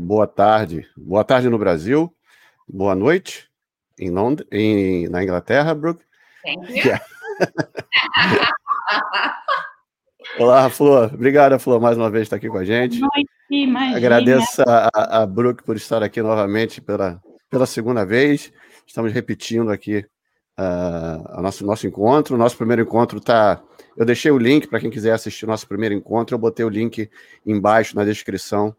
Boa 0.00 0.28
tarde. 0.28 0.88
Boa 0.96 1.24
tarde 1.24 1.50
no 1.50 1.58
Brasil. 1.58 2.14
Boa 2.68 2.94
noite 2.94 3.50
em 3.98 4.10
Londres, 4.10 4.46
em, 4.52 5.08
na 5.08 5.24
Inglaterra, 5.24 5.74
Brooke. 5.74 6.04
Thank 6.44 6.70
you. 6.70 6.76
Yeah. 6.76 7.04
olá, 10.38 10.70
Flor. 10.70 11.10
Obrigada, 11.12 11.58
Flor, 11.58 11.80
mais 11.80 11.98
uma 11.98 12.08
vez 12.08 12.22
estar 12.22 12.36
aqui 12.36 12.48
com 12.48 12.58
a 12.58 12.64
gente. 12.64 13.00
Boa 13.00 13.10
noite, 13.12 13.30
imagina. 13.50 13.96
Agradeço 13.96 14.62
a, 14.68 15.22
a 15.22 15.26
Brooke 15.26 15.64
por 15.64 15.74
estar 15.74 16.00
aqui 16.00 16.22
novamente 16.22 16.80
pela, 16.80 17.20
pela 17.50 17.66
segunda 17.66 18.06
vez. 18.06 18.52
Estamos 18.86 19.12
repetindo 19.12 19.72
aqui 19.72 20.06
uh, 20.56 21.38
o 21.38 21.42
nosso, 21.42 21.66
nosso 21.66 21.88
encontro. 21.88 22.38
Nosso 22.38 22.56
primeiro 22.56 22.82
encontro 22.82 23.18
está. 23.18 23.60
Eu 23.96 24.06
deixei 24.06 24.30
o 24.30 24.38
link 24.38 24.68
para 24.68 24.78
quem 24.78 24.90
quiser 24.90 25.10
assistir 25.10 25.44
o 25.44 25.48
nosso 25.48 25.66
primeiro 25.66 25.92
encontro. 25.92 26.36
Eu 26.36 26.38
botei 26.38 26.64
o 26.64 26.68
link 26.68 27.10
embaixo 27.44 27.96
na 27.96 28.04
descrição 28.04 28.76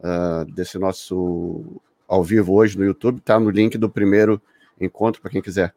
uh, 0.00 0.44
desse 0.52 0.78
nosso 0.78 1.80
ao 2.08 2.22
vivo 2.22 2.54
hoje 2.54 2.78
no 2.78 2.84
YouTube. 2.84 3.18
Está 3.18 3.38
no 3.38 3.50
link 3.50 3.76
do 3.76 3.88
primeiro 3.88 4.40
encontro 4.80 5.20
para 5.20 5.30
quem 5.30 5.42
quiser 5.42 5.74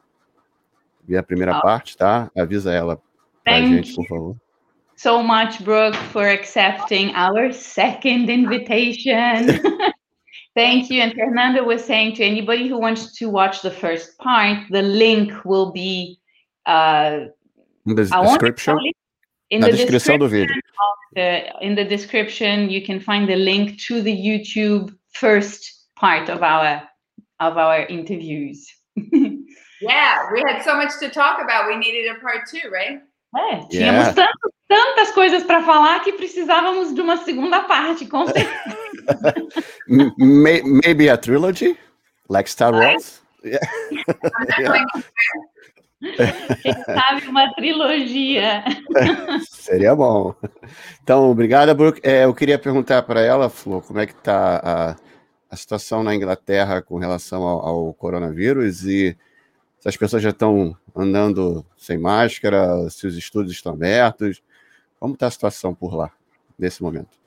ver 1.04 1.18
a 1.18 1.24
primeira 1.24 1.58
oh. 1.58 1.62
parte, 1.62 1.98
tá? 1.98 2.32
Avisa 2.38 2.72
ela 2.72 3.02
para 3.44 3.58
a 3.58 3.62
gente, 3.62 3.94
por 3.94 4.08
favor. 4.08 4.36
So 4.96 5.24
much, 5.24 5.64
Brooke, 5.64 5.98
for 6.12 6.28
accepting 6.28 7.12
our 7.16 7.52
second 7.52 8.30
invitation. 8.30 9.60
Thank 10.56 10.92
you. 10.92 11.02
And 11.02 11.14
Fernando 11.14 11.64
was 11.64 11.84
saying 11.84 12.16
to 12.18 12.24
anybody 12.24 12.68
who 12.68 12.78
wants 12.78 13.18
to 13.18 13.28
watch 13.28 13.62
the 13.62 13.72
first 13.72 14.18
part, 14.20 14.60
the 14.70 14.84
link 14.84 15.34
will 15.44 15.72
be 15.72 16.20
uh, 16.68 17.30
the 17.86 18.06
description. 18.06 18.78
In 19.52 19.60
the 19.62 19.72
description 19.72 20.20
do 20.20 20.30
vídeo. 20.30 20.56
The, 21.14 21.52
in 21.62 21.76
the 21.76 21.84
description, 21.84 22.70
you 22.70 22.82
can 22.82 23.00
find 23.02 23.28
the 23.28 23.36
link 23.36 23.78
to 23.88 24.02
the 24.02 24.16
YouTube 24.16 24.96
first 25.12 25.90
part 25.98 26.30
of 26.30 26.42
our 26.42 26.82
of 27.42 27.58
our 27.58 27.86
interviews. 27.88 28.66
yeah, 28.96 30.32
we 30.32 30.42
had 30.48 30.64
so 30.64 30.76
much 30.76 30.98
to 31.00 31.10
talk 31.10 31.42
about. 31.44 31.68
We 31.68 31.76
needed 31.76 32.16
a 32.16 32.20
part 32.22 32.48
two, 32.50 32.70
right? 32.70 33.02
É, 33.36 33.68
tínhamos 33.70 34.08
yeah. 34.08 34.14
tanto, 34.14 34.54
tantas 34.68 35.12
coisas 35.12 35.44
para 35.44 35.64
falar 35.64 36.02
que 36.02 36.14
precisávamos 36.14 36.94
de 36.94 37.02
uma 37.02 37.18
segunda 37.18 37.64
parte, 37.64 38.06
com 38.06 38.26
certeza. 38.28 38.76
Maybe 39.88 41.10
a 41.10 41.18
trilogy, 41.18 41.78
like 42.30 42.50
Star 42.50 42.74
Wars. 42.74 43.20
Yeah. 43.44 44.86
Quem 46.62 46.74
sabe 46.84 47.28
uma 47.28 47.54
trilogia. 47.54 48.64
Seria 49.48 49.96
bom. 49.96 50.34
Então, 51.04 51.30
obrigada, 51.30 51.74
Brooke. 51.74 52.02
É, 52.04 52.26
eu 52.26 52.34
queria 52.34 52.58
perguntar 52.58 53.04
para 53.04 53.22
ela, 53.22 53.50
Flor, 53.50 53.84
como 53.84 54.00
é 54.00 54.08
que 54.08 54.14
está 54.14 54.62
a, 54.64 54.96
a 55.50 55.56
situação 55.56 56.04
na 56.04 56.16
Inglaterra 56.16 56.82
com 56.82 56.98
relação 56.98 57.44
ao, 57.44 57.68
ao 57.68 57.94
coronavírus 57.94 58.84
e 58.84 59.16
se 59.80 59.90
as 59.90 59.98
pessoas 59.98 60.24
já 60.24 60.30
estão 60.30 60.76
andando 60.96 61.66
sem 61.78 61.98
máscara, 61.98 62.90
se 62.90 63.08
os 63.08 63.16
estudos 63.16 63.52
estão 63.52 63.74
abertos. 63.74 64.42
Como 65.00 65.14
está 65.16 65.28
a 65.28 65.32
situação 65.32 65.74
por 65.74 65.96
lá, 65.96 66.12
nesse 66.58 66.84
momento? 66.84 67.21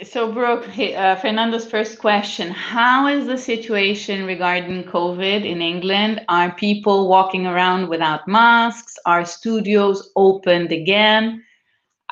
So, 0.00 0.32
Brooke, 0.32 0.66
uh, 0.78 1.16
Fernando's 1.16 1.70
first 1.70 1.98
question 1.98 2.50
How 2.50 3.08
is 3.08 3.26
the 3.26 3.36
situation 3.36 4.24
regarding 4.24 4.84
COVID 4.84 5.44
in 5.44 5.60
England? 5.60 6.24
Are 6.28 6.54
people 6.54 7.08
walking 7.08 7.46
around 7.46 7.88
without 7.88 8.26
masks? 8.26 8.96
Are 9.04 9.24
studios 9.26 10.10
opened 10.16 10.72
again? 10.72 11.44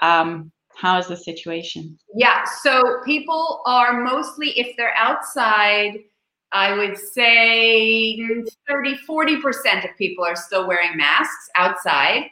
Um, 0.02 0.52
how 0.76 0.98
is 0.98 1.08
the 1.08 1.16
situation? 1.16 1.98
Yeah, 2.14 2.44
so 2.62 3.00
people 3.06 3.62
are 3.64 4.02
mostly, 4.02 4.50
if 4.58 4.76
they're 4.76 4.96
outside, 4.96 6.00
I 6.52 6.76
would 6.76 6.98
say 6.98 8.16
30, 8.68 8.98
40% 9.08 9.90
of 9.90 9.96
people 9.96 10.24
are 10.24 10.36
still 10.36 10.68
wearing 10.68 10.96
masks 10.96 11.48
outside. 11.56 12.30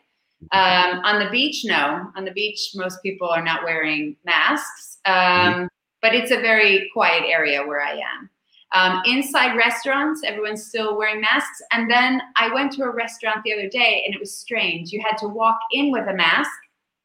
Um, 0.52 1.00
on 1.04 1.24
the 1.24 1.30
beach, 1.30 1.64
no. 1.64 2.10
On 2.16 2.24
the 2.24 2.30
beach, 2.30 2.70
most 2.74 3.02
people 3.02 3.28
are 3.28 3.42
not 3.42 3.64
wearing 3.64 4.16
masks, 4.24 4.97
um, 5.08 5.14
mm-hmm. 5.14 5.64
but 6.02 6.14
it's 6.14 6.30
a 6.30 6.40
very 6.40 6.90
quiet 6.92 7.24
area 7.26 7.66
where 7.66 7.80
I 7.80 7.92
am. 7.92 8.30
Um, 8.72 9.02
inside 9.06 9.56
restaurants, 9.56 10.20
everyone's 10.24 10.66
still 10.66 10.96
wearing 10.96 11.20
masks. 11.20 11.62
And 11.72 11.90
then 11.90 12.20
I 12.36 12.52
went 12.52 12.72
to 12.72 12.82
a 12.82 12.90
restaurant 12.90 13.38
the 13.44 13.54
other 13.54 13.68
day 13.68 14.02
and 14.04 14.14
it 14.14 14.20
was 14.20 14.36
strange. 14.36 14.92
You 14.92 15.02
had 15.02 15.16
to 15.18 15.28
walk 15.28 15.58
in 15.72 15.90
with 15.90 16.06
a 16.06 16.14
mask, 16.14 16.50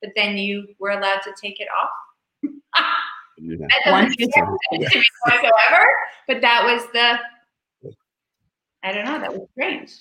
but 0.02 0.12
then 0.16 0.38
you 0.38 0.68
were 0.80 0.90
allowed 0.90 1.22
to 1.22 1.34
take 1.42 1.62
it 1.62 1.68
off. 1.74 2.52
yeah. 3.38 3.56
That 3.86 4.10
doesn't 4.18 4.32
whatsoever, 5.26 5.88
but 6.28 6.42
that 6.42 6.64
was 6.66 6.86
the, 6.92 7.94
I 8.84 8.92
don't 8.92 9.06
know, 9.06 9.20
that 9.20 9.32
was 9.32 9.48
strange. 9.54 9.92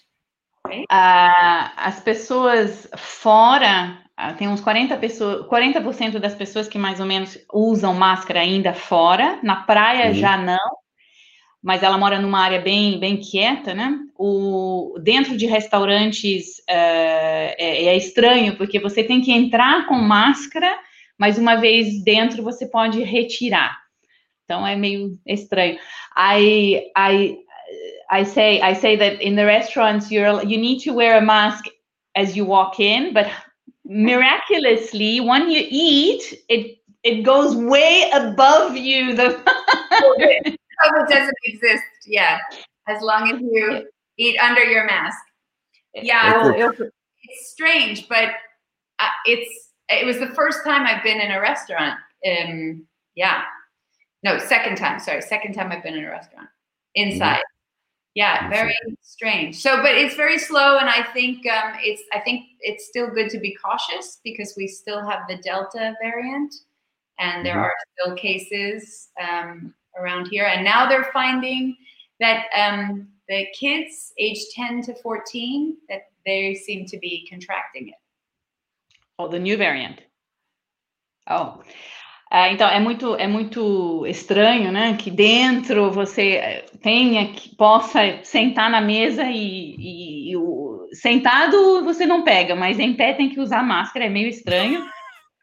Uh, 0.91 1.69
as 1.77 2.01
pessoas 2.01 2.87
fora, 2.99 3.99
tem 4.39 4.49
uns 4.49 4.61
40%, 4.61 4.99
pessoas, 4.99 5.47
40 5.47 6.21
das 6.21 6.35
pessoas 6.35 6.69
que 6.69 6.79
mais 6.79 7.01
ou 7.01 7.07
menos 7.07 7.39
usam 7.53 7.95
máscara 7.95 8.41
ainda 8.41 8.73
fora, 8.73 9.39
na 9.43 9.57
praia 9.57 10.09
uhum. 10.09 10.15
já 10.15 10.37
não, 10.37 10.83
mas 11.63 11.83
ela 11.83 11.97
mora 11.97 12.21
numa 12.21 12.41
área 12.41 12.61
bem, 12.61 12.99
bem 12.99 13.19
quieta, 13.19 13.73
né? 13.73 13.97
O, 14.19 14.99
dentro 15.01 15.37
de 15.37 15.47
restaurantes 15.47 16.59
uh, 16.69 17.55
é, 17.59 17.85
é, 17.87 17.97
estranho, 17.97 18.57
porque 18.57 18.81
você 18.81 19.05
tem 19.05 19.21
que 19.21 19.33
entrar 19.33 19.87
com 19.87 19.95
máscara, 19.95 20.77
mas 21.17 21.39
uma 21.39 21.57
vez 21.57 22.03
dentro 22.03 22.43
você 22.43 22.67
pode 22.67 23.03
retirar. 23.03 23.79
Então 24.45 24.67
é 24.67 24.75
meio 24.75 25.19
estranho. 25.27 25.79
I, 26.17 26.83
I, 26.99 27.39
I 28.11 28.25
say 28.25 28.61
I 28.61 28.75
say 28.75 28.97
that 28.97 29.25
in 29.25 29.37
the 29.37 29.45
restaurants 29.45 30.11
you're 30.11 30.43
you 30.45 30.61
need 30.61 30.85
to 30.85 30.93
wear 30.93 31.17
a 31.17 31.21
mask 31.21 31.67
as 32.15 32.37
you 32.37 32.45
walk 32.45 32.83
in, 32.83 33.13
but 33.13 33.27
miraculously 33.93 35.21
when 35.21 35.51
you 35.51 35.67
eat 35.69 36.43
it 36.49 36.79
it 37.03 37.23
goes 37.23 37.57
way 37.57 38.11
above 38.13 38.77
you. 38.77 39.17
The 39.95 40.59
it 40.85 41.09
doesn't 41.09 41.37
exist. 41.45 41.85
Yeah, 42.07 42.39
as 42.89 43.01
long 43.03 43.31
as 43.31 43.41
you 43.41 43.87
eat 44.19 44.37
under 44.41 44.65
your 44.65 44.85
mask. 44.85 45.17
Yeah, 45.95 46.51
it's 46.51 47.51
strange, 47.51 48.09
but 48.09 48.31
uh, 48.99 49.09
it's 49.27 49.71
it 49.89 50.05
was 50.07 50.19
the 50.19 50.29
first 50.29 50.65
time 50.65 50.87
I've 50.87 51.05
been 51.05 51.21
in 51.21 51.31
a 51.31 51.41
restaurant. 51.41 51.99
Um, 52.27 52.85
yeah, 53.15 53.43
no, 54.25 54.39
second 54.39 54.77
time. 54.77 54.99
Sorry, 54.99 55.23
second 55.23 55.53
time 55.55 55.71
I've 55.71 55.85
been 55.85 55.95
in 55.95 56.05
a 56.05 56.11
restaurant 56.11 56.49
inside. 56.95 57.43
Yeah 58.15 58.51
very 58.51 58.77
strange. 59.01 59.61
So 59.61 59.77
but 59.83 59.95
it's 59.95 60.15
very 60.15 60.39
slow 60.39 60.79
and 60.79 60.89
i 60.89 61.03
think 61.13 61.47
um, 61.47 61.75
it's 61.81 62.03
i 62.13 62.19
think 62.19 62.45
it's 62.61 62.87
still 62.87 63.09
good 63.09 63.31
to 63.31 63.39
be 63.39 63.55
cautious 63.55 64.21
because 64.23 64.55
we 64.57 64.69
still 64.69 65.07
have 65.09 65.21
the 65.29 65.37
delta 65.39 65.95
variant 66.03 66.55
and 67.19 67.47
there 67.47 67.55
mm-hmm. 67.55 67.65
are 67.65 67.75
still 67.99 68.17
cases 68.17 69.09
um, 69.21 69.75
around 69.99 70.27
here. 70.27 70.47
And 70.47 70.65
now 70.65 70.89
they're 70.89 71.11
finding 71.13 71.77
that 72.21 72.47
um, 72.57 73.09
the 73.29 73.47
kids 73.59 74.13
age 74.19 74.39
10 74.55 74.83
to 74.83 74.95
14 74.97 75.77
that 75.89 76.03
they 76.27 76.55
seem 76.55 76.87
to 76.87 76.99
be 76.99 77.27
contracting 77.31 77.89
it. 77.89 77.95
Oh 79.19 79.29
the 79.29 79.39
new 79.39 79.57
variant. 79.57 80.01
Oh 81.29 81.63
É, 82.33 82.51
então, 82.51 82.67
é 82.67 82.81
muito, 82.81 83.15
é 83.17 83.27
muito 83.27 84.07
estranho, 84.07 84.73
né? 84.73 84.97
Que 84.97 85.11
dentro 85.11 85.91
você 85.91 86.65
tenha 86.81 87.31
que 87.31 87.55
possa 87.55 88.21
sentar 88.23 88.71
na 88.71 88.81
mesa 88.81 89.25
e, 89.25 89.77
e, 89.79 90.31
e 90.31 90.37
o, 90.39 90.89
sentado 90.95 91.85
você 91.85 92.07
não 92.07 92.25
pega, 92.25 92.57
mas 92.57 92.79
em 92.79 92.95
pé 92.95 93.13
tem 93.13 93.29
que 93.29 93.39
usar 93.39 93.63
máscara, 93.63 94.07
é 94.07 94.09
meio 94.09 94.29
estranho. 94.29 94.83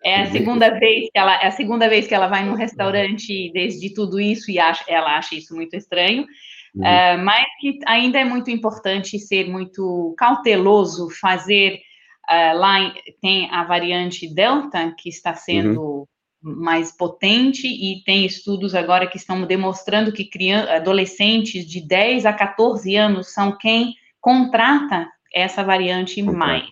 É 0.03 0.21
a 0.21 0.31
segunda 0.31 0.71
vez 0.79 1.09
que 1.13 1.19
ela, 1.19 1.35
é 1.35 1.45
a 1.45 1.51
segunda 1.51 1.87
vez 1.87 2.07
que 2.07 2.15
ela 2.15 2.27
vai 2.27 2.43
num 2.43 2.55
restaurante 2.55 3.51
desde 3.53 3.93
tudo 3.93 4.19
isso 4.19 4.49
e 4.49 4.57
acha, 4.57 4.83
ela 4.87 5.15
acha 5.15 5.35
isso 5.35 5.55
muito 5.55 5.75
estranho. 5.75 6.25
Uhum. 6.73 6.83
É, 6.83 7.17
mas 7.17 7.45
que 7.59 7.77
ainda 7.85 8.17
é 8.17 8.25
muito 8.25 8.49
importante 8.49 9.19
ser 9.19 9.47
muito 9.47 10.15
cauteloso, 10.17 11.07
fazer 11.21 11.81
uh, 12.27 12.57
lá 12.57 12.95
tem 13.21 13.47
a 13.51 13.63
variante 13.63 14.27
Delta 14.33 14.91
que 14.97 15.09
está 15.09 15.35
sendo 15.35 15.81
uhum 15.81 16.05
mais 16.41 16.91
potente 16.91 17.67
e 17.67 18.01
tem 18.03 18.25
estudos 18.25 18.73
agora 18.73 19.07
que 19.07 19.17
estão 19.17 19.45
demonstrando 19.45 20.11
que 20.11 20.23
crianças, 20.23 20.69
adolescentes 20.69 21.65
de 21.65 21.85
10 21.85 22.25
a 22.25 22.33
14 22.33 22.95
anos 22.95 23.33
são 23.33 23.57
quem 23.57 23.93
contrata 24.21 25.07
essa 25.33 25.63
variante 25.63 26.21
mais. 26.21 26.67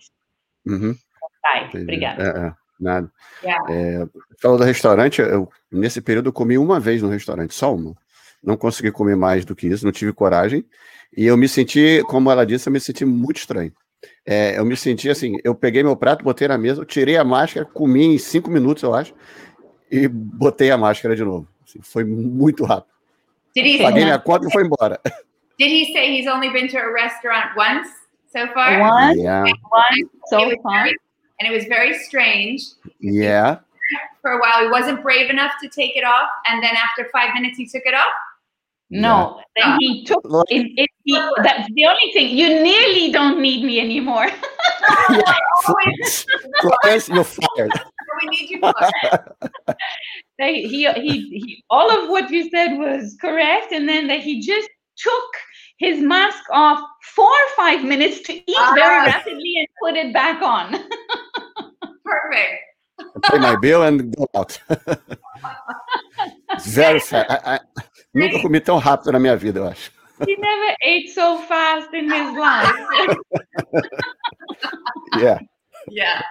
Uhum. 0.66 0.94
Tá, 1.42 1.70
obrigada. 1.74 2.22
É, 2.22 2.46
é, 2.46 2.52
nada. 2.80 3.12
Yeah. 3.42 3.72
É, 3.72 4.06
falou 4.40 4.58
do 4.58 4.64
restaurante, 4.64 5.20
eu, 5.20 5.48
nesse 5.70 6.00
período 6.00 6.28
eu 6.28 6.32
comi 6.32 6.58
uma 6.58 6.80
vez 6.80 7.02
no 7.02 7.08
restaurante, 7.08 7.54
só 7.54 7.74
uma. 7.74 7.94
Não 8.42 8.56
consegui 8.56 8.90
comer 8.90 9.16
mais 9.16 9.44
do 9.44 9.54
que 9.54 9.66
isso, 9.66 9.84
não 9.84 9.92
tive 9.92 10.12
coragem. 10.12 10.64
E 11.16 11.26
eu 11.26 11.36
me 11.36 11.48
senti, 11.48 12.02
como 12.06 12.30
ela 12.30 12.44
disse, 12.44 12.68
eu 12.68 12.72
me 12.72 12.80
senti 12.80 13.04
muito 13.04 13.38
estranho. 13.38 13.72
É, 14.24 14.58
eu 14.58 14.64
me 14.64 14.76
senti 14.76 15.08
assim, 15.08 15.36
eu 15.42 15.54
peguei 15.54 15.82
meu 15.82 15.96
prato, 15.96 16.22
botei 16.22 16.46
na 16.46 16.58
mesa, 16.58 16.84
tirei 16.84 17.16
a 17.16 17.24
máscara, 17.24 17.66
comi 17.66 18.04
em 18.04 18.18
cinco 18.18 18.50
minutos, 18.50 18.82
eu 18.82 18.94
acho, 18.94 19.12
e 19.90 20.08
botei 20.08 20.70
a 20.70 20.78
máscara 20.78 21.14
de 21.16 21.24
novo. 21.24 21.46
Assim, 21.66 21.80
foi 21.82 22.04
muito 22.04 22.64
rápido. 22.64 22.92
Did 23.54 23.66
he 23.66 23.78
Paguei 23.82 24.04
minha 24.04 24.18
conta 24.18 24.46
e 24.46 24.52
foi 24.52 24.64
embora. 24.64 25.00
Did 25.58 25.70
he 25.70 25.92
say 25.92 26.16
he's 26.16 26.26
only 26.28 26.50
been 26.50 26.68
to 26.68 26.78
a 26.78 26.92
restaurant 26.92 27.56
once 27.56 27.88
so 28.32 28.46
far? 28.54 28.78
One, 28.80 29.18
Yeah. 29.18 29.42
one 29.42 30.10
so 30.30 30.50
It 30.50 30.60
far. 30.62 30.86
and 31.40 31.48
it 31.48 31.52
was 31.52 31.64
very 31.64 31.94
strange. 31.98 32.62
Yeah. 33.00 33.58
For 34.22 34.32
a 34.32 34.38
while, 34.38 34.62
he 34.62 34.68
wasn't 34.70 35.02
brave 35.02 35.30
enough 35.30 35.52
to 35.62 35.68
take 35.68 35.96
it 35.96 36.04
off, 36.04 36.28
and 36.46 36.62
then 36.62 36.74
after 36.76 37.08
five 37.10 37.32
minutes, 37.34 37.56
he 37.56 37.66
took 37.66 37.82
it 37.86 37.94
off. 37.94 38.12
No, 38.90 39.40
then 39.56 39.76
he 39.80 40.04
took 40.04 40.22
Look, 40.24 40.46
it, 40.50 40.66
it, 40.76 40.88
he, 41.04 41.12
that's 41.42 41.68
the 41.74 41.86
only 41.86 42.10
thing. 42.12 42.34
You 42.36 42.62
nearly 42.62 43.12
don't 43.12 43.40
need 43.40 43.62
me 43.64 43.80
anymore. 43.80 44.28
Always, 45.68 46.26
Florence, 46.60 47.08
you're 47.08 47.24
fired. 47.24 47.72
We 48.22 48.28
need 48.30 48.50
you 48.50 48.60
for. 48.60 48.72
They, 50.38 50.62
he, 50.62 50.86
he, 50.92 51.18
he, 51.42 51.64
all 51.68 51.90
of 51.90 52.08
what 52.10 52.30
you 52.30 52.48
said 52.48 52.76
was 52.78 53.16
correct, 53.20 53.72
and 53.72 53.88
then 53.88 54.06
that 54.06 54.20
he 54.20 54.40
just 54.40 54.68
took 54.96 55.30
his 55.78 56.00
mask 56.00 56.44
off 56.52 56.78
for 57.16 57.28
five 57.56 57.82
minutes 57.82 58.20
to 58.20 58.32
eat 58.34 58.44
very 58.74 59.00
Ah. 59.00 59.04
rapidly 59.06 59.54
and 59.58 59.68
put 59.82 59.96
it 59.96 60.12
back 60.14 60.40
on. 60.40 60.72
Perfect. 62.04 62.62
Pay 63.30 63.38
my 63.38 63.56
bill 63.56 63.82
and 63.82 64.14
go 64.16 64.26
out. 64.36 64.60
Very 66.66 67.00
fast. 67.00 67.30
I- 67.30 67.56
I- 67.56 67.60
nunca 68.14 68.40
comi 68.40 68.60
tão 68.60 68.78
rápido 68.78 69.12
na 69.12 69.18
minha 69.18 69.36
vida, 69.36 69.58
eu 69.60 69.66
acho. 69.68 69.90
he 70.26 70.36
never 70.36 70.74
ate 70.84 71.08
so 71.10 71.38
fast 71.48 71.92
in 71.94 72.10
his 72.10 72.36
life. 72.36 73.16
Yeah. 75.18 75.38
Yeah. 75.90 76.22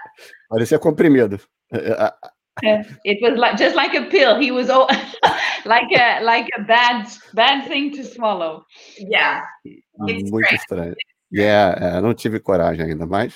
Parecia 0.48 0.78
comprimido. 0.78 1.38
It 1.72 3.18
was 3.22 3.38
like 3.38 3.56
just 3.56 3.76
like 3.76 3.94
a 3.94 4.04
pill. 4.06 4.38
He 4.40 4.50
was 4.50 4.68
all, 4.68 4.88
like 5.64 5.88
a 5.92 6.20
like 6.22 6.48
a 6.58 6.62
bad 6.62 7.06
bad 7.34 7.68
thing 7.68 7.92
to 7.92 8.04
swallow. 8.04 8.64
Yeah. 8.98 9.42
It's 9.64 10.30
Muito 10.30 10.30
great. 10.48 10.54
estranho. 10.60 10.94
Yeah, 11.30 11.76
é, 11.78 12.00
não 12.00 12.14
tive 12.14 12.40
coragem 12.40 12.86
ainda, 12.86 13.06
mas 13.06 13.34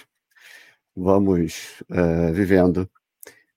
vamos 0.96 1.82
eh, 1.90 2.32
vivendo. 2.32 2.88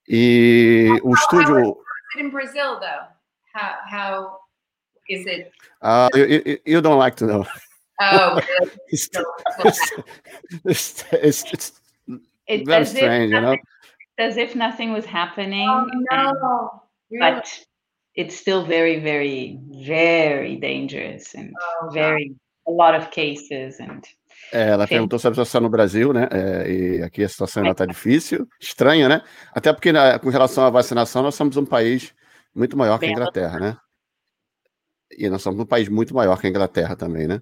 E 0.08 0.90
o 1.04 1.14
estúdio. 1.14 1.60
Is 1.60 2.16
it 2.16 2.20
in 2.26 2.30
Brazil 2.30 2.80
though? 2.80 3.08
How 3.54 3.76
how 3.90 4.38
is 5.10 5.26
it? 5.26 5.52
Ah, 5.82 6.10
you, 6.14 6.26
you- 6.46 6.60
you 6.66 6.82
don't 6.82 7.00
like 7.00 7.16
to 7.18 7.26
know. 7.26 7.46
Oh, 8.02 8.36
really? 8.60 8.72
It's, 8.90 9.10
So- 9.12 9.24
so 9.64 10.04
it's, 10.66 11.04
it's, 11.14 11.44
it's 11.54 11.82
It's 12.48 12.68
very 12.70 12.86
strange, 12.86 13.32
you 13.32 13.42
know? 13.42 13.56
As 14.20 14.38
if 14.38 14.56
nothing 14.56 14.92
was 14.92 15.06
happening. 15.06 15.68
oh 15.70 15.80
and- 16.12 16.36
no. 16.40 16.82
Really? 17.12 17.36
but 17.36 17.48
it's 18.16 18.36
still 18.36 18.64
very, 18.66 19.00
very, 19.00 19.60
very 19.86 20.56
dangerous 20.58 21.36
and 21.36 21.52
Oh, 21.56 21.86
God. 21.86 21.94
very 21.94 22.36
a 22.68 22.72
lot 22.72 22.96
of 22.98 23.10
cases 23.12 23.80
and 23.80 24.02
É, 24.52 24.70
ela 24.70 24.86
Sim. 24.86 24.96
perguntou 24.96 25.18
sobre 25.20 25.34
a 25.34 25.46
situação 25.46 25.62
no 25.62 25.70
Brasil, 25.70 26.14
né? 26.14 26.28
É, 26.32 26.72
e 26.72 27.04
aqui 27.04 27.24
a 27.24 27.30
situação 27.30 27.62
ainda 27.64 27.72
está 27.74 27.86
difícil, 27.86 28.48
estranha, 28.60 29.08
né? 29.10 29.22
Até 29.54 29.72
porque, 29.74 29.92
na- 29.92 30.20
com 30.20 30.30
relação 30.30 30.66
à 30.66 30.70
vacinação, 30.70 31.24
nós 31.24 31.36
somos 31.36 31.58
um 31.58 31.66
país 31.66 32.14
muito 32.54 32.78
maior 32.78 33.00
que 33.00 33.06
a 33.06 33.10
Inglaterra, 33.10 33.60
né? 33.60 33.78
E 35.18 35.30
nós 35.30 35.42
somos 35.42 35.60
um 35.60 35.66
país 35.66 35.88
muito 35.90 36.14
maior 36.14 36.40
que 36.40 36.48
a 36.48 36.50
Inglaterra 36.50 36.96
também, 36.96 37.28
né? 37.28 37.42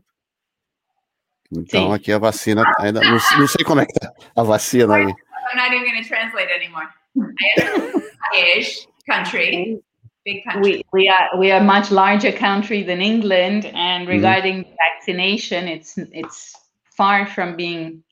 Então, 1.52 1.88
Sim. 1.88 1.94
aqui 1.94 2.12
a 2.12 2.18
vacina 2.18 2.64
ainda. 2.80 3.00
Não, 3.02 3.12
não 3.12 3.48
sei 3.48 3.66
como 3.66 3.82
é 3.82 3.86
que 3.86 3.94
tá 3.94 4.12
a 4.36 4.44
vacina 4.44 4.96
aí. 4.96 5.14
I'm 5.54 5.58
not 5.58 5.74
even 5.74 5.86
going 5.88 6.02
to 6.02 6.08
translate 6.08 6.50
anymore. 6.50 6.90
I. 7.16 8.02
Ish 8.58 8.88
country, 9.06 9.80
big 10.26 10.44
country. 10.44 10.62
we 10.62 10.86
we 10.94 11.10
are 11.10 11.38
we 11.38 11.52
are 11.52 11.60
a 11.60 11.64
much 11.64 11.92
larger 11.92 12.32
country 12.32 12.82
than 12.82 13.02
England 13.02 13.66
and 13.66 14.08
regarding 14.08 14.66
vaccination 14.78 15.68
it's 15.68 15.98
it's 15.98 16.56
far 16.98 17.28
from 17.28 17.56
being 17.56 18.04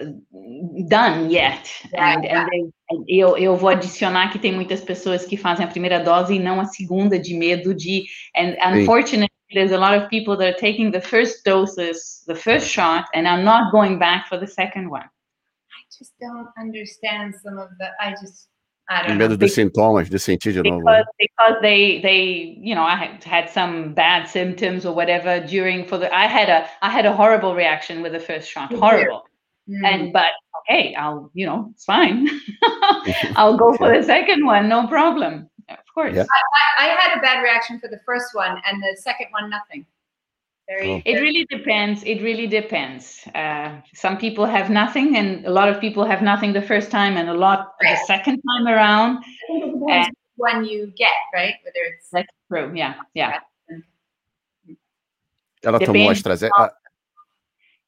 uh, 0.00 0.04
done 0.88 1.30
yet 1.30 1.70
Yeah, 1.92 2.14
and, 2.14 2.26
and 2.26 2.72
and 2.90 3.04
eu, 3.08 3.36
eu 3.36 3.56
vou 3.56 3.70
adicionar 3.70 4.30
que 4.30 4.38
tem 4.38 4.52
muitas 4.52 4.82
pessoas 4.82 5.24
que 5.24 5.36
fazem 5.36 5.64
a 5.64 5.68
primeira 5.68 5.98
dose 5.98 6.34
e 6.34 6.38
não 6.38 6.60
a 6.60 6.66
segunda 6.66 7.18
de 7.18 7.34
medo 7.34 7.74
de 7.74 8.04
and 8.36 8.56
unfortunately 8.62 9.28
there's 9.54 9.72
a 9.72 9.78
lot 9.78 9.94
of 9.94 10.08
people 10.08 10.36
that 10.36 10.48
are 10.48 10.58
taking 10.58 10.90
the 10.90 11.00
first 11.00 11.44
doses 11.44 12.22
the 12.26 12.34
first 12.34 12.68
shot 12.68 13.06
and 13.14 13.26
are 13.26 13.42
not 13.42 13.72
going 13.72 13.98
back 13.98 14.28
for 14.28 14.38
the 14.38 14.46
second 14.46 14.90
one 14.90 15.04
I 15.04 15.11
just 15.98 16.12
don't 16.20 16.48
understand 16.58 17.34
some 17.42 17.58
of 17.58 17.68
the. 17.78 17.88
I 18.00 18.10
just. 18.20 18.48
I 18.90 19.02
Com 19.06 19.08
don't 19.10 19.18
medo 19.18 19.28
know. 19.30 19.36
dos 19.36 19.54
sintomas, 19.54 20.10
de 20.10 20.18
sentir 20.18 20.52
de 20.54 20.62
novo. 20.62 20.80
because 20.80 21.04
because 21.18 21.54
they 21.62 22.00
they 22.02 22.58
you 22.60 22.74
know 22.74 22.82
I 22.82 22.96
had, 22.96 23.22
had 23.24 23.48
some 23.48 23.94
bad 23.94 24.26
symptoms 24.28 24.84
or 24.84 24.92
whatever 24.92 25.38
during 25.40 25.86
for 25.86 25.98
the 25.98 26.12
I 26.12 26.26
had 26.26 26.48
a 26.50 26.68
I 26.82 26.90
had 26.90 27.06
a 27.06 27.12
horrible 27.12 27.54
reaction 27.54 28.02
with 28.02 28.12
the 28.12 28.18
first 28.20 28.50
shot 28.50 28.70
You 28.72 28.76
did. 28.76 28.82
horrible 28.82 29.22
Mm. 29.70 29.86
and 29.86 30.12
but 30.12 30.26
okay 30.60 30.92
I'll 30.96 31.30
you 31.34 31.46
know 31.46 31.70
it's 31.72 31.84
fine 31.84 32.28
I'll 33.36 33.56
go 33.56 33.76
for 33.76 33.96
the 33.96 34.02
second 34.02 34.44
one 34.44 34.68
no 34.68 34.88
problem 34.88 35.48
of 35.68 35.78
course 35.94 36.16
Yeah. 36.16 36.24
I, 36.78 36.86
I 36.86 36.88
had 36.88 37.16
a 37.16 37.20
bad 37.22 37.40
reaction 37.42 37.78
for 37.78 37.86
the 37.88 38.00
first 38.04 38.34
one, 38.34 38.60
and 38.66 38.82
the 38.82 38.96
second 39.00 39.28
one, 39.30 39.48
nothing. 39.48 39.86
Very. 40.72 41.02
It 41.04 41.20
really 41.20 41.44
depends 41.50 42.02
it 42.04 42.22
really 42.22 42.46
depends 42.46 43.26
uh, 43.34 43.80
some 43.94 44.16
people 44.16 44.46
have 44.46 44.70
nothing 44.70 45.16
and 45.16 45.44
a 45.44 45.50
lot 45.50 45.68
of 45.68 45.80
people 45.80 46.04
have 46.04 46.22
nothing 46.22 46.52
the 46.52 46.62
first 46.62 46.90
time 46.90 47.16
and 47.16 47.28
a 47.28 47.34
lot 47.34 47.74
the 47.80 47.96
second 48.06 48.40
time 48.48 48.66
around 48.66 49.18
I 49.18 49.22
think 49.46 49.64
it 49.64 49.80
depends 49.80 50.08
which 50.08 50.16
one 50.36 50.64
you 50.64 50.92
get, 50.96 51.18
right? 51.34 51.54
Whether 51.64 51.82
it's. 51.90 52.08
that's 52.10 52.34
true 52.48 52.72
yeah 52.74 52.94
yeah 53.14 53.40
Ela 55.64 55.78
tomou 55.78 55.92
Depende. 55.92 56.10
AstraZeneca. 56.10 56.72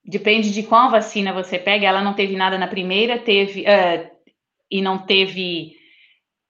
Depende 0.06 0.52
de 0.52 0.62
qual 0.62 0.90
vacina 0.90 1.32
você 1.32 1.58
pega. 1.58 1.86
Ela 1.86 2.02
não 2.02 2.14
teve 2.14 2.36
nada 2.36 2.56
na 2.56 2.68
primeira, 2.68 3.18
teve 3.18 3.62
uh, 3.62 4.08
e 4.70 4.80
não 4.80 4.98
teve. 4.98 5.76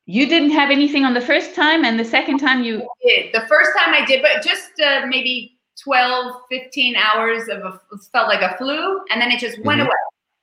You 0.07 0.27
didn't 0.27 0.53
have 0.55 0.71
anything 0.71 1.07
on 1.07 1.15
the 1.15 1.21
first 1.23 1.55
time, 1.55 1.87
and 1.87 1.97
the 1.97 2.05
second 2.05 2.39
time 2.39 2.63
you. 2.63 2.83
did. 3.03 3.33
The 3.33 3.47
first 3.47 3.73
time 3.73 3.95
I 3.95 4.05
did, 4.05 4.21
but 4.21 4.43
just 4.43 4.79
uh, 4.79 5.07
maybe 5.07 5.54
12, 5.83 6.43
15 6.49 6.97
hours 6.97 7.49
of 7.49 7.63
a, 7.65 7.81
felt 8.13 8.29
like 8.29 8.43
a 8.45 8.57
flu, 8.57 9.01
and 9.11 9.21
then 9.21 9.31
it 9.33 9.41
just 9.41 9.59
went 9.65 9.81
Mhm. 9.81 9.87
away, 9.87 9.97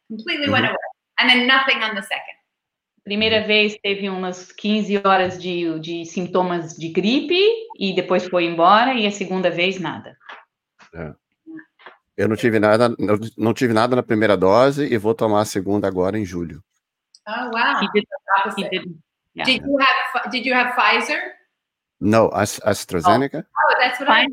completely 0.09 0.50
went 0.50 0.65
Mhm. 0.65 0.69
away, 0.71 0.88
and 1.19 1.29
then 1.29 1.47
nothing 1.47 1.81
on 1.83 1.95
the 1.95 2.01
second. 2.01 2.35
Primeira 3.03 3.41
vez 3.47 3.77
teve 3.81 4.09
umas 4.09 4.51
15 4.51 4.97
horas 5.03 5.39
de, 5.41 5.79
de 5.79 6.05
sintomas 6.05 6.77
de 6.77 6.89
gripe 6.89 7.41
e 7.79 7.95
depois 7.95 8.27
foi 8.27 8.45
embora, 8.45 8.93
e 8.93 9.07
a 9.07 9.11
segunda 9.11 9.50
vez 9.50 9.79
nada. 9.79 10.15
Eu 12.17 12.27
não 12.27 12.35
tive 12.35 12.59
nada, 12.59 12.89
não, 13.00 13.17
não 13.38 13.53
tive 13.53 13.73
nada 13.73 13.95
na 13.95 14.03
primeira 14.03 14.35
dose 14.38 14.83
e 14.85 14.97
vou 14.97 15.15
tomar 15.15 15.41
a 15.41 15.45
segunda 15.45 15.88
agora 15.88 16.19
em 16.19 16.25
julho. 16.25 16.61
Oh 17.27 17.50
wow! 17.51 17.81
He 17.81 17.88
did, 17.93 18.05
he 18.57 18.69
didn't. 18.69 19.00
yeah. 19.35 19.45
Did 19.45 19.63
you 19.65 19.77
have 19.79 20.29
Did 20.29 20.45
you 20.45 20.53
have 20.53 20.73
Pfizer? 20.75 21.19
Não, 22.01 22.29
As- 22.34 22.60
AstraZeneca. 22.65 23.46
Oh, 23.55 23.75
that's 23.79 24.00
what 24.00 24.10
I. 24.10 24.25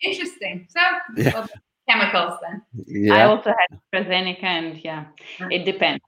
Interesting. 0.00 0.66
So 0.70 0.80
Yeah. 1.16 1.34
well, 1.34 1.48
chemicals 1.88 2.38
then. 2.40 2.62
I 2.78 2.82
Yeah, 2.86 3.28
also 3.28 3.50
had 3.50 3.68
AstraZeneca, 3.92 4.44
and 4.44 4.78
yeah, 4.84 5.06
it 5.50 5.64
depends. 5.64 6.00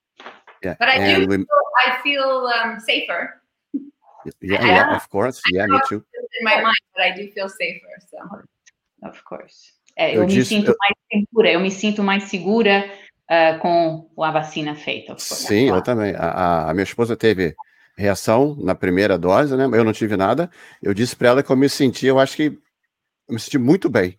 yeah. 0.63 0.77
But 0.79 0.89
I 0.89 0.99
do 0.99 1.23
And 1.23 1.29
we, 1.29 1.45
I 1.87 2.01
feel 2.03 2.47
um, 2.47 2.79
safer 2.81 3.41
yeah, 4.43 4.63
yeah, 4.65 4.95
of 4.97 5.09
course. 5.09 5.41
Yeah, 5.51 5.67
me 5.67 5.81
too. 5.89 6.05
in 6.39 6.45
my 6.45 6.57
mind, 6.61 6.85
but 6.95 7.03
I 7.03 7.11
do 7.17 7.27
feel 7.33 7.49
safer. 7.49 7.89
So 8.11 8.19
Of 9.03 9.25
course. 9.25 9.73
É, 9.97 10.15
Eu 10.15 10.21
eu, 10.23 10.27
me 10.29 10.35
disse- 10.35 10.51
sinto 10.55 10.71
eu- 10.71 10.77
mais 10.79 10.95
segura, 11.11 11.51
eu 11.51 11.61
me 11.61 11.71
sinto 11.71 12.03
mais 12.03 12.25
segura 12.25 12.85
ah, 13.29 13.59
com 13.61 14.09
a 14.23 14.31
vacina 14.31 14.75
feita. 14.77 15.17
Sim, 15.19 15.69
eu 15.71 15.83
também. 15.83 16.15
A, 16.15 16.29
a- 16.31 16.71
a 16.71 16.75
minha 16.75 16.85
esposa 16.85 17.17
teve 17.17 17.55
reação 18.01 18.57
na 18.59 18.75
primeira 18.75 19.19
dose, 19.19 19.57
né? 19.57 19.65
Eu 19.65 19.85
não 19.85 19.93
tive 19.93 20.17
nada. 20.17 20.51
Eu 20.83 20.95
disse 20.95 21.15
para 21.15 21.29
ela 21.29 21.43
que 21.43 21.51
eu 21.51 21.57
me 21.57 21.69
senti, 21.69 22.07
eu 22.07 22.19
acho 22.19 22.37
que 22.37 22.59
eu 23.29 23.35
me 23.35 23.39
senti 23.39 23.59
muito 23.59 23.89
bem. 23.89 24.19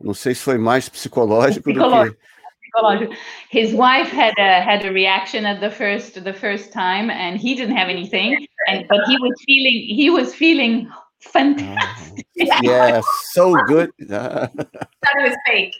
Não 0.00 0.14
sei 0.14 0.34
se 0.34 0.42
foi 0.42 0.58
mais 0.58 0.88
psicológico 0.88 1.72
do 1.72 1.74
que. 1.74 1.80
Psicológico. 1.80 2.18
Psicológico. 2.62 3.14
His 3.52 3.72
wife 3.72 4.10
had 4.12 4.34
a 4.38 4.60
had 4.60 4.84
a 4.84 4.92
reaction 4.92 5.44
at 5.46 5.60
the 5.60 5.70
first 5.70 6.22
the 6.22 6.32
first 6.32 6.72
time, 6.72 7.10
and 7.10 7.36
he 7.36 7.54
didn't 7.54 7.76
have 7.76 7.90
anything, 7.90 8.46
and 8.68 8.86
but 8.88 9.00
he 9.06 9.16
was 9.18 9.34
feeling 9.44 9.96
he 9.96 10.10
was 10.10 10.34
feeling 10.34 10.88
fantastic. 11.20 12.26
Yeah, 12.62 13.02
so 13.32 13.54
good. 13.66 13.90
Thought 14.08 14.50
it 14.54 15.22
was 15.22 15.36
fake. 15.46 15.76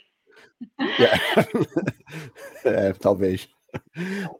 yeah. 0.99 1.17
É, 2.63 2.93
talvez. 2.93 3.49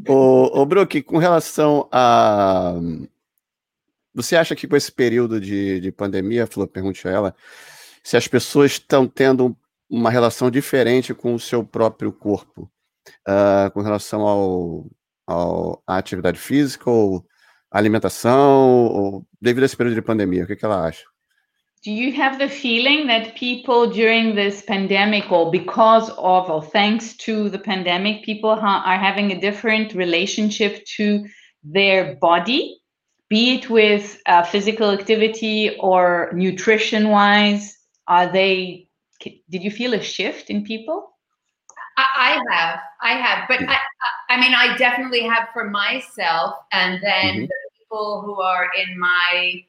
O 0.07 0.65
Brook, 0.65 1.01
com 1.03 1.17
relação 1.17 1.87
a. 1.91 2.73
Você 4.13 4.35
acha 4.35 4.55
que 4.55 4.67
com 4.67 4.75
esse 4.75 4.91
período 4.91 5.39
de, 5.39 5.79
de 5.79 5.91
pandemia, 5.91 6.45
Flor, 6.45 6.67
pergunte 6.67 7.07
a 7.07 7.11
ela, 7.11 7.35
se 8.03 8.17
as 8.17 8.27
pessoas 8.27 8.73
estão 8.73 9.07
tendo 9.07 9.55
uma 9.89 10.09
relação 10.09 10.49
diferente 10.51 11.13
com 11.13 11.33
o 11.33 11.39
seu 11.39 11.63
próprio 11.63 12.11
corpo, 12.11 12.69
ah, 13.27 13.71
com 13.73 13.81
relação 13.81 14.21
ao, 14.21 14.85
ao, 15.27 15.83
à 15.87 15.97
atividade 15.97 16.39
física 16.39 16.89
ou 16.89 17.25
alimentação, 17.69 18.85
ou 18.87 19.27
devido 19.41 19.63
a 19.63 19.65
esse 19.65 19.77
período 19.77 19.95
de 19.95 20.01
pandemia, 20.01 20.43
o 20.43 20.47
que, 20.47 20.55
que 20.55 20.65
ela 20.65 20.85
acha? 20.85 21.05
Do 21.83 21.91
you 21.91 22.11
have 22.13 22.37
the 22.37 22.47
feeling 22.47 23.07
that 23.07 23.35
people 23.35 23.89
during 23.89 24.35
this 24.35 24.61
pandemic 24.61 25.31
or 25.31 25.49
because 25.49 26.09
of 26.11 26.49
or 26.49 26.61
thanks 26.61 27.15
to 27.17 27.49
the 27.49 27.57
pandemic 27.59 28.23
people 28.23 28.55
ha- 28.55 28.83
are 28.85 28.97
having 28.97 29.31
a 29.31 29.41
different 29.41 29.93
relationship 29.93 30.85
to 30.85 31.25
their 31.63 32.15
body 32.15 32.77
be 33.29 33.55
it 33.55 33.69
with 33.69 34.21
uh, 34.25 34.43
physical 34.43 34.91
activity 34.91 35.75
or 35.79 36.29
nutrition 36.33 37.09
wise 37.09 37.77
are 38.07 38.31
they 38.31 38.87
did 39.49 39.63
you 39.63 39.71
feel 39.71 39.93
a 39.93 40.01
shift 40.01 40.49
in 40.49 40.63
people 40.63 41.13
I, 41.97 42.07
I 42.17 42.55
have 42.55 42.79
i 43.01 43.13
have 43.13 43.47
but 43.47 43.61
I, 43.61 43.77
I 44.29 44.39
mean 44.39 44.53
i 44.53 44.75
definitely 44.77 45.23
have 45.23 45.49
for 45.53 45.69
myself 45.69 46.55
and 46.71 47.01
then 47.01 47.35
mm-hmm. 47.35 47.41
the 47.41 47.59
people 47.79 48.21
who 48.21 48.39
are 48.41 48.69
in 48.77 48.99
my 48.99 49.63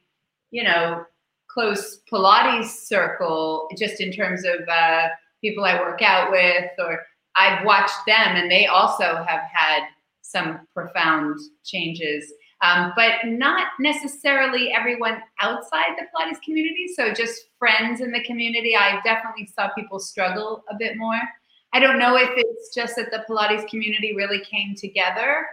you 0.50 0.64
know 0.64 1.04
close 1.52 2.00
Pilates 2.10 2.68
circle, 2.68 3.68
just 3.76 4.00
in 4.00 4.12
terms 4.12 4.44
of 4.44 4.66
uh, 4.68 5.08
people 5.42 5.64
I 5.64 5.78
work 5.80 6.02
out 6.02 6.30
with, 6.30 6.70
or 6.78 7.02
I've 7.36 7.64
watched 7.64 7.98
them 8.06 8.36
and 8.36 8.50
they 8.50 8.66
also 8.66 9.24
have 9.26 9.42
had 9.52 9.82
some 10.22 10.66
profound 10.74 11.38
changes. 11.64 12.32
Um, 12.62 12.92
but 12.94 13.14
not 13.24 13.66
necessarily 13.80 14.72
everyone 14.72 15.20
outside 15.40 15.96
the 15.98 16.04
Pilates 16.14 16.40
community. 16.42 16.86
So 16.94 17.12
just 17.12 17.48
friends 17.58 18.00
in 18.00 18.12
the 18.12 18.22
community, 18.22 18.76
I 18.76 19.00
definitely 19.04 19.46
saw 19.46 19.70
people 19.74 19.98
struggle 19.98 20.62
a 20.70 20.76
bit 20.78 20.96
more. 20.96 21.20
I 21.72 21.80
don't 21.80 21.98
know 21.98 22.16
if 22.16 22.30
it's 22.36 22.72
just 22.72 22.94
that 22.96 23.10
the 23.10 23.24
Pilates 23.28 23.68
community 23.68 24.14
really 24.14 24.40
came 24.44 24.76
together 24.76 25.46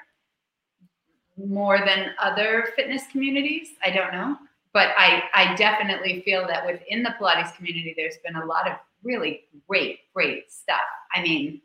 more 1.36 1.80
than 1.80 2.12
other 2.22 2.68
fitness 2.76 3.04
communities. 3.12 3.70
I 3.84 3.90
don't 3.90 4.12
know 4.12 4.38
but 4.74 4.90
I, 4.98 5.24
I 5.34 5.56
definitely 5.56 6.22
feel 6.24 6.46
that 6.48 6.66
within 6.66 7.04
the 7.04 7.16
Pilates 7.20 7.56
community, 7.56 7.94
there's 7.98 8.18
been 8.24 8.36
a 8.36 8.46
lot 8.46 8.70
of 8.70 8.78
really 9.04 9.42
great, 9.68 10.00
great 10.14 10.52
stuff. 10.52 10.82
I 11.14 11.22
mean, 11.22 11.62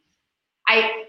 I 0.68 1.04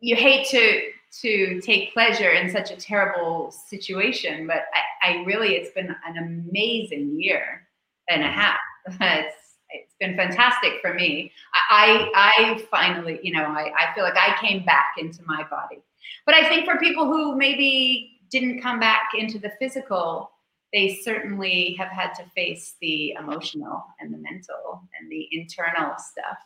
you 0.00 0.16
hate 0.16 0.46
to 0.48 0.82
to 1.22 1.60
take 1.62 1.92
pleasure 1.92 2.30
in 2.30 2.50
such 2.50 2.70
a 2.70 2.76
terrible 2.76 3.50
situation, 3.50 4.46
but 4.46 4.64
I, 5.02 5.10
I 5.10 5.24
really 5.24 5.54
it's 5.54 5.70
been 5.70 5.94
an 6.06 6.18
amazing 6.18 7.20
year 7.20 7.66
and 8.08 8.22
a 8.22 8.26
mm-hmm. 8.26 8.38
half. 8.38 8.58
It's 9.00 9.34
it's 9.70 9.94
been 9.98 10.16
fantastic 10.16 10.74
for 10.80 10.94
me. 10.94 11.32
I 11.70 12.10
I 12.14 12.64
finally, 12.70 13.18
you 13.22 13.32
know, 13.32 13.44
I, 13.44 13.72
I 13.76 13.94
feel 13.94 14.04
like 14.04 14.16
I 14.16 14.36
came 14.40 14.64
back 14.64 14.92
into 14.98 15.22
my 15.26 15.44
body. 15.50 15.82
But 16.24 16.34
I 16.34 16.48
think 16.48 16.64
for 16.64 16.78
people 16.78 17.06
who 17.06 17.36
maybe 17.36 18.20
didn't 18.30 18.60
come 18.60 18.78
back 18.78 19.10
into 19.16 19.38
the 19.38 19.50
physical, 19.58 20.30
they 20.76 20.94
certainly 21.02 21.74
have 21.78 21.88
had 21.88 22.12
to 22.12 22.22
face 22.34 22.74
the 22.82 23.12
emotional 23.12 23.82
and 23.98 24.12
the 24.12 24.18
mental 24.18 24.82
and 25.00 25.10
the 25.10 25.26
internal 25.32 25.94
stuff. 25.96 26.36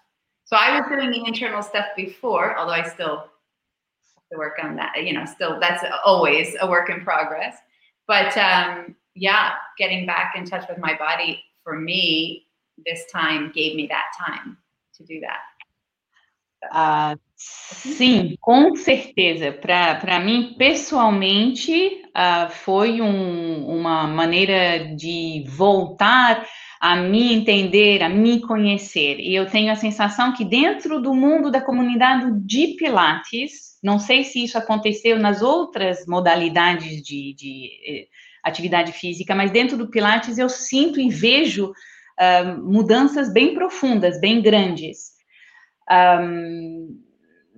So 0.44 0.56
I 0.56 0.78
was 0.78 0.88
doing 0.88 1.10
the 1.10 1.26
internal 1.26 1.62
stuff 1.62 1.86
before, 1.96 2.56
although 2.56 2.72
I 2.72 2.88
still 2.88 3.16
have 3.16 4.28
to 4.30 4.38
work 4.38 4.58
on 4.62 4.76
that. 4.76 5.04
You 5.04 5.14
know, 5.14 5.24
still 5.24 5.58
that's 5.58 5.84
always 6.06 6.54
a 6.60 6.70
work 6.70 6.90
in 6.90 7.00
progress. 7.00 7.56
But 8.06 8.36
um, 8.36 8.94
yeah, 9.16 9.54
getting 9.76 10.06
back 10.06 10.34
in 10.36 10.44
touch 10.44 10.64
with 10.68 10.78
my 10.78 10.96
body 10.96 11.42
for 11.64 11.76
me 11.76 12.46
this 12.86 13.04
time 13.12 13.50
gave 13.52 13.74
me 13.74 13.88
that 13.88 14.12
time 14.16 14.56
to 14.94 15.04
do 15.04 15.20
that. 15.20 15.40
Uh, 16.72 17.16
sim, 17.40 18.36
com 18.40 18.74
certeza. 18.74 19.52
Para 19.52 20.20
mim, 20.20 20.54
pessoalmente, 20.58 22.02
uh, 22.08 22.50
foi 22.50 23.00
um, 23.00 23.66
uma 23.66 24.06
maneira 24.06 24.94
de 24.94 25.44
voltar 25.48 26.46
a 26.80 26.96
me 26.96 27.34
entender, 27.34 28.02
a 28.02 28.08
me 28.08 28.40
conhecer. 28.40 29.20
E 29.20 29.34
eu 29.34 29.46
tenho 29.46 29.70
a 29.70 29.76
sensação 29.76 30.32
que 30.32 30.44
dentro 30.44 31.00
do 31.00 31.14
mundo 31.14 31.50
da 31.50 31.60
comunidade 31.60 32.32
de 32.44 32.68
Pilates, 32.78 33.78
não 33.82 33.98
sei 33.98 34.24
se 34.24 34.42
isso 34.42 34.56
aconteceu 34.56 35.18
nas 35.18 35.42
outras 35.42 36.06
modalidades 36.06 37.02
de, 37.02 37.34
de 37.34 37.70
eh, 37.86 38.06
atividade 38.42 38.92
física, 38.92 39.34
mas 39.34 39.50
dentro 39.50 39.76
do 39.76 39.90
Pilates 39.90 40.38
eu 40.38 40.48
sinto 40.48 40.98
e 40.98 41.10
vejo 41.10 41.70
uh, 41.70 42.62
mudanças 42.62 43.30
bem 43.30 43.54
profundas, 43.54 44.18
bem 44.18 44.40
grandes. 44.40 45.10
Um, 45.90 47.09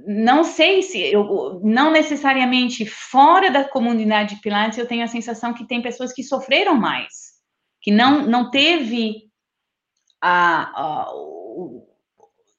não 0.06 0.44
sei 0.44 0.82
se 0.82 0.98
eu 0.98 1.60
não 1.62 1.90
necessariamente 1.90 2.84
fora 2.86 3.50
da 3.50 3.64
comunidade 3.64 4.34
de 4.34 4.40
Pilates 4.40 4.78
eu 4.78 4.86
tenho 4.86 5.04
a 5.04 5.08
sensação 5.08 5.54
que 5.54 5.66
tem 5.66 5.82
pessoas 5.82 6.12
que 6.12 6.22
sofreram 6.22 6.74
mais, 6.74 7.32
que 7.80 7.90
não 7.90 8.26
não 8.26 8.50
teve 8.50 9.30
a, 10.20 10.62
a 10.62 11.12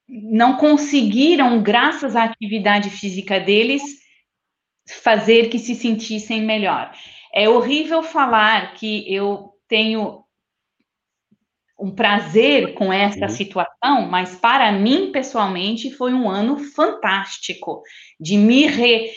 não 0.08 0.58
conseguiram 0.58 1.62
graças 1.64 2.16
à 2.16 2.24
atividade 2.26 2.90
física 2.90 3.40
deles 3.40 3.82
fazer 5.02 5.50
que 5.50 5.58
se 5.58 5.76
sentissem 5.76 6.42
melhor. 6.42 6.94
É 7.34 7.50
horrível 7.50 8.04
falar 8.04 8.74
que 8.76 9.12
eu 9.12 9.54
tenho 9.68 10.23
um 11.84 11.92
prazer 11.92 12.76
com 12.76 12.94
essa 12.94 13.26
uhum. 13.26 13.30
situação, 13.30 14.08
mas 14.10 14.38
para 14.38 14.72
mim, 14.72 15.12
pessoalmente, 15.12 15.92
foi 15.92 16.14
um 16.14 16.30
ano 16.30 16.58
fantástico 16.58 17.82
de 18.18 18.38
me 18.38 18.66
re, 18.66 19.12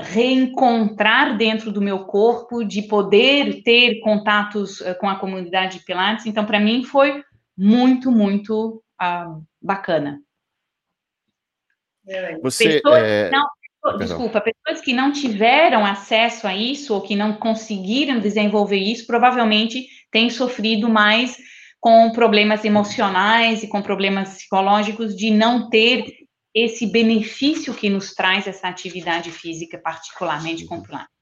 reencontrar 0.00 1.36
dentro 1.36 1.70
do 1.70 1.82
meu 1.82 2.06
corpo, 2.06 2.64
de 2.64 2.80
poder 2.80 3.62
ter 3.62 4.00
contatos 4.00 4.80
uh, 4.80 4.96
com 4.98 5.06
a 5.06 5.16
comunidade 5.16 5.78
de 5.78 5.84
Pilates. 5.84 6.24
Então, 6.24 6.46
para 6.46 6.58
mim, 6.58 6.84
foi 6.84 7.22
muito, 7.54 8.10
muito 8.10 8.82
uh, 8.98 9.44
bacana. 9.60 10.18
Você. 12.40 12.80
É... 12.94 13.30
Não, 13.30 13.46
desculpa, 13.98 14.40
pessoas 14.40 14.82
que 14.82 14.94
não 14.94 15.12
tiveram 15.12 15.84
acesso 15.84 16.46
a 16.46 16.56
isso 16.56 16.94
ou 16.94 17.02
que 17.02 17.14
não 17.14 17.34
conseguiram 17.34 18.20
desenvolver 18.20 18.78
isso, 18.78 19.06
provavelmente 19.06 19.86
têm 20.10 20.30
sofrido 20.30 20.88
mais 20.88 21.36
com 21.86 22.10
problemas 22.10 22.64
emocionais 22.64 23.62
e 23.62 23.68
com 23.68 23.80
problemas 23.80 24.30
psicológicos 24.30 25.14
de 25.14 25.30
não 25.30 25.70
ter 25.70 26.04
esse 26.52 26.84
benefício 26.84 27.72
que 27.72 27.88
nos 27.88 28.12
traz 28.12 28.48
essa 28.48 28.66
atividade 28.66 29.30
física, 29.30 29.78
particularmente 29.78 30.66
com 30.66 30.82
Pilates. 30.82 31.14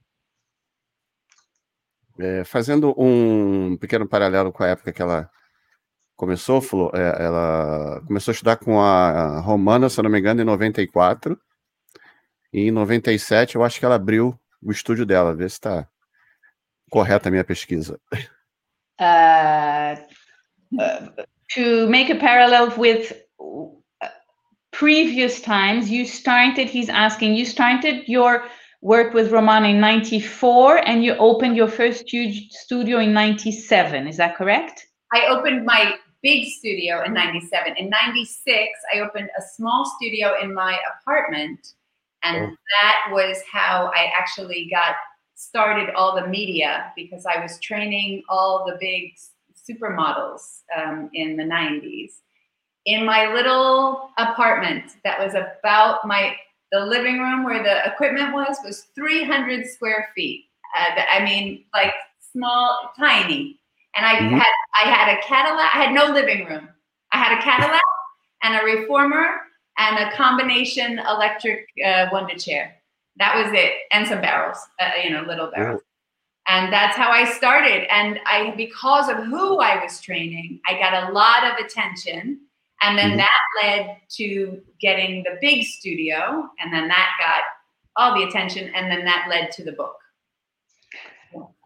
É, 2.19 2.45
fazendo 2.45 2.95
um 2.97 3.77
pequeno 3.77 4.09
paralelo 4.09 4.51
com 4.51 4.63
a 4.63 4.69
época 4.69 4.91
que 4.91 5.03
ela 5.03 5.29
começou, 6.17 6.63
falou, 6.63 6.91
é, 6.95 7.23
ela 7.23 8.01
começou 8.07 8.33
a 8.33 8.35
estudar 8.35 8.57
com 8.57 8.81
a 8.81 9.41
Romana, 9.41 9.91
se 9.91 10.01
eu 10.01 10.05
não 10.05 10.11
me 10.11 10.19
engano, 10.19 10.41
em 10.41 10.47
94. 10.47 11.39
E 12.55 12.69
em 12.69 12.71
97, 12.71 13.57
eu 13.57 13.63
acho 13.63 13.79
que 13.79 13.85
ela 13.85 13.97
abriu 13.97 14.35
o 14.63 14.73
estúdio 14.73 15.05
dela, 15.05 15.37
ver 15.37 15.51
se 15.51 15.57
está 15.57 15.87
correta 16.91 17.29
a 17.29 17.31
minha 17.31 17.45
pesquisa. 17.45 18.01
Uh, 18.99 20.14
to 21.53 21.89
make 21.89 22.11
a 22.11 22.17
parallel 22.17 22.77
with 22.77 23.13
uh, 23.41 24.09
previous 24.73 25.41
times, 25.41 25.91
you 25.91 26.05
started, 26.05 26.69
he's 26.69 26.89
asking, 26.89 27.35
you 27.35 27.45
started 27.45 28.09
your 28.09 28.45
work 28.81 29.15
with 29.15 29.33
Roman 29.33 29.65
in 29.65 29.81
94 29.81 30.87
and 30.87 31.03
you 31.03 31.15
opened 31.17 31.57
your 31.57 31.69
first 31.69 32.13
huge 32.13 32.51
studio 32.51 32.99
in 32.99 33.13
97. 33.13 34.07
Is 34.07 34.19
that 34.19 34.37
correct? 34.37 34.87
I 35.13 35.27
opened 35.29 35.65
my 35.65 35.95
big 36.23 36.49
studio 36.49 37.03
in 37.05 37.15
97. 37.15 37.77
In 37.77 37.89
96, 37.89 38.69
I 38.95 39.01
opened 39.01 39.31
a 39.39 39.43
small 39.57 39.85
studio 39.97 40.35
in 40.43 40.53
my 40.53 40.79
apartment. 40.99 41.75
And 42.23 42.53
oh. 42.53 42.57
that 42.81 43.13
was 43.13 43.43
how 43.51 43.93
I 43.95 44.11
actually 44.17 44.69
got 44.71 44.97
started 45.35 45.95
all 45.95 46.15
the 46.15 46.27
media 46.27 46.93
because 46.97 47.27
I 47.27 47.41
was 47.41 47.59
training 47.61 48.23
all 48.29 48.65
the 48.67 48.77
big 48.81 49.13
supermodels 49.69 50.61
um, 50.77 51.11
in 51.15 51.37
the 51.37 51.45
90s 51.45 52.13
in 52.87 53.05
my 53.05 53.33
little 53.33 54.11
apartment 54.19 54.93
that 55.05 55.19
was 55.19 55.35
about 55.35 56.07
my 56.07 56.35
the 56.73 56.81
living 56.81 57.19
room 57.19 57.45
where 57.45 57.63
the 57.63 57.87
equipment 57.87 58.35
was 58.35 58.57
was 58.65 58.87
300 58.95 59.67
square 59.67 60.09
feet. 60.15 60.47
Uh, 60.77 61.03
i 61.11 61.25
mean 61.25 61.65
like 61.73 61.95
small 62.33 62.91
tiny. 62.99 63.61
And 63.97 64.05
i 64.05 64.15
mm-hmm. 64.15 64.37
had 64.37 64.53
i 64.83 64.89
had 64.91 65.17
a 65.17 65.23
cadillac 65.23 65.75
i 65.75 65.85
had 65.85 65.95
no 65.95 66.13
living 66.13 66.47
room. 66.47 66.69
I 67.13 67.19
had 67.19 67.39
a 67.39 67.43
cadillac 67.43 67.83
and 68.43 68.57
a 68.57 68.65
reformer 68.65 69.41
and 69.79 69.99
a 69.99 70.17
combination 70.17 70.99
electric 70.99 71.67
uh, 71.85 72.07
wonder 72.13 72.35
chair. 72.37 72.77
That 73.17 73.37
was 73.37 73.53
it 73.55 73.75
and 73.93 74.07
some 74.07 74.21
barrels 74.21 74.59
uh, 74.81 74.91
you 75.03 75.11
know 75.11 75.23
little 75.23 75.51
barrels 75.51 75.83
and 76.47 76.73
that's 76.73 76.97
how 76.97 77.11
I 77.11 77.25
started. 77.33 77.87
And 77.91 78.21
I, 78.27 78.53
because 78.57 79.09
of 79.09 79.17
who 79.25 79.59
I 79.61 79.83
was 79.83 80.01
training, 80.01 80.61
I 80.69 80.79
got 80.79 81.09
a 81.09 81.13
lot 81.13 81.45
of 81.45 81.65
attention. 81.65 82.41
And 82.83 82.99
then 82.99 83.11
mm-hmm. 83.11 83.19
that 83.19 83.41
led 83.63 83.97
to 84.17 84.61
getting 84.81 85.23
the 85.23 85.39
big 85.41 85.65
studio. 85.65 86.49
And 86.61 86.73
then 86.73 86.89
that 86.89 87.11
got 87.19 87.43
all 87.97 88.19
the 88.19 88.27
attention. 88.27 88.71
And 88.75 88.91
then 88.91 89.05
that 89.07 89.27
led 89.31 89.53
to 89.53 89.65
the 89.65 89.73
book. 89.73 89.97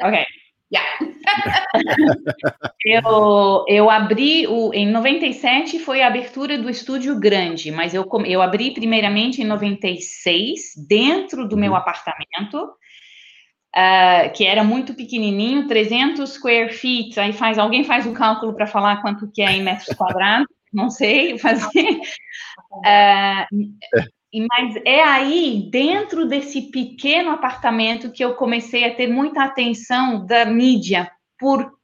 Okay. 0.02 0.24
Yeah. 0.70 0.84
eu, 2.84 3.64
eu 3.68 3.90
abri 3.90 4.46
o 4.46 4.72
em 4.74 4.86
97 4.86 5.78
foi 5.78 6.02
a 6.02 6.06
abertura 6.06 6.58
do 6.58 6.68
estúdio 6.68 7.18
grande, 7.18 7.70
mas 7.70 7.94
eu 7.94 8.06
eu 8.26 8.42
abri 8.42 8.72
primeiramente 8.72 9.40
em 9.40 9.46
96 9.46 10.74
dentro 10.86 11.48
do 11.48 11.56
meu 11.56 11.74
apartamento. 11.74 12.70
Uh, 13.76 14.32
que 14.32 14.44
era 14.44 14.64
muito 14.64 14.94
pequenininho, 14.94 15.68
300 15.68 16.28
square 16.30 16.72
feet. 16.72 17.18
Aí 17.20 17.32
faz 17.32 17.58
alguém 17.58 17.84
faz 17.84 18.06
o 18.06 18.12
cálculo 18.12 18.54
para 18.54 18.66
falar 18.66 19.02
quanto 19.02 19.30
que 19.30 19.42
é 19.42 19.52
em 19.52 19.62
metros 19.62 19.94
quadrados. 19.96 20.48
Não 20.72 20.90
sei 20.90 21.38
fazer. 21.38 22.00
Uh, 22.72 23.44
mas 24.50 24.76
é 24.84 25.02
aí, 25.02 25.68
dentro 25.70 26.26
desse 26.26 26.70
pequeno 26.70 27.30
apartamento, 27.30 28.10
que 28.10 28.24
eu 28.24 28.34
comecei 28.34 28.84
a 28.84 28.94
ter 28.94 29.06
muita 29.06 29.44
atenção 29.44 30.26
da 30.26 30.44
mídia 30.44 31.10
por 31.38 31.78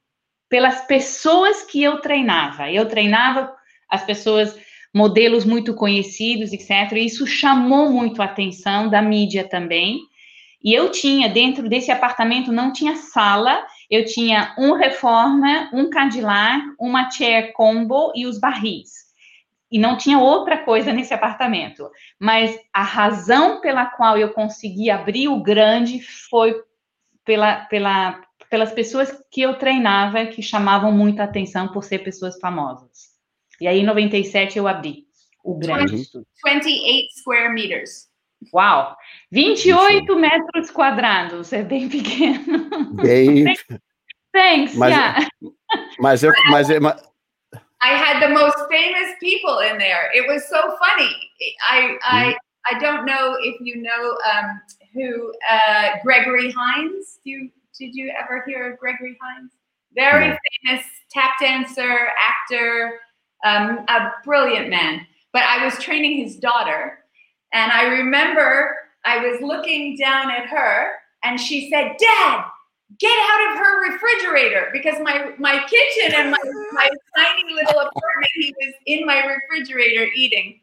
pelas 0.49 0.85
pessoas 0.85 1.63
que 1.63 1.81
eu 1.81 1.99
treinava. 1.99 2.71
Eu 2.71 2.87
treinava 2.87 3.53
as 3.89 4.03
pessoas, 4.03 4.57
modelos 4.93 5.43
muito 5.45 5.73
conhecidos, 5.73 6.53
etc. 6.53 6.93
E 6.93 7.05
isso 7.05 7.25
chamou 7.25 7.91
muito 7.91 8.21
a 8.21 8.25
atenção 8.25 8.89
da 8.89 9.01
mídia 9.01 9.47
também. 9.47 9.99
E 10.65 10.73
eu 10.73 10.91
tinha, 10.91 11.29
dentro 11.29 11.69
desse 11.69 11.91
apartamento, 11.91 12.51
não 12.51 12.73
tinha 12.73 12.95
sala, 12.95 13.63
eu 13.89 14.03
tinha 14.03 14.55
um 14.57 14.73
Reforma, 14.73 15.69
um 15.71 15.91
Cadillac, 15.91 16.65
uma 16.79 17.09
Chair 17.11 17.53
Combo 17.53 18.11
e 18.15 18.25
os 18.25 18.39
barris 18.39 19.05
e 19.71 19.79
não 19.79 19.97
tinha 19.97 20.19
outra 20.19 20.63
coisa 20.63 20.93
nesse 20.93 21.13
apartamento. 21.13 21.89
Mas 22.19 22.57
a 22.71 22.81
razão 22.81 23.59
pela 23.59 23.85
qual 23.85 24.17
eu 24.17 24.31
consegui 24.31 24.89
abrir 24.89 25.27
o 25.27 25.41
grande 25.41 26.01
foi 26.01 26.55
pela, 27.25 27.65
pela, 27.65 28.21
pelas 28.49 28.71
pessoas 28.71 29.11
que 29.29 29.41
eu 29.41 29.57
treinava, 29.57 30.27
que 30.27 30.41
chamavam 30.41 30.91
muita 30.91 31.23
atenção 31.23 31.67
por 31.69 31.83
ser 31.83 31.99
pessoas 31.99 32.39
famosas. 32.39 33.15
E 33.59 33.67
aí, 33.67 33.79
em 33.79 33.85
97, 33.85 34.57
eu 34.57 34.67
abri 34.67 35.07
o 35.43 35.57
grande. 35.57 36.03
28 36.45 37.19
square 37.19 37.53
meters. 37.53 38.07
Uau! 38.53 38.95
28 39.31 40.03
Isso. 40.03 40.19
metros 40.19 40.71
quadrados, 40.71 41.53
é 41.53 41.63
bem 41.63 41.89
pequeno. 41.89 42.69
Bem... 42.95 43.45
Thanks, 44.33 44.75
mas, 44.75 44.89
yeah. 44.91 45.27
mas, 45.97 46.21
eu, 46.21 46.33
mas, 46.51 46.67
mas, 46.81 47.01
I 47.81 47.95
had 47.95 48.19
the 48.19 48.27
most 48.27 48.57
famous 48.69 49.15
people 49.21 49.59
in 49.59 49.77
there. 49.77 50.09
It 50.13 50.27
was 50.27 50.47
so 50.49 50.75
funny. 50.77 51.15
I 51.69 51.97
I. 52.03 52.35
I 52.67 52.79
don't 52.79 53.05
know 53.05 53.37
if 53.39 53.61
you 53.61 53.81
know 53.81 54.17
um, 54.33 54.59
who 54.93 55.31
uh, 55.47 55.97
Gregory 56.03 56.51
Hines. 56.51 57.19
Do 57.23 57.29
you, 57.29 57.49
did 57.77 57.93
you 57.93 58.11
ever 58.19 58.43
hear 58.47 58.71
of 58.71 58.79
Gregory 58.79 59.15
Hines? 59.21 59.51
Very 59.93 60.29
no. 60.29 60.37
famous 60.65 60.85
tap 61.11 61.35
dancer, 61.39 62.09
actor, 62.19 62.99
um, 63.45 63.85
a 63.87 64.13
brilliant 64.23 64.69
man. 64.69 65.05
But 65.31 65.43
I 65.43 65.63
was 65.63 65.77
training 65.77 66.23
his 66.23 66.37
daughter, 66.37 67.04
and 67.55 67.71
I 67.71 67.85
remember 67.85 68.75
I 69.03 69.17
was 69.19 69.41
looking 69.41 69.97
down 69.97 70.29
at 70.29 70.45
her, 70.47 70.91
and 71.23 71.39
she 71.39 71.69
said, 71.71 71.95
"Dad, 71.97 72.45
get 72.99 73.17
out 73.31 73.51
of 73.51 73.57
her 73.57 73.91
refrigerator 73.91 74.69
because 74.71 74.99
my 75.01 75.31
my 75.39 75.65
kitchen 75.65 76.13
and 76.15 76.31
my, 76.31 76.37
my 76.73 76.89
tiny 77.17 77.53
little 77.53 77.79
apartment 77.79 78.31
he 78.35 78.53
was 78.59 78.73
in 78.85 79.05
my 79.05 79.25
refrigerator 79.25 80.07
eating 80.15 80.59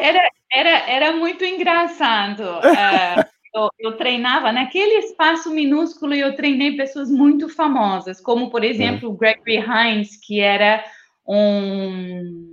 era, 0.00 0.30
era, 0.52 0.90
era 0.90 1.12
muito 1.12 1.44
engraçado. 1.44 2.42
Uh, 2.42 3.24
eu, 3.54 3.68
eu, 3.78 3.96
treinava 3.96 4.50
naquele 4.50 4.98
espaço 4.98 5.50
minúsculo 5.50 6.14
e 6.14 6.20
eu 6.20 6.34
treinei 6.34 6.76
pessoas 6.76 7.10
muito 7.10 7.48
famosas, 7.48 8.20
como, 8.20 8.50
por 8.50 8.64
exemplo, 8.64 9.12
Gregory 9.12 9.58
Hines, 9.58 10.16
que 10.16 10.40
era 10.40 10.82
um 11.26 12.52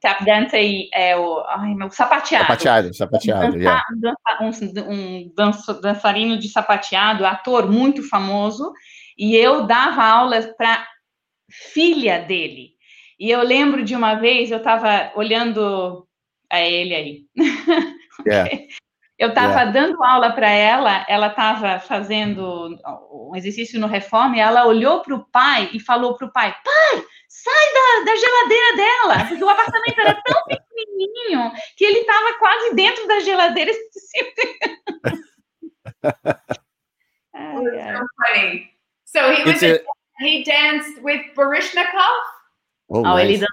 tap 0.00 0.24
dance 0.24 0.54
aí 0.54 0.88
é 0.92 1.16
o 1.16 1.44
ai, 1.48 1.74
meu, 1.74 1.90
sapateado. 1.90 2.46
Sapateado, 2.46 2.94
sapateado. 2.94 3.56
Um, 3.56 3.60
yeah. 3.60 3.82
um, 4.40 4.92
um 4.92 5.32
danço, 5.34 5.80
dançarino 5.80 6.38
de 6.38 6.48
sapateado, 6.48 7.26
ator 7.26 7.70
muito 7.70 8.08
famoso, 8.08 8.72
e 9.18 9.34
eu 9.34 9.66
dava 9.66 10.04
aulas 10.04 10.46
para 10.56 10.86
filha 11.50 12.20
dele. 12.20 12.70
E 13.18 13.30
eu 13.30 13.42
lembro 13.42 13.84
de 13.84 13.94
uma 13.94 14.14
vez, 14.14 14.50
eu 14.50 14.58
estava 14.58 15.10
olhando 15.14 16.06
a 16.50 16.60
ele 16.60 16.94
aí. 16.94 17.20
Yeah. 18.26 18.50
Eu 19.18 19.30
estava 19.30 19.60
yeah. 19.60 19.70
dando 19.70 20.04
aula 20.04 20.32
para 20.32 20.50
ela, 20.50 21.06
ela 21.08 21.28
estava 21.28 21.80
fazendo 21.80 22.78
um 23.10 23.34
exercício 23.34 23.80
no 23.80 23.86
Reforma, 23.86 24.36
e 24.36 24.40
ela 24.40 24.66
olhou 24.66 25.00
para 25.00 25.14
o 25.14 25.24
pai 25.24 25.70
e 25.72 25.80
falou 25.80 26.18
para 26.18 26.26
o 26.26 26.32
pai: 26.32 26.54
Pai, 26.62 27.02
sai 27.42 27.66
da, 27.74 28.04
da 28.04 28.16
geladeira 28.16 28.76
dela, 28.76 29.28
porque 29.28 29.44
o 29.44 29.48
apartamento 29.48 30.00
era 30.00 30.14
tão 30.22 30.42
pequenininho 30.44 31.52
que 31.76 31.84
ele 31.84 32.00
estava 32.00 32.32
quase 32.38 32.74
dentro 32.74 33.06
da 33.06 33.20
geladeira. 33.20 33.72
so 37.36 38.06
funny. 38.24 38.70
So 39.04 39.32
he 39.32 39.44
was 39.44 39.62
a, 39.62 39.80
he 40.20 40.44
danced 40.44 41.02
with 41.02 41.20
Barishnikov. 41.36 42.22
Oh, 42.88 43.00
oh 43.00 43.02
nice. 43.02 43.44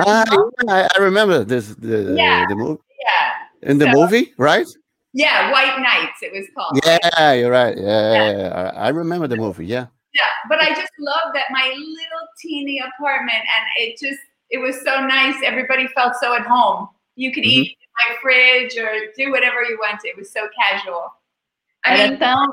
ah, 0.00 0.24
I, 0.68 0.88
I 0.94 0.98
remember 1.00 1.42
this 1.44 1.74
the, 1.74 2.14
yeah. 2.16 2.46
the 2.48 2.54
movie. 2.54 2.80
Yeah. 3.04 3.70
In 3.70 3.78
the 3.78 3.86
so, 3.86 3.92
movie, 3.92 4.34
right? 4.38 4.68
Yeah, 5.14 5.50
White 5.50 5.78
Nights. 5.80 6.22
It 6.22 6.32
was 6.32 6.46
called. 6.54 6.78
Yeah, 6.84 7.32
you're 7.32 7.50
right. 7.50 7.76
Yeah, 7.76 8.30
yeah. 8.30 8.72
I 8.76 8.90
remember 8.90 9.26
the 9.26 9.36
movie. 9.36 9.66
Yeah 9.66 9.86
yeah 10.14 10.32
but 10.48 10.58
i 10.60 10.68
just 10.68 10.92
love 10.98 11.32
that 11.34 11.46
my 11.50 11.68
little 11.68 12.26
teeny 12.40 12.80
apartment 12.80 13.44
and 13.54 13.64
it 13.76 13.98
just 13.98 14.20
it 14.50 14.58
was 14.58 14.80
so 14.82 15.04
nice. 15.06 15.36
Everybody 15.44 15.86
felt 15.88 16.14
so 16.16 16.34
at 16.34 16.46
home. 16.46 16.88
You 17.16 17.32
could 17.32 17.44
mm-hmm. 17.44 17.62
eat 17.62 17.76
in 17.84 17.90
my 18.00 18.16
fridge 18.22 18.76
or 18.78 18.90
do 19.16 19.30
whatever 19.30 19.62
you 19.62 19.78
want. 19.80 20.00
It 20.04 20.16
was 20.16 20.32
so 20.32 20.48
casual. 20.60 21.12
I 21.84 21.94
mean, 21.94 22.12
então 22.14 22.52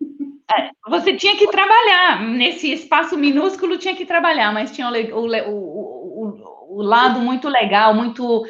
é, 0.50 0.70
você 0.88 1.16
tinha 1.16 1.36
que 1.36 1.46
trabalhar. 1.48 2.22
Nesse 2.22 2.72
espaço 2.72 3.16
minúsculo 3.16 3.78
tinha 3.78 3.96
que 3.96 4.04
trabalhar 4.04 4.52
mas 4.52 4.72
tinha 4.72 4.88
o, 4.88 4.92
o, 4.92 5.26
o, 6.18 6.78
o 6.78 6.82
lado 6.82 7.20
muito 7.20 7.48
legal 7.48 7.94
muito 7.94 8.46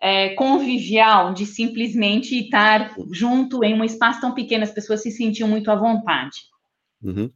é, 0.00 0.30
convivial 0.30 1.32
de 1.32 1.46
simplesmente 1.46 2.38
estar 2.38 2.94
junto 3.12 3.62
em 3.62 3.74
um 3.74 3.84
espaço 3.84 4.20
tão 4.20 4.34
pequeno. 4.34 4.64
As 4.64 4.72
pessoas 4.72 5.02
se 5.02 5.10
sentiam 5.10 5.48
muito 5.48 5.70
à 5.70 5.76
vontade 5.76 6.40
Uhum. 7.02 7.30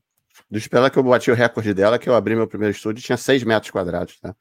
Eu 0.51 0.59
esperar 0.59 0.90
que 0.90 0.99
eu 0.99 1.03
bati 1.03 1.31
o 1.31 1.35
recorde 1.35 1.75
dela, 1.75 1.99
que 1.99 2.09
eu 2.09 2.14
abri 2.14 2.35
meu 2.35 2.46
primeiro 2.46 2.75
estúdio 2.75 3.03
tinha 3.03 3.16
6 3.16 3.44
metros 3.44 3.70
quadrados, 3.70 4.18
tá? 4.20 4.35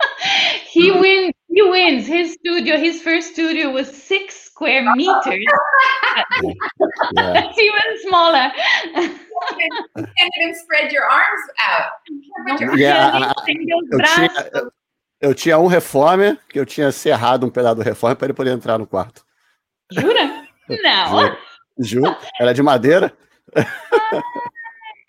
he 0.74 0.90
wins. 0.92 1.32
He 1.48 1.62
wins. 1.62 2.06
His 2.06 2.34
studio, 2.34 2.78
his 2.78 3.02
first 3.02 3.32
studio 3.32 3.70
was 3.70 3.88
six 3.88 4.34
square 4.46 4.84
meters. 4.94 5.44
yeah. 7.16 7.44
It's 7.44 7.58
even 7.58 7.98
smaller. 8.06 8.52
you 8.94 10.04
can't 10.04 10.32
even 10.40 10.54
spread 10.54 10.92
your 10.92 11.04
arms 11.04 11.42
out. 11.58 11.90
Yeah, 12.78 13.32
eu, 13.46 14.02
tinha, 14.02 14.50
eu, 14.52 14.72
eu 15.20 15.34
tinha 15.34 15.58
um 15.58 15.66
reformer 15.66 16.38
que 16.48 16.58
eu 16.58 16.66
tinha 16.66 16.92
serrado 16.92 17.46
um 17.46 17.50
pedaço 17.50 17.76
do 17.76 17.82
reformer 17.82 18.16
para 18.16 18.26
ele 18.26 18.34
poder 18.34 18.50
entrar 18.50 18.78
no 18.78 18.86
quarto. 18.86 19.24
Jura? 19.92 20.46
Não. 20.82 21.36
Juro. 21.78 22.16
Era 22.38 22.52
de 22.54 22.62
madeira. 22.62 23.12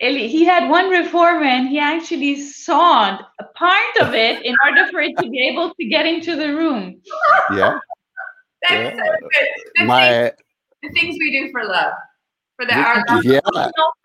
He 0.02 0.46
had 0.46 0.70
one 0.70 0.90
reformer 0.90 1.44
and 1.44 1.68
he 1.68 1.80
actually 1.80 2.40
sawed 2.42 3.20
a 3.40 3.44
part 3.56 3.98
of 4.02 4.14
it 4.14 4.44
in 4.44 4.56
order 4.66 4.88
for 4.92 5.02
it 5.02 5.16
to 5.18 5.30
be 5.30 5.40
able 5.48 5.74
to 5.76 5.86
get 5.86 6.06
into 6.06 6.36
the 6.36 6.56
room. 6.56 7.02
Yeah. 7.54 7.80
That's 8.68 8.74
yeah. 8.74 8.90
so 8.90 9.12
good. 9.22 9.48
The, 9.76 9.86
My... 9.86 10.10
things, 10.10 10.32
the 10.84 10.90
things 10.90 11.18
we 11.20 11.32
do 11.40 11.52
for 11.52 11.64
love. 11.66 11.94
For 12.58 12.66
the 12.66 12.76
art. 12.76 13.24
Yeah. 13.24 13.40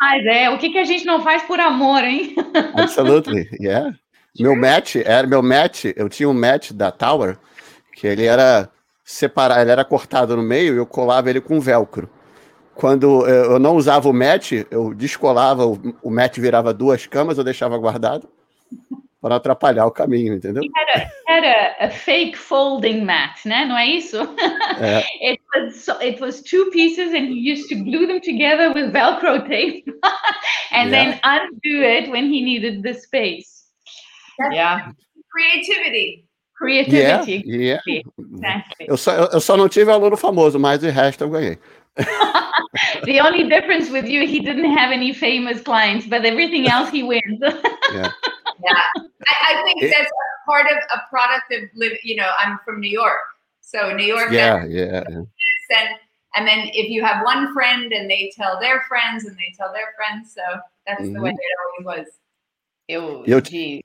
Faz, 0.00 0.26
é. 0.26 0.50
O 0.50 0.58
que, 0.58 0.70
que 0.70 0.78
a 0.78 0.84
gente 0.84 1.04
não 1.04 1.22
faz 1.22 1.42
por 1.42 1.60
amor, 1.60 2.02
hein? 2.04 2.34
Absolutely, 2.74 3.48
yeah. 3.60 3.92
Meu 4.38 4.54
match, 4.54 4.96
era 4.96 5.26
meu 5.26 5.42
match, 5.42 5.86
eu 5.96 6.08
tinha 6.10 6.28
um 6.28 6.34
match 6.34 6.72
da 6.72 6.90
Tower, 6.90 7.38
que 7.94 8.06
ele 8.06 8.26
era 8.26 8.70
separado, 9.02 9.62
ele 9.62 9.70
era 9.70 9.84
cortado 9.84 10.36
no 10.36 10.42
meio 10.42 10.74
e 10.74 10.76
eu 10.76 10.86
colava 10.86 11.30
ele 11.30 11.40
com 11.40 11.58
velcro 11.58 12.10
quando 12.76 13.26
eu 13.26 13.58
não 13.58 13.74
usava 13.74 14.08
o 14.08 14.12
match, 14.12 14.52
eu 14.70 14.94
descolava, 14.94 15.64
o 15.66 16.10
match 16.10 16.38
virava 16.38 16.74
duas 16.74 17.06
camas, 17.06 17.38
eu 17.38 17.44
deixava 17.44 17.76
guardado 17.78 18.28
para 19.20 19.36
atrapalhar 19.36 19.86
o 19.86 19.90
caminho, 19.90 20.34
entendeu? 20.34 20.62
Era, 20.76 21.10
era 21.26 21.76
a 21.86 21.90
fake 21.90 22.36
folding 22.36 23.02
mat, 23.02 23.44
né? 23.46 23.64
Não 23.64 23.76
é 23.76 23.86
isso? 23.86 24.18
É. 24.78 25.02
It, 25.26 25.40
was, 25.54 25.88
it 26.02 26.20
was 26.20 26.42
two 26.42 26.70
pieces 26.70 27.14
and 27.14 27.26
he 27.28 27.50
used 27.50 27.68
to 27.70 27.76
glue 27.76 28.06
them 28.06 28.20
together 28.20 28.72
with 28.72 28.92
Velcro 28.92 29.48
tape 29.48 29.84
and 30.70 30.90
yeah. 30.90 30.90
then 30.90 31.20
undo 31.24 31.82
it 31.82 32.10
when 32.10 32.26
he 32.26 32.42
needed 32.42 32.82
the 32.82 32.92
space. 32.92 33.64
That's 34.38 34.54
yeah. 34.54 34.92
Creativity. 35.32 36.26
Creativity. 36.56 37.42
Yeah, 37.46 37.80
yeah. 37.86 38.02
Exactly. 38.34 38.86
Eu, 38.86 38.96
só, 38.96 39.12
eu 39.12 39.40
só 39.40 39.56
não 39.56 39.68
tive 39.68 39.90
aluno 39.90 40.16
famoso, 40.16 40.58
mas 40.58 40.82
o 40.82 40.90
resto 40.90 41.24
eu 41.24 41.30
ganhei. 41.30 41.58
the 43.04 43.20
only 43.20 43.48
difference 43.48 43.90
with 43.90 44.06
you, 44.06 44.26
he 44.26 44.40
didn't 44.40 44.76
have 44.76 44.92
any 44.92 45.12
famous 45.12 45.60
clients, 45.62 46.06
but 46.06 46.24
everything 46.24 46.68
else 46.74 46.90
he 46.90 47.02
wins. 47.02 47.22
yeah. 47.40 48.10
Yeah. 48.64 48.88
I, 48.98 49.34
I 49.50 49.62
think 49.64 49.82
it, 49.82 49.94
that's 49.96 50.10
part 50.46 50.66
of 50.66 50.76
a 50.94 51.00
product 51.08 51.52
of 51.52 51.68
living, 51.74 51.98
you 52.02 52.16
know, 52.16 52.30
I'm 52.38 52.58
from 52.64 52.80
New 52.80 52.90
York. 52.90 53.20
So 53.60 53.94
New 53.94 54.04
York. 54.04 54.30
Yeah, 54.30 54.64
yeah. 54.66 55.02
And, 55.08 55.88
and 56.36 56.46
then 56.46 56.70
if 56.72 56.88
you 56.88 57.04
have 57.04 57.24
one 57.24 57.52
friend 57.52 57.92
and 57.92 58.08
they 58.08 58.30
tell 58.36 58.60
their 58.60 58.82
friends 58.88 59.24
and 59.24 59.36
they 59.36 59.52
tell 59.56 59.72
their 59.72 59.92
friends. 59.96 60.34
So 60.34 60.42
that's 60.86 61.02
mm-hmm. 61.02 61.14
the 61.14 61.20
way 61.22 61.30
mm-hmm. 61.30 61.82
it 61.82 61.84
always 61.84 62.04
was. 62.04 62.12
Eu, 62.88 63.24
eu 63.26 63.40
de, 63.40 63.84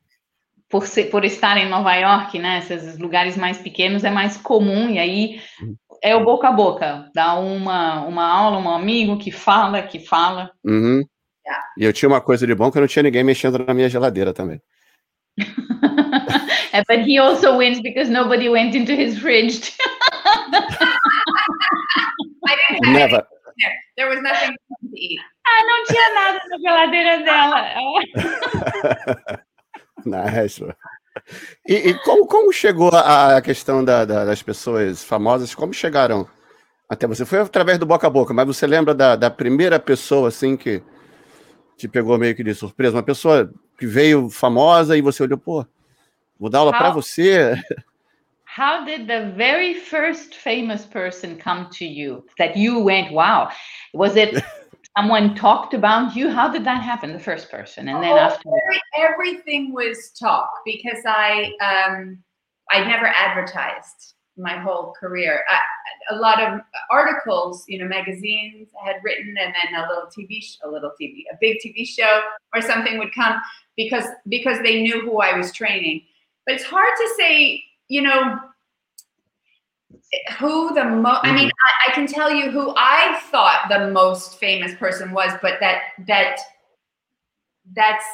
por, 0.70 0.86
ser, 0.86 1.10
por 1.10 1.26
estar 1.26 1.58
em 1.58 1.68
Nova 1.68 1.96
York, 1.96 2.38
né? 2.40 2.60
Esses 2.60 2.98
lugares 2.98 3.36
mais 3.36 3.58
pequenos 3.58 4.04
é 4.04 4.12
mais 4.12 4.38
comum, 4.38 4.90
e 4.90 5.00
aí 5.00 5.42
uhum. 5.62 5.76
É 6.04 6.16
o 6.16 6.24
boca 6.24 6.50
a 6.50 6.52
boca. 6.52 7.10
Dá 7.14 7.36
uma, 7.36 8.06
uma 8.06 8.26
aula, 8.26 8.58
um 8.58 8.70
amigo 8.70 9.18
que 9.18 9.32
fala, 9.32 9.84
que 9.84 10.00
fala. 10.00 10.52
Uhum. 10.64 11.04
Yeah. 11.46 11.66
E 11.78 11.84
eu 11.84 11.94
tinha 11.94 12.10
uma 12.10 12.22
coisa 12.22 12.46
de 12.46 12.56
bom 12.56 12.72
que 12.72 12.78
eu 12.78 12.82
não 12.82 12.88
tinha 12.88 13.04
ninguém 13.04 13.24
mexendo 13.24 13.64
na 13.66 13.74
minha 13.74 13.90
geladeira 13.90 14.34
também. 14.34 14.62
but 16.88 17.00
he 17.06 17.18
also 17.18 17.58
wins 17.58 17.82
because 17.82 18.10
nobody 18.10 18.50
went 18.50 18.76
into 18.76 18.94
his 18.94 19.18
fridge. 19.18 19.76
I 22.48 22.56
didn't 22.70 22.86
have 22.86 22.94
Never. 22.94 23.28
There. 23.58 23.76
there 23.98 24.10
was 24.10 24.22
nothing 24.22 24.52
to 24.52 24.98
eat. 24.98 25.20
Ah, 25.46 25.64
não 25.66 25.84
tinha 25.86 26.14
nada 26.14 26.40
na 26.50 26.58
geladeira 26.60 27.24
dela. 27.24 27.62
nice. 30.34 30.62
E, 31.68 31.74
e 31.74 31.94
como, 32.00 32.26
como 32.26 32.54
chegou 32.54 32.90
a, 32.90 33.38
a 33.38 33.42
questão 33.42 33.84
da, 33.84 34.06
da, 34.06 34.26
das 34.26 34.42
pessoas 34.42 35.04
famosas? 35.04 35.54
Como 35.54 35.74
chegaram 35.74 36.28
até 36.90 37.08
você? 37.08 37.26
Foi 37.26 37.40
através 37.40 37.78
do 37.78 37.86
boca 37.86 38.08
a 38.08 38.10
boca, 38.10 38.34
mas 38.34 38.48
você 38.48 38.66
lembra 38.66 38.94
da, 38.94 39.16
da 39.16 39.30
primeira 39.30 39.80
pessoa 39.80 40.30
assim 40.30 40.56
que 40.56 40.82
te 41.78 41.88
pegou 41.88 42.18
meio 42.18 42.36
que 42.36 42.44
de 42.44 42.54
surpresa? 42.54 42.96
Uma 42.96 43.04
pessoa 43.04 43.52
que 43.78 43.86
veio 43.86 44.30
famosa 44.30 44.98
e 44.98 45.02
você 45.02 45.24
olhou, 45.24 45.38
pô, 45.38 45.66
vou 46.40 46.50
dar 46.50 46.60
aula 46.60 46.72
para 46.72 46.92
você. 46.92 47.56
How 48.58 48.84
did 48.84 49.08
the 49.08 49.32
very 49.32 49.74
first 49.76 50.36
famous 50.36 50.86
person 50.86 51.38
come 51.38 51.70
to 51.80 51.86
you 51.86 52.26
that 52.38 52.60
you 52.60 52.84
went, 52.84 53.14
wow? 53.14 53.48
Was 53.94 54.18
it 54.18 54.44
someone 54.98 55.36
talked 55.36 55.74
about 55.74 56.16
you? 56.16 56.30
How 56.30 56.52
did 56.52 56.64
that 56.66 56.82
happen? 56.82 57.14
The 57.14 57.20
first 57.20 57.50
person, 57.50 57.88
and 57.88 58.04
then 58.04 58.14
oh, 58.14 58.18
after 58.18 58.50
everything 58.98 59.74
was 59.74 60.12
talk 60.20 60.50
because 60.66 61.04
I 61.06 61.54
um, 61.62 62.20
I 62.72 62.84
never 62.86 63.08
advertised 63.08 64.14
my 64.38 64.58
whole 64.58 64.94
career. 65.00 65.44
I, 65.50 65.60
a 66.10 66.16
lot 66.16 66.42
of 66.42 66.62
articles, 66.90 67.66
you 67.68 67.78
know, 67.78 67.88
magazines 67.88 68.70
I 68.82 68.88
had 68.88 68.96
written, 69.04 69.36
and 69.40 69.54
then 69.54 69.80
a 69.80 69.88
little 69.88 70.06
TV, 70.06 70.44
a 70.64 70.70
little 70.70 70.92
TV, 71.00 71.24
a 71.32 71.38
big 71.40 71.58
TV 71.66 71.88
show 71.88 72.22
or 72.54 72.62
something 72.62 72.98
would 72.98 73.14
come 73.14 73.40
because 73.78 74.06
because 74.28 74.60
they 74.64 74.82
knew 74.82 75.02
who 75.02 75.20
I 75.20 75.38
was 75.38 75.52
training. 75.54 76.02
But 76.46 76.56
it's 76.56 76.64
hard 76.64 76.90
to 76.98 77.14
say, 77.18 77.64
you 77.88 78.02
know, 78.02 78.40
who 80.40 80.74
the 80.74 80.86
most. 80.86 81.22
I 81.24 81.34
mean, 81.34 81.48
mm-hmm. 81.48 81.90
I, 81.90 81.92
I 81.92 81.96
can 81.96 82.08
tell 82.08 82.32
you 82.32 82.52
who 82.52 82.74
I 82.78 83.20
thought 83.32 83.68
the 83.70 83.92
most 83.92 84.40
famous 84.40 84.76
person 84.76 85.12
was, 85.12 85.32
but 85.42 85.60
that 85.60 85.82
that 86.08 86.38
that's 87.74 88.06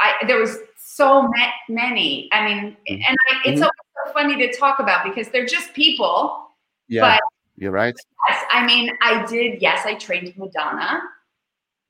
I 0.00 0.26
there 0.26 0.38
was 0.38 0.58
so 0.76 1.28
many. 1.68 2.28
I 2.32 2.44
mean, 2.44 2.76
mm-hmm. 2.88 2.94
and 2.94 3.16
I, 3.30 3.36
it's 3.44 3.60
mm-hmm. 3.60 3.68
so 4.06 4.12
funny 4.12 4.36
to 4.36 4.56
talk 4.56 4.80
about 4.80 5.04
because 5.04 5.28
they're 5.28 5.46
just 5.46 5.72
people. 5.74 6.48
Yeah, 6.88 7.18
you're 7.56 7.72
right. 7.72 7.94
Yes, 8.28 8.44
I 8.50 8.66
mean, 8.66 8.90
I 9.00 9.24
did. 9.26 9.62
Yes, 9.62 9.86
I 9.86 9.94
trained 9.94 10.32
Madonna. 10.36 11.02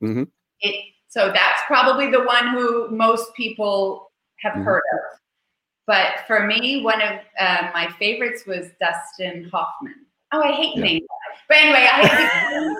Mm-hmm. 0.03 0.25
It 0.61 0.85
so 1.09 1.31
that's 1.33 1.63
probably 1.67 2.11
the 2.11 2.23
one 2.23 2.49
who 2.49 2.91
most 2.91 3.35
people 3.35 4.11
have 4.41 4.55
mm-hmm. 4.55 4.63
heard 4.63 4.83
of. 4.95 5.19
But 5.87 6.21
for 6.27 6.47
me, 6.47 6.83
one 6.83 7.03
of 7.03 7.19
uh, 7.39 7.71
my 7.75 7.89
favorites 7.99 8.45
was 8.47 8.69
Dustin 8.81 9.49
Hoffman. 9.53 10.07
Oh, 10.33 10.41
I 10.41 10.53
hate 10.53 10.77
yeah. 10.77 10.85
names. 10.85 11.07
But 11.49 11.57
anyway, 11.59 11.89
I 11.91 12.03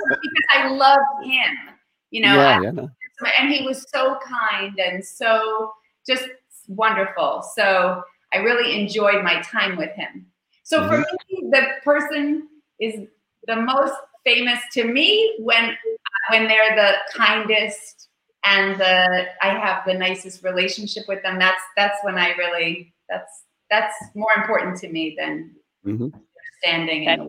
because 0.09 0.45
I 0.51 0.69
love 0.69 1.01
him. 1.25 1.75
You 2.11 2.23
know, 2.23 2.35
yeah, 2.35 2.61
yeah. 2.61 3.31
and 3.39 3.53
he 3.53 3.67
was 3.67 3.87
so 3.93 4.19
kind 4.23 4.79
and 4.79 5.05
so 5.05 5.73
just 6.07 6.25
wonderful. 6.69 7.43
So 7.55 8.03
I 8.33 8.39
really 8.39 8.81
enjoyed 8.81 9.25
my 9.25 9.41
time 9.43 9.77
with 9.77 9.91
him. 9.93 10.27
So 10.63 10.81
mm-hmm. 10.81 10.91
for 10.91 11.17
me, 11.31 11.51
the 11.51 11.67
person 11.83 12.49
is 12.81 13.09
the 13.47 13.57
most 13.57 13.95
famous 14.25 14.61
to 14.73 14.85
me 14.85 15.37
when 15.41 15.77
when 16.31 16.47
they're 16.47 16.77
the 16.77 16.95
kindest 17.15 18.09
and 18.45 18.81
the 18.81 19.27
I 19.43 19.49
have 19.49 19.85
the 19.87 19.95
nicest 19.95 20.43
relationship 20.43 21.05
with 21.09 21.23
them. 21.23 21.39
That's 21.39 21.63
that's 21.77 21.99
when 22.03 22.19
I 22.19 22.31
really 22.37 22.92
that's 23.09 23.45
that's 23.71 23.97
more 24.15 24.33
important 24.37 24.77
to 24.81 24.89
me 24.89 25.15
than 25.19 25.51
mm-hmm. 25.87 26.09
standing. 26.59 27.07
That, 27.07 27.21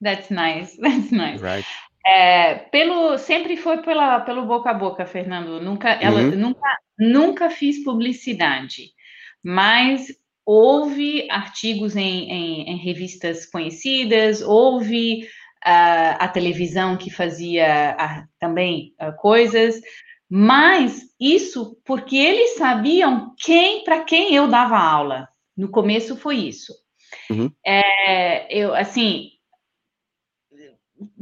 that's 0.00 0.30
nice. 0.30 0.76
That's 0.80 1.10
nice. 1.10 1.40
Right. 1.40 1.64
É, 2.06 2.56
pelo 2.70 3.16
sempre 3.16 3.56
foi 3.56 3.78
pela, 3.78 4.20
pelo 4.20 4.44
boca 4.44 4.70
a 4.70 4.74
boca, 4.74 5.06
Fernando. 5.06 5.58
Nunca, 5.60 5.88
ela 5.88 6.20
uhum. 6.20 6.36
nunca, 6.36 6.78
nunca 6.98 7.48
fiz 7.48 7.82
publicidade, 7.82 8.90
mas 9.42 10.08
houve 10.44 11.26
artigos 11.30 11.96
em, 11.96 12.30
em, 12.30 12.70
em 12.70 12.76
revistas 12.76 13.46
conhecidas, 13.46 14.42
houve 14.42 15.24
uh, 15.64 16.16
a 16.18 16.28
televisão 16.28 16.98
que 16.98 17.08
fazia 17.08 17.96
uh, 17.98 18.28
também 18.38 18.94
uh, 19.00 19.16
coisas, 19.16 19.80
mas 20.36 21.00
isso 21.20 21.80
porque 21.84 22.16
eles 22.16 22.56
sabiam 22.56 23.32
quem 23.38 23.84
para 23.84 24.00
quem 24.02 24.34
eu 24.34 24.48
dava 24.48 24.76
aula. 24.76 25.28
No 25.56 25.68
começo 25.68 26.16
foi 26.16 26.38
isso. 26.38 26.72
Uhum. 27.30 27.48
É, 27.64 28.52
eu 28.52 28.74
assim 28.74 29.28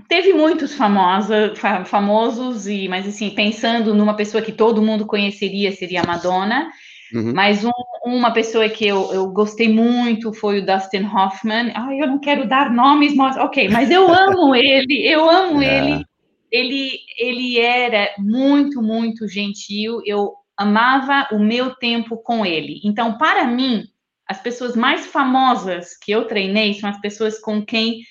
teve 0.09 0.33
muitos 0.33 0.73
famosos, 0.75 1.59
famosos 1.85 2.67
e 2.67 2.89
mas 2.89 3.07
assim 3.07 3.29
pensando 3.29 3.95
numa 3.95 4.17
pessoa 4.17 4.43
que 4.43 4.51
todo 4.51 4.81
mundo 4.81 5.05
conheceria 5.05 5.73
seria 5.73 6.01
a 6.01 6.07
Madonna. 6.07 6.71
Uhum. 7.13 7.35
Mas 7.35 7.63
um, 7.63 7.71
uma 8.07 8.33
pessoa 8.33 8.67
que 8.71 8.87
eu, 8.87 9.13
eu 9.13 9.27
gostei 9.29 9.69
muito 9.69 10.33
foi 10.33 10.61
o 10.61 10.65
Dustin 10.65 11.05
Hoffman. 11.05 11.71
Ai, 11.75 12.01
eu 12.01 12.07
não 12.07 12.19
quero 12.19 12.49
dar 12.49 12.71
nomes, 12.73 13.15
mas 13.15 13.37
ok, 13.37 13.69
mas 13.69 13.91
eu 13.91 14.11
amo 14.11 14.55
ele, 14.55 15.07
eu 15.07 15.29
amo 15.29 15.61
é. 15.63 15.77
ele 15.77 16.12
ele, 16.53 16.99
ele 17.19 17.59
era 17.59 18.11
muito, 18.19 18.83
muito 18.83 19.27
gentil. 19.27 20.03
Eu 20.05 20.35
amava 20.57 21.29
o 21.33 21.39
meu 21.39 21.75
tempo 21.75 22.19
com 22.19 22.45
ele. 22.45 22.81
Então, 22.85 23.17
para 23.17 23.47
mim, 23.47 23.85
as 24.29 24.41
pessoas 24.41 24.77
mais 24.77 25.07
famosas 25.07 25.97
que 25.97 26.13
eu 26.13 26.27
treinei 26.27 26.75
são 26.75 26.91
as 26.91 27.01
pessoas 27.01 27.39
com 27.39 27.65
quem 27.65 28.03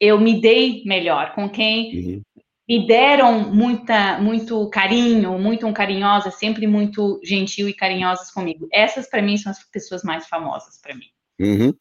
eu 0.00 0.18
me 0.18 0.40
dei 0.40 0.82
melhor, 0.84 1.34
com 1.34 1.48
quem 1.48 1.94
uhum. 1.94 2.22
me 2.68 2.86
deram 2.86 3.52
muita, 3.52 4.18
muito 4.18 4.68
carinho, 4.70 5.38
muito 5.38 5.70
carinhosa, 5.72 6.30
sempre 6.30 6.66
muito 6.66 7.20
gentil 7.22 7.68
e 7.68 7.74
carinhosas 7.74 8.30
comigo. 8.30 8.66
Essas, 8.72 9.08
para 9.08 9.22
mim, 9.22 9.36
são 9.36 9.52
as 9.52 9.62
pessoas 9.70 10.02
mais 10.02 10.26
famosas 10.26 10.80
para 10.80 10.94
mim. 10.94 11.06
Uhum. 11.38 11.74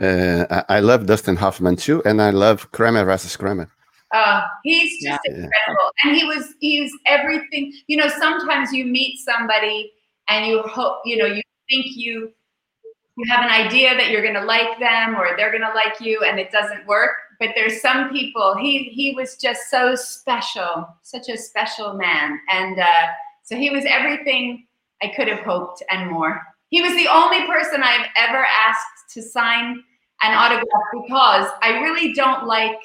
Uh, 0.00 0.44
I 0.68 0.80
love 0.80 1.06
Dustin 1.06 1.36
Hoffman 1.36 1.76
too, 1.76 2.02
and 2.04 2.20
I 2.20 2.32
love 2.32 2.66
Kramer 2.72 3.06
versus 3.06 3.36
Kramer. 3.36 3.68
Uh, 4.14 4.46
he's 4.62 5.02
just 5.02 5.20
yeah. 5.24 5.34
incredible. 5.34 5.90
And 6.04 6.14
he 6.14 6.24
was, 6.24 6.54
he's 6.60 6.92
everything. 7.04 7.72
You 7.88 7.96
know, 7.96 8.08
sometimes 8.08 8.72
you 8.72 8.84
meet 8.84 9.18
somebody 9.18 9.92
and 10.28 10.46
you 10.46 10.62
hope, 10.62 10.98
you 11.04 11.16
know, 11.16 11.26
you 11.26 11.42
think 11.68 11.86
you, 11.96 12.32
you 13.16 13.24
have 13.28 13.44
an 13.44 13.50
idea 13.50 13.96
that 13.96 14.10
you're 14.10 14.22
going 14.22 14.34
to 14.34 14.44
like 14.44 14.78
them 14.78 15.16
or 15.16 15.36
they're 15.36 15.50
going 15.50 15.62
to 15.62 15.74
like 15.74 16.00
you 16.00 16.22
and 16.22 16.38
it 16.38 16.52
doesn't 16.52 16.86
work. 16.86 17.10
But 17.40 17.50
there's 17.56 17.82
some 17.82 18.10
people, 18.10 18.56
he, 18.56 18.84
he 18.84 19.14
was 19.16 19.36
just 19.36 19.68
so 19.68 19.96
special, 19.96 20.88
such 21.02 21.28
a 21.28 21.36
special 21.36 21.94
man. 21.94 22.38
And 22.52 22.78
uh, 22.78 23.06
so 23.42 23.56
he 23.56 23.70
was 23.70 23.84
everything 23.84 24.66
I 25.02 25.08
could 25.08 25.26
have 25.26 25.40
hoped 25.40 25.82
and 25.90 26.08
more. 26.08 26.40
He 26.70 26.82
was 26.82 26.92
the 26.92 27.08
only 27.08 27.46
person 27.46 27.82
I've 27.82 28.06
ever 28.16 28.44
asked 28.44 29.12
to 29.14 29.22
sign 29.22 29.82
an 30.22 30.34
autograph 30.36 30.66
because 30.92 31.50
I 31.62 31.80
really 31.82 32.12
don't 32.12 32.46
like 32.46 32.78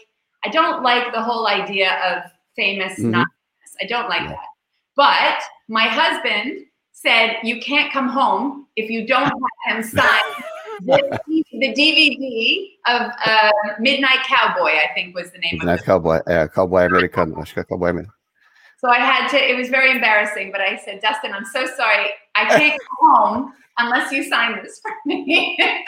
I 0.45 0.49
don't 0.49 0.83
like 0.83 1.13
the 1.13 1.21
whole 1.21 1.47
idea 1.47 1.93
of 2.05 2.31
famous 2.55 2.93
mm-hmm. 2.93 3.11
not 3.11 3.27
famous. 3.27 3.75
I 3.81 3.85
don't 3.85 4.09
like 4.09 4.21
yeah. 4.21 4.29
that. 4.29 4.47
But 4.95 5.41
my 5.67 5.87
husband 5.87 6.65
said 6.91 7.37
you 7.43 7.61
can't 7.61 7.91
come 7.91 8.09
home 8.09 8.67
if 8.75 8.89
you 8.89 9.07
don't 9.07 9.23
have 9.65 9.77
him 9.77 9.83
sign 9.83 10.43
the, 10.81 11.19
the, 11.51 11.73
DVD 11.73 12.69
of 12.87 13.11
uh, 13.25 13.51
Midnight 13.79 14.19
Cowboy. 14.25 14.71
I 14.71 14.89
think 14.93 15.15
was 15.15 15.31
the 15.31 15.39
name 15.39 15.57
Midnight 15.57 15.73
of 15.75 15.79
it. 15.79 15.85
Cowboy. 15.85 16.19
Yeah, 16.27 16.47
Cowboy 16.47 16.85
American. 16.85 17.33
Cowboy 17.33 17.89
American. 17.89 18.11
So 18.79 18.89
I 18.89 18.99
had 18.99 19.27
to. 19.29 19.37
It 19.37 19.57
was 19.57 19.69
very 19.69 19.91
embarrassing, 19.91 20.51
but 20.51 20.61
I 20.61 20.77
said, 20.77 21.01
Dustin, 21.01 21.33
I'm 21.33 21.45
so 21.45 21.65
sorry. 21.65 22.07
I 22.35 22.45
can't 22.45 22.79
go 22.79 23.09
home 23.09 23.53
unless 23.77 24.11
you 24.11 24.23
sign 24.23 24.61
this 24.63 24.79
for 24.81 24.91
me. 25.05 25.57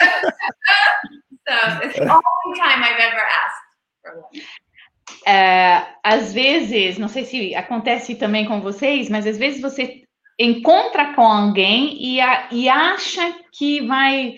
so 1.48 1.56
it's 1.82 1.94
the 1.98 2.02
only 2.02 2.58
time 2.58 2.82
I've 2.82 3.00
ever 3.00 3.20
asked. 3.20 3.61
É, 5.26 5.82
às 6.02 6.32
vezes, 6.32 6.98
não 6.98 7.08
sei 7.08 7.24
se 7.24 7.54
acontece 7.54 8.14
também 8.14 8.46
com 8.46 8.60
vocês, 8.60 9.08
mas 9.08 9.26
às 9.26 9.38
vezes 9.38 9.60
você 9.60 10.02
encontra 10.38 11.14
com 11.14 11.22
alguém 11.22 11.96
e, 12.02 12.20
a, 12.20 12.48
e 12.50 12.68
acha 12.68 13.34
que 13.52 13.80
vai 13.86 14.36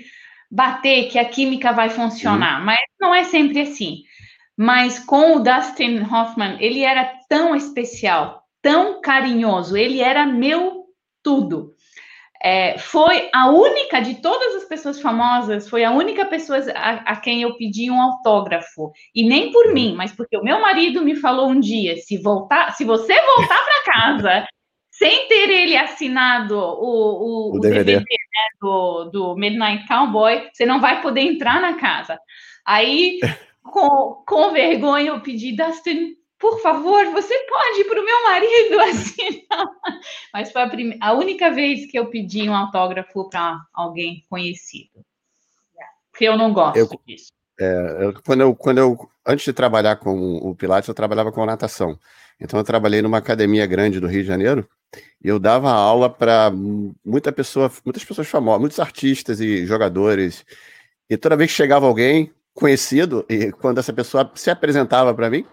bater, 0.50 1.09
que 1.09 1.18
a 1.18 1.24
química 1.24 1.72
vai 1.72 1.88
funcionar, 1.88 2.59
uhum. 2.59 2.66
mas 2.66 2.79
não 3.00 3.14
é 3.14 3.24
sempre 3.24 3.61
assim. 3.61 4.03
Mas 4.57 4.98
com 4.98 5.37
o 5.37 5.40
Dustin 5.40 6.00
Hoffman, 6.03 6.59
ele 6.61 6.83
era 6.83 7.12
tão 7.29 7.57
especial, 7.57 8.42
tão 8.62 9.00
carinhoso, 9.00 9.77
ele 9.77 10.00
era 10.00 10.27
meu 10.27 10.85
tudo. 11.22 11.74
É, 12.47 12.77
foi 12.77 13.31
a 13.33 13.49
única 13.49 14.01
de 14.01 14.17
todas 14.17 14.57
as 14.57 14.65
pessoas 14.65 15.01
famosas, 15.01 15.67
foi 15.67 15.83
a 15.83 15.91
única 15.91 16.27
pessoa 16.27 16.59
a, 16.75 17.13
a, 17.13 17.17
quem 17.17 17.41
eu 17.41 17.57
pedi 17.57 17.91
um 17.91 17.99
autógrafo. 17.99 18.93
E 19.15 19.27
nem 19.27 19.51
por 19.51 19.73
mim, 19.73 19.95
mas 19.95 20.13
porque 20.13 20.37
o 20.37 20.45
meu 20.45 20.61
marido 20.61 21.01
me 21.01 21.17
falou 21.17 21.49
um 21.49 21.59
dia: 21.59 21.97
se 21.97 22.19
voltar, 22.19 22.75
se 22.75 22.85
você 22.85 23.15
voltar 23.15 23.65
para 23.65 23.93
casa 23.95 24.47
sem 24.93 25.27
ter 25.27 25.49
ele 25.49 25.75
assinado 25.75 26.55
o, 26.55 27.55
o, 27.55 27.57
o 27.57 27.61
DVD, 27.61 27.83
DVD 27.85 28.05
né, 28.05 28.59
do, 28.61 29.05
do 29.05 29.37
Midnight 29.37 29.89
Cowboy, 29.89 30.47
você 30.53 30.67
não 30.67 30.83
vai 30.83 31.01
poder 31.01 31.23
entrar 31.23 31.63
na 31.63 31.79
casa. 31.79 32.19
Aí, 32.67 33.21
com, 33.65 34.23
com 34.27 34.53
vergonha, 34.53 35.09
eu 35.09 35.21
pedi, 35.23 35.57
Dustin, 35.57 36.15
por 36.45 36.61
favor, 36.61 37.07
você 37.07 37.35
pode 37.49 37.81
ir 37.81 37.85
para 37.85 38.03
o 38.03 38.05
meu 38.05 38.23
marido 38.23 38.81
assinar. 38.85 39.67
Mas 40.31 40.53
foi 40.53 40.61
a, 40.61 40.69
prime... 40.69 40.99
a 41.01 41.15
única 41.15 41.51
vez 41.51 41.91
que 41.91 41.99
eu 41.99 42.11
pedi 42.11 42.47
um 42.51 42.55
autógrafo 42.55 43.31
para 43.31 43.63
alguém 43.73 44.23
conhecido. 44.29 45.03
Porque 46.11 46.27
eu 46.27 46.37
não 46.37 46.53
gosto 46.53 46.77
eu, 46.77 47.01
disso. 47.07 47.33
É, 47.59 47.97
eu, 47.99 48.23
quando, 48.23 48.41
eu, 48.43 48.55
quando 48.55 48.77
eu, 48.77 49.09
antes 49.27 49.43
de 49.47 49.55
trabalhar 49.55 49.97
com 49.97 50.37
o 50.37 50.55
Pilates, 50.55 50.87
eu 50.87 50.95
trabalhava 50.95 51.33
com 51.33 51.47
natação. 51.47 51.99
Então 52.39 52.61
eu 52.61 52.65
trabalhei 52.65 53.01
numa 53.01 53.19
academia 53.19 53.65
grande 53.65 53.99
do 53.99 54.07
Rio 54.07 54.21
de 54.21 54.29
Janeiro 54.29 54.69
e 55.25 55.29
eu 55.29 55.39
dava 55.39 55.71
aula 55.71 56.11
para 56.11 56.53
muita 57.03 57.33
pessoa, 57.33 57.73
muitas 57.83 58.05
pessoas 58.05 58.29
famosas, 58.29 58.61
muitos 58.61 58.81
artistas 58.81 59.41
e 59.41 59.65
jogadores. 59.65 60.45
E 61.09 61.17
toda 61.17 61.39
vez 61.39 61.51
que 61.51 61.57
chegava 61.57 61.87
alguém 61.87 62.31
conhecido 62.53 63.25
e 63.31 63.51
quando 63.51 63.79
essa 63.79 63.95
pessoa 63.95 64.31
se 64.35 64.51
apresentava 64.51 65.15
para 65.15 65.31
mim, 65.31 65.47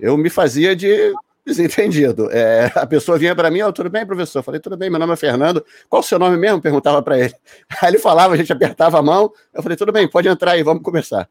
eu 0.00 0.16
me 0.16 0.30
fazia 0.30 0.74
de 0.74 1.12
desentendido. 1.44 2.30
É, 2.30 2.70
a 2.74 2.86
pessoa 2.86 3.18
vinha 3.18 3.34
para 3.34 3.50
mim, 3.50 3.62
oh, 3.62 3.72
tudo 3.72 3.90
bem, 3.90 4.06
professor? 4.06 4.40
Eu 4.40 4.42
falei, 4.42 4.60
tudo 4.60 4.76
bem, 4.76 4.90
meu 4.90 4.98
nome 4.98 5.12
é 5.12 5.16
Fernando. 5.16 5.64
Qual 5.88 6.00
o 6.00 6.02
seu 6.02 6.18
nome 6.18 6.36
mesmo? 6.36 6.60
Perguntava 6.60 7.02
para 7.02 7.18
ele. 7.18 7.34
Aí 7.82 7.90
ele 7.90 7.98
falava, 7.98 8.34
a 8.34 8.36
gente 8.36 8.52
apertava 8.52 8.98
a 8.98 9.02
mão. 9.02 9.32
Eu 9.52 9.62
falei, 9.62 9.76
tudo 9.76 9.92
bem, 9.92 10.08
pode 10.08 10.28
entrar 10.28 10.52
aí, 10.52 10.62
vamos 10.62 10.82
começar. 10.82 11.28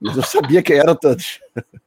Mas 0.00 0.16
eu 0.16 0.22
sabia 0.22 0.62
quem 0.62 0.78
eram 0.78 0.94
todos. 0.94 1.40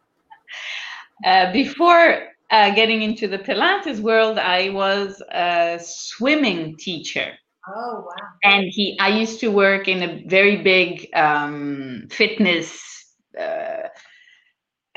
Uh, 1.23 1.51
before 1.53 2.27
uh, 2.51 2.75
getting 2.75 3.01
into 3.01 3.27
the 3.27 3.37
Pilates 3.37 4.01
world, 4.01 4.37
I 4.37 4.69
was 4.69 5.21
a 5.31 5.79
swimming 5.79 6.75
teacher. 6.75 7.31
Oh 7.67 8.03
wow! 8.05 8.27
And 8.43 8.65
he, 8.69 8.97
I 8.99 9.07
used 9.21 9.39
to 9.39 9.49
work 9.49 9.87
in 9.87 10.03
a 10.03 10.23
very 10.27 10.57
big 10.57 11.07
um, 11.15 12.05
fitness. 12.11 13.15
Uh, 13.37 13.87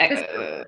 uh 0.01 0.65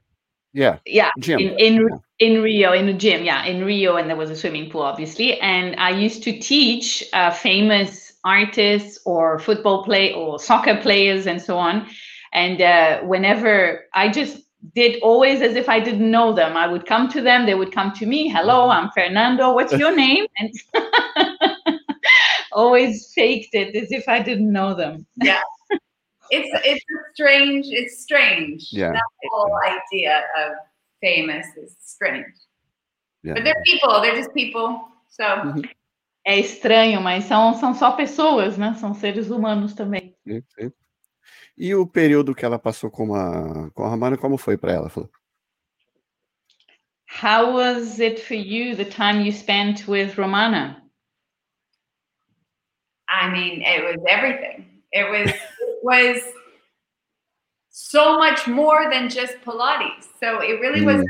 yeah, 0.53 0.79
yeah, 0.87 1.11
gym. 1.21 1.41
in 1.41 1.49
in, 1.59 1.75
yeah. 1.75 2.27
in 2.27 2.43
Rio, 2.43 2.73
in 2.73 2.89
a 2.89 2.95
gym, 2.95 3.25
yeah, 3.25 3.45
in 3.45 3.65
Rio, 3.65 3.97
and 3.97 4.09
there 4.09 4.17
was 4.17 4.31
a 4.31 4.37
swimming 4.37 4.71
pool, 4.71 4.83
obviously. 4.83 5.39
And 5.41 5.75
I 5.77 5.91
used 5.91 6.23
to 6.25 6.39
teach 6.39 7.05
uh, 7.13 7.31
famous 7.31 8.13
artists 8.25 8.99
or 9.07 9.39
football 9.39 9.85
play 9.85 10.13
or 10.13 10.39
soccer 10.39 10.77
players 10.77 11.27
and 11.27 11.41
so 11.41 11.57
on. 11.57 11.87
And 12.33 12.61
uh, 12.61 13.01
whenever 13.01 13.87
I 13.95 14.09
just 14.09 14.43
did 14.75 15.01
always 15.03 15.41
as 15.41 15.57
if 15.57 15.69
I 15.69 15.81
didn't 15.81 16.11
know 16.11 16.33
them. 16.33 16.57
I 16.57 16.67
would 16.67 16.87
come 16.87 17.09
to 17.11 17.23
them, 17.23 17.47
they 17.47 17.55
would 17.55 17.73
come 17.73 17.93
to 17.93 18.07
me. 18.07 18.29
Hello, 18.29 18.69
mm-hmm. 18.69 18.85
I'm 18.85 18.91
Fernando. 18.91 19.53
What's 19.55 19.73
your 19.73 19.95
name? 19.95 20.27
And 20.39 20.53
always 22.53 23.13
faked 23.15 23.55
it 23.55 23.75
as 23.75 23.91
if 23.91 24.09
I 24.09 24.21
didn't 24.21 24.53
know 24.53 24.75
them. 24.75 25.07
Yeah. 25.17 25.43
It's 26.31 26.51
it's 26.65 26.85
strange, 27.15 27.67
it's 27.69 28.03
strange. 28.03 28.69
Yeah. 28.73 28.93
That 28.93 29.03
whole 29.31 29.53
idea 29.65 30.25
of 30.39 30.53
famous 31.01 31.47
is 31.57 31.77
strange. 31.81 32.35
Yeah. 33.23 33.35
But 33.35 33.45
they're 33.45 33.63
people, 33.65 34.01
they're 34.01 34.17
just 34.17 34.35
people. 34.35 34.89
So 35.09 35.25
mm-hmm. 35.25 35.61
É 36.25 36.39
estranho, 36.39 37.01
mas 37.01 37.25
são, 37.25 37.55
são 37.55 37.75
só 37.75 37.93
pessoas, 37.93 38.59
né? 38.59 38.75
São 38.75 38.93
seres 38.93 39.31
humanos 39.31 39.75
também. 39.75 40.15
Sim, 40.27 40.43
sim. 40.59 40.73
E 41.57 41.75
o 41.75 41.87
período 41.87 42.35
que 42.35 42.45
ela 42.45 42.59
passou 42.59 42.91
com 42.91 43.15
a, 43.15 43.71
com 43.71 43.85
a 43.85 43.89
Romana, 43.89 44.19
como 44.19 44.37
foi 44.37 44.57
para 44.57 44.73
ela? 44.73 44.91
Falou. 44.91 45.11
How 47.23 47.55
was 47.55 47.99
it 48.01 48.21
for 48.21 48.37
you, 48.37 48.77
the 48.77 48.85
time 48.85 49.25
you 49.25 49.33
spent 49.33 49.89
with 49.89 50.17
Romana? 50.17 50.83
I 53.09 53.29
mean, 53.31 53.63
it 53.63 53.83
was 53.83 53.97
everything. 54.07 54.67
It 54.93 55.11
was 55.11 55.33
was 55.83 56.21
so 57.71 58.19
much 58.19 58.47
more 58.47 58.91
than 58.91 59.09
just 59.09 59.35
Pilates. 59.45 60.07
So 60.21 60.41
it 60.41 60.61
really 60.61 60.81
mm. 60.81 60.99
was. 60.99 61.07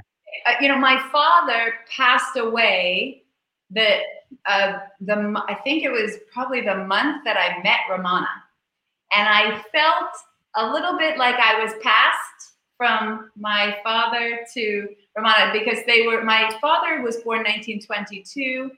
Uh, 0.47 0.53
you 0.61 0.69
know, 0.69 0.79
my 0.79 1.03
father 1.11 1.75
passed 1.95 2.37
away. 2.37 3.25
The 3.71 3.99
uh, 4.47 4.79
the 5.01 5.43
I 5.49 5.55
think 5.55 5.83
it 5.83 5.91
was 5.91 6.19
probably 6.33 6.61
the 6.61 6.77
month 6.77 7.25
that 7.25 7.37
I 7.37 7.63
met 7.63 7.81
Romana, 7.91 8.29
and 9.13 9.29
I 9.29 9.63
felt 9.73 10.11
a 10.57 10.73
little 10.73 10.99
bit 10.99 11.19
like 11.19 11.37
I 11.37 11.63
was 11.63 11.73
passed 11.83 12.55
from 12.77 13.31
my 13.37 13.77
father 13.85 14.41
to 14.55 14.89
Romana 15.15 15.53
because 15.53 15.85
they 15.87 16.07
were, 16.07 16.25
my 16.25 16.57
father 16.63 17.03
was 17.03 17.17
born 17.17 17.41
1922. 17.41 18.71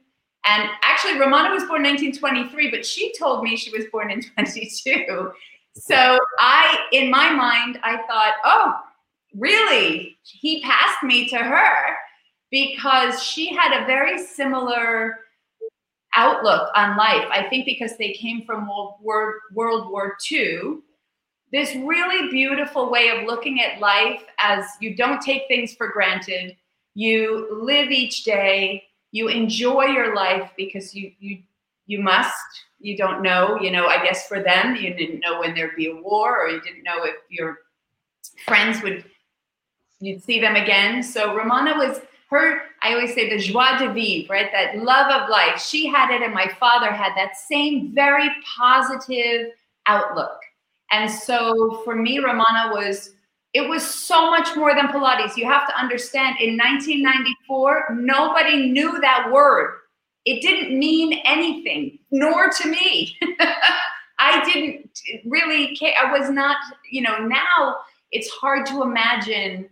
And 0.45 0.69
actually, 0.83 1.21
Romana 1.21 1.51
was 1.51 1.63
born 1.63 1.85
1923, 1.85 2.71
but 2.71 2.85
she 2.85 3.15
told 3.17 3.45
me 3.45 3.57
she 3.57 3.71
was 3.71 3.87
born 3.93 4.11
in 4.11 4.23
22. 4.35 5.31
So 5.75 6.19
I, 6.39 6.79
in 6.93 7.11
my 7.11 7.31
mind, 7.33 7.79
I 7.83 7.97
thought, 8.07 8.35
oh, 8.45 8.75
really? 9.35 10.17
He 10.23 10.63
passed 10.63 11.03
me 11.03 11.29
to 11.29 11.39
her 11.39 11.97
because 12.51 13.23
she 13.23 13.55
had 13.55 13.83
a 13.83 13.87
very 13.87 14.19
similar 14.19 15.19
outlook 16.15 16.69
on 16.77 16.97
life. 16.97 17.27
I 17.31 17.47
think 17.49 17.65
because 17.65 17.97
they 17.97 18.13
came 18.13 18.45
from 18.45 18.69
World 18.69 18.95
War, 19.01 19.41
World 19.55 19.91
War 19.91 20.17
II 20.31 20.83
this 21.53 21.75
really 21.77 22.31
beautiful 22.31 22.91
way 22.91 23.11
of 23.11 23.27
looking 23.27 23.61
at 23.61 23.79
life 23.79 24.25
as 24.39 24.65
you 24.81 24.97
don't 24.97 25.21
take 25.21 25.43
things 25.49 25.75
for 25.75 25.89
granted. 25.89 26.57
You 26.95 27.63
live 27.63 27.91
each 27.91 28.25
day. 28.25 28.85
You 29.13 29.29
enjoy 29.29 29.85
your 29.85 30.15
life 30.15 30.51
because 30.57 30.95
you 30.95 31.13
you 31.21 31.43
you 31.87 32.01
must. 32.01 32.35
You 32.81 32.97
don't 32.97 33.23
know. 33.23 33.59
You 33.61 33.71
know. 33.71 33.87
I 33.87 34.03
guess 34.05 34.27
for 34.27 34.43
them, 34.43 34.77
you 34.77 34.95
didn't 34.95 35.21
know 35.21 35.41
when 35.41 35.55
there'd 35.55 35.77
be 35.77 35.87
a 35.87 35.97
war, 35.97 36.41
or 36.41 36.49
you 36.49 36.61
didn't 36.61 36.83
know 36.83 37.05
if 37.05 37.15
your 37.29 37.59
friends 38.45 38.83
would 38.83 39.05
you'd 40.01 40.23
see 40.23 40.41
them 40.41 40.57
again. 40.57 41.03
So 41.03 41.35
Romana 41.37 41.75
was 41.77 42.01
her. 42.31 42.63
I 42.83 42.95
always 42.95 43.15
say 43.15 43.31
the 43.31 43.39
joie 43.39 43.79
de 43.79 43.93
vivre, 43.93 44.33
right? 44.33 44.51
That 44.53 44.79
love 44.79 45.11
of 45.11 45.29
life. 45.29 45.61
She 45.61 45.87
had 45.87 46.13
it, 46.15 46.23
and 46.23 46.35
my 46.35 46.49
father 46.59 46.91
had 46.91 47.13
that 47.17 47.37
same 47.37 47.95
very 47.95 48.31
positive 48.57 49.53
outlook 49.87 50.41
and 50.93 51.11
so 51.11 51.81
for 51.85 51.97
me, 51.97 52.19
Romana 52.19 52.71
was, 52.73 53.15
it 53.55 53.67
was 53.67 53.83
so 53.83 54.31
much 54.31 54.55
more 54.55 54.75
than 54.75 54.89
Pilates. 54.89 55.37
You 55.37 55.47
have 55.47 55.67
to 55.67 55.77
understand 55.77 56.37
in 56.39 56.57
1994, 56.57 57.97
nobody 57.99 58.71
knew 58.71 59.01
that 59.01 59.31
word. 59.33 59.79
It 60.25 60.41
didn't 60.41 60.79
mean 60.79 61.21
anything, 61.25 61.99
nor 62.11 62.51
to 62.51 62.69
me. 62.69 63.19
I 64.19 64.45
didn't 64.45 65.01
really 65.25 65.75
care. 65.75 65.95
I 66.01 66.17
was 66.17 66.31
not, 66.31 66.57
you 66.91 67.03
know, 67.03 67.19
now 67.19 67.77
it's 68.13 68.31
hard 68.31 68.67
to 68.67 68.83
imagine 68.83 69.69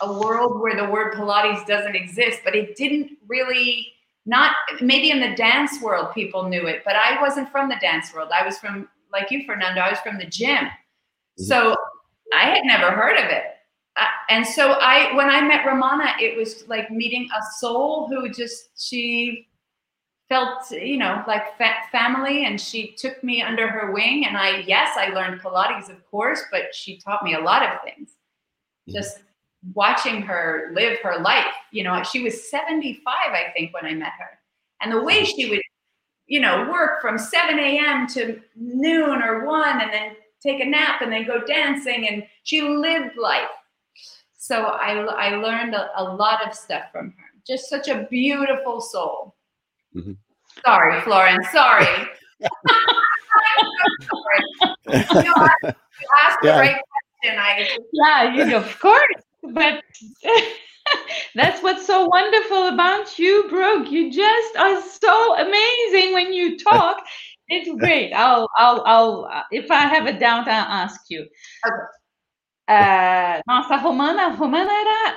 a 0.00 0.12
world 0.12 0.60
where 0.60 0.76
the 0.76 0.90
word 0.90 1.14
Pilates 1.14 1.64
doesn't 1.66 1.94
exist, 1.94 2.40
but 2.44 2.56
it 2.56 2.76
didn't 2.76 3.12
really 3.28 3.92
not 4.26 4.56
maybe 4.80 5.10
in 5.10 5.20
the 5.20 5.36
dance 5.36 5.80
world 5.82 6.12
people 6.14 6.48
knew 6.48 6.66
it, 6.66 6.82
but 6.84 6.96
I 6.96 7.20
wasn't 7.20 7.50
from 7.50 7.68
the 7.68 7.76
dance 7.80 8.12
world. 8.12 8.30
I 8.38 8.44
was 8.44 8.58
from 8.58 8.88
like 9.12 9.30
you, 9.30 9.44
Fernando, 9.44 9.80
I 9.80 9.90
was 9.90 10.00
from 10.00 10.18
the 10.18 10.26
gym. 10.26 10.64
Mm-hmm. 10.64 11.44
So 11.44 11.76
I 12.34 12.46
had 12.46 12.64
never 12.64 12.90
heard 12.90 13.16
of 13.16 13.30
it. 13.30 13.44
Uh, 13.96 14.06
and 14.28 14.44
so 14.44 14.72
I, 14.72 15.14
when 15.14 15.30
I 15.30 15.40
met 15.46 15.64
Romana, 15.64 16.14
it 16.20 16.36
was 16.36 16.66
like 16.66 16.90
meeting 16.90 17.28
a 17.30 17.42
soul 17.58 18.08
who 18.08 18.28
just, 18.30 18.70
she 18.76 19.46
felt, 20.28 20.70
you 20.70 20.96
know, 20.96 21.22
like 21.26 21.56
fa- 21.58 21.82
family 21.92 22.46
and 22.46 22.60
she 22.60 22.92
took 22.92 23.22
me 23.22 23.42
under 23.42 23.68
her 23.68 23.92
wing. 23.92 24.26
And 24.26 24.36
I, 24.36 24.58
yes, 24.66 24.96
I 24.96 25.08
learned 25.08 25.40
Pilates, 25.40 25.90
of 25.90 26.04
course, 26.10 26.42
but 26.50 26.74
she 26.74 26.98
taught 26.98 27.22
me 27.22 27.34
a 27.34 27.40
lot 27.40 27.62
of 27.62 27.82
things. 27.82 28.10
Mm-hmm. 28.88 28.94
Just 28.94 29.20
watching 29.74 30.22
her 30.22 30.70
live 30.74 30.98
her 31.02 31.18
life, 31.20 31.54
you 31.72 31.84
know, 31.84 32.02
she 32.02 32.22
was 32.22 32.50
75, 32.50 33.04
I 33.06 33.52
think, 33.56 33.74
when 33.74 33.86
I 33.86 33.94
met 33.94 34.12
her. 34.18 34.38
And 34.80 34.92
the 34.92 35.02
way 35.02 35.24
she 35.24 35.48
would 35.48 35.60
you 36.26 36.40
know, 36.40 36.68
work 36.70 37.00
from 37.00 37.18
7 37.18 37.58
a.m. 37.58 38.06
to 38.08 38.40
noon 38.56 39.22
or 39.22 39.44
1 39.44 39.80
and 39.82 39.92
then 39.92 40.16
take 40.42 40.60
a 40.60 40.64
nap 40.64 41.02
and 41.02 41.12
then 41.12 41.26
go 41.26 41.44
dancing. 41.44 42.08
And 42.08 42.24
she 42.44 42.62
lived 42.62 43.16
life. 43.16 43.48
So 44.36 44.64
I, 44.64 44.92
I 44.92 45.36
learned 45.36 45.74
a, 45.74 45.90
a 45.96 46.04
lot 46.04 46.46
of 46.46 46.54
stuff 46.54 46.84
from 46.92 47.10
her. 47.10 47.24
Just 47.46 47.68
such 47.68 47.88
a 47.88 48.06
beautiful 48.10 48.80
soul. 48.80 49.33
Mm-hmm. 49.96 50.12
Sorry, 50.64 51.00
Florence. 51.02 51.48
Sorry. 51.50 51.84
sorry. 51.84 52.08
you 54.86 55.22
know, 55.22 55.48
asked 56.22 56.38
the 56.42 56.48
yeah. 56.48 56.60
right 56.60 56.80
question. 57.20 57.38
I 57.38 57.78
yeah, 57.92 58.34
you 58.34 58.44
know, 58.44 58.58
of 58.58 58.78
course, 58.80 59.22
but 59.42 59.82
that's 61.34 61.62
what's 61.62 61.86
so 61.86 62.06
wonderful 62.06 62.68
about 62.68 63.18
you, 63.18 63.46
Brooke. 63.48 63.90
You 63.90 64.10
just 64.10 64.56
are 64.56 64.80
so 64.82 65.36
amazing 65.36 66.12
when 66.12 66.32
you 66.32 66.58
talk. 66.58 67.04
It's 67.48 67.70
great. 67.78 68.12
I'll, 68.12 68.48
I'll, 68.56 68.82
I'll. 68.86 69.44
If 69.50 69.70
I 69.70 69.86
have 69.86 70.06
a 70.06 70.18
doubt, 70.18 70.48
I'll 70.48 70.84
ask 70.84 71.00
you. 71.08 71.26
Okay. 71.66 71.74
Uh, 72.66 73.42
nossa, 73.46 73.74
a 73.74 73.84
Romana, 73.84 74.34
a 74.34 74.36
Romana 74.38 74.70
era 74.70 75.14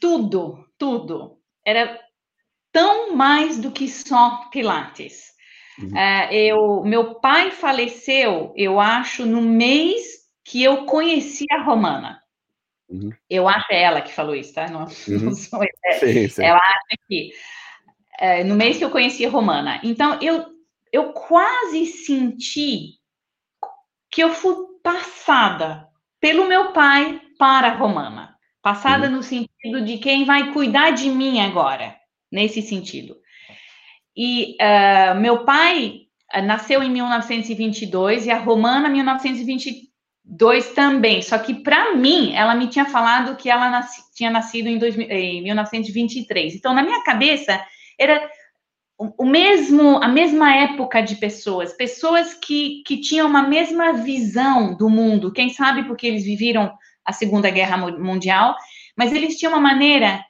tudo, 0.00 0.66
tudo. 0.76 1.38
Era 1.64 1.98
tão 2.74 3.14
mais 3.14 3.56
do 3.56 3.70
que 3.70 3.88
só 3.88 4.48
Pilates. 4.50 5.32
Uhum. 5.78 5.90
Uh, 5.90 6.32
eu, 6.32 6.82
meu 6.84 7.14
pai 7.14 7.52
faleceu, 7.52 8.52
eu 8.56 8.80
acho, 8.80 9.24
no 9.24 9.40
mês 9.40 10.02
que 10.44 10.60
eu 10.60 10.84
conheci 10.84 11.46
a 11.52 11.62
Romana. 11.62 12.20
Uhum. 12.88 13.10
Eu 13.30 13.48
acho 13.48 13.66
é 13.70 13.80
ela 13.80 14.02
que 14.02 14.12
falou 14.12 14.34
isso, 14.34 14.52
tá? 14.52 14.68
Não, 14.68 14.80
uhum. 14.82 15.20
não 15.30 15.34
sou 15.34 15.62
é, 15.62 15.92
sim, 15.92 16.28
sim. 16.28 16.42
Ela 16.42 16.58
acha 16.58 16.98
que 17.08 17.32
é, 18.18 18.42
no 18.42 18.56
mês 18.56 18.76
que 18.76 18.84
eu 18.84 18.90
conheci 18.90 19.24
a 19.24 19.30
Romana. 19.30 19.80
Então 19.84 20.18
eu 20.20 20.52
eu 20.92 21.12
quase 21.12 21.86
senti 21.86 22.98
que 24.10 24.22
eu 24.22 24.30
fui 24.30 24.54
passada 24.82 25.88
pelo 26.20 26.46
meu 26.46 26.72
pai 26.72 27.20
para 27.36 27.68
a 27.68 27.74
Romana, 27.74 28.36
passada 28.62 29.06
uhum. 29.06 29.16
no 29.16 29.22
sentido 29.22 29.80
de 29.84 29.98
quem 29.98 30.24
vai 30.24 30.52
cuidar 30.52 30.90
de 30.90 31.08
mim 31.10 31.40
agora, 31.40 31.96
nesse 32.34 32.60
sentido. 32.60 33.16
E 34.16 34.56
uh, 34.60 35.18
meu 35.20 35.44
pai 35.44 36.00
uh, 36.34 36.42
nasceu 36.42 36.82
em 36.82 36.90
1922 36.90 38.26
e 38.26 38.30
a 38.30 38.38
Romana 38.38 38.88
1923 38.88 39.94
dois 40.24 40.72
também. 40.72 41.20
Só 41.20 41.38
que 41.38 41.54
para 41.54 41.94
mim, 41.94 42.34
ela 42.34 42.54
me 42.54 42.66
tinha 42.68 42.86
falado 42.86 43.36
que 43.36 43.50
ela 43.50 43.70
nasci, 43.70 44.02
tinha 44.14 44.30
nascido 44.30 44.68
em, 44.68 44.78
2000, 44.78 45.10
em 45.10 45.42
1923. 45.42 46.54
Então, 46.54 46.72
na 46.72 46.82
minha 46.82 47.04
cabeça, 47.04 47.62
era 47.98 48.26
o 48.96 49.26
mesmo, 49.26 50.02
a 50.02 50.08
mesma 50.08 50.54
época 50.54 51.02
de 51.02 51.16
pessoas, 51.16 51.72
pessoas 51.72 52.32
que, 52.32 52.82
que 52.86 53.00
tinham 53.00 53.28
uma 53.28 53.42
mesma 53.42 53.92
visão 53.92 54.74
do 54.76 54.88
mundo. 54.88 55.32
Quem 55.32 55.50
sabe 55.50 55.84
porque 55.84 56.06
eles 56.06 56.24
viveram 56.24 56.72
a 57.04 57.12
Segunda 57.12 57.50
Guerra 57.50 57.76
Mundial, 57.76 58.56
mas 58.96 59.12
eles 59.12 59.36
tinham 59.36 59.52
uma 59.52 59.60
maneira 59.60 60.24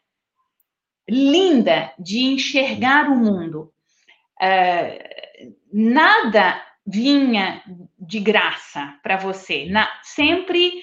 linda 1.09 1.93
de 1.99 2.21
enxergar 2.21 3.09
o 3.09 3.17
mundo. 3.17 3.73
Uh, 4.41 5.55
nada 5.73 6.61
vinha 6.87 7.63
de 7.99 8.21
graça 8.21 8.95
para 9.03 9.17
você. 9.17 9.67
Na, 9.67 9.89
sempre 10.03 10.83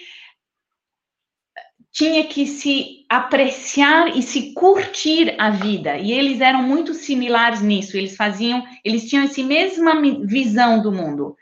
tinha 1.92 2.26
que 2.26 2.48
se 2.48 3.06
apreciar 3.10 4.16
e 4.16 4.22
se 4.22 4.54
curtir 4.54 5.36
a 5.38 5.50
vida. 5.50 5.98
E 5.98 6.12
eles 6.12 6.40
eram 6.40 6.64
muito 6.64 6.94
similares 6.94 7.62
nisso. 7.62 7.98
Eles 7.98 8.16
faziam, 8.16 8.66
eles 8.84 9.10
tinham 9.10 9.26
essa 9.26 9.44
mesma 9.44 10.02
visão 10.26 10.82
do 10.82 10.92
mundo. 10.92 11.36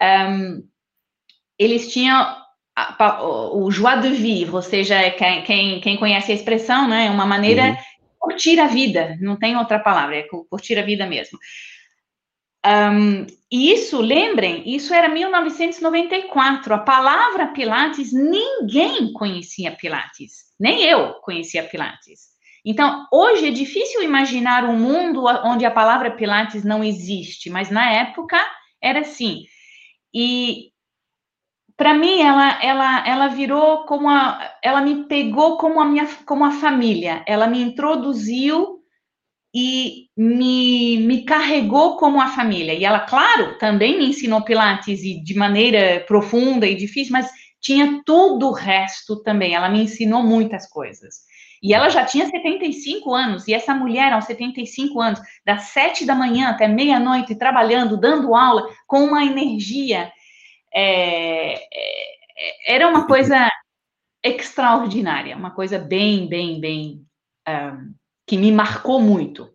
Um, 0.00 0.62
eles 1.58 1.92
tinham 1.92 2.40
o 3.22 3.70
joie 3.70 4.00
de 4.00 4.10
vivre, 4.10 4.54
ou 4.54 4.62
seja, 4.62 5.10
quem, 5.10 5.42
quem, 5.42 5.80
quem 5.80 5.96
conhece 5.98 6.32
a 6.32 6.34
expressão, 6.34 6.88
né, 6.88 7.10
uma 7.10 7.26
maneira 7.26 7.70
uhum. 7.70 7.76
Curtir 8.20 8.60
a 8.60 8.66
vida. 8.66 9.16
Não 9.20 9.36
tem 9.36 9.56
outra 9.56 9.80
palavra, 9.80 10.16
é 10.16 10.22
curtir 10.22 10.78
a 10.78 10.82
vida 10.82 11.06
mesmo. 11.06 11.38
Um, 12.64 13.26
e 13.50 13.72
isso, 13.72 14.00
lembrem, 14.00 14.62
isso 14.68 14.92
era 14.92 15.08
1994. 15.08 16.74
A 16.74 16.78
palavra 16.78 17.48
Pilates, 17.48 18.12
ninguém 18.12 19.12
conhecia 19.12 19.72
Pilates. 19.72 20.50
Nem 20.60 20.84
eu 20.84 21.14
conhecia 21.14 21.64
Pilates. 21.64 22.30
Então, 22.62 23.06
hoje 23.10 23.48
é 23.48 23.50
difícil 23.50 24.02
imaginar 24.02 24.64
um 24.64 24.76
mundo 24.76 25.24
onde 25.44 25.64
a 25.64 25.70
palavra 25.70 26.10
Pilates 26.10 26.62
não 26.62 26.84
existe, 26.84 27.48
mas 27.48 27.70
na 27.70 27.90
época 27.90 28.38
era 28.82 29.00
assim. 29.00 29.46
E 30.14 30.70
para 31.80 31.94
mim 31.94 32.20
ela 32.20 32.62
ela 32.62 33.08
ela 33.08 33.28
virou 33.28 33.84
como 33.86 34.06
a 34.06 34.38
ela 34.62 34.82
me 34.82 35.04
pegou 35.04 35.56
como 35.56 35.80
a 35.80 35.84
minha 35.86 36.06
como 36.26 36.44
a 36.44 36.50
família. 36.50 37.24
Ela 37.26 37.46
me 37.46 37.58
introduziu 37.58 38.80
e 39.54 40.08
me, 40.14 40.98
me 40.98 41.24
carregou 41.24 41.96
como 41.96 42.20
a 42.20 42.28
família. 42.28 42.74
E 42.74 42.84
ela, 42.84 43.00
claro, 43.00 43.56
também 43.56 43.96
me 43.96 44.10
ensinou 44.10 44.42
Pilates 44.42 45.02
e 45.02 45.24
de 45.24 45.34
maneira 45.34 46.04
profunda 46.06 46.66
e 46.66 46.74
difícil, 46.74 47.14
mas 47.14 47.30
tinha 47.62 48.02
tudo 48.04 48.48
o 48.48 48.52
resto 48.52 49.22
também. 49.22 49.54
Ela 49.54 49.70
me 49.70 49.82
ensinou 49.82 50.22
muitas 50.22 50.68
coisas. 50.68 51.20
E 51.62 51.72
ela 51.72 51.88
já 51.88 52.04
tinha 52.04 52.26
75 52.26 53.14
anos, 53.14 53.48
e 53.48 53.54
essa 53.54 53.74
mulher, 53.74 54.12
aos 54.12 54.26
75 54.26 55.00
anos, 55.00 55.20
das 55.46 55.64
sete 55.64 56.04
da 56.04 56.14
manhã 56.14 56.50
até 56.50 56.68
meia-noite, 56.68 57.34
trabalhando, 57.34 57.98
dando 57.98 58.34
aula, 58.34 58.68
com 58.86 59.04
uma 59.04 59.24
energia. 59.24 60.12
É, 60.72 61.54
é, 61.54 62.74
era 62.74 62.88
uma 62.88 63.06
coisa 63.06 63.50
extraordinária, 64.22 65.36
uma 65.36 65.50
coisa 65.50 65.78
bem, 65.78 66.28
bem, 66.28 66.60
bem. 66.60 67.06
Um, 67.48 67.94
que 68.26 68.36
me 68.36 68.52
marcou 68.52 69.00
muito. 69.00 69.50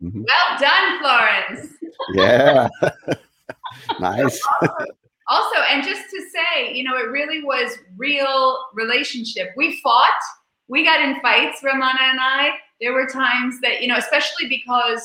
Uhum. 0.00 0.24
Well 0.28 0.58
done, 0.58 0.98
Florence. 0.98 1.74
Yeah. 2.14 2.68
nice. 3.98 4.40
Also, 4.60 4.84
also, 5.28 5.56
and 5.70 5.82
just 5.82 6.02
to 6.10 6.20
say, 6.30 6.74
you 6.74 6.84
know, 6.84 6.98
it 6.98 7.08
really 7.10 7.42
was 7.42 7.78
real 7.96 8.58
relationship. 8.74 9.52
We 9.56 9.80
fought, 9.80 10.20
we 10.68 10.84
got 10.84 11.00
in 11.00 11.20
fights, 11.22 11.62
Ramana 11.62 12.00
and 12.00 12.20
I. 12.20 12.50
There 12.80 12.92
were 12.92 13.06
times 13.06 13.60
that, 13.62 13.80
you 13.80 13.88
know, 13.88 13.96
especially 13.96 14.48
because 14.48 15.00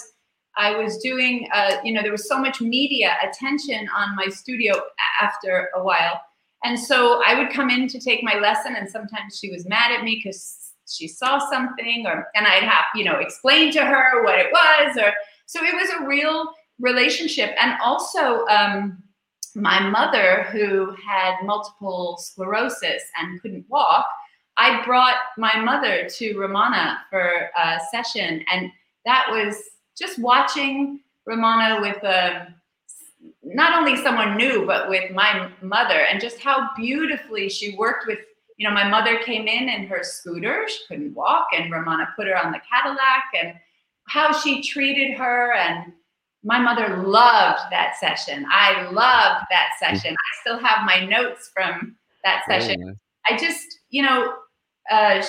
I 0.58 0.76
was 0.76 0.98
doing, 0.98 1.48
uh, 1.54 1.78
you 1.84 1.94
know, 1.94 2.02
there 2.02 2.12
was 2.12 2.28
so 2.28 2.40
much 2.40 2.62
media 2.62 3.16
attention 3.24 3.88
on 3.96 4.16
my 4.16 4.28
studio 4.28 4.82
after 5.22 5.70
a 5.76 5.84
while. 5.84 6.22
And 6.64 6.80
so 6.80 7.22
I 7.26 7.38
would 7.38 7.52
come 7.52 7.70
in 7.70 7.88
to 7.90 8.00
take 8.00 8.24
my 8.24 8.40
lesson, 8.40 8.76
and 8.76 8.90
sometimes 8.90 9.38
she 9.38 9.52
was 9.52 9.68
mad 9.68 9.92
at 9.92 10.04
me 10.04 10.22
because 10.24 10.74
she 10.88 11.08
saw 11.08 11.40
something 11.50 12.06
or 12.08 12.28
and 12.36 12.48
I'd 12.48 12.64
have, 12.64 12.86
you 12.96 13.04
know, 13.04 13.20
explain 13.20 13.72
to 13.74 13.86
her 13.86 14.24
what 14.24 14.40
it 14.40 14.52
was 14.52 14.98
or 14.98 15.14
so 15.46 15.64
it 15.64 15.76
was 15.76 15.90
a 15.90 16.08
real 16.08 16.52
relationship. 16.80 17.56
And 17.62 17.74
also 17.84 18.46
um, 18.48 19.02
my 19.56 19.80
mother 19.80 20.44
who 20.52 20.96
had 21.08 21.36
multiple 21.44 22.18
sclerosis 22.20 23.04
and 23.18 23.42
couldn't 23.42 23.66
walk, 23.70 24.06
I 24.58 24.84
brought 24.86 25.16
my 25.38 25.60
mother 25.60 26.08
to 26.18 26.34
Ramana 26.36 26.98
for 27.10 27.50
a 27.58 27.80
session 27.92 28.44
and 28.52 28.72
that 29.06 29.28
was 29.30 29.62
just 29.98 30.20
watching 30.20 31.00
Ramana 31.28 31.82
with 31.82 32.04
a 32.04 32.54
not 33.44 33.78
only 33.78 33.96
someone 33.96 34.38
new, 34.38 34.66
but 34.66 34.90
with 34.90 35.12
my 35.12 35.50
mother, 35.62 36.02
and 36.02 36.20
just 36.20 36.40
how 36.40 36.70
beautifully 36.76 37.50
she 37.50 37.76
worked 37.76 38.08
with 38.08 38.20
you 38.58 38.68
know, 38.68 38.74
my 38.74 38.88
mother 38.88 39.20
came 39.20 39.48
in 39.48 39.70
in 39.70 39.86
her 39.88 40.02
scooter, 40.04 40.66
she 40.68 40.80
couldn't 40.88 41.14
walk, 41.14 41.48
and 41.56 41.72
Ramana 41.72 42.08
put 42.16 42.28
her 42.28 42.38
on 42.38 42.52
the 42.52 42.62
Cadillac, 42.72 43.24
and 43.42 43.54
how 44.08 44.38
she 44.40 44.62
treated 44.62 45.18
her. 45.18 45.54
And 45.54 45.92
my 46.44 46.60
mother 46.60 47.04
loved 47.04 47.62
that 47.72 47.96
session. 48.00 48.46
I 48.50 48.84
loved 48.92 49.46
that 49.50 49.70
mm. 49.76 49.80
session. 49.80 50.14
I 50.14 50.42
still 50.42 50.60
have 50.60 50.86
my 50.86 51.06
notes 51.06 51.50
from 51.54 51.96
that 52.24 52.44
session. 52.48 52.98
I 53.28 53.38
just, 53.38 53.80
you 53.90 54.04
know, 54.04 54.36
uh, 54.90 55.22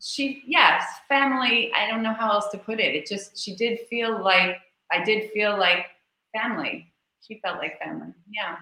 she, 0.00 0.42
yes, 0.46 0.84
family. 1.08 1.70
I 1.74 1.90
don't 1.90 2.02
know 2.02 2.14
how 2.14 2.32
else 2.32 2.48
to 2.50 2.58
put 2.58 2.80
it. 2.80 2.94
It 2.94 3.06
just, 3.06 3.38
she 3.38 3.54
did 3.54 3.80
feel 3.88 4.22
like, 4.22 4.56
I 4.90 5.04
did 5.04 5.30
feel 5.32 5.58
like 5.58 5.86
family. 6.36 6.92
She 7.26 7.40
felt 7.42 7.58
like 7.58 7.78
family. 7.78 8.12
Yeah. 8.28 8.58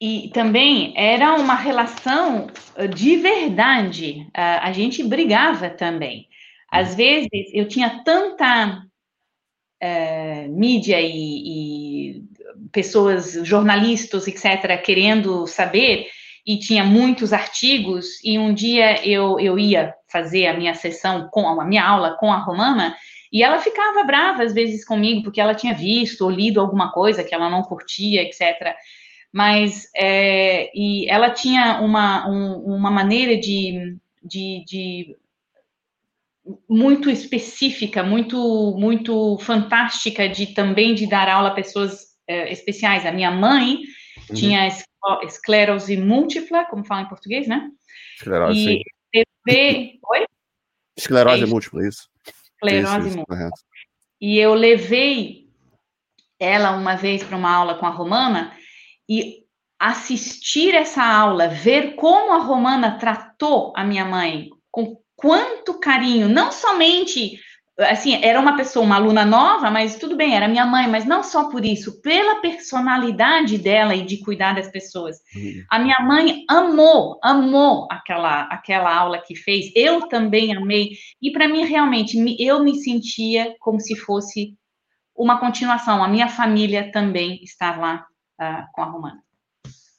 E 0.00 0.30
também 0.34 0.92
era 0.96 1.34
uma 1.34 1.54
relação 1.54 2.48
eh, 2.76 2.88
de 2.88 3.16
verdade. 3.16 4.28
A 4.34 4.72
gente 4.72 5.02
brigava 5.02 5.70
também. 5.70 6.28
Às 6.70 6.94
vezes 6.94 7.28
eu 7.52 7.68
tinha 7.68 8.02
tanta 8.02 8.84
uh, 9.82 10.48
mídia 10.48 11.00
e, 11.00 12.18
e, 12.18 12.24
pessoas, 12.72 13.34
jornalistas, 13.44 14.26
etc., 14.26 14.82
querendo 14.82 15.46
saber, 15.46 16.08
e 16.46 16.58
tinha 16.58 16.84
muitos 16.84 17.32
artigos. 17.32 18.22
E 18.22 18.38
um 18.38 18.52
dia 18.52 19.06
eu, 19.06 19.40
eu 19.40 19.58
ia 19.58 19.94
fazer 20.08 20.46
a 20.46 20.56
minha 20.56 20.74
sessão 20.74 21.28
com 21.30 21.48
a 21.60 21.64
minha 21.64 21.84
aula 21.84 22.16
com 22.18 22.32
a 22.32 22.38
Romana 22.38 22.94
E 23.32 23.42
ela 23.42 23.58
ficava 23.58 24.04
brava 24.04 24.42
às 24.44 24.52
vezes 24.52 24.84
comigo, 24.84 25.22
porque 25.22 25.40
ela 25.40 25.54
tinha 25.54 25.74
visto 25.74 26.22
ou 26.22 26.30
lido 26.30 26.60
alguma 26.60 26.92
coisa 26.92 27.24
que 27.24 27.34
ela 27.34 27.50
não 27.50 27.62
curtia, 27.62 28.22
etc. 28.22 28.76
Mas 29.32 29.88
é, 29.96 30.70
e 30.74 31.08
ela 31.08 31.30
tinha 31.30 31.80
uma, 31.80 32.28
um, 32.28 32.76
uma 32.76 32.90
maneira 32.90 33.36
de, 33.36 33.96
de, 34.22 34.64
de 34.64 35.16
muito 36.68 37.10
específica, 37.10 38.02
muito 38.02 38.76
muito 38.78 39.38
fantástica 39.38 40.28
de 40.28 40.48
também 40.48 40.94
de 40.94 41.08
dar 41.08 41.28
aula 41.28 41.48
a 41.48 41.54
pessoas 41.54 42.14
é, 42.28 42.52
especiais. 42.52 43.04
A 43.06 43.10
minha 43.10 43.30
mãe 43.30 43.78
uhum. 44.28 44.36
tinha 44.36 44.68
esclerose 45.22 45.96
múltipla, 45.96 46.64
como 46.66 46.84
fala 46.84 47.02
em 47.02 47.08
português, 47.08 47.46
né? 47.46 47.70
Esclerose, 48.16 48.82
e 49.12 49.24
levei... 49.46 49.98
Oi? 50.10 50.26
Esclerose 50.96 51.42
é 51.42 51.46
múltipla, 51.46 51.86
isso. 51.86 52.08
Esclerose 52.54 53.08
isso, 53.08 53.16
múltipla. 53.16 53.36
Isso, 53.36 53.64
e 54.20 54.38
eu 54.38 54.54
levei 54.54 55.48
ela 56.38 56.70
uma 56.72 56.94
vez 56.96 57.22
para 57.22 57.36
uma 57.36 57.54
aula 57.54 57.74
com 57.74 57.86
a 57.86 57.90
Romana 57.90 58.56
e 59.08 59.44
assistir 59.78 60.74
essa 60.74 61.04
aula, 61.04 61.48
ver 61.48 61.94
como 61.94 62.32
a 62.32 62.38
Romana 62.38 62.98
tratou 62.98 63.72
a 63.76 63.84
minha 63.84 64.04
mãe, 64.04 64.48
com 64.70 64.98
quanto 65.14 65.78
carinho, 65.78 66.28
não 66.28 66.50
somente 66.50 67.38
assim, 67.78 68.22
era 68.22 68.38
uma 68.38 68.56
pessoa, 68.56 68.84
uma 68.84 68.96
aluna 68.96 69.24
nova, 69.24 69.70
mas 69.70 69.96
tudo 69.96 70.16
bem, 70.16 70.36
era 70.36 70.46
minha 70.46 70.64
mãe, 70.64 70.88
mas 70.88 71.04
não 71.04 71.22
só 71.22 71.50
por 71.50 71.64
isso, 71.64 72.00
pela 72.00 72.40
personalidade 72.40 73.58
dela 73.58 73.94
e 73.94 74.04
de 74.04 74.18
cuidar 74.18 74.54
das 74.54 74.68
pessoas. 74.68 75.18
Uhum. 75.34 75.64
A 75.70 75.78
minha 75.78 75.96
mãe 76.02 76.44
amou, 76.48 77.18
amou 77.22 77.88
aquela, 77.90 78.42
aquela 78.42 78.94
aula 78.94 79.18
que 79.18 79.34
fez, 79.34 79.72
eu 79.74 80.08
também 80.08 80.56
amei, 80.56 80.90
e 81.20 81.32
para 81.32 81.48
mim, 81.48 81.64
realmente, 81.64 82.16
eu 82.38 82.62
me 82.62 82.76
sentia 82.76 83.54
como 83.58 83.80
se 83.80 83.96
fosse 83.96 84.56
uma 85.16 85.38
continuação, 85.38 86.02
a 86.02 86.08
minha 86.08 86.28
família 86.28 86.90
também 86.92 87.42
estar 87.42 87.78
lá 87.78 88.06
uh, 88.40 88.64
com 88.72 88.82
a 88.82 88.86
Romana. 88.86 89.22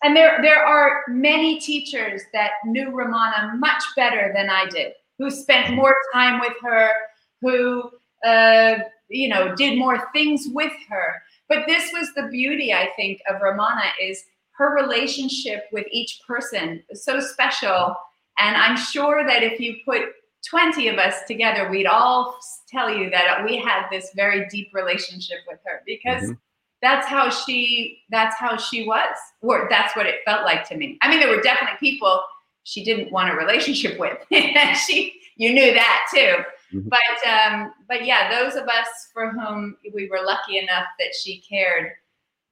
And 0.04 0.14
there, 0.14 0.40
there 0.42 0.64
are 0.64 1.04
many 1.08 1.58
teachers 1.58 2.22
that 2.32 2.52
knew 2.66 2.92
Romana 2.92 3.56
much 3.58 3.84
better 3.96 4.32
than 4.34 4.50
I 4.50 4.68
did, 4.70 4.94
who 5.18 5.32
spent 5.32 5.74
more 5.74 5.96
time 6.14 6.40
with 6.40 6.54
her, 6.62 6.92
who 7.42 7.90
uh, 8.26 8.76
you 9.10 9.30
know 9.30 9.56
did 9.56 9.78
more 9.78 10.10
things 10.14 10.48
with 10.52 10.74
her. 10.90 11.22
But 11.48 11.66
this 11.68 11.92
was 11.94 12.12
the 12.16 12.28
beauty, 12.30 12.74
I 12.74 12.90
think, 12.96 13.22
of 13.30 13.42
Ramana 13.42 13.92
is 14.02 14.24
her 14.58 14.74
relationship 14.74 15.66
with 15.72 15.86
each 15.92 16.22
person 16.28 16.84
is 16.90 17.04
so 17.04 17.20
special. 17.20 17.96
And 18.38 18.56
I'm 18.56 18.78
sure 18.78 19.26
that 19.26 19.44
if 19.44 19.60
you 19.60 19.76
put 19.86 20.02
20 20.50 20.88
of 20.90 20.98
us 20.98 21.16
together, 21.28 21.70
we'd 21.70 21.86
all 21.86 22.38
tell 22.70 22.90
you 22.90 23.10
that 23.10 23.44
we 23.44 23.58
had 23.58 23.88
this 23.90 24.12
very 24.16 24.48
deep 24.50 24.70
relationship 24.74 25.40
with 25.48 25.60
her 25.66 25.82
because 25.86 26.24
mm-hmm. 26.24 26.34
that's 26.82 27.08
how 27.08 27.30
she 27.30 28.00
that's 28.10 28.38
how 28.38 28.58
she 28.58 28.86
was. 28.86 29.16
Or 29.42 29.68
that's 29.70 29.96
what 29.96 30.06
it 30.06 30.22
felt 30.26 30.46
like 30.46 30.68
to 30.70 30.78
me. 30.78 30.98
I 31.02 31.10
mean, 31.10 31.20
there 31.20 31.30
were 31.30 31.42
definitely 31.42 31.78
people 31.80 32.22
she 32.64 32.84
didn't 32.84 33.12
want 33.12 33.32
a 33.32 33.36
relationship 33.36 34.00
with. 34.00 34.18
she 34.88 35.14
you 35.38 35.54
knew 35.54 35.74
that 35.74 36.06
too. 36.14 36.38
Mm-hmm. 36.76 36.90
But 36.90 37.30
um, 37.30 37.74
but 37.88 38.06
yeah, 38.06 38.30
those 38.30 38.56
of 38.56 38.68
us 38.68 38.88
for 39.14 39.32
whom 39.32 39.78
we 39.94 40.10
were 40.10 40.26
lucky 40.26 40.58
enough 40.58 40.86
that 41.00 41.16
she 41.16 41.40
cared, 41.40 41.92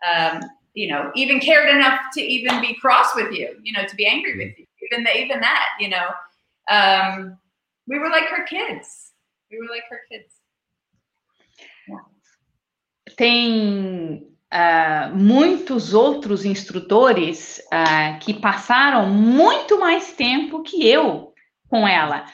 um, 0.09 0.41
you 0.73 0.87
know, 0.87 1.11
even 1.15 1.39
cared 1.39 1.69
enough 1.69 1.99
to 2.13 2.21
even 2.21 2.61
be 2.61 2.75
cross 2.75 3.13
with 3.15 3.33
you, 3.33 3.55
you 3.63 3.73
know, 3.73 3.85
to 3.85 3.95
be 3.95 4.05
angry 4.07 4.37
with 4.37 4.57
you, 4.57 4.65
even 4.89 5.03
the, 5.03 5.17
even 5.17 5.41
that, 5.41 5.69
you 5.79 5.89
know, 5.89 6.09
um, 6.69 7.37
we 7.87 7.99
were 7.99 8.09
like 8.09 8.25
her 8.25 8.43
kids. 8.43 9.11
We 9.51 9.59
were 9.59 9.67
like 9.69 9.83
her 9.89 10.01
kids. 10.09 10.33
Tem 13.17 14.25
uh, 14.51 15.13
muitos 15.13 15.93
outros 15.93 16.45
instrutores 16.45 17.59
uh, 17.71 18.17
que 18.19 18.33
passaram 18.33 19.07
muito 19.07 19.77
mais 19.79 20.13
tempo 20.13 20.63
que 20.63 20.87
eu 20.87 21.33
com 21.69 21.87
ela 21.87 22.25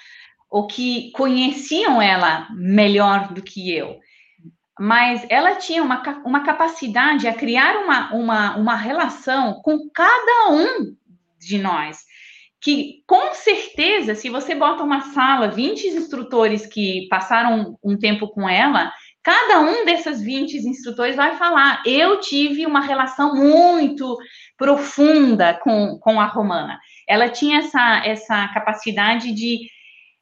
ou 0.50 0.66
que 0.66 1.12
conheciam 1.12 2.02
ela 2.02 2.47
melhor 2.52 3.34
do 3.34 3.41
que 3.41 3.72
eu. 3.72 4.00
Mas 4.80 5.26
ela 5.30 5.56
tinha 5.56 5.84
uma, 5.84 6.02
uma 6.26 6.43
capacidade 6.43 7.28
a 7.28 7.34
criar 7.34 7.84
uma, 7.84 8.14
uma, 8.14 8.58
uma 8.58 8.76
relação 8.76 9.62
com 9.62 9.89
cada 9.93 10.52
um 10.52 10.95
de 11.38 11.58
nós. 11.58 12.00
Que 12.62 13.04
com 13.06 13.34
certeza, 13.34 14.16
se 14.16 14.30
você 14.30 14.56
bota 14.56 14.84
uma 14.84 15.02
sala, 15.14 15.50
20 15.50 15.88
instrutores 15.88 16.66
que 16.66 17.08
passaram 17.10 17.78
um 17.84 17.97
tempo 17.97 18.28
com 18.30 18.50
ela, 18.50 18.91
cada 19.22 19.60
um 19.62 19.86
desses 19.86 20.22
20 20.22 20.56
instrutores 20.58 21.16
vai 21.16 21.36
falar: 21.36 21.84
eu 21.86 22.20
tive 22.20 22.66
uma 22.66 22.82
relação 22.82 23.36
muito 23.36 24.18
profunda 24.58 25.54
com, 25.54 25.97
com 26.00 26.20
a 26.20 26.26
Romana. 26.26 26.80
Ela 27.08 27.30
tinha 27.30 27.60
essa, 27.60 28.02
essa 28.06 28.47
capacidade 28.50 29.34
de 29.34 29.70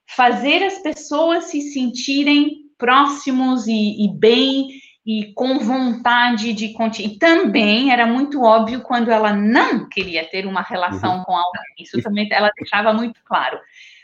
fazer 0.08 0.64
as 0.64 0.80
pessoas 0.80 1.46
se 1.46 1.62
sentirem 1.74 2.68
próximos 2.78 3.68
e, 3.68 4.06
e 4.06 4.10
bem 4.14 4.70
e 5.06 5.34
com 5.34 5.60
vontade 5.60 6.52
de 6.54 6.74
continuar. 6.74 7.14
E 7.14 7.18
também 7.18 7.92
era 7.92 8.06
muito 8.06 8.42
óbvio 8.42 8.82
quando 8.82 9.10
ela 9.10 9.34
não 9.34 9.88
queria 9.88 10.30
ter 10.30 10.46
uma 10.46 10.62
relação 10.62 11.20
uhum. 11.20 11.24
com 11.24 11.32
alguém. 11.32 11.64
Isso 11.80 12.02
também 12.02 12.28
ela 12.32 12.52
deixava 12.58 12.92
muito 12.94 13.20
claro. 13.24 13.58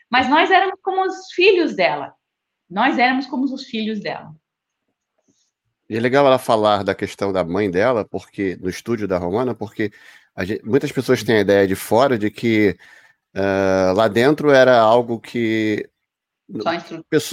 Mas 0.10 0.30
nós 0.30 0.50
éramos 0.50 0.80
como 0.82 1.06
os 1.06 1.32
filhos 1.34 1.76
dela. 1.76 2.14
Nós 2.70 2.98
éramos 2.98 3.26
como 3.26 3.44
os 3.44 3.66
filhos 3.66 4.00
dela. 4.00 4.34
E 5.90 5.98
é 5.98 6.00
legal 6.00 6.26
ela 6.26 6.40
falar 6.40 6.84
da 6.84 6.96
questão 6.96 7.34
da 7.34 7.44
mãe 7.44 7.70
dela, 7.70 8.06
porque 8.06 8.58
no 8.62 8.70
estúdio 8.70 9.08
da 9.08 9.18
Romana, 9.18 9.54
porque 9.54 9.92
gente, 10.40 10.64
muitas 10.64 10.92
pessoas 10.92 11.22
têm 11.22 11.36
a 11.36 11.42
ideia 11.42 11.68
de 11.68 11.76
fora 11.76 12.18
de 12.18 12.32
que 12.32 12.78
uh, 13.36 13.94
lá 13.94 14.08
dentro 14.08 14.52
era 14.52 14.80
algo 14.80 15.20
que 15.20 15.90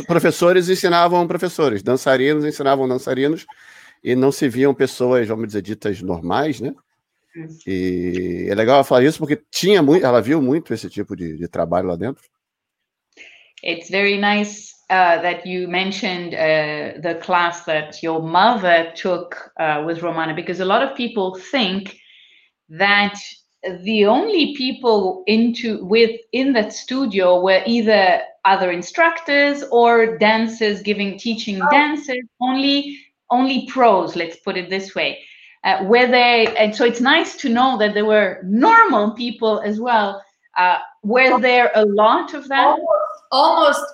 Professores 0.07 0.69
ensinavam 0.69 1.27
professores, 1.27 1.83
dançarinos 1.83 2.45
ensinavam 2.45 2.89
dançarinos, 2.89 3.47
e 4.03 4.15
não 4.15 4.33
se 4.33 4.49
viam 4.49 4.75
pessoas, 4.75 5.29
vamos 5.29 5.49
dizer, 5.49 5.63
ditas 5.63 6.01
normais, 6.01 6.61
né? 6.61 6.75
E 7.67 8.47
é 8.49 8.55
legal 8.55 8.77
ela 8.77 8.85
falar 8.85 9.05
isso 9.05 9.19
porque 9.19 9.41
tinha 9.51 9.83
muito, 9.83 10.05
ela 10.05 10.21
viu 10.21 10.43
muito 10.43 10.75
esse 10.75 10.89
tipo 10.89 11.15
de, 11.15 11.37
de 11.37 11.49
trabalho 11.49 11.89
lá 11.89 11.97
dentro. 11.97 12.25
It's 13.63 13.91
very 13.91 14.19
nice 14.19 14.73
uh, 14.91 15.21
that 15.23 15.47
you 15.47 15.69
mentioned 15.69 16.35
uh, 16.35 17.01
the 17.03 17.15
class 17.21 17.65
that 17.67 18.03
your 18.03 18.21
mother 18.23 18.93
took 18.95 19.37
uh, 19.59 19.85
with 19.87 20.01
Romana 20.01 20.35
because 20.35 20.61
a 20.61 20.65
lot 20.65 20.83
of 20.83 20.97
people 20.97 21.39
think 21.39 21.95
that 22.71 23.15
the 23.85 24.07
only 24.07 24.55
people 24.57 25.23
into 25.27 25.85
with 25.85 26.19
in 26.33 26.55
that 26.55 26.73
studio 26.73 27.41
were 27.41 27.63
either 27.67 28.23
other 28.45 28.71
instructors 28.71 29.65
or 29.71 30.19
dancers 30.19 30.83
giving 30.83 31.19
teaching 31.19 31.61
oh. 31.63 31.69
dances 31.71 32.23
only 32.41 32.99
only 33.31 33.67
pros 33.67 34.17
let's 34.17 34.37
put 34.39 34.57
it 34.57 34.71
this 34.71 34.95
way 34.95 35.19
uh, 35.65 35.85
where 35.85 36.11
they 36.11 36.47
and 36.57 36.75
so 36.75 36.85
it's 36.85 37.01
nice 37.01 37.37
to 37.37 37.49
know 37.49 37.77
that 37.79 37.95
there 37.95 38.07
were 38.07 38.41
normal 38.45 39.13
people 39.13 39.61
as 39.61 39.79
well 39.79 40.23
uh, 40.57 40.79
were 41.03 41.41
there 41.41 41.71
a 41.75 41.85
lot 41.85 42.35
of 42.35 42.49
that 42.49 42.67
almost, 42.67 42.89
almost 43.31 43.85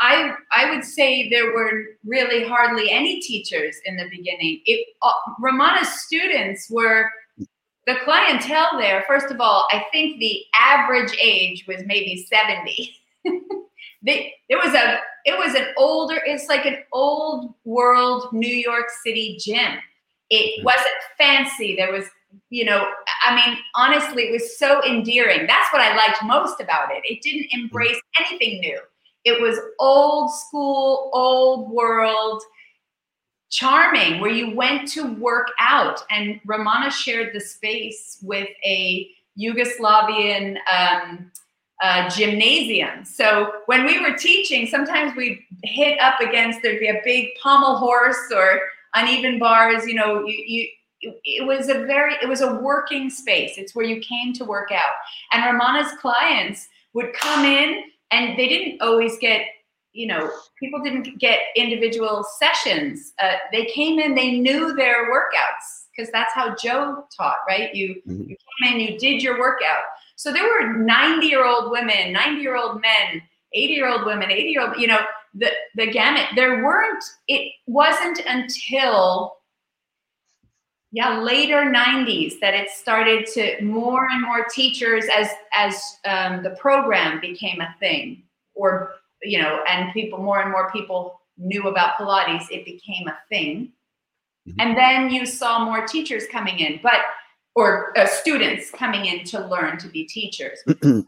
I 0.00 0.32
I 0.52 0.70
would 0.70 0.84
say 0.84 1.28
there 1.28 1.52
were 1.52 1.84
really 2.04 2.46
hardly 2.46 2.90
any 2.90 3.20
teachers 3.20 3.76
in 3.84 3.96
the 3.96 4.08
beginning. 4.10 4.62
It, 4.64 4.86
uh, 5.02 5.12
Romana's 5.40 6.00
students 6.00 6.68
were 6.70 7.10
the 7.86 7.96
clientele 8.04 8.78
there. 8.78 9.04
First 9.06 9.30
of 9.30 9.40
all, 9.40 9.68
I 9.70 9.84
think 9.92 10.18
the 10.20 10.40
average 10.54 11.14
age 11.20 11.64
was 11.68 11.82
maybe 11.84 12.26
seventy. 12.30 12.94
they, 14.04 14.34
it 14.48 14.56
was 14.56 14.74
a 14.74 14.98
it 15.24 15.38
was 15.38 15.54
an 15.54 15.66
older 15.78 16.20
it's 16.26 16.48
like 16.48 16.66
an 16.66 16.76
old 16.92 17.54
world 17.64 18.32
new 18.32 18.54
york 18.54 18.86
city 19.04 19.38
gym. 19.40 19.78
It 20.30 20.64
wasn't 20.64 20.86
fancy. 21.18 21.76
There 21.76 21.92
was 21.92 22.04
you 22.50 22.64
know 22.64 22.90
i 23.22 23.32
mean 23.36 23.56
honestly 23.76 24.24
it 24.24 24.32
was 24.32 24.58
so 24.58 24.84
endearing. 24.84 25.46
That's 25.46 25.72
what 25.72 25.82
i 25.82 25.96
liked 25.96 26.22
most 26.24 26.60
about 26.60 26.90
it. 26.90 27.02
It 27.04 27.22
didn't 27.22 27.50
mm. 27.50 27.64
embrace 27.64 28.00
anything 28.20 28.60
new. 28.60 28.78
It 29.24 29.40
was 29.40 29.58
old 29.78 30.34
school 30.34 31.10
old 31.14 31.70
world 31.70 32.42
charming 33.50 34.20
where 34.20 34.32
you 34.32 34.54
went 34.54 34.88
to 34.88 35.14
work 35.14 35.48
out. 35.60 36.02
And 36.10 36.40
ramana 36.46 36.90
shared 36.90 37.32
the 37.32 37.40
space 37.40 38.18
with 38.20 38.48
a 38.64 39.08
yugoslavian 39.38 40.56
um, 40.76 41.30
uh, 41.84 42.08
gymnasium. 42.08 43.04
So 43.04 43.52
when 43.66 43.84
we 43.84 44.00
were 44.00 44.16
teaching, 44.16 44.66
sometimes 44.66 45.14
we'd 45.14 45.38
hit 45.64 46.00
up 46.00 46.18
against 46.18 46.62
there'd 46.62 46.80
be 46.80 46.88
a 46.88 47.02
big 47.04 47.28
pommel 47.42 47.76
horse 47.76 48.32
or 48.34 48.58
uneven 48.94 49.38
bars. 49.38 49.86
You 49.86 49.94
know, 49.94 50.24
you, 50.26 50.44
you 50.46 50.68
it 51.02 51.46
was 51.46 51.68
a 51.68 51.84
very 51.84 52.14
it 52.22 52.28
was 52.28 52.40
a 52.40 52.54
working 52.54 53.10
space. 53.10 53.58
It's 53.58 53.74
where 53.74 53.84
you 53.84 54.00
came 54.00 54.32
to 54.32 54.46
work 54.46 54.72
out. 54.72 54.94
And 55.32 55.42
Ramana's 55.42 55.92
clients 56.00 56.66
would 56.94 57.12
come 57.12 57.44
in 57.44 57.82
and 58.10 58.38
they 58.38 58.48
didn't 58.48 58.80
always 58.80 59.18
get 59.18 59.46
you 59.92 60.08
know, 60.08 60.28
people 60.58 60.82
didn't 60.82 61.20
get 61.20 61.38
individual 61.54 62.26
sessions. 62.40 63.12
Uh, 63.22 63.34
they 63.52 63.66
came 63.66 64.00
in, 64.00 64.16
they 64.16 64.40
knew 64.40 64.74
their 64.74 65.08
workouts 65.08 65.84
because 65.94 66.10
that's 66.10 66.34
how 66.34 66.52
Joe 66.56 67.06
taught, 67.16 67.38
right? 67.46 67.72
You, 67.72 68.02
mm-hmm. 68.08 68.22
you 68.22 68.36
came 68.36 68.74
in, 68.74 68.80
you 68.80 68.98
did 68.98 69.22
your 69.22 69.38
workout. 69.38 69.84
So 70.16 70.32
there 70.32 70.44
were 70.44 70.74
90 70.76 71.26
year 71.26 71.44
old 71.44 71.70
women, 71.70 72.12
90 72.12 72.40
year 72.40 72.56
old 72.56 72.80
men, 72.80 73.22
80 73.52 73.72
year 73.72 73.88
old 73.88 74.06
women, 74.06 74.30
80 74.30 74.42
year 74.42 74.68
old, 74.68 74.78
you 74.78 74.86
know, 74.86 75.00
the, 75.34 75.50
the 75.74 75.86
gamut. 75.86 76.26
There 76.36 76.64
weren't, 76.64 77.04
it 77.28 77.52
wasn't 77.66 78.20
until 78.26 79.36
yeah 80.94 81.18
later 81.18 81.64
90s 81.64 82.38
that 82.38 82.54
it 82.54 82.70
started 82.70 83.26
to 83.26 83.60
more 83.62 84.08
and 84.08 84.22
more 84.22 84.44
teachers 84.44 85.04
as 85.14 85.28
as 85.52 85.74
um, 86.04 86.42
the 86.44 86.50
program 86.50 87.20
became 87.20 87.60
a 87.60 87.74
thing 87.80 88.22
or 88.54 88.92
you 89.20 89.42
know 89.42 89.62
and 89.68 89.92
people 89.92 90.18
more 90.18 90.40
and 90.40 90.52
more 90.52 90.70
people 90.70 91.20
knew 91.36 91.66
about 91.66 91.96
pilates 91.98 92.46
it 92.50 92.64
became 92.64 93.08
a 93.08 93.18
thing 93.28 93.72
mm-hmm. 94.48 94.60
and 94.60 94.78
then 94.78 95.10
you 95.10 95.26
saw 95.26 95.64
more 95.64 95.84
teachers 95.84 96.26
coming 96.30 96.60
in 96.60 96.78
but 96.80 97.00
or 97.56 97.96
uh, 97.98 98.06
students 98.06 98.70
coming 98.70 99.06
in 99.06 99.24
to 99.24 99.46
learn 99.46 99.78
to 99.78 99.88
be 99.88 100.04
teachers 100.04 100.58
uh, 100.68 101.02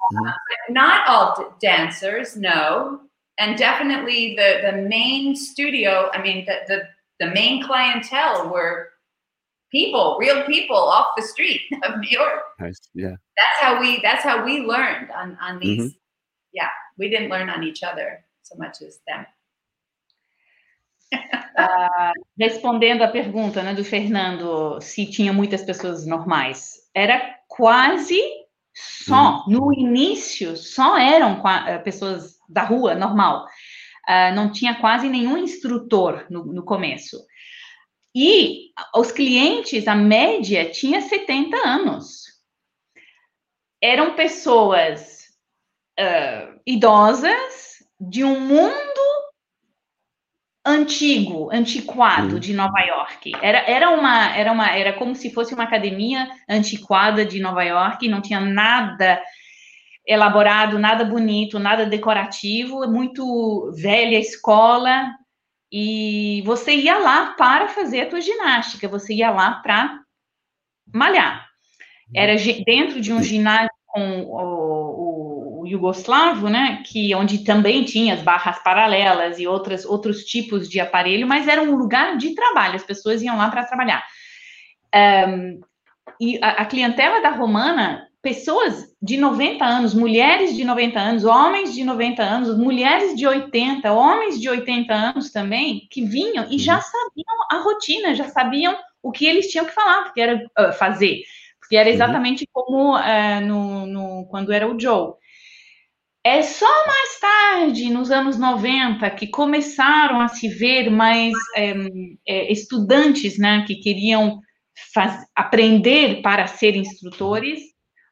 not 0.68 1.08
all 1.08 1.34
d- 1.36 1.66
dancers 1.66 2.36
no 2.36 3.00
and 3.38 3.58
definitely 3.58 4.34
the 4.36 4.70
the 4.70 4.82
main 4.82 5.34
studio 5.36 6.10
i 6.12 6.22
mean 6.22 6.44
the 6.46 6.56
the, 6.68 6.82
the 7.20 7.32
main 7.32 7.62
clientele 7.62 8.48
were 8.50 8.90
people, 9.76 10.16
real 10.18 10.42
people 10.44 10.76
off 10.76 11.08
the 11.16 11.22
street 11.22 11.60
of 11.84 11.98
New 11.98 12.08
York. 12.08 12.40
Nice. 12.60 12.80
Yeah. 12.94 13.16
That's 13.36 13.60
how 13.60 13.80
we 13.80 14.00
that's 14.02 14.22
how 14.22 14.44
we 14.44 14.60
learned 14.60 15.10
on 15.10 15.36
on 15.40 15.58
these. 15.58 15.82
Mm-hmm. 15.82 15.96
Yeah, 16.52 16.68
we 16.98 17.10
didn't 17.10 17.28
learn 17.28 17.50
on 17.50 17.62
each 17.62 17.82
other 17.82 18.24
so 18.42 18.56
much 18.56 18.80
as 18.80 19.00
them. 19.06 19.26
Uh, 21.14 22.12
respondendo 22.38 23.02
à 23.02 23.08
pergunta 23.08 23.62
né, 23.62 23.72
do 23.72 23.84
Fernando 23.84 24.80
se 24.80 25.06
tinha 25.06 25.32
muitas 25.32 25.62
pessoas 25.62 26.06
normais, 26.06 26.74
era 26.94 27.36
quase 27.48 28.20
só, 28.76 29.44
uhum. 29.46 29.52
no 29.52 29.72
início, 29.72 30.54
só 30.56 30.98
eram 30.98 31.42
eh, 31.66 31.78
pessoas 31.78 32.36
da 32.46 32.62
rua, 32.62 32.94
normal. 32.94 33.46
Uh, 34.06 34.34
não 34.34 34.52
tinha 34.52 34.74
quase 34.74 35.08
nenhum 35.08 35.38
instrutor 35.38 36.26
no, 36.28 36.44
no 36.44 36.62
começo. 36.62 37.24
E 38.14 38.70
os 38.94 39.10
clientes, 39.10 39.88
a 39.88 39.94
média, 39.94 40.70
tinha 40.70 41.00
70 41.00 41.56
anos. 41.66 42.24
Eram 43.82 44.14
pessoas 44.14 45.24
uh, 45.98 46.60
idosas 46.66 47.82
de 47.98 48.24
um 48.24 48.40
mundo 48.40 48.95
antigo, 50.66 51.48
antiquado 51.52 52.40
de 52.40 52.52
Nova 52.52 52.80
York. 52.80 53.32
Era, 53.40 53.58
era, 53.70 53.90
uma, 53.90 54.36
era, 54.36 54.50
uma, 54.50 54.68
era 54.70 54.92
como 54.92 55.14
se 55.14 55.30
fosse 55.30 55.54
uma 55.54 55.62
academia 55.62 56.28
antiquada 56.48 57.24
de 57.24 57.38
Nova 57.38 57.62
York, 57.62 58.08
não 58.08 58.20
tinha 58.20 58.40
nada 58.40 59.22
elaborado, 60.04 60.78
nada 60.78 61.04
bonito, 61.04 61.58
nada 61.58 61.86
decorativo, 61.86 62.88
muito 62.90 63.72
velha 63.76 64.18
escola, 64.18 65.12
e 65.70 66.42
você 66.44 66.74
ia 66.74 66.98
lá 66.98 67.34
para 67.34 67.68
fazer 67.68 68.02
a 68.02 68.08
tua 68.08 68.20
ginástica, 68.20 68.88
você 68.88 69.14
ia 69.14 69.30
lá 69.30 69.52
para 69.62 70.00
malhar. 70.92 71.46
Era 72.14 72.36
dentro 72.64 73.00
de 73.00 73.12
um 73.12 73.22
ginásio 73.22 73.70
com 73.86 74.22
o, 75.66 75.72
o, 75.72 75.72
o 75.72 75.72
Yugoslavo, 75.72 76.48
né, 76.48 76.82
que 76.86 77.14
onde 77.14 77.44
também 77.44 77.84
tinha 77.84 78.14
as 78.14 78.22
barras 78.22 78.62
paralelas 78.62 79.38
e 79.38 79.46
outras, 79.46 79.84
outros 79.84 80.24
tipos 80.24 80.68
de 80.68 80.80
aparelho, 80.80 81.26
mas 81.26 81.48
era 81.48 81.62
um 81.62 81.76
lugar 81.76 82.16
de 82.16 82.34
trabalho, 82.34 82.76
as 82.76 82.84
pessoas 82.84 83.22
iam 83.22 83.36
lá 83.36 83.50
para 83.50 83.64
trabalhar. 83.64 84.04
Um, 84.94 85.60
e 86.20 86.38
a, 86.42 86.62
a 86.62 86.66
clientela 86.66 87.20
da 87.20 87.30
Romana 87.30 88.06
pessoas 88.22 88.92
de 89.00 89.16
90 89.16 89.64
anos, 89.64 89.94
mulheres 89.94 90.56
de 90.56 90.64
90 90.64 90.98
anos, 90.98 91.24
homens 91.24 91.72
de 91.72 91.84
90 91.84 92.22
anos, 92.22 92.58
mulheres 92.58 93.16
de 93.16 93.24
80, 93.24 93.92
homens 93.92 94.40
de 94.40 94.48
80 94.48 94.92
anos 94.92 95.30
também, 95.30 95.86
que 95.88 96.04
vinham 96.04 96.44
e 96.50 96.58
já 96.58 96.74
uhum. 96.74 96.82
sabiam 96.82 97.46
a 97.52 97.58
rotina, 97.62 98.14
já 98.16 98.28
sabiam 98.28 98.76
o 99.00 99.12
que 99.12 99.26
eles 99.26 99.46
tinham 99.46 99.64
que 99.64 99.72
falar, 99.72 100.02
porque 100.04 100.20
era 100.20 100.44
uh, 100.58 100.72
fazer, 100.72 101.22
porque 101.60 101.76
era 101.76 101.88
exatamente 101.88 102.48
como 102.52 102.96
uh, 102.96 103.40
no, 103.46 103.86
no, 103.86 104.26
quando 104.28 104.52
era 104.52 104.66
o 104.66 104.78
Joe. 104.78 105.12
É 106.26 106.42
só 106.42 106.86
mais 106.86 107.20
tarde, 107.20 107.88
nos 107.88 108.10
anos 108.10 108.36
90, 108.36 109.08
que 109.10 109.28
começaram 109.28 110.20
a 110.20 110.26
se 110.26 110.48
ver 110.48 110.90
mais 110.90 111.32
é, 111.54 111.72
é, 112.26 112.52
estudantes 112.52 113.38
né, 113.38 113.64
que 113.64 113.76
queriam 113.76 114.40
faz, 114.92 115.24
aprender 115.36 116.22
para 116.22 116.46
ser 116.48 116.74
instrutores 116.74 117.60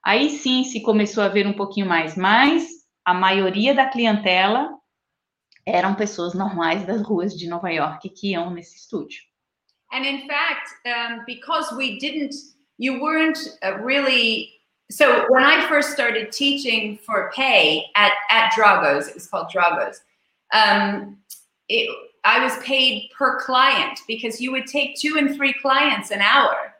Aí 0.04 0.28
sim 0.28 0.64
se 0.64 0.82
começou 0.82 1.24
a 1.24 1.28
ver 1.28 1.46
um 1.46 1.54
pouquinho 1.54 1.86
mais, 1.86 2.14
mas 2.14 2.68
a 3.06 3.14
maioria 3.14 3.74
da 3.74 3.88
clientela 3.88 4.68
eram 5.64 5.94
pessoas 5.94 6.34
normais 6.34 6.84
das 6.84 7.00
ruas 7.00 7.34
de 7.34 7.48
Nova 7.48 7.70
York 7.70 8.10
que 8.10 8.32
iam 8.32 8.50
nesse 8.50 8.76
estúdio. 8.76 9.22
And 9.90 10.04
in 10.04 10.26
fact, 10.26 10.68
um, 10.86 11.24
because 11.24 11.74
we 11.74 11.98
didn't, 11.98 12.34
you 12.78 13.00
weren't 13.00 13.38
uh, 13.64 13.82
really. 13.82 14.50
So 14.94 15.26
when 15.28 15.42
I 15.42 15.68
first 15.68 15.90
started 15.90 16.30
teaching 16.30 16.98
for 16.98 17.32
pay 17.34 17.86
at 17.96 18.12
at 18.30 18.52
Dragos, 18.52 19.08
it 19.08 19.14
was 19.14 19.26
called 19.26 19.48
Dragos. 19.52 19.96
Um, 20.52 21.18
it, 21.68 21.90
I 22.22 22.40
was 22.44 22.56
paid 22.58 23.10
per 23.10 23.40
client 23.40 23.98
because 24.06 24.40
you 24.40 24.52
would 24.52 24.68
take 24.68 24.96
two 24.96 25.16
and 25.18 25.34
three 25.34 25.52
clients 25.52 26.12
an 26.12 26.20
hour 26.20 26.74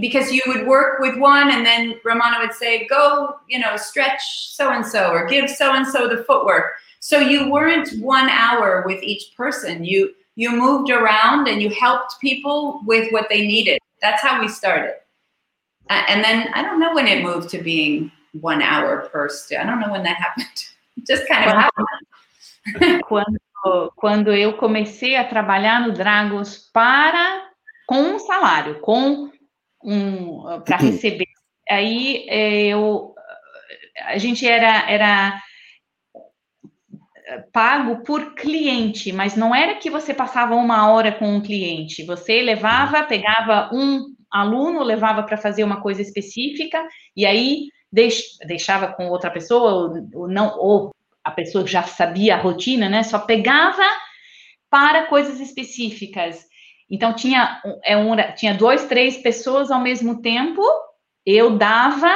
because 0.00 0.30
you 0.30 0.42
would 0.46 0.64
work 0.64 1.00
with 1.00 1.18
one 1.18 1.50
and 1.50 1.66
then 1.66 1.96
Romana 2.04 2.36
would 2.38 2.52
say, 2.52 2.86
go, 2.86 3.34
you 3.48 3.58
know, 3.58 3.76
stretch 3.76 4.22
so 4.50 4.70
and 4.70 4.86
so 4.86 5.10
or 5.10 5.26
give 5.26 5.50
so 5.50 5.74
and 5.74 5.88
so 5.88 6.06
the 6.06 6.22
footwork. 6.22 6.74
So 7.00 7.18
you 7.18 7.50
weren't 7.50 8.00
one 8.00 8.28
hour 8.28 8.84
with 8.86 9.02
each 9.02 9.34
person. 9.36 9.82
You 9.82 10.14
you 10.36 10.52
moved 10.52 10.92
around 10.92 11.48
and 11.48 11.60
you 11.60 11.70
helped 11.70 12.20
people 12.20 12.80
with 12.86 13.10
what 13.10 13.28
they 13.28 13.44
needed. 13.44 13.80
That's 14.00 14.22
how 14.22 14.40
we 14.40 14.46
started. 14.46 14.94
And 15.90 16.22
then 16.22 16.48
I 16.54 16.62
don't 16.62 16.80
know 16.80 16.94
when 16.94 17.06
it 17.06 17.22
moved 17.22 17.50
to 17.50 17.62
being 17.62 18.12
one 18.32 18.62
hour 18.62 19.08
per 19.10 19.28
student. 19.28 19.66
I 19.66 19.70
don't 19.70 19.80
know 19.80 19.92
when 19.92 20.02
that 20.02 20.16
happened. 20.16 20.64
Just 21.06 21.26
kind 21.28 21.44
of 21.46 21.52
happened. 21.52 23.02
quando, 23.08 23.38
quando 23.96 24.32
eu 24.32 24.54
comecei 24.54 25.16
a 25.16 25.24
trabalhar 25.24 25.80
no 25.80 25.92
Dragos 25.92 26.70
para 26.72 27.48
com 27.86 28.00
um 28.00 28.18
salário, 28.18 28.80
com 28.80 29.30
um, 29.82 30.60
para 30.60 30.82
uhum. 30.82 30.90
receber. 30.90 31.28
Aí 31.70 32.26
é, 32.28 32.66
eu, 32.66 33.14
a 34.04 34.18
gente 34.18 34.46
era, 34.46 34.90
era 34.90 35.40
pago 37.52 38.02
por 38.02 38.34
cliente, 38.34 39.12
mas 39.12 39.36
não 39.36 39.54
era 39.54 39.76
que 39.76 39.90
você 39.90 40.14
passava 40.14 40.54
uma 40.54 40.90
hora 40.90 41.12
com 41.12 41.36
um 41.36 41.40
cliente. 41.40 42.04
Você 42.04 42.42
levava, 42.42 43.02
pegava 43.04 43.70
um 43.72 44.14
aluno, 44.30 44.82
levava 44.82 45.22
para 45.22 45.36
fazer 45.36 45.64
uma 45.64 45.80
coisa 45.80 46.02
específica 46.02 46.82
e 47.16 47.24
aí 47.24 47.68
deixava 48.44 48.88
com 48.88 49.08
outra 49.08 49.30
pessoa 49.30 49.94
ou 50.14 50.28
não 50.28 50.58
ou 50.58 50.90
a 51.24 51.30
pessoa 51.30 51.66
já 51.66 51.82
sabia 51.82 52.34
a 52.34 52.40
rotina, 52.40 52.88
né? 52.88 53.02
Só 53.02 53.18
pegava 53.18 53.82
para 54.70 55.06
coisas 55.06 55.40
específicas. 55.40 56.46
Então, 56.90 57.12
tinha, 57.12 57.60
é 57.84 57.96
um, 57.96 58.16
tinha 58.34 58.54
dois, 58.54 58.86
três 58.86 59.18
pessoas 59.18 59.70
ao 59.70 59.80
mesmo 59.80 60.22
tempo, 60.22 60.62
eu 61.24 61.56
dava 61.56 62.10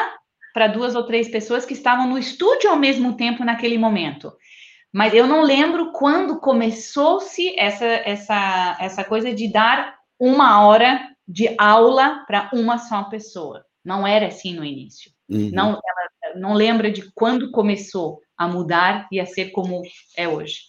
para 0.54 0.66
duas 0.66 0.94
ou 0.94 1.04
três 1.04 1.28
pessoas 1.28 1.66
que 1.66 1.74
estavam 1.74 2.08
no 2.08 2.18
estúdio 2.18 2.70
ao 2.70 2.76
mesmo 2.76 3.16
tempo 3.16 3.44
naquele 3.44 3.76
momento. 3.76 4.32
Mas 4.92 5.14
eu 5.14 5.26
não 5.26 5.42
lembro 5.42 5.92
quando 5.92 6.40
começou-se 6.40 7.58
essa, 7.58 7.84
essa, 7.84 8.76
essa 8.78 9.04
coisa 9.04 9.32
de 9.34 9.50
dar 9.50 9.94
uma 10.18 10.66
hora 10.66 11.11
de 11.32 11.54
aula 11.58 12.24
para 12.26 12.50
uma 12.52 12.76
só 12.76 13.04
pessoa. 13.04 13.64
Não 13.82 14.06
era 14.06 14.26
assim 14.26 14.54
no 14.54 14.64
início. 14.64 15.10
Uhum. 15.30 15.50
Não, 15.50 15.70
ela 15.70 16.36
não 16.36 16.52
lembra 16.52 16.90
de 16.90 17.10
quando 17.12 17.50
começou 17.50 18.20
a 18.36 18.46
mudar 18.46 19.08
e 19.10 19.18
a 19.18 19.24
ser 19.24 19.50
como 19.50 19.82
é 20.14 20.28
hoje. 20.28 20.60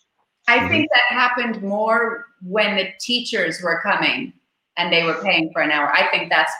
I 0.47 0.67
think 0.69 0.87
that 0.89 1.13
happened 1.13 1.61
more 1.61 2.25
when 2.41 2.75
the 2.75 2.93
teachers 2.99 3.61
were 3.61 3.81
coming 3.81 4.33
and 4.77 4.89
they 4.89 5.03
were 5.03 5.21
paying 5.21 5.51
for 5.51 5.61
an 5.61 5.71
hour. 5.71 5.91
I 5.93 6.09
think 6.11 6.29
that's, 6.29 6.51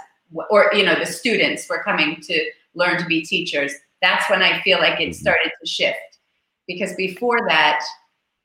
or, 0.49 0.69
you 0.73 0.83
know, 0.83 0.95
the 0.95 1.05
students 1.05 1.67
were 1.69 1.81
coming 1.83 2.19
to 2.21 2.51
learn 2.75 2.97
to 2.99 3.05
be 3.05 3.23
teachers. 3.25 3.73
That's 4.01 4.29
when 4.29 4.41
I 4.41 4.61
feel 4.61 4.79
like 4.79 4.99
it 4.99 5.09
mm-hmm. 5.09 5.13
started 5.13 5.51
to 5.59 5.65
shift. 5.65 6.19
Because 6.67 6.93
before 6.95 7.39
that, 7.47 7.83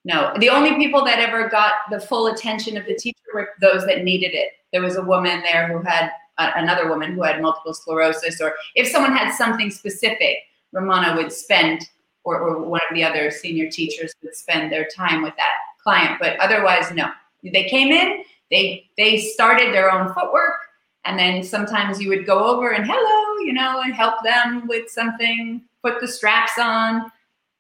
no, 0.04 0.32
the 0.38 0.50
only 0.50 0.74
people 0.76 1.04
that 1.04 1.18
ever 1.18 1.48
got 1.48 1.74
the 1.90 2.00
full 2.00 2.28
attention 2.28 2.76
of 2.76 2.86
the 2.86 2.94
teacher 2.94 3.18
were 3.34 3.50
those 3.60 3.84
that 3.86 4.04
needed 4.04 4.34
it. 4.34 4.52
There 4.72 4.82
was 4.82 4.96
a 4.96 5.02
woman 5.02 5.42
there 5.42 5.68
who 5.68 5.82
had 5.82 6.10
uh, 6.38 6.50
another 6.56 6.88
woman 6.88 7.12
who 7.14 7.22
had 7.22 7.42
multiple 7.42 7.74
sclerosis, 7.74 8.40
or 8.40 8.54
if 8.74 8.88
someone 8.88 9.12
had 9.12 9.34
something 9.34 9.70
specific, 9.70 10.38
Romana 10.72 11.16
would 11.16 11.32
spend 11.32 11.88
or, 12.24 12.40
or 12.40 12.62
one 12.62 12.80
of 12.90 12.94
the 12.94 13.02
other 13.02 13.30
senior 13.30 13.70
teachers 13.70 14.12
would 14.22 14.34
spend 14.34 14.70
their 14.70 14.86
time 14.94 15.22
with 15.22 15.34
that 15.36 15.52
client. 15.82 16.18
But 16.20 16.38
otherwise, 16.40 16.92
no. 16.92 17.08
They 17.42 17.64
came 17.64 17.92
in, 17.92 18.24
they 18.50 18.90
they 18.96 19.18
started 19.18 19.72
their 19.72 19.90
own 19.90 20.12
footwork, 20.12 20.58
and 21.04 21.18
then 21.18 21.42
sometimes 21.42 22.00
you 22.00 22.08
would 22.08 22.26
go 22.26 22.44
over 22.44 22.70
and 22.72 22.84
hello, 22.86 23.38
you 23.44 23.52
know, 23.52 23.80
and 23.80 23.94
help 23.94 24.22
them 24.22 24.66
with 24.66 24.90
something, 24.90 25.62
put 25.82 26.00
the 26.00 26.08
straps 26.08 26.58
on, 26.58 27.10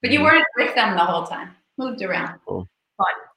but 0.02 0.10
you 0.10 0.18
mm-hmm. 0.18 0.26
weren't 0.26 0.46
with 0.56 0.74
them 0.74 0.96
the 0.96 1.04
whole 1.04 1.26
time. 1.26 1.50
Moved 1.78 2.02
around. 2.02 2.40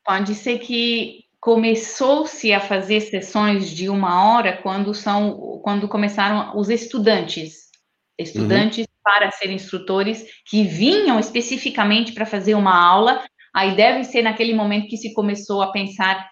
Pode 0.04 0.36
ser 0.36 0.58
que 0.58 1.24
começou-se 1.42 2.54
a 2.54 2.60
fazer 2.60 3.02
sessões 3.02 3.70
de 3.70 3.90
uma 3.90 4.32
hora 4.32 4.58
quando 4.62 4.94
são 4.94 5.60
quando 5.64 5.88
começaram 5.88 6.58
os 6.58 6.70
estudantes 6.70 7.72
estudantes 8.18 8.86
uhum. 8.86 9.00
para 9.04 9.32
ser 9.32 9.50
instrutores 9.50 10.24
que 10.48 10.64
vinham 10.64 11.20
especificamente 11.20 12.14
para 12.14 12.26
fazer 12.26 12.54
uma 12.54 12.80
aula. 12.80 13.26
Aí 13.54 13.76
deve 13.76 14.04
ser 14.04 14.22
naquele 14.22 14.54
momento 14.54 14.88
que 14.88 14.98
se 14.98 15.14
começou 15.14 15.62
a 15.62 15.72
pensar 15.72 16.30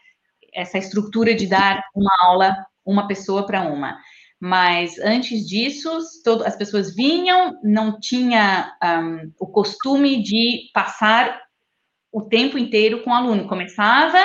essa 0.53 0.77
estrutura 0.77 1.33
de 1.33 1.47
dar 1.47 1.83
uma 1.95 2.15
aula 2.21 2.55
uma 2.85 3.07
pessoa 3.07 3.45
para 3.45 3.61
uma. 3.61 3.97
Mas 4.39 4.97
antes 4.99 5.47
disso, 5.47 5.89
todo, 6.23 6.45
as 6.45 6.55
pessoas 6.55 6.95
vinham, 6.95 7.59
não 7.63 7.99
tinha 7.99 8.73
um, 8.83 9.31
o 9.39 9.47
costume 9.47 10.23
de 10.23 10.69
passar 10.73 11.41
o 12.11 12.21
tempo 12.21 12.57
inteiro 12.57 13.03
com 13.03 13.09
o 13.09 13.13
aluno. 13.13 13.47
Começava 13.47 14.17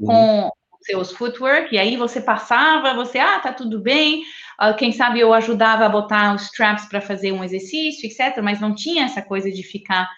uhum. 0.00 0.06
com 0.06 0.50
seus 0.82 1.12
footwork, 1.12 1.74
e 1.74 1.78
aí 1.78 1.96
você 1.96 2.20
passava, 2.20 2.94
você, 2.94 3.18
ah, 3.18 3.38
tá 3.38 3.52
tudo 3.52 3.80
bem, 3.80 4.22
uh, 4.60 4.74
quem 4.76 4.92
sabe 4.92 5.20
eu 5.20 5.32
ajudava 5.34 5.84
a 5.84 5.88
botar 5.88 6.34
os 6.34 6.42
straps 6.44 6.86
para 6.86 7.00
fazer 7.00 7.32
um 7.32 7.44
exercício, 7.44 8.08
etc., 8.08 8.42
mas 8.42 8.60
não 8.60 8.74
tinha 8.74 9.04
essa 9.04 9.20
coisa 9.20 9.50
de 9.50 9.62
ficar, 9.62 10.08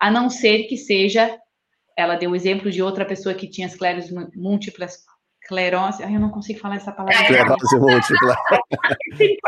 a 0.00 0.10
não 0.10 0.30
ser 0.30 0.64
que 0.64 0.76
seja, 0.76 1.38
ela 1.96 2.16
deu 2.16 2.30
o 2.30 2.36
exemplo 2.36 2.70
de 2.70 2.82
outra 2.82 3.04
pessoa 3.04 3.34
que 3.34 3.48
tinha 3.48 3.66
esclerose 3.66 4.12
múltiplas, 4.34 5.04
esclerose, 5.42 6.02
ai, 6.02 6.14
eu 6.14 6.20
não 6.20 6.30
consigo 6.30 6.60
falar 6.60 6.76
essa 6.76 6.92
palavra. 6.92 7.14
Esclerose 7.14 7.76
múltipla. 7.78 8.36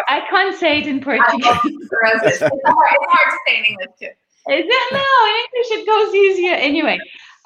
I 0.09 0.21
can't 0.31 0.57
say 0.57 0.79
it 0.79 0.89
in 0.89 1.01
Portuguese. 1.01 1.47
it's 1.65 1.91
hard, 1.93 2.23
to 2.23 3.39
say 3.47 3.59
in 3.59 3.65
English 3.65 3.91
too. 3.99 4.13
Is 4.51 4.65
it? 4.65 4.93
No, 4.93 5.27
in 5.29 5.37
English 5.45 5.71
it 5.73 5.87
goes 5.87 6.15
easier. 6.15 6.55
Anyway, 6.55 6.99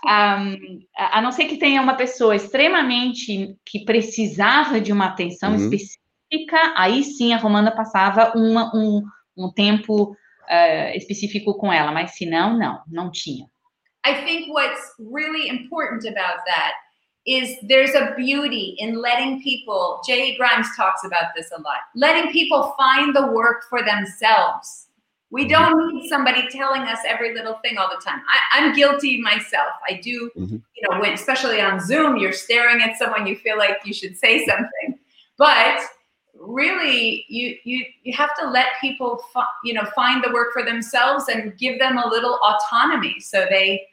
um, 0.04 0.80
a 0.96 1.20
não 1.22 1.30
ser 1.30 1.44
que 1.44 1.58
tenha 1.58 1.80
uma 1.80 1.94
pessoa 1.94 2.34
extremamente 2.34 3.56
que 3.64 3.84
precisava 3.84 4.80
de 4.80 4.92
uma 4.92 5.06
atenção 5.06 5.52
uhum. 5.52 5.56
específica, 5.56 6.74
aí 6.76 7.04
sim 7.04 7.32
a 7.32 7.38
Romana 7.38 7.70
passava 7.70 8.32
uma, 8.34 8.74
um, 8.74 9.02
um 9.36 9.52
tempo 9.52 10.10
uh, 10.12 10.96
específico 10.96 11.56
com 11.56 11.72
ela, 11.72 11.92
mas 11.92 12.12
se 12.12 12.26
não, 12.26 12.58
não, 12.58 12.80
não 12.88 13.10
tinha. 13.10 13.46
I 14.04 14.24
think 14.24 14.50
what's 14.50 14.80
really 14.98 15.48
important 15.48 16.04
about 16.04 16.44
that 16.46 16.74
is 17.24 17.56
there's 17.68 17.94
a 17.94 18.14
beauty 18.16 18.74
in 18.78 19.00
letting 19.00 19.40
people, 19.42 20.00
Jay 20.04 20.36
Grimes 20.36 20.66
talks 20.76 21.04
about 21.04 21.32
this 21.36 21.50
a 21.52 21.60
lot, 21.60 21.78
letting 21.94 22.32
people 22.32 22.74
find 22.76 23.14
the 23.14 23.30
work 23.32 23.62
for 23.70 23.84
themselves. 23.84 24.88
We 25.32 25.46
mm-hmm. 25.46 25.50
don't 25.50 25.94
need 25.94 26.08
somebody 26.08 26.46
telling 26.50 26.82
us 26.82 26.98
every 27.06 27.34
little 27.34 27.54
thing 27.64 27.78
all 27.78 27.88
the 27.88 28.00
time. 28.04 28.20
I, 28.52 28.58
am 28.58 28.74
guilty 28.74 29.20
myself. 29.20 29.72
I 29.88 29.94
do, 29.94 30.30
mm-hmm. 30.36 30.56
you 30.56 30.88
know, 30.88 31.00
when 31.00 31.14
especially 31.14 31.60
on 31.60 31.80
Zoom, 31.80 32.18
you're 32.18 32.34
staring 32.34 32.82
at 32.82 32.98
someone, 32.98 33.26
you 33.26 33.36
feel 33.36 33.56
like 33.56 33.78
you 33.84 33.94
should 33.94 34.16
say 34.16 34.44
something, 34.46 34.98
but 35.38 35.80
really, 36.38 37.24
you 37.28 37.56
you 37.64 37.86
you 38.02 38.12
have 38.12 38.36
to 38.40 38.50
let 38.50 38.66
people, 38.80 39.24
fi- 39.32 39.46
you 39.64 39.72
know, 39.72 39.84
find 39.96 40.22
the 40.22 40.30
work 40.32 40.52
for 40.52 40.62
themselves 40.62 41.28
and 41.28 41.56
give 41.56 41.78
them 41.78 41.96
a 41.96 42.06
little 42.06 42.38
autonomy, 42.44 43.18
so 43.18 43.46
they 43.48 43.86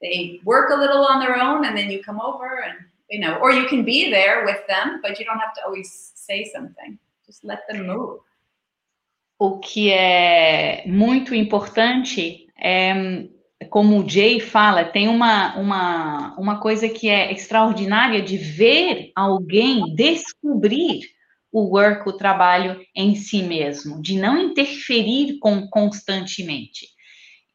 they 0.00 0.40
work 0.44 0.70
a 0.70 0.76
little 0.76 1.04
on 1.04 1.18
their 1.18 1.36
own, 1.36 1.64
and 1.64 1.76
then 1.76 1.90
you 1.90 2.00
come 2.00 2.20
over 2.20 2.62
and 2.62 2.78
you 3.10 3.18
know, 3.18 3.36
or 3.38 3.50
you 3.50 3.66
can 3.66 3.84
be 3.84 4.10
there 4.10 4.44
with 4.44 4.64
them, 4.68 5.00
but 5.02 5.18
you 5.18 5.24
don't 5.24 5.38
have 5.38 5.54
to 5.54 5.64
always 5.64 6.12
say 6.14 6.48
something. 6.54 6.96
Just 7.26 7.44
let 7.44 7.66
them 7.68 7.88
move. 7.88 8.20
O 9.38 9.58
que 9.58 9.90
é 9.92 10.84
muito 10.86 11.34
importante 11.34 12.46
é, 12.58 13.26
como 13.70 13.98
o 13.98 14.08
Jay 14.08 14.40
fala, 14.40 14.84
tem 14.84 15.08
uma, 15.08 15.56
uma, 15.56 16.34
uma 16.38 16.60
coisa 16.60 16.88
que 16.88 17.08
é 17.08 17.32
extraordinária 17.32 18.22
de 18.22 18.36
ver 18.36 19.10
alguém 19.14 19.94
descobrir 19.94 21.00
o 21.52 21.74
work, 21.74 22.08
o 22.08 22.16
trabalho 22.16 22.80
em 22.94 23.14
si 23.14 23.42
mesmo, 23.42 24.00
de 24.02 24.18
não 24.18 24.38
interferir 24.38 25.38
com 25.38 25.66
constantemente 25.68 26.86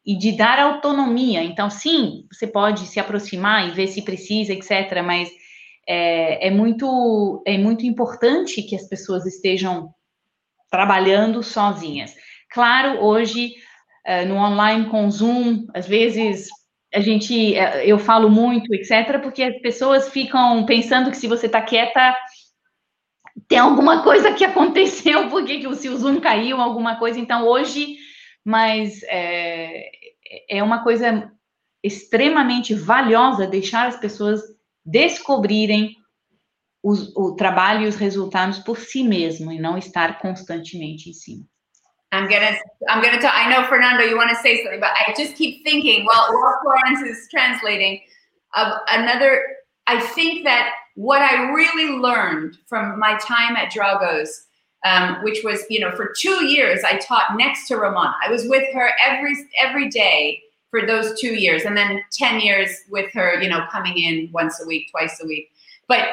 e 0.04 0.16
de 0.16 0.32
dar 0.32 0.58
autonomia. 0.58 1.42
Então, 1.44 1.70
sim, 1.70 2.24
você 2.32 2.46
pode 2.46 2.86
se 2.86 2.98
aproximar 2.98 3.68
e 3.68 3.72
ver 3.72 3.86
se 3.86 4.02
precisa, 4.02 4.52
etc. 4.52 5.02
Mas 5.04 5.30
é, 5.86 6.48
é 6.48 6.50
muito 6.50 7.42
é 7.46 7.56
muito 7.56 7.86
importante 7.86 8.62
que 8.62 8.74
as 8.74 8.88
pessoas 8.88 9.24
estejam 9.26 9.92
trabalhando 10.72 11.42
sozinhas. 11.42 12.14
Claro, 12.50 13.04
hoje 13.04 13.52
uh, 14.08 14.26
no 14.26 14.36
online 14.36 14.88
com 14.88 15.10
Zoom, 15.10 15.66
às 15.74 15.86
vezes 15.86 16.48
a 16.94 16.98
gente, 16.98 17.52
uh, 17.52 17.76
eu 17.84 17.98
falo 17.98 18.30
muito, 18.30 18.74
etc., 18.74 19.20
porque 19.20 19.42
as 19.42 19.60
pessoas 19.60 20.08
ficam 20.08 20.64
pensando 20.64 21.10
que 21.10 21.16
se 21.18 21.28
você 21.28 21.44
está 21.44 21.60
quieta, 21.60 22.16
tem 23.46 23.58
alguma 23.58 24.02
coisa 24.02 24.32
que 24.32 24.44
aconteceu, 24.46 25.28
porque 25.28 25.62
se 25.74 25.90
o 25.90 25.96
Zoom 25.96 26.20
caiu, 26.20 26.58
alguma 26.58 26.96
coisa. 26.96 27.20
Então, 27.20 27.46
hoje, 27.46 27.98
mas 28.42 29.02
é, 29.04 29.90
é 30.48 30.62
uma 30.62 30.82
coisa 30.82 31.30
extremamente 31.84 32.72
valiosa 32.72 33.46
deixar 33.46 33.88
as 33.88 33.98
pessoas 33.98 34.40
descobrirem 34.84 35.96
os, 36.82 37.14
o 37.16 37.34
trabalho 37.36 37.84
e 37.84 37.86
os 37.86 37.96
resultados 37.96 38.58
por 38.58 38.78
si 38.78 39.04
mesmo 39.04 39.52
e 39.52 39.60
não 39.60 39.78
estar 39.78 40.18
constantemente 40.18 41.10
em 41.10 41.12
cima. 41.12 41.44
I'm 42.12 42.28
gonna, 42.28 42.58
I'm 42.90 43.00
gonna 43.00 43.18
talk. 43.18 43.32
I 43.34 43.48
know 43.48 43.66
Fernando, 43.68 44.04
you 44.04 44.18
want 44.18 44.28
to 44.30 44.36
say 44.36 44.62
something, 44.62 44.80
but 44.80 44.90
I 44.90 45.14
just 45.16 45.34
keep 45.34 45.64
thinking 45.64 46.04
while, 46.04 46.30
while 46.30 46.58
Florence 46.62 47.00
is 47.00 47.26
translating 47.30 48.00
another. 48.54 49.42
I 49.86 49.98
think 49.98 50.44
that 50.44 50.74
what 50.94 51.22
I 51.22 51.50
really 51.52 51.98
learned 51.98 52.58
from 52.66 52.98
my 52.98 53.18
time 53.18 53.56
at 53.56 53.72
Dragos, 53.72 54.28
um, 54.84 55.22
which 55.24 55.42
was, 55.42 55.64
you 55.70 55.80
know, 55.80 55.90
for 55.96 56.12
two 56.18 56.44
years 56.44 56.84
I 56.84 56.98
taught 56.98 57.36
next 57.36 57.66
to 57.68 57.76
Ramona. 57.76 58.14
I 58.22 58.30
was 58.30 58.46
with 58.46 58.64
her 58.74 58.90
every 59.08 59.34
every 59.58 59.88
day 59.88 60.42
for 60.70 60.86
those 60.86 61.18
two 61.18 61.34
years, 61.34 61.64
and 61.64 61.74
then 61.74 62.02
ten 62.12 62.40
years 62.40 62.70
with 62.90 63.10
her, 63.14 63.40
you 63.40 63.48
know, 63.48 63.64
coming 63.72 63.96
in 63.96 64.28
once 64.32 64.62
a 64.62 64.66
week, 64.66 64.90
twice 64.90 65.18
a 65.22 65.26
week. 65.26 65.50
But 65.88 66.08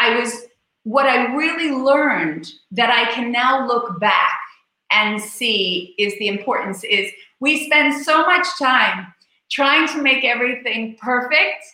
I 0.00 0.18
was 0.18 0.46
what 0.84 1.06
I 1.06 1.34
really 1.34 1.70
learned 1.70 2.50
that 2.72 2.90
I 2.90 3.12
can 3.12 3.30
now 3.30 3.66
look 3.66 4.00
back 4.00 4.40
and 4.90 5.20
see 5.20 5.94
is 5.98 6.18
the 6.18 6.28
importance 6.28 6.82
is 6.84 7.12
we 7.38 7.66
spend 7.66 8.02
so 8.02 8.24
much 8.24 8.46
time 8.58 9.12
trying 9.50 9.86
to 9.88 10.02
make 10.02 10.24
everything 10.24 10.96
perfect 11.00 11.64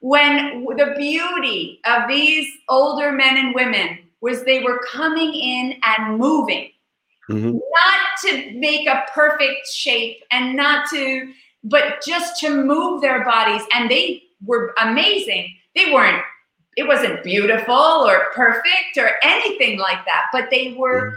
when 0.00 0.64
the 0.76 0.94
beauty 0.96 1.80
of 1.84 2.08
these 2.08 2.48
older 2.68 3.10
men 3.10 3.36
and 3.36 3.54
women 3.54 3.98
was 4.20 4.44
they 4.44 4.62
were 4.62 4.80
coming 4.90 5.34
in 5.34 5.74
and 5.82 6.18
moving 6.18 6.70
mm-hmm. 7.28 7.52
not 7.52 8.00
to 8.22 8.52
make 8.58 8.86
a 8.86 9.04
perfect 9.12 9.66
shape 9.66 10.22
and 10.30 10.56
not 10.56 10.88
to 10.90 11.32
but 11.64 12.02
just 12.06 12.38
to 12.40 12.50
move 12.50 13.00
their 13.00 13.24
bodies 13.24 13.62
and 13.72 13.90
they 13.90 14.22
were 14.44 14.74
amazing 14.80 15.52
they 15.74 15.92
weren't 15.92 16.22
it 16.76 16.86
wasn't 16.86 17.22
beautiful 17.22 17.74
or 17.74 18.26
perfect 18.34 18.96
or 18.96 19.12
anything 19.22 19.78
like 19.78 20.04
that, 20.06 20.26
but 20.32 20.48
they 20.50 20.74
were 20.76 21.12
mm. 21.12 21.16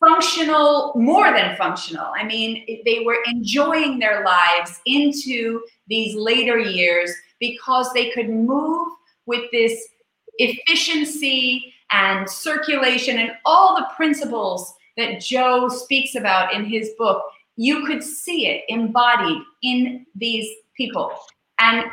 functional, 0.00 0.92
more 0.96 1.32
than 1.32 1.56
functional. 1.56 2.12
I 2.16 2.24
mean, 2.24 2.64
they 2.84 3.00
were 3.04 3.18
enjoying 3.26 3.98
their 3.98 4.24
lives 4.24 4.80
into 4.86 5.62
these 5.88 6.14
later 6.16 6.58
years 6.58 7.12
because 7.38 7.92
they 7.92 8.10
could 8.10 8.28
move 8.28 8.88
with 9.26 9.50
this 9.52 9.86
efficiency 10.38 11.74
and 11.90 12.28
circulation 12.28 13.18
and 13.18 13.32
all 13.44 13.76
the 13.76 13.86
principles 13.96 14.74
that 14.96 15.20
Joe 15.20 15.68
speaks 15.68 16.14
about 16.14 16.52
in 16.52 16.64
his 16.64 16.90
book. 16.98 17.22
You 17.56 17.86
could 17.86 18.02
see 18.02 18.46
it 18.46 18.64
embodied 18.68 19.42
in 19.62 20.06
these 20.14 20.48
people. 20.76 21.12
And 21.60 21.86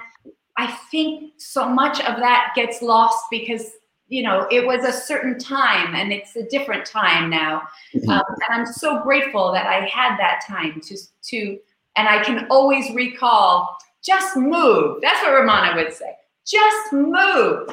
I 0.58 0.72
think 0.90 1.34
so 1.38 1.68
much 1.68 2.00
of 2.00 2.18
that 2.18 2.54
gets 2.56 2.82
lost 2.82 3.18
because 3.30 3.72
you 4.08 4.24
know 4.24 4.48
it 4.52 4.66
was 4.66 4.84
a 4.84 4.94
certain 4.94 5.38
time 5.38 5.96
and 5.96 6.14
it's 6.14 6.36
a 6.36 6.44
different 6.44 6.86
time 6.86 7.30
now. 7.30 7.64
Mm-hmm. 7.94 8.10
um, 8.10 8.24
and 8.48 8.60
i'm 8.60 8.72
so 8.72 9.02
grateful 9.02 9.52
that 9.52 9.66
i 9.66 9.86
had 9.88 10.18
that 10.18 10.42
time 10.48 10.80
to 10.82 10.98
to 11.24 11.58
and 11.96 12.08
i 12.08 12.24
can 12.24 12.46
always 12.52 12.94
recall 12.94 13.76
just 14.06 14.38
move. 14.38 15.02
That's 15.02 15.22
what 15.24 15.34
ramona 15.34 15.76
would 15.76 15.92
say. 15.92 16.16
Just 16.46 16.94
move. 16.94 17.70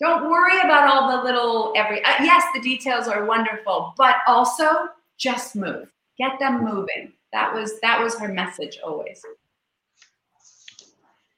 Don't 0.00 0.28
worry 0.28 0.58
about 0.58 0.92
all 0.92 1.16
the 1.16 1.22
little 1.22 1.72
every 1.76 2.04
uh, 2.04 2.14
yes 2.20 2.44
the 2.54 2.60
details 2.60 3.06
are 3.06 3.24
wonderful 3.24 3.94
but 3.96 4.16
also 4.26 4.88
just 5.18 5.54
move. 5.54 5.92
Get 6.18 6.38
them 6.40 6.64
moving. 6.64 7.12
That 7.32 7.54
was 7.54 7.78
that 7.80 8.02
was 8.02 8.18
her 8.18 8.28
message 8.28 8.78
always 8.84 9.22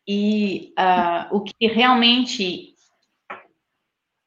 E 0.06 0.72
uh, 0.78 1.36
o 1.36 1.40
que 1.42 1.66
realmente 1.66 2.74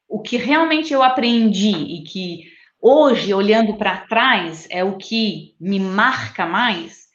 o 0.08 0.20
que 0.20 0.36
realmente 0.38 0.92
eu 0.92 1.02
aprendi 1.02 1.70
e 1.70 2.02
que 2.02 2.44
hoje, 2.80 3.34
olhando 3.34 3.74
para 3.74 3.98
trás, 3.98 4.66
é 4.70 4.82
o 4.82 4.96
que 4.96 5.54
me 5.60 5.78
marca 5.78 6.46
mais, 6.46 7.08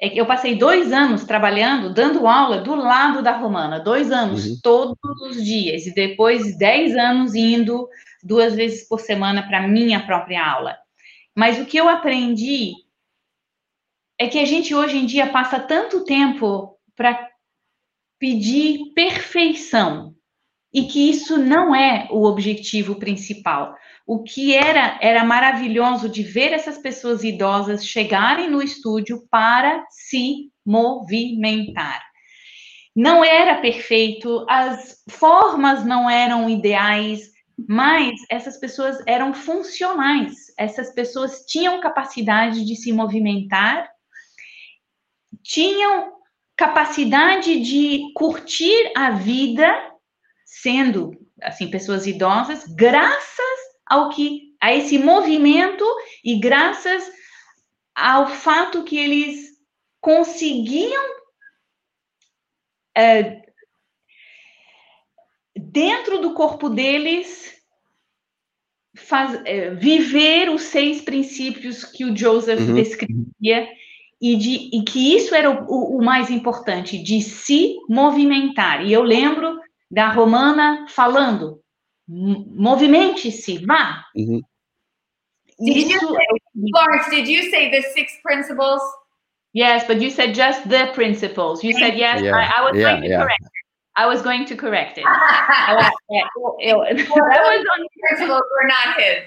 é 0.00 0.08
que 0.08 0.18
eu 0.18 0.26
passei 0.26 0.56
dois 0.56 0.92
anos 0.92 1.24
trabalhando, 1.24 1.92
dando 1.92 2.26
aula 2.26 2.62
do 2.62 2.74
lado 2.74 3.22
da 3.22 3.36
Romana, 3.36 3.78
dois 3.78 4.10
anos, 4.10 4.46
uhum. 4.46 4.58
todos 4.62 5.20
os 5.22 5.44
dias, 5.44 5.86
e 5.86 5.94
depois 5.94 6.56
dez 6.58 6.96
anos 6.96 7.34
indo 7.34 7.86
duas 8.22 8.54
vezes 8.54 8.88
por 8.88 8.98
semana 8.98 9.46
para 9.46 9.68
minha 9.68 10.04
própria 10.06 10.44
aula. 10.44 10.76
Mas 11.36 11.60
o 11.60 11.66
que 11.66 11.76
eu 11.76 11.88
aprendi 11.88 12.72
é 14.18 14.26
que 14.26 14.38
a 14.38 14.44
gente 14.44 14.74
hoje 14.74 14.96
em 14.96 15.06
dia 15.06 15.26
passa 15.28 15.60
tanto 15.60 16.04
tempo 16.04 16.76
para 16.96 17.29
pedir 18.20 18.92
perfeição 18.94 20.14
e 20.72 20.84
que 20.84 21.10
isso 21.10 21.36
não 21.36 21.74
é 21.74 22.06
o 22.10 22.24
objetivo 22.24 22.96
principal. 22.96 23.74
O 24.06 24.22
que 24.22 24.54
era 24.54 24.98
era 25.00 25.24
maravilhoso 25.24 26.08
de 26.08 26.22
ver 26.22 26.52
essas 26.52 26.78
pessoas 26.78 27.24
idosas 27.24 27.84
chegarem 27.84 28.48
no 28.48 28.62
estúdio 28.62 29.26
para 29.30 29.84
se 29.90 30.50
movimentar. 30.64 32.04
Não 32.94 33.24
era 33.24 33.60
perfeito, 33.60 34.44
as 34.48 35.02
formas 35.08 35.84
não 35.84 36.10
eram 36.10 36.50
ideais, 36.50 37.30
mas 37.68 38.12
essas 38.28 38.58
pessoas 38.58 38.98
eram 39.06 39.32
funcionais. 39.32 40.34
Essas 40.58 40.92
pessoas 40.92 41.44
tinham 41.46 41.80
capacidade 41.80 42.64
de 42.64 42.76
se 42.76 42.92
movimentar, 42.92 43.88
tinham 45.42 46.19
capacidade 46.60 47.58
de 47.58 48.12
curtir 48.12 48.92
a 48.94 49.12
vida 49.12 49.66
sendo 50.44 51.18
assim 51.40 51.70
pessoas 51.70 52.06
idosas, 52.06 52.66
graças 52.66 53.58
ao 53.86 54.10
que 54.10 54.54
a 54.60 54.74
esse 54.74 54.98
movimento 54.98 55.82
e 56.22 56.38
graças 56.38 57.10
ao 57.94 58.28
fato 58.28 58.84
que 58.84 58.98
eles 58.98 59.58
conseguiam 60.02 61.02
é, 62.94 63.40
dentro 65.56 66.20
do 66.20 66.34
corpo 66.34 66.68
deles 66.68 67.58
faz, 68.94 69.40
é, 69.46 69.70
viver 69.70 70.50
os 70.50 70.60
seis 70.60 71.00
princípios 71.00 71.84
que 71.84 72.04
o 72.04 72.14
Joseph 72.14 72.60
uhum. 72.60 72.74
descrevia 72.74 73.66
e, 74.20 74.36
de, 74.36 74.70
e 74.72 74.84
que 74.84 75.16
isso 75.16 75.34
era 75.34 75.50
o, 75.50 75.96
o, 75.96 76.04
mais 76.04 76.30
importante, 76.30 77.02
de 77.02 77.22
se 77.22 77.76
movimentar. 77.88 78.84
E 78.84 78.92
eu 78.92 79.02
lembro 79.02 79.58
da 79.90 80.10
Romana 80.10 80.86
falando, 80.88 81.60
movimente-se, 82.06 83.64
vá. 83.64 84.04
Uhum. 84.14 84.42
Did 85.58 85.90
you 85.90 85.98
say, 86.00 86.16
Florence, 86.72 87.10
did 87.10 87.28
you 87.28 87.50
say 87.50 87.70
the 87.70 87.82
six 87.82 88.12
principles? 88.22 88.80
Yes, 89.52 89.86
but 89.86 90.00
you 90.00 90.10
said 90.10 90.34
just 90.34 90.68
the 90.68 90.86
principles. 90.94 91.62
You 91.62 91.72
said 91.74 91.96
yes. 91.96 92.22
Yeah. 92.22 92.36
I, 92.36 92.60
I, 92.60 92.62
was 92.62 92.76
yeah, 92.76 92.90
going 92.90 93.02
to 93.02 93.08
yeah. 93.08 93.22
correct 93.22 93.42
it. 93.42 93.50
I 93.96 94.06
was 94.06 94.22
going 94.22 94.46
to 94.46 94.56
correct 94.56 94.96
it. 94.96 95.04
that 95.04 95.90
was 96.08 97.66
on 97.72 97.86
principles 98.08 98.42
were 98.42 98.68
not 98.68 98.96
his. 98.96 99.18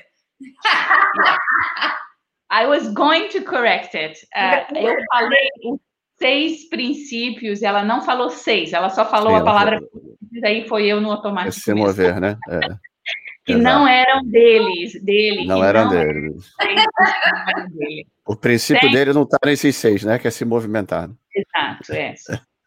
I 2.54 2.68
was 2.68 2.88
going 2.93 3.30
to 3.30 3.41
correct 3.41 3.95
it. 3.95 4.20
Uh, 4.36 4.78
eu 4.78 4.97
falei 5.12 5.49
os 5.66 5.80
seis 6.20 6.70
princípios. 6.70 7.64
Ela 7.64 7.84
não 7.84 8.01
falou 8.04 8.30
seis. 8.30 8.74
Ela 8.74 8.89
só 8.89 9.06
falou 9.06 9.34
Sim, 9.34 9.41
a 9.41 9.43
palavra 9.43 9.80
aí 10.43 10.68
foi 10.68 10.86
eu 10.86 11.01
no 11.01 11.12
automático. 11.12 11.60
Se 11.60 11.74
mover, 11.74 12.22
né? 12.22 12.38
É. 12.47 12.60
que 13.45 13.56
não 13.56 13.88
eram 13.88 14.24
deles, 14.24 14.93
dele. 15.04 15.45
Não 15.45 15.64
eram 15.64 15.86
não 15.86 15.89
deles. 15.89 16.51
Dele. 17.76 18.08
O 18.26 18.36
princípio 18.36 18.82
Thank 18.82 18.93
dele 18.93 19.14
não 19.14 19.24
está 19.24 19.38
nesses 19.45 19.76
seis, 19.76 20.04
né? 20.04 20.18
Que 20.18 20.28
é 20.28 20.32
se 20.32 20.45
movimentar. 20.45 21.10
Exato, 21.36 21.91
é. 21.91 22.14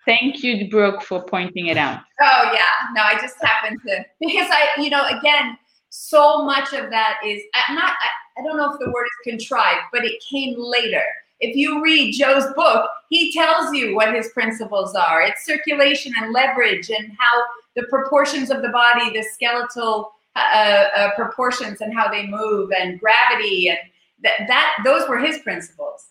Thank 0.04 0.46
you, 0.46 0.68
Brooke, 0.68 1.04
for 1.04 1.24
pointing 1.24 1.68
it 1.70 1.78
out. 1.78 2.02
Oh 2.20 2.52
yeah, 2.52 2.92
no, 2.94 3.00
I 3.00 3.18
just 3.20 3.36
happened 3.42 3.78
to 3.86 4.04
because 4.20 4.48
I, 4.50 4.80
you 4.80 4.90
know, 4.90 5.02
again, 5.04 5.56
so 5.88 6.44
much 6.44 6.72
of 6.74 6.90
that 6.90 7.18
is 7.24 7.42
not. 7.70 7.92
I, 7.92 8.08
I 8.38 8.42
don't 8.42 8.56
know 8.56 8.72
if 8.72 8.78
the 8.78 8.90
word 8.90 9.06
is 9.06 9.32
contrived, 9.32 9.84
but 9.92 10.04
it 10.04 10.22
came 10.30 10.54
later. 10.58 11.04
If 11.40 11.54
you 11.54 11.82
read 11.82 12.12
Joe's 12.12 12.52
book, 12.54 12.88
he 13.10 13.32
tells 13.32 13.74
you 13.74 13.94
what 13.94 14.14
his 14.14 14.28
principles 14.28 14.94
are. 14.94 15.22
It's 15.22 15.44
circulation 15.44 16.12
and 16.18 16.32
leverage 16.32 16.90
and 16.90 17.12
how 17.18 17.42
the 17.74 17.84
proportions 17.84 18.50
of 18.50 18.62
the 18.62 18.70
body, 18.70 19.10
the 19.10 19.22
skeletal 19.22 20.12
uh, 20.34 20.84
uh, 20.96 21.10
proportions 21.14 21.80
and 21.80 21.94
how 21.94 22.10
they 22.10 22.26
move 22.26 22.70
and 22.78 23.00
gravity 23.00 23.68
and 23.68 23.78
that, 24.22 24.46
that 24.48 24.76
those 24.84 25.08
were 25.08 25.18
his 25.18 25.38
principles. 25.38 26.08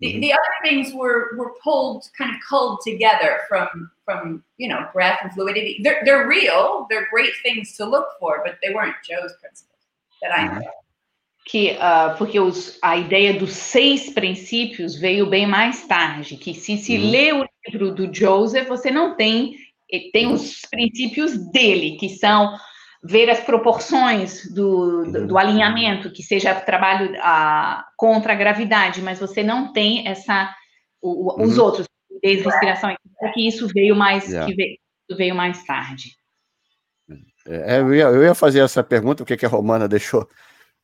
The, 0.00 0.08
mm-hmm. 0.08 0.20
the 0.20 0.32
other 0.32 0.40
things 0.62 0.92
were 0.92 1.36
were 1.36 1.54
pulled 1.62 2.08
kind 2.18 2.34
of 2.34 2.40
culled 2.48 2.80
together 2.84 3.40
from 3.48 3.90
from 4.04 4.42
you 4.58 4.68
know 4.68 4.88
breath 4.92 5.20
and 5.22 5.32
fluidity. 5.32 5.80
They're, 5.82 6.02
they're 6.04 6.26
real. 6.26 6.86
They're 6.90 7.06
great 7.10 7.32
things 7.42 7.76
to 7.76 7.84
look 7.84 8.08
for, 8.18 8.42
but 8.44 8.58
they 8.62 8.74
weren't 8.74 8.96
Joe's 9.08 9.32
principles 9.40 9.78
that 10.20 10.32
I 10.32 10.48
mm-hmm. 10.48 10.60
Que 11.44 11.72
uh, 11.72 12.16
porque 12.16 12.40
os, 12.40 12.78
a 12.80 12.96
ideia 12.96 13.38
dos 13.38 13.52
seis 13.52 14.10
princípios 14.10 14.96
veio 14.96 15.26
bem 15.26 15.46
mais 15.46 15.86
tarde, 15.86 16.36
que 16.36 16.54
se 16.54 16.78
se 16.78 16.96
uhum. 16.96 17.10
lê 17.10 17.32
o 17.32 17.46
livro 17.66 17.94
do 17.94 18.12
Joseph, 18.12 18.66
você 18.66 18.90
não 18.90 19.16
tem 19.16 19.56
tem 20.12 20.32
os 20.32 20.62
princípios 20.70 21.36
dele, 21.52 21.96
que 21.98 22.08
são 22.08 22.56
ver 23.04 23.28
as 23.28 23.40
proporções 23.40 24.50
do, 24.52 25.04
do, 25.04 25.26
do 25.28 25.38
alinhamento, 25.38 26.10
que 26.10 26.22
seja 26.22 26.54
trabalho 26.54 27.12
uh, 27.12 27.84
contra 27.96 28.32
a 28.32 28.36
gravidade, 28.36 29.02
mas 29.02 29.20
você 29.20 29.42
não 29.42 29.72
tem 29.72 30.08
essa 30.08 30.52
o, 31.02 31.42
os 31.42 31.58
uhum. 31.58 31.64
outros, 31.64 31.86
respiração, 32.22 32.96
que 33.34 33.46
isso 33.46 33.68
veio 33.68 33.94
mais 33.94 34.26
yeah. 34.26 34.46
que 34.46 34.56
veio, 34.56 34.78
veio 35.16 35.34
mais 35.34 35.62
tarde. 35.64 36.16
É, 37.46 37.78
eu, 37.78 37.94
ia, 37.94 38.04
eu 38.04 38.22
ia 38.22 38.34
fazer 38.34 38.60
essa 38.60 38.82
pergunta, 38.82 39.22
o 39.22 39.26
que, 39.26 39.36
que 39.36 39.44
a 39.44 39.50
Romana 39.50 39.86
deixou 39.86 40.26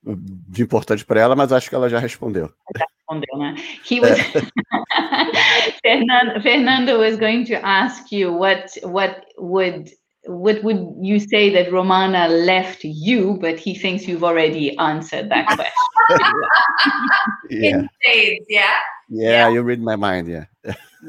de 0.02 0.62
importante 0.62 1.04
para 1.04 1.20
ela, 1.20 1.36
mas 1.36 1.52
acho 1.52 1.68
que 1.68 1.74
ela 1.74 1.88
já 1.88 1.98
respondeu. 1.98 2.50
Já 2.76 2.86
respondeu, 2.86 3.38
né? 3.38 3.54
He 3.90 4.00
was 4.00 4.18
Fernando, 5.82 6.42
Fernando 6.42 6.98
was 6.98 7.16
going 7.16 7.44
to 7.44 7.54
ask 7.62 8.10
you 8.10 8.32
what 8.32 8.66
what 8.82 9.26
would 9.38 9.90
what 10.26 10.62
would 10.62 10.94
you 11.02 11.18
say 11.18 11.50
that 11.52 11.70
Romana 11.70 12.28
left 12.28 12.84
you, 12.84 13.34
but 13.34 13.58
he 13.58 13.74
thinks 13.74 14.06
you've 14.06 14.24
already 14.24 14.76
answered 14.78 15.28
that 15.30 15.46
question. 15.46 15.72
yeah. 17.50 17.82
yeah. 18.04 18.34
yeah. 18.48 18.74
Yeah, 19.12 19.48
you 19.48 19.62
read 19.62 19.82
my 19.82 19.96
mind, 19.96 20.28
yeah. 20.28 20.44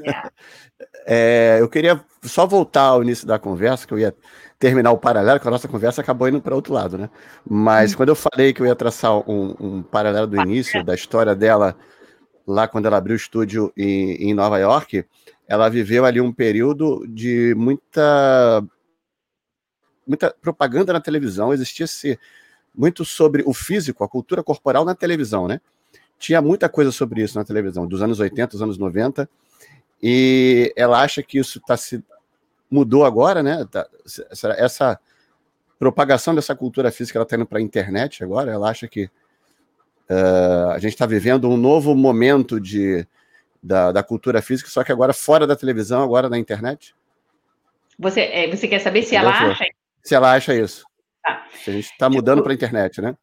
yeah. 0.04 0.30
É, 1.06 1.58
eu 1.60 1.68
queria 1.68 2.00
só 2.24 2.46
voltar 2.46 2.84
ao 2.84 3.04
início 3.04 3.26
da 3.26 3.40
conversa, 3.40 3.88
que 3.88 3.94
eu 3.94 4.00
ia 4.00 4.16
terminar 4.62 4.92
o 4.92 4.98
paralelo, 4.98 5.40
que 5.40 5.48
a 5.48 5.52
nossa 5.52 5.68
conversa 5.68 6.02
acabou 6.02 6.30
indo 6.30 6.40
para 6.40 6.54
outro 6.54 6.72
lado, 6.72 6.96
né? 6.96 7.10
Mas 7.50 7.94
hum. 7.94 7.98
quando 7.98 8.10
eu 8.10 8.16
falei 8.16 8.54
que 8.54 8.62
eu 8.62 8.68
ia 8.68 8.76
traçar 8.76 9.12
um, 9.28 9.56
um, 9.60 9.82
paralelo 9.82 10.28
do 10.28 10.40
início 10.40 10.86
da 10.86 10.94
história 10.94 11.36
dela, 11.36 11.76
lá 12.46 12.68
quando 12.68 12.86
ela 12.86 12.98
abriu 12.98 13.16
o 13.16 13.18
estúdio 13.18 13.74
em, 13.76 14.30
em 14.30 14.36
Nova 14.36 14.60
York, 14.60 15.04
ela 15.48 15.68
viveu 15.68 16.06
ali 16.06 16.22
um 16.22 16.32
período 16.32 17.04
de 17.08 17.56
muita 17.58 18.64
muita 20.06 20.30
propaganda 20.40 20.94
na 20.94 21.02
televisão, 21.02 21.52
existia-se 21.52 22.20
muito 22.76 23.04
sobre 23.04 23.42
o 23.44 23.54
físico, 23.54 24.04
a 24.04 24.10
cultura 24.10 24.44
corporal 24.44 24.86
na 24.86 24.94
televisão, 24.94 25.48
né? 25.48 25.60
Tinha 26.20 26.40
muita 26.40 26.70
coisa 26.70 26.92
sobre 26.92 27.24
isso 27.24 27.36
na 27.36 27.44
televisão, 27.44 27.88
dos 27.88 28.02
anos 28.04 28.20
80, 28.20 28.52
dos 28.52 28.62
anos 28.62 28.78
90, 28.78 29.28
e 30.04 30.72
ela 30.76 31.02
acha 31.02 31.24
que 31.24 31.40
isso 31.40 31.58
está 31.58 31.76
se 31.76 32.04
mudou 32.72 33.06
agora, 33.06 33.44
né? 33.44 33.68
Tá, 33.70 33.86
essa, 34.32 34.50
essa, 34.58 35.00
propagação 35.82 36.36
dessa 36.36 36.56
cultura 36.56 36.92
física 36.92 37.18
ela 37.18 37.24
está 37.24 37.36
indo 37.36 37.46
para 37.48 37.58
a 37.58 37.62
internet 37.62 38.24
agora. 38.24 38.52
Ela 38.52 38.70
acha 38.70 38.88
que 38.88 39.06
uh, 39.06 40.70
a 40.76 40.78
gente 40.78 40.94
está 40.94 41.08
vivendo 41.08 41.50
um 41.50 41.58
novo 41.58 41.96
momento 41.96 42.60
de, 42.60 43.04
da, 43.64 43.92
da, 43.92 44.04
cultura 44.04 44.44
física, 44.44 44.70
só 44.70 44.84
que 44.84 44.92
agora 44.92 45.12
fora 45.12 45.48
da 45.48 45.56
televisão, 45.56 46.04
agora 46.04 46.30
na 46.30 46.38
internet. 46.38 46.94
Você, 47.98 48.22
é, 48.22 48.48
você 48.48 48.68
quer 48.68 48.78
saber 48.78 49.02
se 49.02 49.16
ela 49.16 49.32
acha? 49.32 49.66
Se 50.04 50.14
ela 50.14 50.32
acha 50.32 50.54
isso. 50.54 50.86
Ah. 51.26 51.46
Se 51.52 51.72
a 51.72 51.74
gente 51.74 51.92
está 51.92 52.08
mudando 52.08 52.44
para 52.44 52.52
a 52.52 52.56
internet, 52.56 53.02
né? 53.02 53.16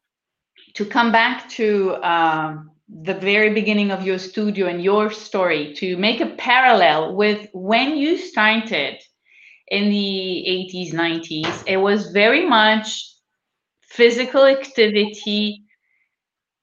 To 0.73 0.85
come 0.85 1.11
back 1.11 1.47
to 1.55 1.93
uh, 2.03 2.61
the 2.89 3.13
very 3.13 3.53
beginning 3.53 3.91
of 3.91 4.05
your 4.05 4.19
studio 4.19 4.67
and 4.67 4.81
your 4.81 5.11
story, 5.11 5.73
to 5.75 5.97
make 5.97 6.21
a 6.21 6.27
parallel 6.35 7.15
with 7.15 7.47
when 7.53 7.97
you 7.97 8.17
started 8.17 8.97
in 9.71 9.89
the 9.89 10.69
80s, 10.73 10.93
90s, 10.93 11.63
it 11.67 11.77
was 11.77 12.11
very 12.11 12.45
much 12.47 13.05
physical 13.81 14.45
activity 14.45 15.63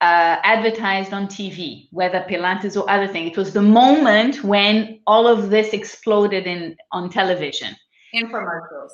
uh, 0.00 0.36
advertised 0.42 1.12
on 1.12 1.26
TV, 1.26 1.88
whether 1.90 2.20
Pilates 2.28 2.76
or 2.76 2.88
other 2.90 3.09
thing. 3.09 3.26
It 3.26 3.36
was 3.36 3.52
the 3.52 3.62
moment 3.62 4.44
when 4.44 5.00
all 5.07 5.26
of 5.26 5.50
this 5.50 5.72
exploded 5.72 6.46
in 6.46 6.76
on 6.92 7.11
television. 7.11 7.74
Infomercials. 8.14 8.92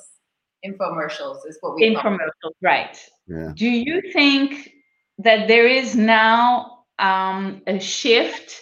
Infomercials 0.65 1.39
is 1.45 1.57
what 1.59 1.75
we 1.75 1.93
infomercials, 1.93 2.53
right? 2.61 2.97
Yeah. 3.27 3.51
Do 3.53 3.69
you 3.69 4.01
think 4.13 4.71
that 5.17 5.47
there 5.47 5.67
is 5.67 5.95
now 5.95 6.85
um, 6.99 7.61
a 7.67 7.79
shift? 7.79 8.61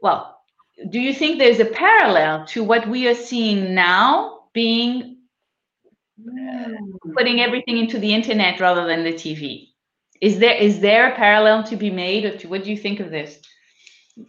Well, 0.00 0.36
do 0.90 1.00
you 1.00 1.14
think 1.14 1.38
there's 1.38 1.58
a 1.58 1.64
parallel 1.64 2.44
to 2.48 2.62
what 2.62 2.86
we 2.86 3.08
are 3.08 3.14
seeing 3.14 3.74
now 3.74 4.35
being 4.56 5.18
putting 7.14 7.42
everything 7.42 7.76
into 7.76 7.98
the 7.98 8.12
internet 8.12 8.58
rather 8.58 8.86
than 8.86 9.04
the 9.04 9.12
TV? 9.12 9.68
Is 10.22 10.38
there 10.38 10.54
is 10.54 10.80
there 10.80 11.12
a 11.12 11.14
parallel 11.14 11.62
to 11.64 11.76
be 11.76 11.90
made, 11.90 12.24
or 12.24 12.36
to, 12.38 12.48
what 12.48 12.64
do 12.64 12.70
you 12.70 12.78
think 12.78 12.98
of 13.00 13.10
this? 13.10 13.38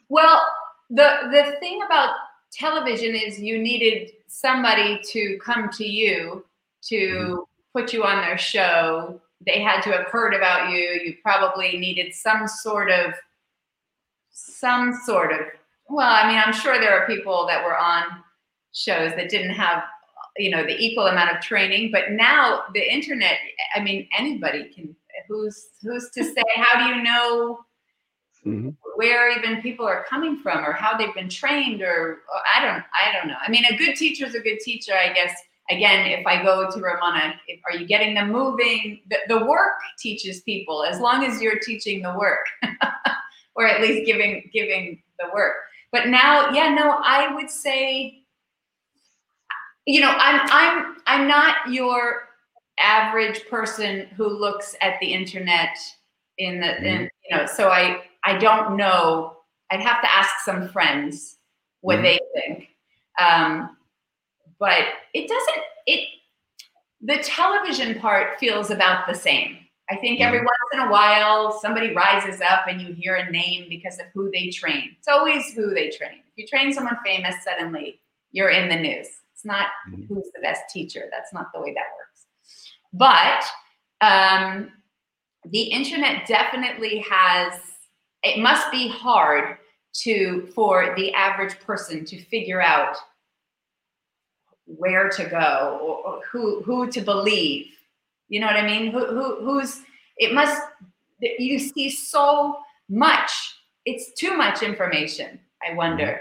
Well, 0.09 0.45
the 0.89 1.09
the 1.31 1.55
thing 1.61 1.81
about 1.85 2.15
television 2.51 3.15
is 3.15 3.39
you 3.39 3.57
needed 3.57 4.11
somebody 4.27 4.99
to 5.11 5.39
come 5.43 5.69
to 5.77 5.85
you 5.85 6.45
to 6.89 7.47
put 7.73 7.93
you 7.93 8.03
on 8.03 8.21
their 8.21 8.37
show. 8.37 9.21
They 9.45 9.61
had 9.61 9.81
to 9.83 9.91
have 9.91 10.07
heard 10.07 10.33
about 10.33 10.71
you. 10.71 10.77
You 11.05 11.15
probably 11.23 11.77
needed 11.77 12.13
some 12.13 12.49
sort 12.49 12.91
of 12.91 13.13
some 14.29 14.99
sort 15.05 15.31
of 15.31 15.39
well, 15.89 16.09
I 16.09 16.27
mean, 16.27 16.37
I'm 16.37 16.51
sure 16.51 16.77
there 16.81 16.99
are 16.99 17.07
people 17.07 17.47
that 17.47 17.63
were 17.63 17.77
on 17.77 18.03
shows 18.73 19.15
that 19.15 19.29
didn't 19.29 19.55
have 19.55 19.83
you 20.37 20.49
know 20.49 20.63
the 20.63 20.77
equal 20.77 21.07
amount 21.07 21.35
of 21.35 21.41
training 21.41 21.91
but 21.91 22.11
now 22.11 22.63
the 22.73 22.93
internet 22.93 23.37
i 23.75 23.79
mean 23.79 24.07
anybody 24.17 24.65
can 24.73 24.95
who's 25.27 25.69
who's 25.81 26.09
to 26.11 26.23
say 26.33 26.43
how 26.55 26.79
do 26.79 26.95
you 26.95 27.03
know 27.03 27.59
mm-hmm. 28.45 28.69
where 28.95 29.37
even 29.37 29.61
people 29.61 29.85
are 29.85 30.05
coming 30.09 30.39
from 30.39 30.63
or 30.63 30.71
how 30.71 30.97
they've 30.97 31.13
been 31.13 31.29
trained 31.29 31.81
or, 31.81 32.21
or 32.33 32.41
i 32.55 32.63
don't 32.63 32.83
i 32.93 33.11
don't 33.13 33.27
know. 33.27 33.37
I 33.45 33.49
mean 33.49 33.65
a 33.69 33.77
good 33.77 33.95
teacher 33.95 34.25
is 34.25 34.35
a 34.35 34.39
good 34.39 34.59
teacher 34.59 34.93
i 34.93 35.13
guess. 35.13 35.33
Again 35.69 36.07
if 36.07 36.25
i 36.25 36.41
go 36.41 36.71
to 36.71 36.79
ramana 36.79 37.33
if, 37.49 37.59
are 37.65 37.77
you 37.77 37.85
getting 37.85 38.13
them 38.13 38.31
moving? 38.31 39.01
The, 39.09 39.17
the 39.27 39.45
work 39.45 39.79
teaches 39.99 40.39
people 40.43 40.85
as 40.85 41.01
long 41.01 41.25
as 41.25 41.41
you're 41.41 41.59
teaching 41.59 42.01
the 42.01 42.17
work 42.17 42.45
or 43.55 43.67
at 43.67 43.81
least 43.81 44.05
giving 44.05 44.49
giving 44.53 45.03
the 45.19 45.25
work. 45.33 45.55
But 45.91 46.07
now 46.07 46.51
yeah 46.51 46.73
no 46.73 46.99
i 47.03 47.35
would 47.35 47.49
say 47.49 48.23
you 49.87 50.01
know 50.01 50.13
i'm 50.19 50.41
i'm 50.51 50.95
i'm 51.07 51.27
not 51.27 51.55
your 51.71 52.27
average 52.77 53.47
person 53.49 54.05
who 54.15 54.27
looks 54.27 54.75
at 54.81 54.99
the 54.99 55.11
internet 55.11 55.75
in 56.37 56.59
the 56.59 56.67
mm-hmm. 56.67 57.03
you 57.03 57.35
know 57.35 57.47
so 57.47 57.69
i 57.69 58.01
i 58.23 58.37
don't 58.37 58.77
know 58.77 59.37
i'd 59.71 59.79
have 59.79 60.01
to 60.01 60.11
ask 60.11 60.29
some 60.45 60.67
friends 60.69 61.37
what 61.81 61.95
mm-hmm. 61.95 62.03
they 62.03 62.19
think 62.35 62.67
um 63.19 63.75
but 64.59 64.83
it 65.13 65.27
doesn't 65.27 65.63
it 65.87 66.07
the 67.01 67.17
television 67.23 67.99
part 67.99 68.37
feels 68.39 68.69
about 68.69 69.07
the 69.07 69.15
same 69.15 69.57
i 69.89 69.95
think 69.95 70.19
every 70.19 70.39
mm-hmm. 70.39 70.47
once 70.47 70.73
in 70.73 70.79
a 70.81 70.91
while 70.91 71.57
somebody 71.59 71.93
rises 71.93 72.41
up 72.41 72.67
and 72.67 72.81
you 72.81 72.93
hear 72.93 73.15
a 73.15 73.31
name 73.31 73.65
because 73.69 73.99
of 73.99 74.05
who 74.13 74.29
they 74.31 74.49
train 74.49 74.95
it's 74.99 75.07
always 75.07 75.53
who 75.53 75.73
they 75.73 75.89
train 75.89 76.19
if 76.27 76.33
you 76.35 76.45
train 76.45 76.73
someone 76.73 76.97
famous 77.05 77.35
suddenly 77.43 78.01
you're 78.31 78.49
in 78.49 78.67
the 78.67 78.75
news 78.75 79.07
it's 79.37 79.45
not 79.45 79.67
mm-hmm. 79.87 80.11
who's 80.11 80.31
the 80.33 80.41
best 80.41 80.63
teacher. 80.73 81.03
That's 81.11 81.31
not 81.31 81.53
the 81.53 81.61
way 81.61 81.71
that 81.75 81.85
works. 81.99 82.25
But 82.91 83.45
um, 84.01 84.71
the 85.45 85.61
internet 85.61 86.25
definitely 86.25 87.05
has, 87.07 87.53
it 88.23 88.41
must 88.41 88.71
be 88.71 88.87
hard 88.87 89.57
to 90.01 90.47
for 90.55 90.95
the 90.97 91.13
average 91.13 91.59
person 91.59 92.03
to 92.05 92.23
figure 92.25 92.61
out 92.61 92.97
where 94.65 95.07
to 95.09 95.25
go 95.25 95.79
or, 95.83 96.13
or, 96.13 96.21
who 96.31 96.63
who 96.63 96.89
to 96.91 97.01
believe. 97.01 97.67
You 98.29 98.39
know 98.39 98.47
what 98.47 98.57
i 98.57 98.65
mean? 98.65 98.91
Who, 98.91 99.05
who 99.05 99.45
who's 99.45 99.81
it 100.17 100.33
must 100.33 100.61
you 101.19 101.59
see 101.59 101.89
so 101.89 102.57
much. 102.89 103.31
It's 103.85 104.13
too 104.19 104.35
much 104.35 104.63
information 104.63 105.39
i 105.67 105.73
wonder. 105.73 106.19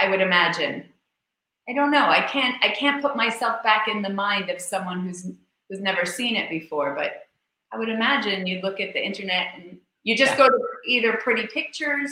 I 0.00 0.08
would 0.08 0.20
imagine 0.20 0.84
i 1.68 1.72
don't 1.72 1.90
know 1.90 2.06
i 2.06 2.20
can't 2.22 2.56
i 2.62 2.68
can't 2.68 3.02
put 3.02 3.16
myself 3.16 3.62
back 3.62 3.88
in 3.88 4.02
the 4.02 4.08
mind 4.08 4.50
of 4.50 4.60
someone 4.60 5.00
who's 5.00 5.26
who's 5.68 5.80
never 5.80 6.04
seen 6.04 6.36
it 6.36 6.50
before. 6.50 6.94
But 6.94 7.28
I 7.72 7.78
would 7.78 7.88
imagine 7.88 8.46
you 8.46 8.60
look 8.62 8.80
at 8.80 8.92
the 8.92 9.04
internet 9.04 9.48
and 9.56 9.78
you 10.04 10.16
just 10.16 10.32
yeah. 10.32 10.38
go 10.38 10.48
to 10.48 10.58
either 10.86 11.14
pretty 11.14 11.46
pictures. 11.46 12.10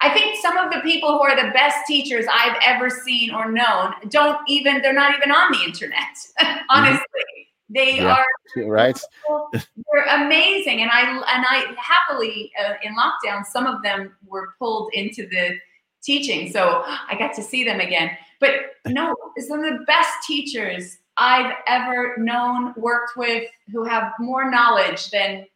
I 0.00 0.10
think 0.10 0.40
some 0.42 0.58
of 0.58 0.72
the 0.72 0.80
people 0.80 1.10
who 1.10 1.20
are 1.20 1.36
the 1.36 1.52
best 1.52 1.86
teachers 1.86 2.26
I've 2.30 2.56
ever 2.64 2.90
seen 2.90 3.32
or 3.32 3.50
known 3.50 3.94
don't 4.08 4.38
even, 4.48 4.82
they're 4.82 4.92
not 4.92 5.14
even 5.16 5.30
on 5.30 5.52
the 5.52 5.64
internet, 5.64 6.16
honestly. 6.70 7.00
Mm-hmm. 7.06 7.38
They 7.74 7.96
yeah. 7.98 8.16
are 8.16 8.66
right. 8.66 9.00
They're 9.52 10.24
amazing, 10.24 10.82
and 10.82 10.90
I 10.92 11.08
and 11.08 11.46
I 11.48 11.74
happily 11.78 12.52
uh, 12.62 12.74
in 12.82 12.94
lockdown. 12.94 13.46
Some 13.46 13.66
of 13.66 13.82
them 13.82 14.14
were 14.26 14.50
pulled 14.58 14.90
into 14.92 15.26
the 15.26 15.56
teaching, 16.02 16.50
so 16.52 16.82
I 16.86 17.16
got 17.18 17.34
to 17.34 17.42
see 17.42 17.64
them 17.64 17.80
again. 17.80 18.10
But 18.40 18.50
no, 18.86 19.14
some 19.38 19.62
of 19.62 19.78
the 19.78 19.84
best 19.86 20.10
teachers 20.26 20.98
I've 21.16 21.54
ever 21.68 22.16
known, 22.18 22.74
worked 22.76 23.16
with, 23.16 23.48
who 23.70 23.84
have 23.84 24.12
more 24.18 24.50
knowledge 24.50 25.10
than, 25.10 25.46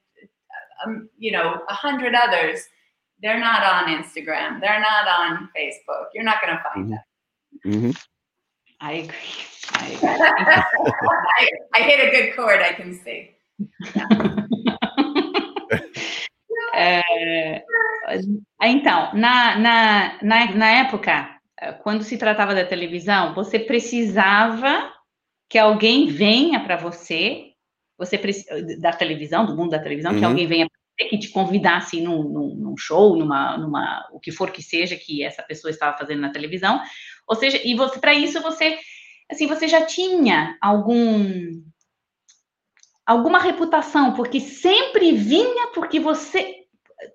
um, 0.85 1.09
you 1.19 1.33
know, 1.33 1.61
a 1.69 1.75
hundred 1.75 2.15
others. 2.15 2.61
They're 3.23 3.41
not 3.41 3.63
on 3.63 3.89
Instagram. 3.89 4.61
They're 4.61 4.81
not 4.81 5.09
on 5.09 5.49
Facebook. 5.57 6.07
You're 6.15 6.25
not 6.25 6.43
going 6.43 6.57
to 6.57 6.63
find 6.63 6.93
mm-hmm. 6.93 7.71
them. 7.71 7.83
Mm-hmm. 7.83 7.91
I 8.81 8.93
agree. 8.93 9.17
I, 9.73 9.87
agree. 10.79 10.93
I, 11.39 11.49
I, 11.75 11.81
hit 11.81 12.07
a 12.07 12.11
good 12.11 12.37
chord. 12.37 12.61
I 12.61 12.73
can 12.75 12.95
see. 12.95 13.35
é, 16.77 17.65
então, 18.63 19.15
na, 19.15 19.59
na, 19.59 20.19
na, 20.23 20.55
na 20.55 20.71
época, 20.71 21.37
quando 21.83 22.05
se 22.05 22.19
tratava 22.19 22.55
da 22.55 22.65
televisão, 22.65 23.35
você 23.35 23.59
precisava 23.59 24.93
que 25.49 25.59
alguém 25.59 26.07
venha 26.09 26.61
para 26.61 26.77
você, 26.77 27.53
você 27.97 28.21
da 28.81 28.93
televisão, 28.93 29.47
do 29.47 29.57
mundo 29.57 29.71
da 29.71 29.79
televisão, 29.79 30.13
uhum. 30.13 30.19
que 30.19 30.25
alguém 30.25 30.47
venha 30.47 30.67
você, 30.67 31.09
que 31.09 31.19
te 31.19 31.29
convidasse 31.31 32.01
num, 32.01 32.23
num, 32.23 32.55
num, 32.55 32.77
show, 32.77 33.17
numa, 33.17 33.57
numa, 33.57 34.09
o 34.13 34.21
que 34.21 34.33
for 34.33 34.51
que 34.51 34.63
seja 34.63 34.97
que 34.97 35.23
essa 35.23 35.43
pessoa 35.43 35.71
estava 35.71 35.97
fazendo 35.97 36.21
na 36.21 36.31
televisão, 36.31 36.81
ou 37.27 37.37
seja, 37.37 37.61
e 37.65 37.75
você 37.75 37.99
para 37.99 38.15
isso 38.15 38.41
você, 38.41 38.79
assim, 39.31 39.47
você 39.47 39.67
já 39.69 39.85
tinha 39.85 40.57
algum 40.61 41.63
alguma 43.07 43.39
reputação, 43.39 44.15
porque 44.15 44.41
sempre 44.41 45.13
vinha 45.13 45.69
porque 45.69 46.01
você, 46.01 46.66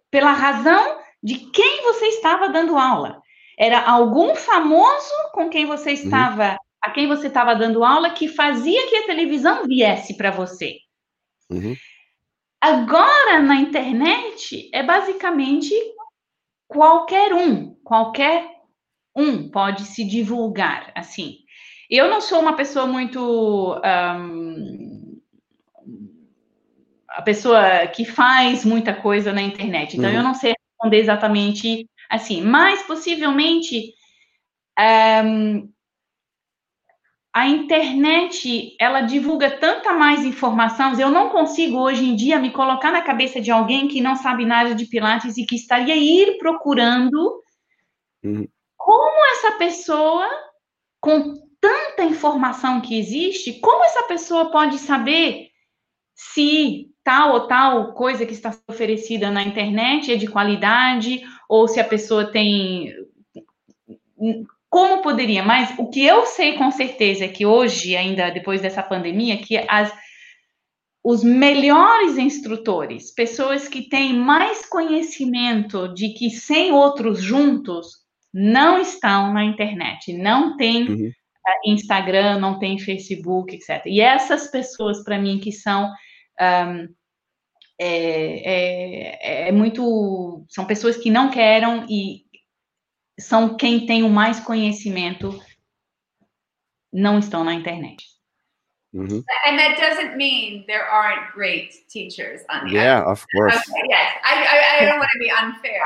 pela 0.10 0.32
razão 0.32 1.00
de 1.24 1.36
quem 1.52 1.84
você 1.84 2.06
estava 2.08 2.50
dando 2.50 2.78
aula. 2.78 3.22
Era 3.58 3.82
algum 3.82 4.36
famoso 4.36 5.14
com 5.34 5.50
quem 5.50 5.66
você 5.66 5.90
uhum. 5.90 5.96
estava 5.96 6.58
a 6.82 6.90
quem 6.90 7.08
você 7.08 7.28
estava 7.28 7.54
dando 7.56 7.84
aula 7.84 8.10
que 8.10 8.28
fazia 8.28 8.90
que 8.90 8.96
a 8.98 9.06
televisão 9.06 9.66
viesse 9.66 10.18
para 10.18 10.32
você. 10.32 10.78
Uhum. 11.50 11.76
Agora, 12.60 13.40
na 13.40 13.56
internet, 13.56 14.70
é 14.74 14.82
basicamente 14.82 15.74
qualquer 16.68 17.34
um, 17.34 17.76
qualquer 17.84 18.50
um 19.16 19.50
pode 19.50 19.84
se 19.84 20.04
divulgar, 20.04 20.92
assim. 20.96 21.38
Eu 21.90 22.10
não 22.10 22.22
sou 22.22 22.40
uma 22.40 22.56
pessoa 22.56 22.88
muito... 22.88 23.80
Um, 23.84 24.81
a 27.12 27.22
pessoa 27.22 27.88
que 27.88 28.06
faz 28.06 28.66
muita 28.66 28.94
coisa 28.94 29.32
na 29.32 29.42
internet, 29.42 29.98
então 29.98 30.10
uhum. 30.10 30.18
eu 30.18 30.24
não 30.24 30.34
sei 30.34 30.54
responder 30.54 30.98
exatamente 30.98 31.88
assim, 32.10 32.42
mas 32.42 32.82
possivelmente... 32.84 33.94
Um, 34.80 35.72
a 37.34 37.48
internet 37.48 38.76
ela 38.78 39.02
divulga 39.02 39.50
tanta 39.50 39.94
mais 39.94 40.26
informação. 40.26 41.00
Eu 41.00 41.10
não 41.10 41.30
consigo 41.30 41.78
hoje 41.78 42.04
em 42.04 42.16
dia 42.16 42.38
me 42.40 42.52
colocar 42.52 42.92
na 42.92 43.02
cabeça 43.02 43.40
de 43.40 43.50
alguém 43.50 43.88
que 43.88 44.02
não 44.02 44.18
sabe 44.18 44.46
nada 44.46 44.76
de 44.76 44.86
Pilates 44.86 45.38
e 45.38 45.46
que 45.46 45.56
estaria 45.56 45.96
ir 45.96 46.38
procurando 46.38 47.42
uhum. 48.24 48.46
como 48.76 49.26
essa 49.32 49.54
pessoa, 49.54 50.28
com 51.00 51.36
tanta 51.62 52.04
informação 52.04 52.82
que 52.82 53.00
existe, 53.00 53.60
como 53.62 53.84
essa 53.86 54.04
pessoa 54.04 54.52
pode 54.52 54.78
saber 54.78 55.48
se 56.14 56.91
tal 57.04 57.34
ou 57.34 57.48
tal 57.48 57.94
coisa 57.94 58.26
que 58.26 58.34
está 58.34 58.56
oferecida 58.68 59.32
na 59.32 59.44
internet 59.44 60.12
é 60.12 60.16
de 60.16 60.28
qualidade 60.28 61.22
ou 61.50 61.68
se 61.68 61.80
a 61.80 61.84
pessoa 61.84 62.32
tem 62.32 62.94
como 64.70 65.02
poderia, 65.02 65.44
mas 65.44 65.78
o 65.78 65.90
que 65.90 66.06
eu 66.06 66.26
sei 66.26 66.58
com 66.58 66.72
certeza 66.72 67.26
é 67.26 67.28
que 67.28 67.46
hoje, 67.46 67.96
ainda 67.98 68.30
depois 68.30 68.62
dessa 68.62 68.82
pandemia, 68.82 69.38
que 69.38 69.58
as, 69.68 69.94
os 71.04 71.24
melhores 71.24 72.18
instrutores, 72.18 73.14
pessoas 73.14 73.68
que 73.68 73.90
têm 73.90 74.14
mais 74.14 74.66
conhecimento 74.66 75.94
de 75.94 76.14
que 76.14 76.30
sem 76.30 76.72
outros 76.72 77.22
juntos, 77.22 78.02
não 78.34 78.80
estão 78.80 79.34
na 79.34 79.44
internet, 79.44 80.14
não 80.14 80.56
tem 80.56 80.88
uhum. 80.88 81.12
Instagram, 81.66 82.40
não 82.40 82.58
tem 82.58 82.80
Facebook, 82.80 83.54
etc. 83.54 83.86
E 83.88 84.00
essas 84.00 84.48
pessoas, 84.48 85.04
para 85.04 85.20
mim, 85.20 85.38
que 85.38 85.52
são 85.52 85.92
um, 86.42 86.96
é, 87.80 89.48
é, 89.48 89.48
é, 89.48 89.52
muito. 89.52 90.46
São 90.50 90.66
pessoas 90.66 90.98
que 90.98 91.10
não 91.10 91.32
querem 91.32 91.86
e 91.90 92.26
são 93.20 93.56
quem 93.56 93.86
tem 93.86 94.04
o 94.04 94.10
mais 94.10 94.40
conhecimento, 94.40 95.40
não 96.92 97.20
estão 97.20 97.44
na 97.44 97.54
internet. 97.54 98.06
Mm-hmm. 98.94 99.24
And 99.46 99.58
that 99.58 99.78
doesn't 99.80 100.18
mean 100.18 100.66
there 100.68 100.84
aren't 100.84 101.34
great 101.34 101.72
teachers 101.90 102.42
on 102.50 102.68
the 102.68 102.74
Yeah, 102.74 103.10
of 103.10 103.26
course. 103.32 103.56
Okay, 103.56 103.84
yes. 103.88 104.14
I, 104.26 104.34
I, 104.36 104.84
I 104.84 104.86
don't 104.86 105.00
want 105.00 105.10
to 105.14 105.20
be 105.20 105.32
unfair. 105.32 105.82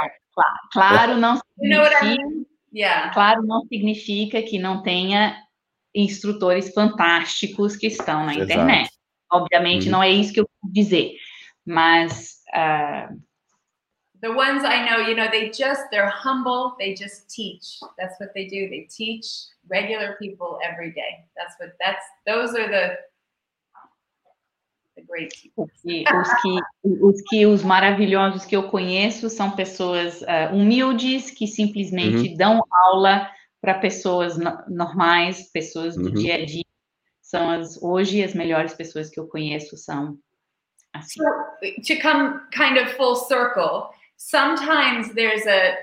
Claro, 0.73 1.17
não 1.17 1.39
you 1.59 1.69
know 1.69 1.81
what 1.81 1.93
I 1.95 2.17
mean? 2.17 2.45
yeah. 2.73 3.09
claro 3.13 3.41
não 3.43 3.65
significa 3.67 4.41
que 4.41 4.59
não 4.59 4.83
tenha 4.83 5.37
instrutores 5.93 6.73
fantásticos 6.73 7.77
que 7.77 7.87
estão 7.87 8.25
na 8.25 8.33
Exato. 8.33 8.51
internet. 8.51 8.94
Obviamente, 9.31 9.85
uhum. 9.85 9.91
não 9.93 10.03
é 10.03 10.09
isso 10.09 10.33
que 10.33 10.39
eu 10.39 10.47
quero 10.47 10.73
dizer. 10.73 11.15
Mas 11.65 12.41
uh, 12.53 13.15
the 14.21 14.29
ones 14.29 14.63
I 14.63 14.85
know, 14.85 15.07
you 15.07 15.15
know, 15.15 15.29
they 15.29 15.49
just 15.49 15.89
they're 15.91 16.09
humble. 16.09 16.75
They 16.79 16.95
just 16.95 17.29
teach. 17.29 17.79
That's 17.97 18.19
what 18.19 18.33
they 18.33 18.45
do. 18.47 18.69
They 18.69 18.87
teach 18.89 19.25
regular 19.69 20.15
people 20.19 20.59
every 20.63 20.91
day. 20.91 21.25
That's 21.35 21.55
what 21.59 21.73
that's 21.79 22.05
those 22.25 22.55
are 22.55 22.67
the 22.67 22.97
the 24.95 25.01
great 25.01 25.33
people. 25.41 25.65
os, 25.65 26.41
que, 26.41 26.59
os 26.83 27.21
que 27.29 27.45
os 27.45 27.63
maravilhosos 27.63 28.45
que 28.45 28.55
eu 28.55 28.69
conheço 28.69 29.29
são 29.29 29.51
pessoas 29.51 30.21
uh, 30.21 30.53
humildes 30.53 31.31
que 31.31 31.47
simplesmente 31.47 32.29
uhum. 32.29 32.37
dão 32.37 32.63
aula 32.71 33.29
para 33.61 33.75
pessoas 33.75 34.37
no, 34.37 34.57
normais, 34.67 35.51
pessoas 35.51 35.95
do 35.95 36.07
uhum. 36.07 36.13
dia 36.13 36.35
a 36.35 36.45
dia. 36.45 36.64
São 37.25 37.49
as 37.49 37.81
hoje 37.81 38.23
as 38.23 38.35
melhores 38.35 38.73
pessoas 38.75 39.09
que 39.09 39.19
eu 39.19 39.27
conheço 39.27 39.75
são 39.75 40.17
assim. 40.93 41.19
So, 41.19 41.95
to 41.95 41.99
come 41.99 42.39
kind 42.51 42.77
of 42.77 42.93
full 42.95 43.15
circle, 43.15 43.89
sometimes 44.17 45.11
there's 45.15 45.45
a 45.47 45.75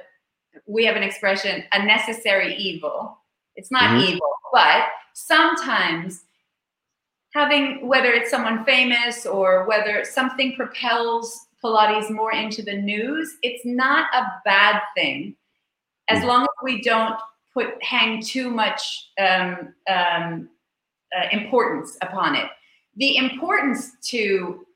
we 0.66 0.84
have 0.84 0.96
an 0.96 1.02
expression 1.02 1.64
a 1.72 1.84
necessary 1.84 2.54
evil 2.54 3.18
it's 3.56 3.70
not 3.70 3.90
mm-hmm. 3.90 4.12
evil 4.12 4.32
but 4.52 4.84
sometimes 5.14 6.24
having 7.34 7.86
whether 7.86 8.12
it's 8.12 8.30
someone 8.30 8.64
famous 8.64 9.26
or 9.26 9.66
whether 9.66 10.04
something 10.04 10.54
propels 10.54 11.46
pilates 11.64 12.10
more 12.10 12.32
into 12.32 12.62
the 12.62 12.74
news 12.74 13.36
it's 13.42 13.64
not 13.64 14.06
a 14.14 14.24
bad 14.44 14.80
thing 14.94 15.34
as 16.08 16.18
mm-hmm. 16.18 16.28
long 16.28 16.42
as 16.42 16.48
we 16.62 16.82
don't 16.82 17.18
put 17.54 17.82
hang 17.82 18.22
too 18.22 18.50
much 18.50 19.10
um, 19.18 19.74
um, 19.88 20.48
uh, 21.16 21.26
importance 21.32 21.96
upon 22.00 22.34
it 22.34 22.46
the 22.96 23.16
importance 23.16 23.92
to 24.02 24.66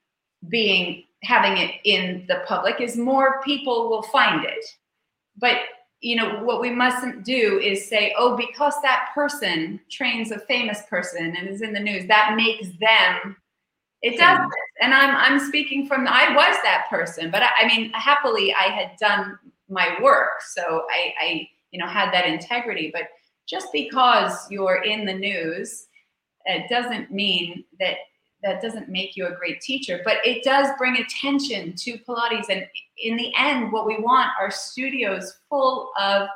being 0.49 1.05
having 1.22 1.59
it 1.59 1.74
in 1.84 2.24
the 2.28 2.43
public 2.47 2.80
is 2.80 2.97
more 2.97 3.41
people 3.43 3.89
will 3.89 4.03
find 4.03 4.45
it. 4.45 4.64
But 5.39 5.59
you 6.01 6.16
know 6.16 6.43
what 6.45 6.61
we 6.61 6.70
mustn't 6.70 7.24
do 7.24 7.59
is 7.59 7.89
say, 7.89 8.14
oh, 8.16 8.37
because 8.37 8.74
that 8.82 9.09
person 9.14 9.80
trains 9.91 10.30
a 10.30 10.39
famous 10.41 10.82
person 10.89 11.34
and 11.37 11.49
is 11.49 11.62
in 11.62 11.72
the 11.72 11.80
news, 11.80 12.07
that 12.07 12.34
makes 12.37 12.68
them. 12.78 13.37
It 14.03 14.18
doesn't. 14.18 14.53
And 14.80 14.95
I'm 14.95 15.16
I'm 15.16 15.41
speaking 15.49 15.87
from 15.87 16.07
I 16.07 16.34
was 16.34 16.57
that 16.62 16.87
person, 16.89 17.30
but 17.30 17.43
I, 17.43 17.49
I 17.62 17.66
mean, 17.66 17.91
happily 17.93 18.55
I 18.55 18.64
had 18.64 18.93
done 19.01 19.39
my 19.68 19.97
work, 20.01 20.43
so 20.55 20.87
I, 20.91 21.12
I 21.20 21.49
you 21.70 21.80
know 21.80 21.89
had 21.89 22.12
that 22.12 22.26
integrity. 22.26 22.91
But 22.93 23.09
just 23.49 23.68
because 23.72 24.49
you're 24.51 24.82
in 24.82 25.07
the 25.07 25.14
news, 25.14 25.86
it 26.47 26.68
doesn't 26.68 27.11
mean 27.11 27.64
that 27.80 27.97
that 28.42 28.62
doesn't 28.62 28.88
make 28.88 29.16
you 29.16 29.26
a 29.26 29.34
great 29.34 29.61
teacher, 29.61 30.01
but 30.05 30.18
it 30.24 30.44
does 30.44 30.68
bring 30.78 30.97
attention 30.99 31.74
to 31.74 31.99
Pilates. 31.99 32.49
And 32.49 32.66
in 33.03 33.16
the 33.16 33.32
end, 33.36 33.72
what 33.72 33.86
we 33.86 33.99
want 33.99 34.30
are 34.40 34.51
studios 34.51 35.38
full 35.49 35.90
of 36.01 36.28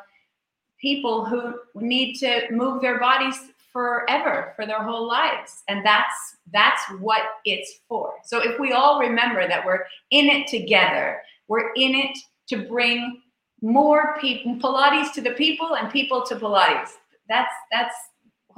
people 0.80 1.24
who 1.24 1.54
need 1.74 2.16
to 2.16 2.50
move 2.50 2.80
their 2.80 2.98
bodies 2.98 3.38
forever 3.72 4.54
for 4.56 4.66
their 4.66 4.82
whole 4.82 5.06
lives. 5.06 5.62
And 5.68 5.86
that's 5.86 6.36
that's 6.52 6.82
what 6.98 7.22
it's 7.44 7.80
for. 7.86 8.14
So 8.24 8.40
if 8.42 8.58
we 8.58 8.72
all 8.72 8.98
remember 8.98 9.46
that 9.46 9.64
we're 9.64 9.84
in 10.10 10.26
it 10.26 10.48
together 10.48 11.22
we're 11.50 11.72
in 11.74 11.96
it 11.96 12.16
to 12.48 12.64
bring 12.68 13.20
more 13.60 14.16
people 14.20 14.54
pilates 14.56 15.12
to 15.12 15.20
the 15.20 15.32
people 15.32 15.74
and 15.74 15.90
people 15.90 16.22
to 16.22 16.36
pilates. 16.36 16.92
That's 17.28 17.52
that's 17.70 17.94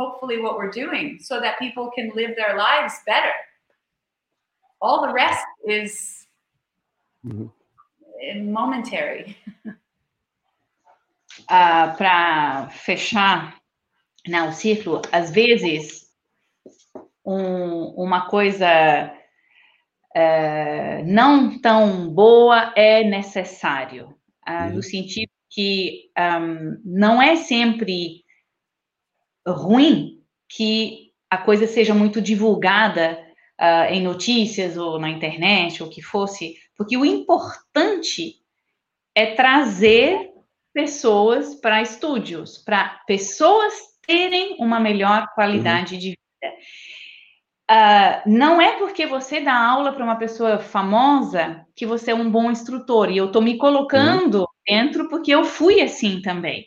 hopefully 0.03 0.41
what 0.41 0.57
we're 0.57 0.71
doing 0.71 1.19
so 1.21 1.41
that 1.41 1.59
people 1.59 1.91
can 1.97 2.11
live 2.15 2.33
their 2.37 2.57
lives 2.57 2.95
better. 3.07 3.35
All 4.81 5.07
the 5.07 5.13
rest 5.13 5.47
is 5.67 6.27
mm-hmm. 7.27 8.53
momentary. 8.53 9.37
Uh, 11.49 11.97
Para 11.97 12.69
fechar 12.71 13.57
né, 14.29 14.43
o 14.43 14.53
círculo, 14.53 15.01
às 15.11 15.31
vezes 15.31 16.07
um, 17.25 17.87
uma 17.97 18.29
coisa 18.29 19.13
uh, 20.15 21.05
não 21.07 21.59
tão 21.59 22.13
boa 22.13 22.73
é 22.77 23.03
necessário, 23.03 24.15
uh, 24.47 24.69
uhum. 24.69 24.75
no 24.75 24.83
sentido 24.83 25.31
que 25.51 26.11
um, 26.19 26.81
não 26.85 27.21
é 27.21 27.37
sempre 27.37 28.22
ruim 29.47 30.21
que 30.49 31.13
a 31.31 31.39
coisa 31.39 31.67
seja 31.67 31.95
muito 31.95 32.21
divulgada 32.21 33.19
uh, 33.61 33.91
em 33.91 34.03
notícias 34.03 34.77
ou 34.77 34.99
na 34.99 35.09
internet 35.09 35.83
ou 35.83 35.89
que 35.89 36.03
fosse, 36.03 36.57
porque 36.77 36.97
o 36.97 37.05
importante 37.05 38.37
é 39.15 39.35
trazer 39.35 40.31
pessoas 40.75 41.55
para 41.55 41.83
estúdios, 41.83 42.59
para 42.59 43.01
pessoas 43.07 43.75
terem 44.07 44.57
uma 44.59 44.81
melhor 44.81 45.29
qualidade 45.35 45.95
uhum. 45.95 46.01
de 46.01 46.09
vida. 46.11 46.57
Uh, 47.71 48.31
não 48.31 48.61
é 48.61 48.77
porque 48.79 49.07
você 49.07 49.41
dá 49.41 49.55
aula 49.55 49.93
para 49.93 50.05
uma 50.05 50.17
pessoa 50.17 50.59
famosa 50.59 51.65
que 51.75 51.87
você 51.87 52.11
é 52.11 52.15
um 52.15 52.31
bom 52.31 52.51
instrutor. 52.51 53.11
E 53.11 53.17
eu 53.17 53.27
estou 53.27 53.41
me 53.41 53.57
colocando 53.57 54.41
uhum. 54.41 54.47
dentro 54.67 55.09
porque 55.09 55.31
eu 55.31 55.45
fui 55.45 55.81
assim 55.81 56.21
também. 56.21 56.67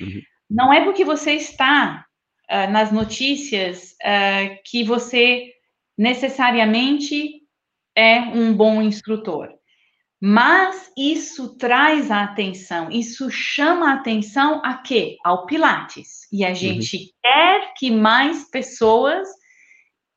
Uhum. 0.00 0.22
Não 0.48 0.72
é 0.72 0.82
porque 0.84 1.04
você 1.04 1.32
está 1.32 2.06
uh, 2.50 2.70
nas 2.70 2.92
notícias 2.92 3.96
uh, 4.02 4.58
que 4.64 4.84
você 4.84 5.52
necessariamente 5.96 7.42
é 7.96 8.20
um 8.20 8.54
bom 8.54 8.80
instrutor. 8.80 9.48
Mas 10.20 10.90
isso 10.96 11.56
traz 11.56 12.10
a 12.10 12.24
atenção, 12.24 12.90
isso 12.90 13.30
chama 13.30 13.90
a 13.90 13.94
atenção 13.94 14.60
a 14.64 14.74
quê? 14.74 15.16
Ao 15.24 15.46
Pilates. 15.46 16.26
E 16.32 16.44
a 16.44 16.48
uhum. 16.48 16.54
gente 16.54 16.96
uhum. 16.96 17.02
quer 17.22 17.74
que 17.76 17.90
mais 17.90 18.50
pessoas 18.50 19.28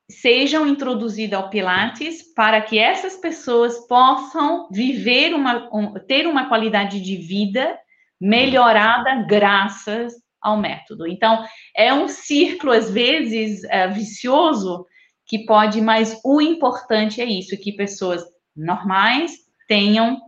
sejam 0.10 0.68
introduzidas 0.68 1.40
ao 1.40 1.50
Pilates 1.50 2.34
para 2.34 2.62
que 2.62 2.78
essas 2.78 3.16
pessoas 3.16 3.88
possam 3.88 4.68
viver 4.72 5.34
uma, 5.34 5.70
um, 5.74 5.94
ter 5.94 6.28
uma 6.28 6.48
qualidade 6.48 7.00
de 7.00 7.16
vida 7.16 7.78
melhorada 8.20 9.26
graças 9.28 10.14
ao 10.42 10.58
método. 10.58 11.08
Então, 11.08 11.46
é 11.76 11.94
um 11.94 12.08
círculo, 12.08 12.72
às 12.72 12.90
vezes, 12.90 13.64
é, 13.66 13.88
vicioso, 13.88 14.86
que 15.26 15.46
pode, 15.46 15.80
mas 15.80 16.20
o 16.26 16.42
importante 16.42 17.22
é 17.22 17.26
isso, 17.26 17.58
que 17.58 17.72
pessoas 17.72 18.24
normais 18.56 19.34
tenham, 19.68 20.20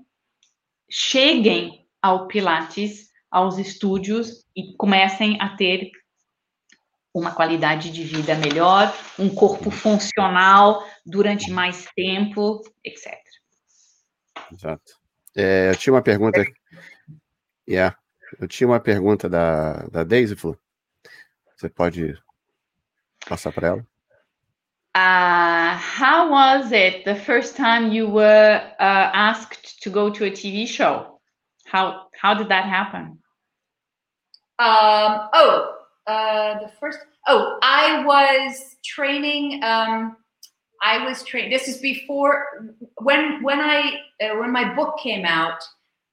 cheguem 0.89 1.85
ao 2.01 2.27
Pilates, 2.27 3.09
aos 3.29 3.57
estúdios 3.57 4.45
e 4.55 4.75
comecem 4.77 5.37
a 5.41 5.55
ter 5.55 5.91
uma 7.13 7.31
qualidade 7.31 7.91
de 7.91 8.03
vida 8.03 8.35
melhor, 8.35 8.93
um 9.19 9.29
corpo 9.29 9.69
funcional 9.69 10.83
durante 11.05 11.51
mais 11.51 11.85
tempo, 11.95 12.61
etc. 12.83 13.13
Exato. 14.51 14.93
É, 15.35 15.69
eu 15.71 15.75
tinha 15.75 15.93
uma 15.93 16.01
pergunta. 16.01 16.43
Yeah. 17.67 17.97
Eu 18.39 18.47
tinha 18.47 18.67
uma 18.67 18.79
pergunta 18.79 19.29
da, 19.29 19.85
da 19.87 20.03
Daisy, 20.03 20.35
Flu. 20.35 20.57
Você 21.55 21.69
pode 21.69 22.17
passar 23.27 23.51
para 23.51 23.67
ela? 23.67 23.87
Uh, 24.95 25.75
how 25.75 26.29
was 26.29 26.71
it 26.71 27.03
the 27.03 27.15
first 27.15 27.55
time 27.55 27.91
you 27.91 28.07
were 28.07 28.61
uh, 28.79 29.09
asked 29.13 29.81
to 29.81 29.89
go 29.89 30.11
to 30.11 30.25
a 30.25 30.29
TV 30.29 30.67
show? 30.67 31.19
How 31.65 32.09
how 32.21 32.35
did 32.35 32.49
that 32.49 32.65
happen? 32.65 33.17
Um, 34.59 35.29
oh, 35.33 35.77
uh, 36.05 36.59
the 36.59 36.71
first. 36.79 36.99
Oh, 37.27 37.57
I 37.63 38.03
was 38.05 38.75
training. 38.85 39.63
Um, 39.63 40.15
I 40.83 41.03
was 41.05 41.23
trained. 41.23 41.51
This 41.51 41.67
is 41.67 41.77
before 41.77 42.75
when 43.01 43.41
when 43.41 43.59
I 43.59 43.97
uh, 44.21 44.37
when 44.37 44.51
my 44.51 44.75
book 44.75 44.99
came 44.99 45.25
out. 45.25 45.63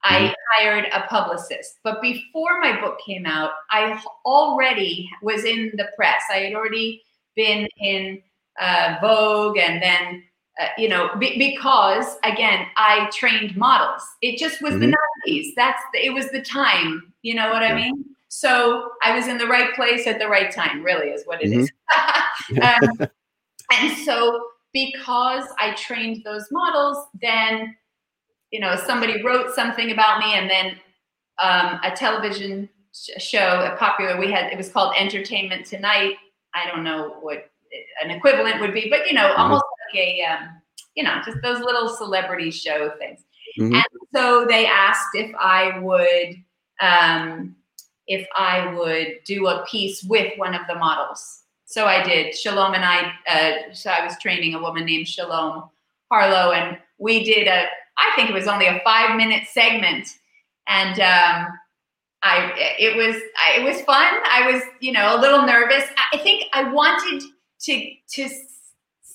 I 0.02 0.18
mm-hmm. 0.18 0.32
Hired 0.50 0.86
a 0.92 1.06
publicist, 1.08 1.78
but 1.84 2.00
before 2.02 2.60
my 2.60 2.80
book 2.80 2.98
came 3.04 3.26
out, 3.26 3.50
I 3.70 4.02
already 4.24 5.08
was 5.22 5.44
in 5.44 5.72
the 5.76 5.88
press. 5.96 6.22
I 6.30 6.38
had 6.38 6.54
already 6.54 7.02
been 7.36 7.68
in 7.78 8.22
uh, 8.60 8.96
Vogue, 9.00 9.58
and 9.58 9.82
then 9.82 10.22
uh, 10.60 10.68
you 10.76 10.88
know 10.88 11.10
be, 11.18 11.38
because 11.38 12.16
again, 12.24 12.66
I 12.76 13.10
trained 13.12 13.56
models. 13.56 14.02
It 14.22 14.38
just 14.38 14.62
was 14.62 14.74
mm-hmm. 14.74 14.90
the 14.90 14.96
'90s. 15.28 15.48
That's 15.56 15.82
the, 15.92 16.04
it 16.04 16.12
was 16.12 16.30
the 16.30 16.42
time. 16.42 17.12
You 17.22 17.34
know 17.34 17.50
what 17.50 17.62
yeah. 17.62 17.68
I 17.68 17.74
mean? 17.74 18.04
So 18.28 18.90
I 19.02 19.14
was 19.14 19.26
in 19.26 19.38
the 19.38 19.46
right 19.46 19.74
place 19.74 20.06
at 20.06 20.18
the 20.18 20.28
right 20.28 20.52
time. 20.52 20.82
Really, 20.82 21.08
is 21.08 21.24
what 21.24 21.42
it 21.42 21.50
mm-hmm. 21.50 21.60
is. 21.60 22.98
um, 23.00 23.08
and 23.72 23.96
so 24.04 24.40
because 24.72 25.46
I 25.58 25.74
trained 25.74 26.22
those 26.24 26.46
models, 26.50 27.06
then 27.20 27.74
you 28.50 28.60
know 28.60 28.76
somebody 28.76 29.22
wrote 29.22 29.54
something 29.54 29.90
about 29.90 30.20
me, 30.20 30.34
and 30.34 30.50
then 30.50 30.76
um, 31.38 31.80
a 31.82 31.90
television 31.94 32.68
show, 33.18 33.70
a 33.72 33.76
popular 33.76 34.18
we 34.18 34.30
had. 34.30 34.52
It 34.52 34.56
was 34.56 34.68
called 34.68 34.94
Entertainment 34.98 35.66
Tonight. 35.66 36.14
I 36.54 36.68
don't 36.68 36.84
know 36.84 37.16
what 37.20 37.50
an 38.02 38.10
equivalent 38.10 38.60
would 38.60 38.74
be, 38.74 38.88
but 38.90 39.06
you 39.06 39.14
know, 39.14 39.28
mm-hmm. 39.28 39.40
almost 39.40 39.64
like 39.92 40.02
a 40.02 40.22
um, 40.24 40.48
you 40.94 41.04
know, 41.04 41.20
just 41.24 41.38
those 41.42 41.60
little 41.60 41.88
celebrity 41.88 42.50
show 42.50 42.92
things. 42.98 43.20
Mm-hmm. 43.58 43.74
And 43.74 43.84
so 44.14 44.46
they 44.46 44.66
asked 44.66 45.08
if 45.14 45.34
I 45.38 45.78
would 45.78 46.36
um, 46.80 47.56
if 48.06 48.26
I 48.36 48.74
would 48.74 49.20
do 49.24 49.46
a 49.46 49.64
piece 49.70 50.02
with 50.02 50.36
one 50.36 50.54
of 50.54 50.62
the 50.68 50.74
models. 50.74 51.42
So 51.64 51.86
I 51.86 52.02
did. 52.02 52.36
Shalom 52.36 52.74
and 52.74 52.84
I, 52.84 53.12
uh, 53.28 53.72
so 53.72 53.90
I 53.90 54.04
was 54.04 54.18
training 54.18 54.54
a 54.54 54.60
woman 54.60 54.84
named 54.84 55.06
Shalom 55.06 55.70
Harlow, 56.10 56.50
and 56.50 56.76
we 56.98 57.22
did 57.22 57.46
a, 57.46 57.66
I 58.00 58.12
think 58.16 58.30
it 58.30 58.34
was 58.34 58.48
only 58.48 58.66
a 58.66 58.80
five 58.82 59.16
minute 59.16 59.46
segment. 59.48 60.08
And 60.66 61.00
um, 61.00 61.58
I, 62.22 62.52
it 62.78 62.96
was, 62.96 63.16
it 63.56 63.64
was 63.64 63.82
fun. 63.82 64.12
I 64.30 64.50
was, 64.50 64.62
you 64.80 64.92
know, 64.92 65.16
a 65.16 65.20
little 65.20 65.44
nervous. 65.44 65.84
I 66.12 66.18
think 66.18 66.44
I 66.52 66.70
wanted 66.72 67.22
to, 67.62 67.90
to 68.14 68.28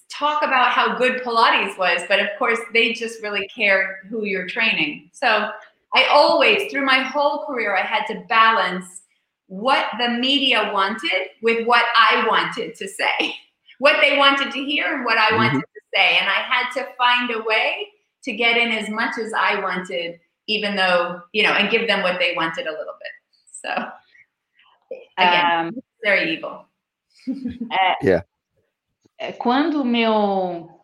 talk 0.10 0.44
about 0.44 0.72
how 0.72 0.98
good 0.98 1.22
Pilates 1.22 1.78
was, 1.78 2.02
but 2.08 2.20
of 2.20 2.28
course 2.38 2.60
they 2.74 2.94
just 2.94 3.22
really 3.22 3.48
care 3.48 4.00
who 4.10 4.26
you're 4.26 4.48
training. 4.48 5.10
So 5.14 5.50
I 5.94 6.06
always, 6.12 6.72
through 6.72 6.86
my 6.86 7.00
whole 7.00 7.46
career, 7.46 7.76
I 7.76 7.82
had 7.82 8.06
to 8.08 8.24
balance 8.28 9.02
what 9.48 9.88
the 10.00 10.10
media 10.10 10.72
wanted 10.74 11.30
with 11.42 11.66
what 11.68 11.86
I 11.96 12.26
wanted 12.28 12.76
to 12.76 12.88
say, 12.88 13.36
what 13.80 13.98
they 14.02 14.18
wanted 14.18 14.52
to 14.52 14.64
hear 14.64 14.96
and 14.96 15.06
what 15.06 15.18
I 15.18 15.28
mm-hmm. 15.28 15.38
wanted 15.38 15.62
to 15.62 15.82
say. 15.94 16.18
And 16.18 16.28
I 16.28 16.42
had 16.42 16.72
to 16.74 16.88
find 16.98 17.32
a 17.32 17.44
way 17.44 17.88
to 18.26 18.34
get 18.34 18.57
in 18.57 18.71
as 18.71 18.89
much 18.89 19.17
as 19.17 19.32
I 19.34 19.61
wanted, 19.61 20.19
even 20.47 20.76
though, 20.76 21.21
you 21.32 21.43
know, 21.43 21.53
and 21.53 21.69
give 21.69 21.88
them 21.88 22.01
what 22.01 22.19
they 22.19 22.34
wanted 22.36 22.67
a 22.67 22.71
little 22.71 22.97
bit. 22.99 23.13
So, 23.61 23.69
again, 25.17 25.67
um, 25.67 25.71
very 26.03 26.34
evil. 26.34 26.65
é, 27.71 27.95
yeah. 28.03 28.23
Quando 29.39 29.86
meu 29.86 30.76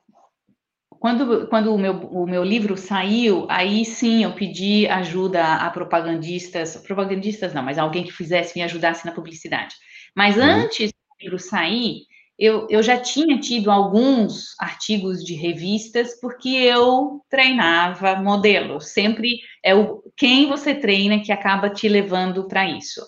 Quando, 1.02 1.48
quando 1.48 1.74
o, 1.74 1.80
meu, 1.80 1.94
o 1.94 2.28
meu 2.28 2.44
livro 2.44 2.78
saiu, 2.78 3.48
aí 3.50 3.84
sim 3.84 4.24
eu 4.24 4.36
pedi 4.36 4.88
ajuda 4.88 5.56
a 5.56 5.68
propagandistas, 5.72 6.78
propagandistas 6.78 7.56
não, 7.56 7.64
mas 7.64 7.80
alguém 7.80 8.04
que 8.04 8.12
fizesse, 8.12 8.56
me 8.56 8.62
ajudasse 8.62 9.04
na 9.04 9.12
publicidade. 9.12 9.74
Mas 10.16 10.38
uhum. 10.38 10.44
antes 10.44 10.92
do 10.92 11.16
livro 11.20 11.40
sair, 11.40 12.04
eu, 12.42 12.66
eu 12.72 12.82
já 12.82 12.98
tinha 12.98 13.40
tido 13.40 13.70
alguns 13.70 14.60
artigos 14.60 15.24
de 15.24 15.36
revistas, 15.36 16.20
porque 16.20 16.50
eu 16.50 17.24
treinava 17.30 18.16
modelo. 18.16 18.82
Sempre 18.82 19.38
é 19.64 19.76
o 19.76 20.02
quem 20.18 20.48
você 20.48 20.74
treina 20.74 21.20
que 21.20 21.32
acaba 21.32 21.70
te 21.70 21.88
levando 21.88 22.48
para 22.48 22.68
isso. 22.68 23.00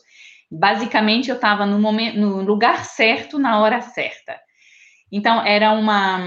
Basicamente, 0.51 1.31
eu 1.31 1.35
estava 1.35 1.65
no, 1.65 1.79
momento, 1.79 2.19
no 2.19 2.43
lugar 2.43 2.85
certo, 2.85 3.39
na 3.39 3.59
hora 3.59 3.81
certa. 3.81 4.39
Então, 5.11 5.43
era 5.43 5.71
uma 5.71 6.19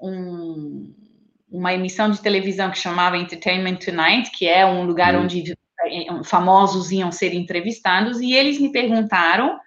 um, 0.00 0.94
uma 1.50 1.74
emissão 1.74 2.10
de 2.10 2.22
televisão 2.22 2.70
que 2.70 2.78
chamava 2.78 3.18
Entertainment 3.18 3.76
Tonight, 3.76 4.30
que 4.30 4.48
é 4.48 4.64
um 4.64 4.86
lugar 4.86 5.14
uhum. 5.14 5.24
onde 5.24 5.52
eh, 5.52 6.24
famosos 6.24 6.90
iam 6.90 7.12
ser 7.12 7.34
entrevistados, 7.34 8.18
e 8.22 8.32
eles 8.32 8.58
me 8.58 8.72
perguntaram 8.72 9.58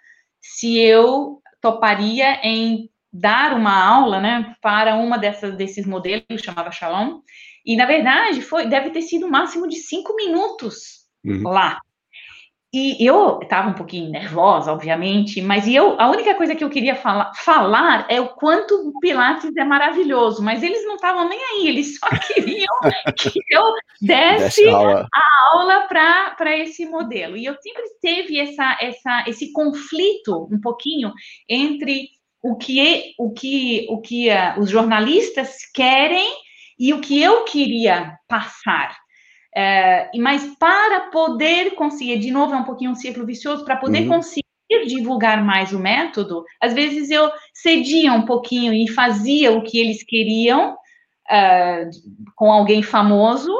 se 0.41 0.75
eu 0.79 1.39
toparia 1.61 2.39
em 2.43 2.89
dar 3.11 3.53
uma 3.53 3.73
aula, 3.73 4.19
né, 4.19 4.55
para 4.61 4.95
uma 4.95 5.17
dessas 5.17 5.55
desses 5.55 5.85
modelos, 5.85 6.41
chamava 6.43 6.71
Shalom, 6.71 7.21
e 7.65 7.75
na 7.75 7.85
verdade 7.85 8.41
foi 8.41 8.67
deve 8.67 8.91
ter 8.91 9.01
sido 9.01 9.25
o 9.25 9.31
máximo 9.31 9.67
de 9.67 9.77
cinco 9.77 10.15
minutos 10.15 11.05
uhum. 11.25 11.43
lá. 11.43 11.79
E 12.73 13.05
eu 13.05 13.39
estava 13.41 13.69
um 13.69 13.73
pouquinho 13.73 14.11
nervosa, 14.11 14.73
obviamente, 14.73 15.41
mas 15.41 15.65
eu, 15.67 15.99
a 15.99 16.09
única 16.09 16.35
coisa 16.35 16.53
que 16.53 16.63
eu 16.63 16.69
queria 16.69 16.95
fala, 16.95 17.31
falar 17.33 18.05
é 18.09 18.19
o 18.19 18.27
quanto 18.27 18.89
o 18.89 18.99
Pilates 18.99 19.55
é 19.55 19.63
maravilhoso, 19.63 20.43
mas 20.43 20.61
eles 20.61 20.85
não 20.85 20.95
estavam 20.95 21.29
nem 21.29 21.39
aí, 21.39 21.67
eles 21.69 21.97
só 21.97 22.07
queriam 22.27 22.73
que 23.17 23.39
eu 23.49 23.63
desse 24.01 24.67
aula. 24.67 25.07
a 25.13 25.55
aula 25.55 25.87
para 25.87 26.57
esse 26.57 26.85
modelo. 26.85 27.37
E 27.37 27.45
eu 27.45 27.55
sempre 27.61 27.83
teve 28.01 28.37
essa, 28.37 28.77
essa, 28.81 29.23
esse 29.27 29.53
conflito 29.53 30.49
um 30.51 30.59
pouquinho 30.59 31.13
entre 31.47 32.09
o 32.43 32.57
que, 32.57 33.13
o 33.17 33.31
que, 33.31 33.87
o 33.89 34.01
que 34.01 34.29
uh, 34.29 34.59
os 34.59 34.69
jornalistas 34.69 35.57
querem 35.73 36.35
e 36.77 36.93
o 36.93 36.99
que 36.99 37.21
eu 37.21 37.45
queria 37.45 38.17
passar. 38.27 38.95
É, 39.59 40.11
mas 40.19 40.45
para 40.59 41.09
poder 41.09 41.73
conseguir, 41.73 42.19
de 42.19 42.29
novo, 42.29 42.53
é 42.53 42.57
um 42.57 42.63
pouquinho 42.63 42.91
um 42.91 42.95
ciclo 42.95 43.25
vicioso, 43.25 43.65
para 43.65 43.75
poder 43.75 44.03
uhum. 44.03 44.09
conseguir 44.09 44.45
divulgar 44.85 45.43
mais 45.43 45.73
o 45.73 45.79
método, 45.79 46.45
às 46.61 46.75
vezes 46.75 47.09
eu 47.09 47.31
cedia 47.55 48.13
um 48.13 48.21
pouquinho 48.21 48.71
e 48.71 48.87
fazia 48.87 49.51
o 49.51 49.63
que 49.63 49.79
eles 49.79 50.03
queriam 50.03 50.73
uh, 50.75 51.89
com 52.35 52.51
alguém 52.51 52.83
famoso, 52.83 53.51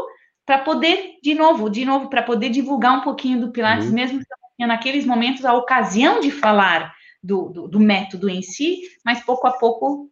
para 0.45 0.59
poder, 0.59 1.15
de 1.23 1.33
novo, 1.33 1.67
de 1.67 1.83
novo, 1.83 2.11
para 2.11 2.21
poder 2.21 2.49
divulgar 2.49 2.99
um 2.99 3.01
pouquinho 3.01 3.41
do 3.41 3.51
Pilates, 3.51 3.87
uhum. 3.87 3.93
mesmo 3.93 4.19
que 4.19 4.67
naqueles 4.67 5.03
momentos 5.03 5.45
a 5.45 5.55
ocasião 5.55 6.19
de 6.19 6.29
falar 6.29 6.93
do, 7.23 7.49
do, 7.49 7.67
do 7.67 7.79
método 7.79 8.29
em 8.29 8.43
si, 8.43 8.81
mas 9.03 9.25
pouco 9.25 9.47
a 9.47 9.51
pouco 9.53 10.11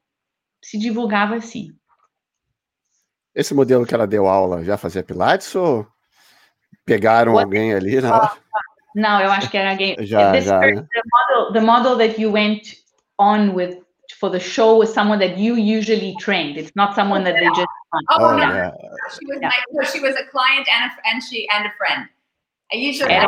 se 0.64 0.80
divulgava 0.80 1.36
assim. 1.36 1.70
Esse 3.36 3.54
modelo 3.54 3.86
que 3.86 3.94
ela 3.94 4.08
deu 4.08 4.28
aula 4.28 4.64
já 4.64 4.78
fazia 4.78 5.04
Pilates 5.04 5.54
ou 5.56 5.86
pegaram 6.86 7.34
What? 7.34 7.46
alguém 7.46 7.74
ali 7.74 8.00
na 8.00 8.16
hora? 8.16 8.32
Não, 8.96 9.20
eu 9.20 9.30
acho 9.30 9.50
que 9.52 9.58
era 9.58 9.72
alguém. 9.72 9.96
já, 10.00 10.32
This 10.32 10.46
já, 10.46 10.60
person, 10.60 10.88
the, 10.88 11.02
model, 11.12 11.54
the 11.54 11.62
model 11.62 11.98
that 11.98 12.20
you 12.20 12.32
went 12.32 12.62
on 13.20 13.54
with 13.54 13.84
for 14.20 14.30
the 14.32 14.40
show 14.40 14.82
is 14.82 14.90
someone 14.90 15.20
that 15.20 15.38
you 15.38 15.56
usually 15.58 16.16
trained. 16.18 16.58
It's 16.58 16.72
not 16.76 16.96
someone 16.96 17.24
that 17.26 17.34
they 17.34 17.46
just. 17.48 17.68
Oh, 17.94 18.00
oh 18.20 18.38
yeah. 18.38 18.56
yeah. 18.56 18.72
She 19.20 19.26
was 19.26 19.40
yeah. 19.42 19.50
my, 19.50 19.60
no, 19.72 19.84
she 19.84 20.00
was 20.00 20.16
a 20.16 20.26
client 20.32 20.68
and 20.72 20.92
a, 20.92 21.10
and 21.10 21.22
she 21.22 21.48
and 21.50 21.66
a 21.66 21.72
friend. 21.78 22.08
I 22.72 22.78
usually 22.78 23.14
had, 23.14 23.28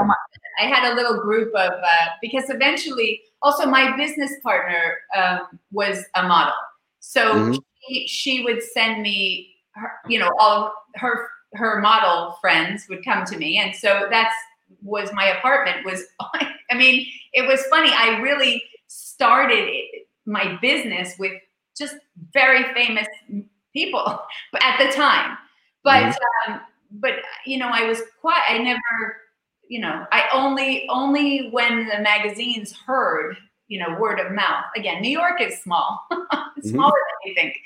I 0.60 0.66
had 0.66 0.92
a 0.92 0.96
little 0.96 1.20
group 1.22 1.50
of 1.54 1.72
uh, 1.72 2.08
because 2.22 2.50
eventually 2.50 3.22
also 3.42 3.66
my 3.66 3.96
business 3.98 4.32
partner 4.42 4.96
um, 5.16 5.60
was 5.72 6.04
a 6.16 6.24
model, 6.24 6.54
so 7.00 7.34
mm-hmm. 7.34 7.58
she, 7.88 8.08
she 8.08 8.44
would 8.44 8.64
send 8.64 9.02
me 9.02 9.57
her, 9.78 9.92
you 10.08 10.20
know, 10.20 10.32
all 10.40 10.74
her 10.96 11.30
her 11.54 11.80
model 11.80 12.38
friends 12.42 12.88
would 12.90 13.04
come 13.04 13.26
to 13.26 13.38
me, 13.38 13.58
and 13.58 13.76
so 13.76 14.08
that's 14.10 14.36
was 14.82 15.12
my 15.14 15.28
apartment. 15.28 15.86
Was 15.86 16.04
I 16.72 16.76
mean, 16.76 17.08
it 17.34 17.48
was 17.48 17.62
funny. 17.70 17.92
I 17.94 18.20
really 18.20 18.64
started 18.88 19.70
my 20.26 20.58
business 20.62 21.16
with 21.18 21.34
just 21.78 21.96
very 22.34 22.74
famous 22.74 23.08
people 23.74 24.20
at 24.62 24.78
the 24.86 24.94
time, 24.94 25.38
but 25.84 26.04
mm-hmm. 26.04 26.52
um, 26.54 26.62
but 26.92 27.14
you 27.46 27.58
know, 27.58 27.70
I 27.72 27.88
was 27.88 28.02
quite. 28.22 28.44
I 28.48 28.58
never. 28.60 28.82
You 29.70 29.82
know, 29.82 30.06
I 30.14 30.24
only 30.32 30.88
only 30.90 31.50
when 31.50 31.90
the 31.90 32.00
magazines 32.00 32.74
heard, 32.86 33.36
you 33.68 33.78
know, 33.80 33.98
word 34.00 34.18
of 34.18 34.32
mouth. 34.32 34.64
Again, 34.78 35.02
New 35.02 35.10
York 35.10 35.42
is 35.42 35.62
small, 35.62 36.00
mm-hmm. 36.12 36.70
smaller 36.70 36.92
mm-hmm. 36.92 37.26
than 37.26 37.30
you 37.30 37.36
think 37.36 37.58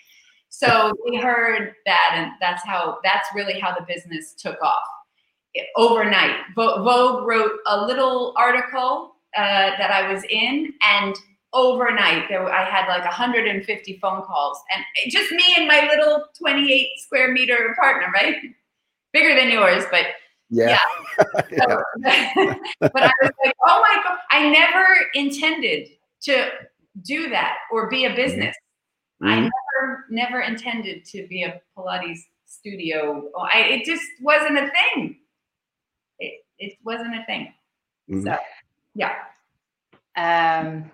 so 0.53 0.93
we 1.09 1.15
heard 1.15 1.73
that, 1.85 2.11
and 2.13 2.33
that's 2.41 2.63
how 2.65 2.99
that's 3.05 3.27
really 3.33 3.57
how 3.57 3.73
the 3.73 3.85
business 3.87 4.33
took 4.33 4.61
off 4.61 4.83
overnight. 5.77 6.35
Vogue 6.55 7.25
wrote 7.25 7.53
a 7.67 7.85
little 7.85 8.33
article 8.37 9.15
uh, 9.35 9.71
that 9.77 9.91
I 9.91 10.11
was 10.11 10.23
in, 10.29 10.73
and 10.81 11.15
overnight 11.53 12.27
there 12.27 12.45
I 12.51 12.65
had 12.65 12.87
like 12.89 13.05
150 13.05 13.99
phone 14.01 14.23
calls, 14.23 14.61
and 14.75 14.83
just 15.09 15.31
me 15.31 15.55
and 15.55 15.67
my 15.67 15.87
little 15.89 16.25
28 16.37 16.87
square 16.97 17.31
meter 17.31 17.73
apartment, 17.73 18.11
right? 18.13 18.35
Bigger 19.13 19.33
than 19.33 19.49
yours, 19.51 19.85
but 19.89 20.05
yeah. 20.49 20.77
yeah. 21.17 21.23
So, 21.49 21.83
but 22.81 23.03
I 23.03 23.11
was 23.21 23.31
like, 23.45 23.55
oh 23.65 23.81
my 23.81 24.03
god, 24.03 24.17
I 24.31 24.49
never 24.49 24.85
intended 25.13 25.87
to 26.23 26.49
do 27.05 27.29
that 27.29 27.55
or 27.71 27.89
be 27.89 28.03
a 28.03 28.09
mm-hmm. 28.09 28.15
business. 28.17 28.55
I 29.23 29.39
never, 29.39 30.05
never 30.09 30.41
intended 30.41 31.05
to 31.05 31.27
be 31.27 31.43
a 31.43 31.61
Pilates 31.75 32.21
studio. 32.45 33.29
I, 33.39 33.61
it 33.61 33.85
just 33.85 34.03
wasn't 34.21 34.57
a 34.57 34.69
thing. 34.69 35.17
It, 36.19 36.45
it 36.57 36.77
wasn't 36.83 37.15
a 37.15 37.25
thing. 37.25 37.53
Mm-hmm. 38.09 38.23
So, 38.23 38.37
yeah. 38.95 39.15
Um, 40.17 40.91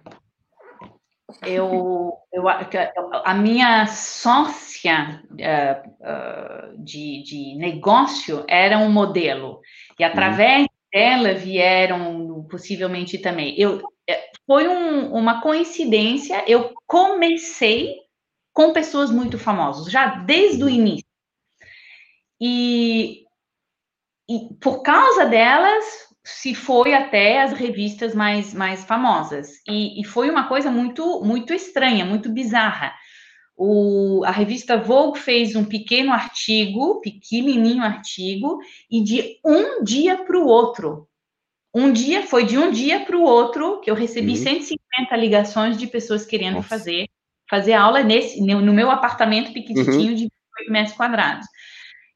eu, 1.45 2.17
eu, 2.31 2.47
a 2.47 3.33
minha 3.33 3.85
sócia 3.87 5.23
uh, 5.31 5.89
uh, 6.01 6.77
de, 6.83 7.23
de 7.23 7.55
negócio 7.55 8.45
era 8.47 8.77
um 8.77 8.91
modelo, 8.91 9.61
e 9.99 10.03
através 10.03 10.61
uhum. 10.61 10.67
dela 10.93 11.33
vieram 11.33 12.47
possivelmente 12.49 13.17
também. 13.17 13.59
Eu, 13.59 13.81
é, 14.07 14.29
foi 14.45 14.67
um, 14.67 15.13
uma 15.13 15.41
coincidência, 15.41 16.43
eu 16.47 16.73
comecei 16.85 18.06
com 18.57 18.73
pessoas 18.73 19.11
muito 19.11 19.37
famosas, 19.37 19.91
já 19.91 20.07
desde 20.07 20.63
o 20.63 20.67
início. 20.67 21.05
E, 22.41 23.21
e 24.27 24.55
por 24.59 24.81
causa 24.81 25.27
delas, 25.27 25.85
se 26.23 26.55
foi 26.55 26.95
até 26.95 27.43
as 27.43 27.53
revistas 27.53 28.15
mais, 28.15 28.55
mais 28.55 28.83
famosas. 28.83 29.61
E, 29.69 30.01
e 30.01 30.03
foi 30.03 30.31
uma 30.31 30.47
coisa 30.47 30.71
muito, 30.71 31.21
muito 31.23 31.53
estranha, 31.53 32.03
muito 32.03 32.31
bizarra. 32.31 32.95
O, 33.55 34.23
a 34.25 34.31
revista 34.31 34.75
Vogue 34.75 35.19
fez 35.19 35.55
um 35.55 35.63
pequeno 35.63 36.11
artigo, 36.11 36.99
pequenininho 36.99 37.83
artigo, 37.83 38.57
e 38.89 39.03
de 39.03 39.39
um 39.45 39.83
dia 39.83 40.17
para 40.25 40.35
o 40.35 40.47
outro. 40.47 41.07
Um 41.71 41.93
dia, 41.93 42.25
foi 42.25 42.43
de 42.43 42.57
um 42.57 42.71
dia 42.71 43.05
para 43.05 43.15
o 43.15 43.21
outro 43.21 43.81
que 43.81 43.91
eu 43.91 43.93
recebi 43.93 44.31
uhum. 44.31 44.37
150 44.37 45.15
ligações 45.15 45.77
de 45.77 45.85
pessoas 45.85 46.25
querendo 46.25 46.63
fazer 46.63 47.07
fazer 47.49 47.73
aula 47.73 48.03
nesse 48.03 48.41
no 48.41 48.73
meu 48.73 48.89
apartamento 48.89 49.53
pequenininho 49.53 50.11
uhum. 50.11 50.15
de 50.15 50.27
8 50.61 50.71
metros 50.71 50.95
quadrados. 50.95 51.47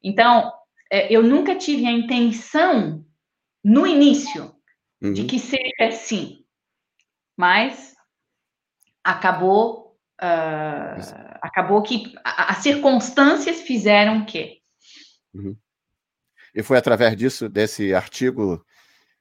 Então, 0.03 0.51
é, 0.91 1.11
eu 1.13 1.23
nunca 1.23 1.55
tive 1.55 1.85
a 1.85 1.91
intenção 1.91 3.05
no 3.63 3.85
início 3.87 4.53
uhum. 5.01 5.13
de 5.13 5.25
que 5.25 5.39
seja 5.39 5.87
assim, 5.87 6.43
mas 7.37 7.95
acabou 9.03 9.97
uh, 10.21 11.37
acabou 11.41 11.81
que 11.81 12.13
as 12.23 12.57
circunstâncias 12.57 13.61
fizeram 13.61 14.25
que 14.25 14.59
uhum. 15.33 15.55
e 16.53 16.61
foi 16.61 16.77
através 16.77 17.15
disso 17.15 17.49
desse 17.49 17.93
artigo 17.93 18.63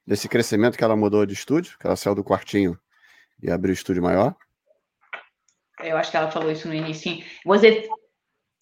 desse 0.07 0.29
crescimento 0.29 0.77
que 0.77 0.85
ela 0.85 0.97
mudou 0.97 1.25
de 1.25 1.35
estúdio, 1.35 1.79
que 1.79 1.87
ela 1.87 1.97
saiu 1.97 2.15
do 2.15 2.25
quartinho 2.25 2.79
e 3.43 3.51
abriu 3.51 3.71
o 3.71 3.75
estúdio 3.75 4.03
maior. 4.03 4.35
Eu 5.83 5.97
acho 5.97 6.11
que 6.11 6.17
ela 6.17 6.31
falou 6.31 6.51
isso 6.51 6.69
no 6.69 6.75
início. 6.75 7.23
Was 7.45 7.63
it 7.63 7.89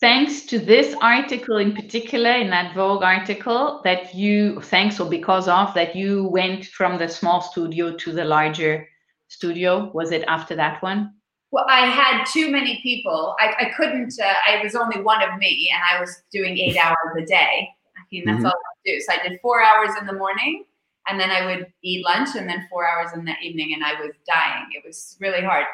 thanks 0.00 0.46
to 0.46 0.58
this 0.58 0.94
article 1.00 1.58
in 1.58 1.74
particular, 1.74 2.32
in 2.32 2.50
that 2.50 2.74
Vogue 2.74 3.02
article, 3.02 3.80
that 3.84 4.14
you, 4.14 4.60
thanks 4.62 5.00
or 5.00 5.08
because 5.08 5.48
of, 5.48 5.74
that 5.74 5.94
you 5.96 6.28
went 6.28 6.66
from 6.66 6.98
the 6.98 7.08
small 7.08 7.40
studio 7.40 7.96
to 7.96 8.12
the 8.12 8.24
larger 8.24 8.86
studio? 9.28 9.90
Was 9.94 10.12
it 10.12 10.24
after 10.28 10.54
that 10.56 10.82
one? 10.82 11.12
Well, 11.50 11.64
I 11.68 11.86
had 11.86 12.24
too 12.24 12.50
many 12.50 12.80
people. 12.82 13.34
I, 13.40 13.54
I 13.58 13.64
couldn't, 13.76 14.12
uh, 14.20 14.34
I 14.46 14.62
was 14.62 14.74
only 14.74 15.00
one 15.00 15.22
of 15.22 15.38
me, 15.38 15.70
and 15.72 15.82
I 15.90 16.00
was 16.00 16.22
doing 16.30 16.58
eight 16.58 16.76
hours 16.82 16.96
a 17.16 17.24
day. 17.24 17.68
I 17.96 18.00
mean, 18.12 18.24
that's 18.26 18.38
mm-hmm. 18.38 18.46
all 18.46 18.52
I 18.52 18.74
do. 18.84 19.00
So 19.00 19.12
I 19.12 19.28
did 19.28 19.40
four 19.40 19.62
hours 19.62 19.90
in 19.98 20.06
the 20.06 20.12
morning, 20.12 20.64
and 21.08 21.18
then 21.18 21.30
I 21.30 21.46
would 21.46 21.66
eat 21.82 22.04
lunch, 22.04 22.36
and 22.36 22.48
then 22.48 22.66
four 22.70 22.86
hours 22.86 23.12
in 23.14 23.24
the 23.24 23.32
evening, 23.42 23.72
and 23.74 23.82
I 23.82 23.94
was 23.94 24.12
dying. 24.26 24.66
It 24.74 24.84
was 24.86 25.16
really 25.20 25.42
hard. 25.42 25.64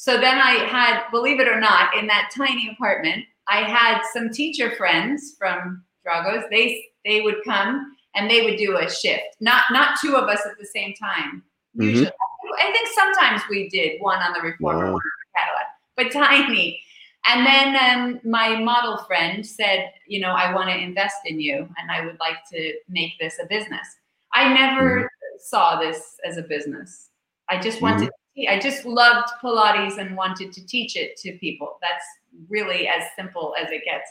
So 0.00 0.12
then 0.12 0.38
I 0.38 0.64
had, 0.64 1.10
believe 1.10 1.40
it 1.40 1.48
or 1.48 1.58
not, 1.58 1.96
in 1.96 2.06
that 2.06 2.30
tiny 2.32 2.70
apartment, 2.70 3.24
I 3.48 3.62
had 3.62 4.00
some 4.12 4.30
teacher 4.30 4.76
friends 4.76 5.34
from 5.36 5.82
Dragos. 6.06 6.48
They 6.52 6.84
they 7.04 7.20
would 7.20 7.42
come 7.44 7.96
and 8.14 8.30
they 8.30 8.42
would 8.42 8.58
do 8.58 8.76
a 8.76 8.88
shift. 8.88 9.24
Not 9.40 9.64
not 9.72 9.98
two 10.00 10.14
of 10.14 10.28
us 10.28 10.40
at 10.46 10.56
the 10.56 10.66
same 10.66 10.94
time. 10.94 11.42
Mm-hmm. 11.76 11.82
Usually. 11.82 12.12
I 12.60 12.70
think 12.70 12.88
sometimes 12.94 13.42
we 13.50 13.68
did 13.70 14.00
one 14.00 14.20
on 14.20 14.32
the 14.34 14.40
Reformer, 14.40 14.86
wow. 14.86 14.92
one 14.92 15.02
on 15.02 15.10
the 15.24 15.30
Cadillac, 15.36 15.66
but 15.96 16.12
tiny. 16.46 16.80
And 17.26 17.44
then 17.44 17.76
um, 17.98 18.20
my 18.22 18.54
model 18.54 18.98
friend 18.98 19.44
said, 19.44 19.90
you 20.06 20.20
know, 20.20 20.30
I 20.30 20.54
want 20.54 20.70
to 20.70 20.78
invest 20.78 21.16
in 21.26 21.40
you, 21.40 21.68
and 21.76 21.90
I 21.90 22.06
would 22.06 22.20
like 22.20 22.48
to 22.52 22.72
make 22.88 23.18
this 23.18 23.40
a 23.42 23.46
business. 23.46 23.86
I 24.32 24.54
never 24.54 25.00
mm-hmm. 25.00 25.36
saw 25.40 25.80
this 25.80 26.20
as 26.24 26.36
a 26.36 26.42
business. 26.42 27.08
I 27.50 27.60
just 27.60 27.82
wanted. 27.82 28.02
Mm-hmm. 28.02 28.14
I 28.46 28.60
just 28.60 28.84
loved 28.84 29.28
Pilates 29.42 29.98
and 29.98 30.16
wanted 30.16 30.52
to 30.52 30.66
teach 30.66 30.96
it 30.96 31.16
to 31.18 31.36
people. 31.38 31.78
That's 31.80 32.04
really 32.48 32.86
as 32.86 33.04
simple 33.16 33.54
as 33.60 33.70
it 33.70 33.82
gets. 33.84 34.10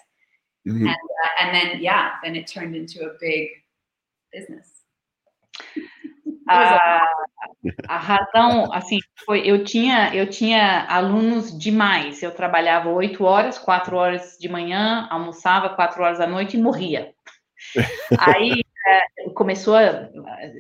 Mm-hmm. 0.68 0.88
And, 0.88 0.90
uh, 0.90 1.44
and 1.44 1.56
then, 1.56 1.82
yeah, 1.82 2.12
then 2.24 2.36
it 2.36 2.48
turned 2.48 2.76
into 2.76 3.06
a 3.06 3.14
big 3.22 3.49
business. 4.34 4.74
A, 6.49 7.06
a 7.90 7.98
razão, 7.98 8.72
assim, 8.72 8.99
foi, 9.26 9.41
eu 9.45 9.66
tinha, 9.66 10.16
eu 10.16 10.30
tinha 10.30 10.86
alunos 10.90 11.58
demais. 11.58 12.24
Eu 12.24 12.32
trabalhava 12.32 12.90
oito 12.90 13.24
horas, 13.24 13.58
quatro 13.58 13.98
horas 13.98 14.38
de 14.40 14.48
manhã, 14.48 15.08
almoçava 15.10 15.70
quatro 15.70 16.04
horas 16.04 16.20
da 16.20 16.28
noite 16.28 16.58
e 16.58 16.62
morria. 16.62 17.14
Aí 18.20 18.62
é, 18.62 18.66
começou, 19.34 19.76
a, 19.76 20.09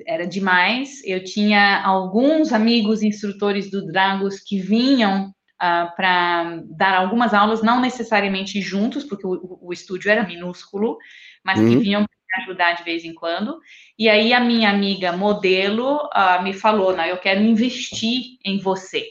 era 0.05 0.25
demais. 0.25 1.01
Eu 1.05 1.23
tinha 1.23 1.83
alguns 1.83 2.51
amigos 2.51 3.01
instrutores 3.03 3.69
do 3.69 3.85
Dragos 3.85 4.39
que 4.39 4.59
vinham 4.59 5.27
uh, 5.27 5.33
ah, 5.59 5.93
para 5.95 6.61
dar 6.69 6.95
algumas 6.95 7.33
aulas, 7.33 7.61
não 7.61 7.81
necessariamente 7.81 8.61
juntos, 8.61 9.03
porque 9.03 9.25
o, 9.25 9.59
o 9.61 9.73
estúdio 9.73 10.11
era 10.11 10.27
minúsculo, 10.27 10.97
mas 11.43 11.59
uhum. 11.59 11.69
que 11.69 11.77
vinham 11.77 12.01
me 12.01 12.43
ajudar 12.43 12.73
de 12.73 12.83
vez 12.83 13.03
em 13.03 13.13
quando. 13.13 13.59
E 13.97 14.07
aí 14.09 14.33
a 14.33 14.39
minha 14.39 14.69
amiga 14.69 15.11
modelo 15.11 15.97
uh, 15.97 16.43
me 16.43 16.53
falou, 16.53 16.95
não, 16.95 17.05
eu 17.05 17.17
quero 17.17 17.41
investir 17.41 18.37
em 18.45 18.59
você. 18.59 19.07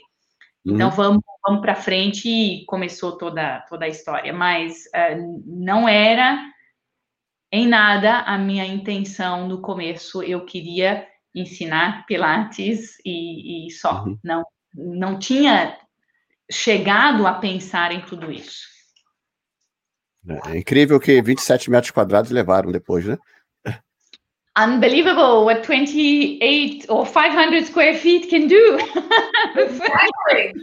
Então, 0.64 0.72
uhum. 0.72 0.74
Então 0.74 0.90
vamos, 0.90 1.22
vamos 1.46 1.60
para 1.60 1.74
frente 1.74 2.28
e 2.28 2.64
começou 2.66 3.16
toda, 3.16 3.64
toda 3.68 3.84
a 3.84 3.88
história. 3.88 4.32
Mas 4.32 4.84
uh, 4.86 5.42
não 5.46 5.88
era 5.88 6.55
em 7.56 7.66
nada 7.66 8.20
a 8.20 8.36
minha 8.36 8.66
intenção 8.66 9.48
no 9.48 9.62
começo. 9.62 10.22
Eu 10.22 10.44
queria 10.44 11.06
ensinar 11.34 12.04
Pilates 12.06 12.98
e, 13.04 13.66
e 13.66 13.70
só. 13.70 14.04
Uhum. 14.04 14.18
Não, 14.22 14.44
não 14.74 15.18
tinha 15.18 15.78
chegado 16.50 17.26
a 17.26 17.32
pensar 17.34 17.92
em 17.92 18.02
tudo 18.02 18.30
isso. 18.30 18.66
É 20.46 20.58
incrível 20.58 21.00
que 21.00 21.22
27 21.22 21.70
metros 21.70 21.90
quadrados 21.92 22.30
levaram 22.30 22.70
depois, 22.70 23.06
né? 23.06 23.16
Unbelievable 24.58 25.44
what 25.44 25.66
28 25.66 26.90
or 26.90 27.06
500 27.06 27.66
square 27.66 27.94
feet 27.94 28.28
can 28.28 28.48
do. 28.48 28.78
exactly. 29.54 30.54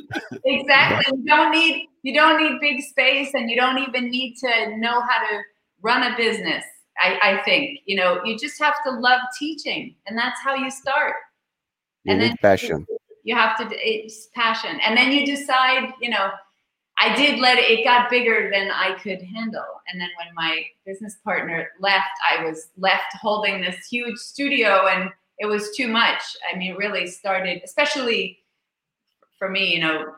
Exactly. 0.45 1.17
You 1.17 1.25
don't 1.25 1.51
need 1.51 1.87
you 2.01 2.13
don't 2.13 2.37
need 2.41 2.59
big 2.59 2.81
space 2.81 3.33
and 3.35 3.49
you 3.49 3.55
don't 3.55 3.77
even 3.87 4.09
need 4.09 4.35
to 4.41 4.77
know 4.77 4.99
how 4.99 5.19
to 5.19 5.43
run 5.83 6.01
a 6.01 6.17
business. 6.17 6.65
I, 6.97 7.19
I 7.21 7.43
think, 7.43 7.79
you 7.85 7.95
know, 7.95 8.23
you 8.23 8.37
just 8.37 8.59
have 8.59 8.75
to 8.85 8.91
love 8.91 9.19
teaching 9.37 9.95
and 10.07 10.17
that's 10.17 10.39
how 10.41 10.55
you 10.55 10.69
start. 10.69 11.15
You 12.03 12.13
and 12.13 12.21
then 12.21 12.35
passion. 12.41 12.85
You 13.23 13.35
have 13.35 13.57
to 13.57 13.67
it's 13.71 14.27
passion. 14.35 14.79
And 14.81 14.97
then 14.97 15.11
you 15.11 15.25
decide 15.25 15.93
you 16.01 16.09
know 16.09 16.29
i 16.99 17.15
did 17.15 17.39
let 17.39 17.57
it 17.57 17.69
it 17.69 17.83
got 17.83 18.09
bigger 18.09 18.49
than 18.53 18.69
i 18.71 18.93
could 18.99 19.21
handle. 19.21 19.81
And 19.87 19.99
then 19.99 20.09
when 20.17 20.27
my 20.35 20.65
business 20.85 21.17
partner 21.23 21.69
left 21.79 22.11
i 22.29 22.43
was 22.43 22.69
left 22.77 23.15
holding 23.21 23.61
this 23.61 23.87
huge 23.87 24.17
studio 24.17 24.87
and 24.87 25.09
it 25.39 25.45
was 25.45 25.75
too 25.75 25.87
much. 25.87 26.21
I 26.51 26.57
mean 26.57 26.73
it 26.73 26.77
really 26.77 27.07
started 27.07 27.61
especially 27.63 28.39
for 29.39 29.49
me 29.49 29.73
you 29.73 29.79
know 29.79 30.13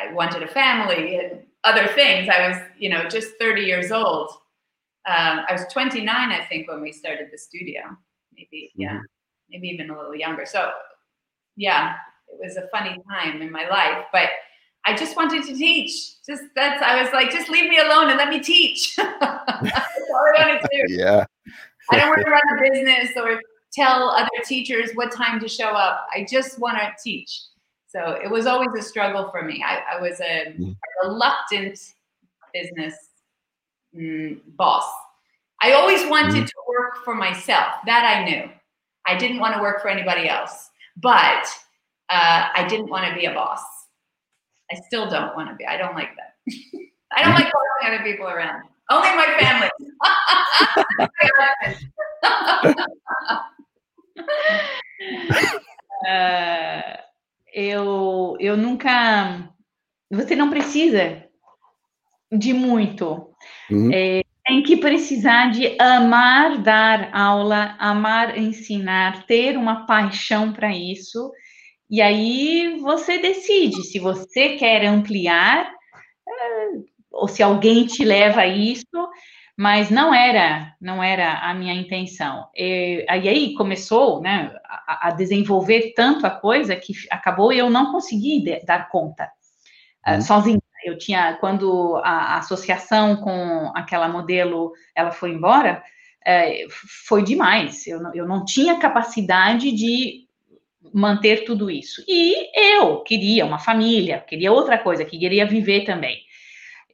i 0.00 0.12
wanted 0.12 0.42
a 0.42 0.48
family 0.48 1.16
and 1.16 1.42
other 1.64 1.86
things. 1.88 2.28
I 2.28 2.48
was 2.48 2.58
you 2.78 2.88
know 2.88 3.08
just 3.08 3.32
30 3.38 3.62
years 3.62 3.92
old 3.92 4.30
um, 5.06 5.44
i 5.48 5.52
was 5.52 5.64
29 5.72 6.06
i 6.08 6.44
think 6.44 6.68
when 6.68 6.80
we 6.80 6.92
started 6.92 7.28
the 7.32 7.38
studio 7.38 7.82
maybe 8.34 8.70
yeah 8.74 8.94
mm-hmm. 8.94 9.04
maybe 9.50 9.68
even 9.68 9.90
a 9.90 9.96
little 9.96 10.14
younger 10.14 10.46
so 10.46 10.70
yeah 11.56 11.94
it 12.32 12.44
was 12.44 12.56
a 12.56 12.68
funny 12.68 12.96
time 13.10 13.42
in 13.42 13.50
my 13.50 13.68
life, 13.68 14.06
but 14.12 14.30
I 14.84 14.96
just 14.96 15.16
wanted 15.16 15.44
to 15.44 15.54
teach. 15.54 16.22
Just 16.26 16.42
that's 16.54 16.82
I 16.82 17.02
was 17.02 17.12
like, 17.12 17.30
just 17.30 17.48
leave 17.48 17.68
me 17.68 17.78
alone 17.78 18.08
and 18.08 18.18
let 18.18 18.28
me 18.28 18.40
teach. 18.40 18.96
that's 18.96 19.20
all 19.20 20.24
I 20.38 20.46
wanted 20.46 20.60
to 20.60 20.68
do. 20.72 20.82
Yeah. 20.94 21.24
I 21.90 21.98
don't 21.98 22.10
want 22.10 22.24
to 22.24 22.30
run 22.30 22.40
a 22.58 22.70
business 22.70 23.10
or 23.16 23.40
tell 23.72 24.08
other 24.10 24.28
teachers 24.44 24.90
what 24.94 25.12
time 25.12 25.40
to 25.40 25.48
show 25.48 25.68
up. 25.68 26.06
I 26.14 26.24
just 26.30 26.58
want 26.58 26.78
to 26.78 26.90
teach. 27.02 27.42
So 27.88 28.18
it 28.22 28.30
was 28.30 28.46
always 28.46 28.68
a 28.78 28.82
struggle 28.82 29.30
for 29.30 29.42
me. 29.42 29.64
I, 29.66 29.96
I 29.96 30.00
was 30.00 30.20
a, 30.20 30.54
a, 30.56 31.08
reluctant 31.08 31.78
business 32.54 32.94
mm, 33.96 34.40
boss. 34.56 34.84
I 35.62 35.72
always 35.72 36.08
wanted 36.08 36.44
mm. 36.44 36.46
to 36.46 36.54
work 36.68 37.04
for 37.04 37.14
myself. 37.14 37.74
That 37.86 38.04
I 38.04 38.24
knew. 38.24 38.50
I 39.06 39.16
didn't 39.16 39.40
want 39.40 39.54
to 39.54 39.60
work 39.60 39.82
for 39.82 39.88
anybody 39.88 40.28
else. 40.28 40.70
But 40.96 41.46
uh, 42.10 42.48
I 42.54 42.66
didn't 42.68 42.88
want 42.90 43.06
to 43.08 43.14
be 43.14 43.26
a 43.26 43.34
boss. 43.34 43.62
I 44.70 44.76
still 44.86 45.08
don't 45.08 45.34
want 45.36 45.48
to 45.50 45.54
be. 45.56 45.66
I 45.66 45.76
don't 45.76 45.94
like 45.94 46.10
that. 46.16 46.34
I 47.12 47.22
don't 47.22 47.34
like 47.34 47.50
following 47.50 47.94
other 47.94 48.04
people 48.04 48.26
around. 48.26 48.64
Only 48.90 49.08
my 49.14 49.26
family. 49.38 49.70
uh, 56.08 56.96
eu, 57.54 58.36
eu 58.40 58.56
nunca. 58.56 59.48
Você 60.10 60.36
não 60.36 60.50
precisa 60.50 61.24
de 62.30 62.52
muito. 62.52 63.31
Uhum. 63.70 63.90
É, 63.92 64.22
tem 64.44 64.62
que 64.62 64.76
precisar 64.76 65.50
de 65.50 65.76
amar 65.80 66.58
dar 66.58 67.10
aula, 67.12 67.76
amar 67.78 68.36
ensinar, 68.36 69.24
ter 69.26 69.56
uma 69.56 69.86
paixão 69.86 70.52
para 70.52 70.74
isso. 70.74 71.30
E 71.90 72.00
aí 72.00 72.78
você 72.80 73.18
decide 73.18 73.82
se 73.82 73.98
você 73.98 74.56
quer 74.56 74.84
ampliar 74.86 75.70
é, 76.26 76.68
ou 77.10 77.28
se 77.28 77.42
alguém 77.42 77.86
te 77.86 78.04
leva 78.04 78.40
a 78.40 78.46
isso, 78.46 79.08
mas 79.56 79.90
não 79.90 80.14
era, 80.14 80.74
não 80.80 81.02
era 81.02 81.38
a 81.38 81.52
minha 81.54 81.74
intenção. 81.74 82.48
E, 82.56 83.04
aí 83.08 83.54
começou, 83.54 84.20
né, 84.20 84.50
a, 84.64 85.08
a, 85.08 85.10
desenvolver 85.10 85.92
tanto 85.94 86.26
a 86.26 86.30
coisa 86.30 86.74
que 86.74 86.94
acabou 87.10 87.52
eu 87.52 87.68
não 87.68 87.92
consegui 87.92 88.42
dar 88.64 88.88
conta 88.88 89.30
uh, 90.08 90.22
sozinha. 90.22 90.61
Eu 90.84 90.98
tinha, 90.98 91.34
quando 91.34 91.96
a, 92.04 92.34
a, 92.34 92.38
associação 92.38 93.16
com 93.16 93.72
aquela 93.74 94.08
modelo, 94.08 94.72
ela 94.94 95.10
foi 95.10 95.30
embora, 95.30 95.82
uh, 96.26 96.70
foi 97.06 97.22
demais. 97.22 97.86
Eu, 97.86 98.00
eu 98.14 98.26
não 98.26 98.44
tinha 98.44 98.78
capacidade 98.78 99.72
de 99.72 100.26
manter 100.92 101.44
tudo 101.44 101.70
isso. 101.70 102.02
E 102.06 102.50
eu 102.76 103.00
queria 103.00 103.46
uma 103.46 103.58
família, 103.58 104.20
queria 104.20 104.52
outra 104.52 104.78
coisa, 104.78 105.04
queria 105.04 105.46
viver 105.46 105.84
também. 105.84 106.18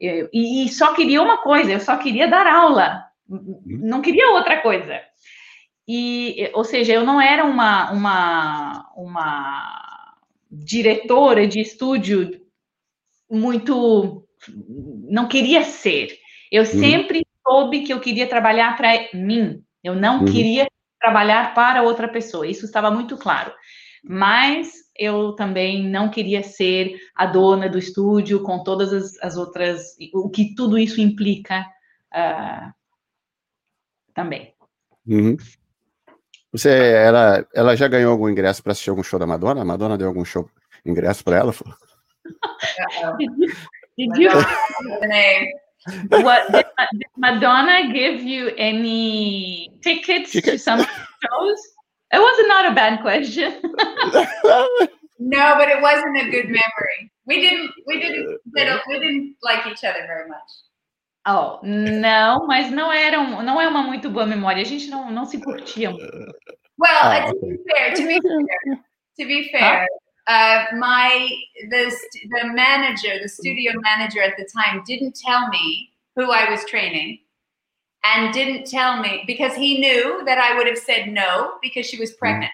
E 0.00 0.68
só 0.68 0.94
queria 0.94 1.20
uma 1.20 1.38
coisa, 1.38 1.72
eu 1.72 1.80
só 1.80 1.96
queria 1.96 2.28
dar 2.28 2.46
aula, 2.46 3.04
não 3.28 4.00
queria 4.00 4.30
outra 4.30 4.60
coisa. 4.60 5.00
E, 5.88 6.50
ou 6.54 6.64
seja, 6.64 6.92
eu 6.92 7.04
não 7.04 7.20
era 7.20 7.44
uma, 7.44 7.90
uma, 7.90 8.90
uma 8.94 9.88
diretora 10.50 11.46
de 11.46 11.60
estúdio 11.60 12.40
muito. 13.30 14.26
Não 15.08 15.28
queria 15.28 15.64
ser. 15.64 16.16
Eu 16.50 16.62
uhum. 16.62 16.68
sempre 16.68 17.26
soube 17.46 17.82
que 17.82 17.92
eu 17.92 18.00
queria 18.00 18.26
trabalhar 18.26 18.76
para 18.76 19.08
mim. 19.14 19.62
Eu 19.82 19.94
não 19.94 20.20
uhum. 20.20 20.24
queria 20.24 20.66
trabalhar 21.00 21.54
para 21.54 21.82
outra 21.82 22.08
pessoa. 22.08 22.46
Isso 22.46 22.64
estava 22.64 22.90
muito 22.90 23.16
claro. 23.16 23.52
Mas 24.02 24.72
eu 24.96 25.32
também 25.32 25.88
não 25.88 26.10
queria 26.10 26.42
ser 26.42 26.98
a 27.14 27.26
dona 27.26 27.68
do 27.68 27.78
estúdio 27.78 28.42
com 28.42 28.62
todas 28.62 28.92
as, 28.92 29.22
as 29.22 29.36
outras, 29.36 29.96
o 30.12 30.28
que 30.28 30.54
tudo 30.54 30.78
isso 30.78 31.00
implica 31.00 31.66
uh, 32.12 32.72
também. 34.14 34.54
Uhum. 35.06 35.36
Você, 36.52 36.70
ela, 36.70 37.46
ela 37.54 37.76
já 37.76 37.86
ganhou 37.88 38.10
algum 38.10 38.28
ingresso 38.28 38.62
para 38.62 38.72
assistir 38.72 38.90
algum 38.90 39.02
show 39.02 39.18
da 39.18 39.26
Madonna? 39.26 39.62
A 39.62 39.64
Madonna 39.64 39.98
deu 39.98 40.08
algum 40.08 40.24
show 40.24 40.48
ingresso 40.84 41.22
para 41.22 41.36
ela? 41.36 41.54
Did 43.18 43.30
you, 43.36 43.52
did 43.98 44.16
you 44.16 44.30
what, 46.10 46.52
did, 46.52 46.66
did 46.92 47.06
Madonna 47.16 47.92
give 47.92 48.20
you 48.22 48.48
any 48.56 49.70
tickets 49.82 50.32
Ticket? 50.32 50.52
to 50.52 50.58
some 50.58 50.80
shows? 50.80 51.60
It 52.12 52.18
was 52.18 52.46
not 52.48 52.62
not 52.62 52.72
a 52.72 52.74
bad 52.74 53.00
question. 53.00 53.52
no, 55.18 55.54
but 55.56 55.68
it 55.68 55.82
wasn't 55.82 56.16
a 56.16 56.30
good 56.30 56.46
memory. 56.46 57.12
We 57.26 57.40
didn't 57.40 57.70
we 57.86 58.00
didn't 58.00 58.38
we 58.54 58.98
didn't 58.98 59.36
like 59.42 59.66
each 59.66 59.84
other 59.84 60.06
very 60.06 60.28
much. 60.28 60.50
Oh, 61.26 61.60
não, 61.62 62.46
mas 62.46 62.70
não 62.70 62.90
era 62.90 63.20
um, 63.20 63.42
não 63.42 63.60
é 63.60 63.68
uma 63.68 63.82
muito 63.82 64.08
boa 64.08 64.24
memória. 64.24 64.62
A 64.62 64.64
gente 64.64 64.88
não, 64.88 65.10
não 65.10 65.26
se 65.26 65.38
curtia. 65.38 65.90
Well, 65.90 66.00
oh, 66.80 67.08
uh, 67.08 67.32
to 67.32 67.40
be 67.40 67.58
fair, 67.68 67.92
to 67.94 68.02
be 68.06 68.20
fair, 68.22 68.78
to 69.18 69.26
be 69.26 69.48
fair, 69.50 69.86
uh, 70.28 70.64
my 70.76 71.28
the 71.70 71.96
the 72.30 72.52
manager, 72.52 73.18
the 73.20 73.28
studio 73.28 73.72
manager 73.80 74.22
at 74.22 74.36
the 74.36 74.46
time, 74.54 74.82
didn't 74.86 75.16
tell 75.16 75.48
me 75.48 75.90
who 76.16 76.30
I 76.30 76.50
was 76.50 76.64
training 76.66 77.18
and 78.04 78.32
didn't 78.32 78.66
tell 78.66 79.00
me 79.00 79.24
because 79.26 79.54
he 79.54 79.80
knew 79.80 80.22
that 80.24 80.38
I 80.38 80.56
would 80.56 80.66
have 80.66 80.78
said 80.78 81.08
no 81.08 81.54
because 81.62 81.86
she 81.86 81.98
was 81.98 82.12
pregnant. 82.12 82.52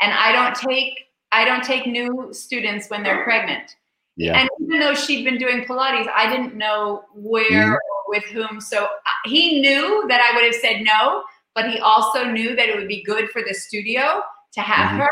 And 0.00 0.12
I 0.12 0.32
don't 0.32 0.54
take 0.54 0.94
I 1.32 1.44
don't 1.44 1.64
take 1.64 1.86
new 1.86 2.28
students 2.32 2.88
when 2.88 3.02
they're 3.02 3.24
pregnant. 3.24 3.74
Yeah. 4.16 4.38
And 4.38 4.48
even 4.60 4.80
though 4.80 4.94
she'd 4.94 5.24
been 5.24 5.38
doing 5.38 5.64
Pilates, 5.64 6.08
I 6.14 6.28
didn't 6.28 6.56
know 6.56 7.04
where 7.14 7.50
mm-hmm. 7.50 7.72
or 7.72 7.80
with 8.08 8.24
whom. 8.24 8.60
So 8.60 8.84
uh, 8.84 8.88
he 9.26 9.60
knew 9.60 10.06
that 10.08 10.20
I 10.20 10.34
would 10.34 10.44
have 10.44 10.54
said 10.54 10.82
no, 10.82 11.22
but 11.54 11.70
he 11.70 11.78
also 11.78 12.24
knew 12.24 12.56
that 12.56 12.68
it 12.68 12.76
would 12.76 12.88
be 12.88 13.02
good 13.04 13.30
for 13.30 13.42
the 13.46 13.54
studio 13.54 14.22
to 14.54 14.60
have 14.60 14.90
mm-hmm. 14.90 15.00
her. 15.00 15.10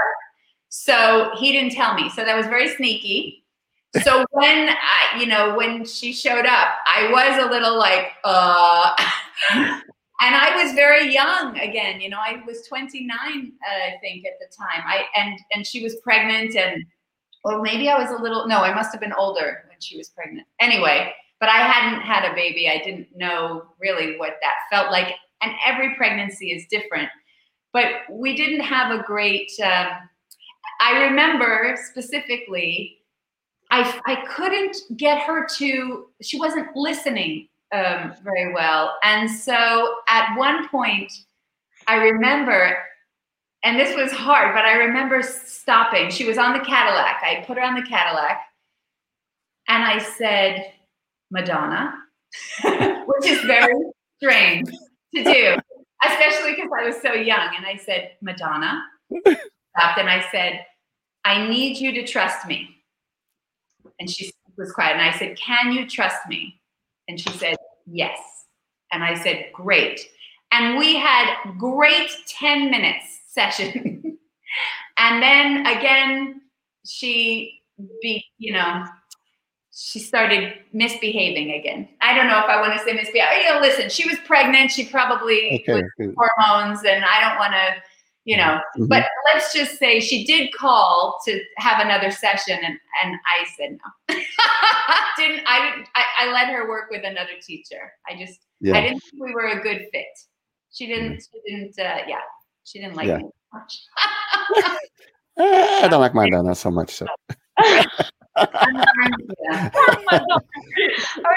So 0.84 1.30
he 1.38 1.52
didn't 1.52 1.72
tell 1.72 1.94
me. 1.94 2.10
So 2.10 2.24
that 2.24 2.36
was 2.36 2.46
very 2.46 2.68
sneaky 2.76 3.46
so 4.02 4.24
when 4.30 4.68
I, 4.68 5.18
you 5.18 5.26
know, 5.26 5.54
when 5.56 5.84
she 5.84 6.12
showed 6.12 6.46
up, 6.46 6.68
I 6.86 7.10
was 7.10 7.44
a 7.44 7.50
little 7.50 7.78
like, 7.78 8.12
uh, 8.24 8.94
and 9.54 9.80
I 10.20 10.62
was 10.62 10.74
very 10.74 11.12
young 11.12 11.58
again. 11.58 12.00
You 12.00 12.10
know, 12.10 12.18
I 12.18 12.42
was 12.46 12.66
29, 12.66 13.08
uh, 13.18 13.86
I 13.86 13.98
think, 14.00 14.24
at 14.26 14.32
the 14.40 14.46
time. 14.56 14.82
I 14.86 15.04
and 15.14 15.38
and 15.52 15.66
she 15.66 15.82
was 15.82 15.96
pregnant, 15.96 16.56
and 16.56 16.84
or 17.44 17.62
maybe 17.62 17.88
I 17.88 17.98
was 17.98 18.10
a 18.10 18.22
little. 18.22 18.46
No, 18.46 18.58
I 18.58 18.74
must 18.74 18.92
have 18.92 19.00
been 19.00 19.12
older 19.12 19.64
when 19.68 19.80
she 19.80 19.96
was 19.96 20.08
pregnant. 20.10 20.46
Anyway, 20.60 21.12
but 21.40 21.48
I 21.48 21.58
hadn't 21.58 22.00
had 22.00 22.30
a 22.30 22.34
baby. 22.34 22.68
I 22.68 22.78
didn't 22.78 23.08
know 23.14 23.74
really 23.80 24.18
what 24.18 24.36
that 24.42 24.54
felt 24.70 24.90
like, 24.90 25.14
and 25.42 25.52
every 25.64 25.94
pregnancy 25.94 26.50
is 26.52 26.66
different. 26.70 27.08
But 27.72 27.92
we 28.10 28.36
didn't 28.36 28.60
have 28.60 28.98
a 28.98 29.02
great. 29.02 29.50
Um, 29.62 30.08
I 30.80 31.04
remember 31.04 31.76
specifically 31.88 32.98
I, 33.70 34.00
I 34.06 34.16
couldn't 34.26 34.76
get 34.96 35.22
her 35.22 35.46
to, 35.56 36.06
she 36.22 36.38
wasn't 36.38 36.74
listening 36.76 37.48
um, 37.72 38.14
very 38.22 38.52
well. 38.52 38.96
And 39.02 39.30
so 39.30 39.96
at 40.08 40.36
one 40.36 40.68
point, 40.68 41.12
I 41.88 41.96
remember, 41.96 42.76
and 43.64 43.78
this 43.78 43.96
was 43.96 44.12
hard, 44.12 44.54
but 44.54 44.64
I 44.64 44.74
remember 44.74 45.22
stopping. 45.22 46.10
She 46.10 46.24
was 46.24 46.38
on 46.38 46.52
the 46.52 46.64
Cadillac. 46.64 47.22
I 47.24 47.44
put 47.46 47.56
her 47.56 47.62
on 47.62 47.74
the 47.74 47.82
Cadillac 47.82 48.40
and 49.68 49.82
I 49.82 49.98
said, 49.98 50.72
Madonna, 51.30 51.94
which 52.64 53.26
is 53.26 53.40
very 53.42 53.74
strange 54.18 54.68
to 55.14 55.24
do, 55.24 55.56
especially 56.04 56.54
because 56.54 56.70
I 56.78 56.86
was 56.86 56.96
so 57.02 57.12
young. 57.14 57.50
And 57.56 57.66
I 57.66 57.76
said, 57.76 58.12
Madonna, 58.22 58.84
stopped 59.76 59.98
and 59.98 60.08
I 60.08 60.24
said, 60.30 60.64
I 61.24 61.46
need 61.48 61.78
you 61.78 61.92
to 61.92 62.06
trust 62.06 62.46
me. 62.46 62.68
And 63.98 64.08
she 64.10 64.30
was 64.56 64.72
quiet. 64.72 64.92
And 64.92 65.02
I 65.02 65.16
said, 65.18 65.36
Can 65.36 65.72
you 65.72 65.88
trust 65.88 66.18
me? 66.28 66.60
And 67.08 67.20
she 67.20 67.30
said, 67.30 67.56
Yes. 67.86 68.18
And 68.92 69.02
I 69.02 69.14
said, 69.14 69.46
Great. 69.52 70.00
And 70.52 70.78
we 70.78 70.96
had 70.96 71.34
great 71.58 72.10
10 72.28 72.70
minutes 72.70 73.20
session. 73.28 74.18
and 74.98 75.22
then 75.22 75.66
again, 75.66 76.40
she 76.84 77.60
be, 78.00 78.24
you 78.38 78.52
know, 78.52 78.84
she 79.72 79.98
started 79.98 80.54
misbehaving 80.72 81.52
again. 81.52 81.88
I 82.00 82.14
don't 82.16 82.28
know 82.28 82.38
if 82.38 82.46
I 82.46 82.60
want 82.60 82.72
to 82.72 82.78
say 82.84 82.94
misbehaving. 82.94 83.44
You 83.44 83.54
know, 83.54 83.60
listen, 83.60 83.90
she 83.90 84.08
was 84.08 84.18
pregnant. 84.24 84.70
She 84.70 84.86
probably 84.86 85.62
okay. 85.68 85.84
hormones, 85.98 86.80
and 86.84 87.04
I 87.04 87.20
don't 87.20 87.38
want 87.38 87.52
to 87.52 87.82
you 88.26 88.36
know 88.36 88.58
mm-hmm. 88.76 88.86
but 88.86 89.06
let's 89.32 89.54
just 89.54 89.78
say 89.78 90.00
she 90.00 90.24
did 90.26 90.52
call 90.52 91.18
to 91.24 91.40
have 91.56 91.80
another 91.80 92.10
session 92.10 92.58
and 92.62 92.76
and 93.02 93.16
i 93.24 93.46
said 93.56 93.70
no 93.70 94.14
didn't 95.16 95.42
I, 95.46 95.70
didn't 95.70 95.88
I, 95.94 96.04
I 96.20 96.32
let 96.32 96.48
her 96.48 96.68
work 96.68 96.90
with 96.90 97.04
another 97.04 97.38
teacher 97.40 97.92
i 98.06 98.18
just 98.18 98.40
yeah. 98.60 98.76
i 98.76 98.82
didn't 98.82 99.00
think 99.00 99.24
we 99.24 99.32
were 99.32 99.46
a 99.46 99.62
good 99.62 99.86
fit 99.92 100.06
she 100.70 100.86
didn't 100.86 101.22
she 101.22 101.40
didn't 101.46 101.78
uh, 101.78 102.02
yeah 102.06 102.20
she 102.64 102.80
didn't 102.80 102.96
like 102.96 103.06
yeah. 103.06 103.18
me 103.18 103.30
much 103.54 103.80
eh, 105.38 105.84
i 105.84 105.88
don't 105.88 106.00
like 106.00 106.14
my 106.14 106.28
dad 106.28 106.52
so 106.54 106.70
much 106.70 106.90
so 106.90 107.06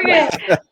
okay. 0.01 0.27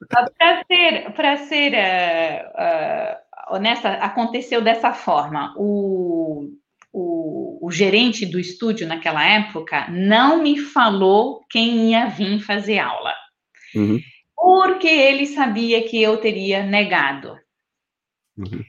para 0.10 0.64
ser 0.68 1.14
para 1.16 1.38
ser 1.48 1.74
uh, 1.74 2.62
uh, 2.62 3.16
honesta, 3.50 3.90
aconteceu 3.94 4.62
dessa 4.62 4.94
forma. 4.94 5.54
O, 5.58 6.50
o, 6.92 7.68
o, 7.68 7.72
gerente 7.72 8.26
do 8.26 8.40
estúdio 8.40 8.88
naquela 8.88 9.26
época 9.26 9.88
não 9.90 10.42
me 10.42 10.60
falou 10.60 11.46
quem 11.50 11.92
ia 11.92 12.08
vir 12.08 12.40
fazer 12.42 12.80
aula. 12.80 13.14
Uhum. 13.76 14.00
Porque 14.36 14.88
ele 14.88 15.26
sabia 15.28 15.88
que 15.88 16.02
eu 16.02 16.18
teria 16.18 16.64
negado. 16.64 17.38
Uhum. 18.38 18.64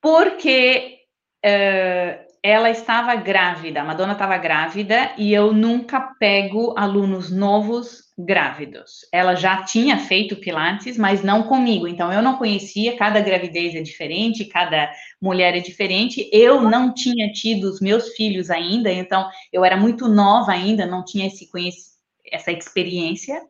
Porque 0.00 0.98
uh, 1.44 2.31
ela 2.42 2.68
estava 2.70 3.14
grávida, 3.14 3.80
a 3.80 3.84
Madonna 3.84 4.14
estava 4.14 4.36
grávida 4.36 5.12
e 5.16 5.32
eu 5.32 5.52
nunca 5.52 6.00
pego 6.18 6.74
alunos 6.76 7.30
novos 7.30 8.02
grávidos. 8.18 9.06
Ela 9.12 9.36
já 9.36 9.62
tinha 9.62 9.96
feito 9.96 10.36
Pilates, 10.36 10.98
mas 10.98 11.22
não 11.22 11.44
comigo, 11.44 11.86
então 11.86 12.12
eu 12.12 12.20
não 12.20 12.36
conhecia, 12.36 12.96
cada 12.96 13.20
gravidez 13.20 13.76
é 13.76 13.80
diferente, 13.80 14.44
cada 14.44 14.90
mulher 15.20 15.56
é 15.56 15.60
diferente. 15.60 16.28
Eu 16.32 16.60
não 16.60 16.92
tinha 16.92 17.30
tido 17.32 17.64
os 17.70 17.80
meus 17.80 18.08
filhos 18.14 18.50
ainda, 18.50 18.90
então 18.90 19.30
eu 19.52 19.64
era 19.64 19.76
muito 19.76 20.08
nova 20.08 20.50
ainda, 20.50 20.84
não 20.84 21.04
tinha 21.04 21.28
esse 21.28 21.48
essa 22.30 22.50
experiência. 22.50 23.40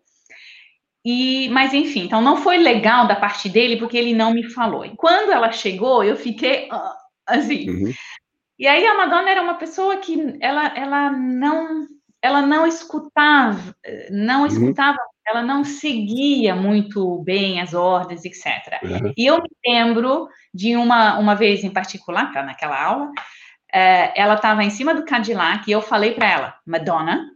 E, 1.04 1.48
mas 1.48 1.72
enfim, 1.72 2.04
então 2.04 2.20
não 2.20 2.36
foi 2.36 2.58
legal 2.58 3.08
da 3.08 3.16
parte 3.16 3.48
dele 3.48 3.76
porque 3.76 3.96
ele 3.96 4.14
não 4.14 4.34
me 4.34 4.44
falou. 4.50 4.84
E 4.84 4.94
quando 4.96 5.32
ela 5.32 5.50
chegou, 5.50 6.04
eu 6.04 6.16
fiquei 6.16 6.68
uh, 6.68 6.92
assim. 7.26 7.70
Uhum. 7.70 7.92
E 8.62 8.68
aí 8.68 8.86
a 8.86 8.94
Madonna 8.96 9.28
era 9.28 9.42
uma 9.42 9.54
pessoa 9.54 9.96
que 9.96 10.36
ela, 10.40 10.68
ela 10.76 11.10
não 11.10 11.84
ela 12.22 12.40
não 12.40 12.64
escutava, 12.64 13.74
não 14.08 14.42
uhum. 14.42 14.46
escutava, 14.46 14.98
uhum. 14.98 15.20
ela 15.26 15.42
não 15.42 15.64
seguia 15.64 16.54
muito 16.54 17.18
bem 17.24 17.60
as 17.60 17.74
ordens, 17.74 18.24
etc. 18.24 18.80
Uhum. 18.84 19.12
E 19.16 19.26
eu 19.26 19.42
me 19.42 19.50
lembro 19.66 20.28
de 20.54 20.76
uma, 20.76 21.18
uma 21.18 21.34
vez 21.34 21.64
em 21.64 21.70
particular, 21.70 22.32
tá 22.32 22.44
naquela 22.44 22.80
aula, 22.80 23.10
é, 23.74 24.12
ela 24.14 24.34
estava 24.34 24.62
em 24.62 24.70
cima 24.70 24.94
do 24.94 25.04
Cadillac 25.04 25.68
e 25.68 25.72
eu 25.72 25.82
falei 25.82 26.12
para 26.12 26.30
ela, 26.30 26.54
Madonna, 26.64 27.32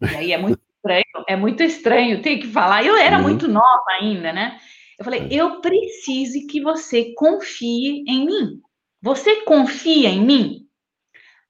e 0.00 0.14
aí 0.14 0.32
é 0.32 0.38
muito 0.38 0.60
estranho, 0.76 1.24
é 1.26 1.34
muito 1.34 1.60
estranho 1.64 2.22
ter 2.22 2.38
que 2.38 2.46
falar, 2.46 2.84
eu 2.84 2.96
era 2.96 3.16
uhum. 3.16 3.24
muito 3.24 3.48
nova 3.48 3.90
ainda, 4.00 4.32
né? 4.32 4.56
Eu 4.96 5.04
falei, 5.04 5.22
é. 5.22 5.34
eu 5.34 5.60
preciso 5.60 6.46
que 6.46 6.60
você 6.60 7.12
confie 7.16 8.04
em 8.06 8.24
mim. 8.24 8.60
Você 9.02 9.42
confia 9.42 10.08
em 10.08 10.24
mim? 10.24 10.67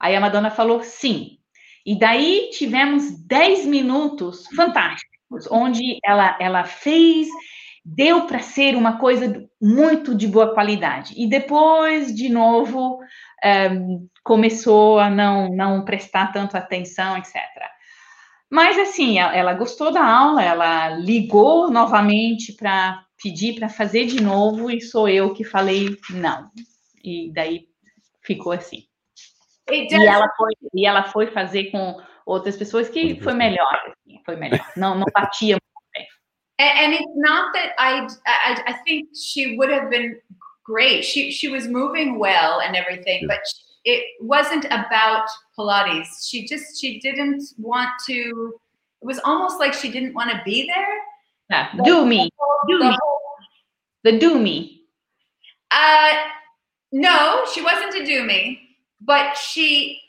Aí 0.01 0.15
a 0.15 0.21
Madonna 0.21 0.51
falou 0.51 0.83
sim. 0.83 1.39
E 1.85 1.99
daí 1.99 2.51
tivemos 2.53 3.11
10 3.27 3.67
minutos 3.67 4.47
fantásticos, 4.55 5.49
onde 5.51 5.99
ela, 6.05 6.37
ela 6.41 6.65
fez, 6.65 7.29
deu 7.85 8.27
para 8.27 8.41
ser 8.41 8.77
uma 8.77 8.99
coisa 8.99 9.49
muito 9.61 10.15
de 10.15 10.27
boa 10.27 10.53
qualidade. 10.53 11.15
E 11.17 11.27
depois, 11.27 12.15
de 12.15 12.29
novo, 12.29 12.99
um, 12.99 13.05
eh, 13.43 13.71
começou 14.23 14.99
a 14.99 15.09
não, 15.09 15.49
não 15.49 15.85
prestar 15.85 16.33
tanto 16.33 16.57
atenção, 16.57 17.17
etc. 17.17 17.35
Mas, 18.51 18.79
assim, 18.79 19.19
ela, 19.19 19.35
ela 19.35 19.55
gostou 19.55 19.91
da 19.91 20.05
aula, 20.05 20.43
ela 20.43 20.91
ligou 20.91 21.71
novamente 21.71 22.53
para 22.53 23.03
pedir 23.23 23.55
para 23.59 23.69
fazer 23.69 24.07
de 24.07 24.23
novo, 24.23 24.71
e 24.71 24.81
sou 24.81 25.09
eu 25.09 25.33
que 25.33 25.45
falei 25.45 25.97
não. 26.11 26.51
E 27.03 27.33
daí 27.33 27.67
ficou 28.23 28.53
assim. 28.53 28.88
E 29.71 30.07
ela, 30.07 30.29
foi, 30.37 30.53
e 30.75 30.87
ela 30.87 31.05
foi 31.05 31.27
fazer 31.29 31.71
com 31.71 32.01
outras 32.25 32.57
pessoas 32.57 32.89
que 32.89 33.21
foi 33.21 33.35
melhor, 33.35 33.75
assim, 33.87 34.21
foi 34.25 34.37
melhor. 34.37 34.65
Não, 34.77 34.95
não 34.95 35.07
batia 35.15 35.55
muito 35.55 35.89
bem. 35.95 36.07
And 36.61 36.93
it's 36.93 37.17
not 37.17 37.53
that 37.53 37.75
I, 37.79 38.07
I, 38.27 38.63
I 38.67 38.73
think 38.85 39.09
she 39.15 39.57
would 39.57 39.73
have 39.73 39.91
been 39.91 40.17
great. 40.65 41.05
She, 41.05 41.31
she 41.31 41.49
was 41.49 41.67
moving 41.69 42.19
well 42.19 42.61
and 42.61 42.77
everything, 42.77 43.27
but 43.27 43.41
it 43.85 44.05
wasn't 44.21 44.65
about 44.67 45.29
Pilates. 45.59 46.29
She 46.29 46.47
just, 46.47 46.81
she 46.81 46.99
didn't 47.01 47.43
want 47.59 47.91
to, 48.07 48.59
it 49.03 49.07
was 49.07 49.19
almost 49.25 49.59
like 49.59 49.73
she 49.73 49.91
didn't 49.91 50.15
want 50.15 50.31
to 50.31 50.41
be 50.45 50.67
there. 50.67 50.99
Yeah. 51.51 51.69
do 51.85 52.05
me. 52.05 52.31
do 52.69 52.79
the 52.79 52.85
me. 52.85 52.97
Whole, 53.01 53.21
the 54.05 54.19
do 54.19 54.39
me. 54.39 54.83
Uh, 55.71 56.15
no, 56.93 57.45
she 57.53 57.63
wasn't 57.63 57.95
a 57.95 58.05
do 58.05 58.25
me 58.25 58.68
but 59.01 59.37
she 59.37 60.01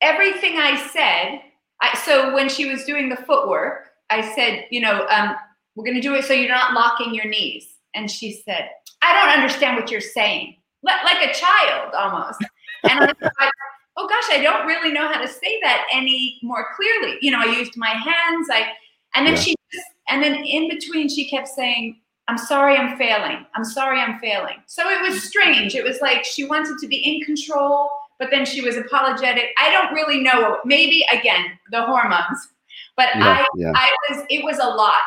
everything 0.00 0.56
I 0.56 0.76
said. 0.88 1.40
I, 1.82 1.96
so 1.96 2.34
when 2.34 2.48
she 2.48 2.66
was 2.66 2.84
doing 2.84 3.08
the 3.08 3.16
footwork, 3.16 3.88
I 4.10 4.34
said, 4.34 4.66
you 4.70 4.80
know, 4.80 5.06
um, 5.08 5.34
we're 5.74 5.84
going 5.84 5.96
to 5.96 6.02
do 6.02 6.14
it 6.14 6.24
so 6.24 6.34
you're 6.34 6.48
not 6.48 6.74
locking 6.74 7.14
your 7.14 7.26
knees. 7.26 7.66
And 7.94 8.10
she 8.10 8.32
said, 8.32 8.68
I 9.02 9.14
don't 9.14 9.34
understand 9.38 9.76
what 9.76 9.90
you're 9.90 10.00
saying, 10.00 10.56
like 10.82 11.22
a 11.22 11.32
child 11.32 11.94
almost. 11.94 12.38
And 12.84 13.00
I 13.00 13.06
thought, 13.06 13.50
oh 13.96 14.08
gosh, 14.08 14.24
I 14.30 14.42
don't 14.42 14.66
really 14.66 14.92
know 14.92 15.08
how 15.08 15.20
to 15.20 15.28
say 15.28 15.60
that 15.62 15.86
any 15.92 16.38
more 16.42 16.66
clearly. 16.76 17.18
You 17.20 17.30
know, 17.30 17.40
I 17.40 17.56
used 17.56 17.76
my 17.76 17.88
hands. 17.88 18.48
I 18.50 18.72
and 19.14 19.26
then 19.26 19.34
yeah. 19.34 19.40
she 19.40 19.54
just, 19.72 19.86
and 20.08 20.22
then 20.22 20.36
in 20.44 20.68
between 20.68 21.08
she 21.08 21.28
kept 21.28 21.48
saying, 21.48 22.00
I'm 22.28 22.38
sorry 22.38 22.76
I'm 22.76 22.96
failing. 22.96 23.44
I'm 23.54 23.64
sorry 23.64 24.00
I'm 24.00 24.18
failing. 24.20 24.56
So 24.66 24.88
it 24.88 25.02
was 25.02 25.22
strange. 25.24 25.74
It 25.74 25.84
was 25.84 26.00
like 26.00 26.24
she 26.24 26.44
wanted 26.44 26.78
to 26.78 26.86
be 26.86 26.96
in 26.96 27.24
control 27.24 27.90
but 28.20 28.30
then 28.30 28.44
she 28.44 28.60
was 28.60 28.76
apologetic. 28.76 29.48
I 29.58 29.72
don't 29.72 29.92
really 29.92 30.22
know. 30.22 30.58
Maybe 30.64 31.04
again, 31.12 31.46
the 31.72 31.82
hormones. 31.82 32.48
But 32.96 33.08
yeah, 33.16 33.26
I 33.26 33.46
yeah. 33.56 33.72
I 33.74 33.88
was 34.08 34.24
it 34.28 34.44
was 34.44 34.58
a 34.58 34.68
lot. 34.68 35.00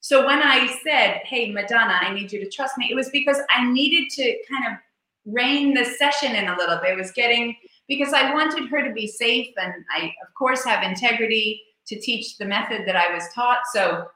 So 0.00 0.26
when 0.26 0.42
I 0.42 0.66
said, 0.84 1.20
"Hey, 1.24 1.50
Madonna, 1.52 1.98
I 2.00 2.12
need 2.12 2.32
you 2.32 2.40
to 2.40 2.50
trust 2.50 2.76
me," 2.76 2.88
it 2.90 2.94
was 2.94 3.08
because 3.10 3.38
I 3.48 3.70
needed 3.70 4.10
to 4.10 4.36
kind 4.50 4.66
of 4.66 4.78
rein 5.24 5.72
the 5.72 5.84
session 5.84 6.34
in 6.34 6.48
a 6.48 6.56
little 6.56 6.78
bit. 6.82 6.90
It 6.90 6.98
was 6.98 7.12
getting 7.12 7.56
because 7.86 8.12
I 8.12 8.34
wanted 8.34 8.68
her 8.68 8.82
to 8.82 8.92
be 8.92 9.06
safe, 9.06 9.54
and 9.56 9.72
I, 9.94 10.12
of 10.26 10.34
course, 10.36 10.64
have 10.64 10.82
integrity 10.82 11.62
to 11.86 11.98
teach 11.98 12.36
the 12.38 12.44
method 12.44 12.86
that 12.86 12.96
I 12.96 13.14
was 13.14 13.24
taught. 13.34 13.60
So 13.72 14.08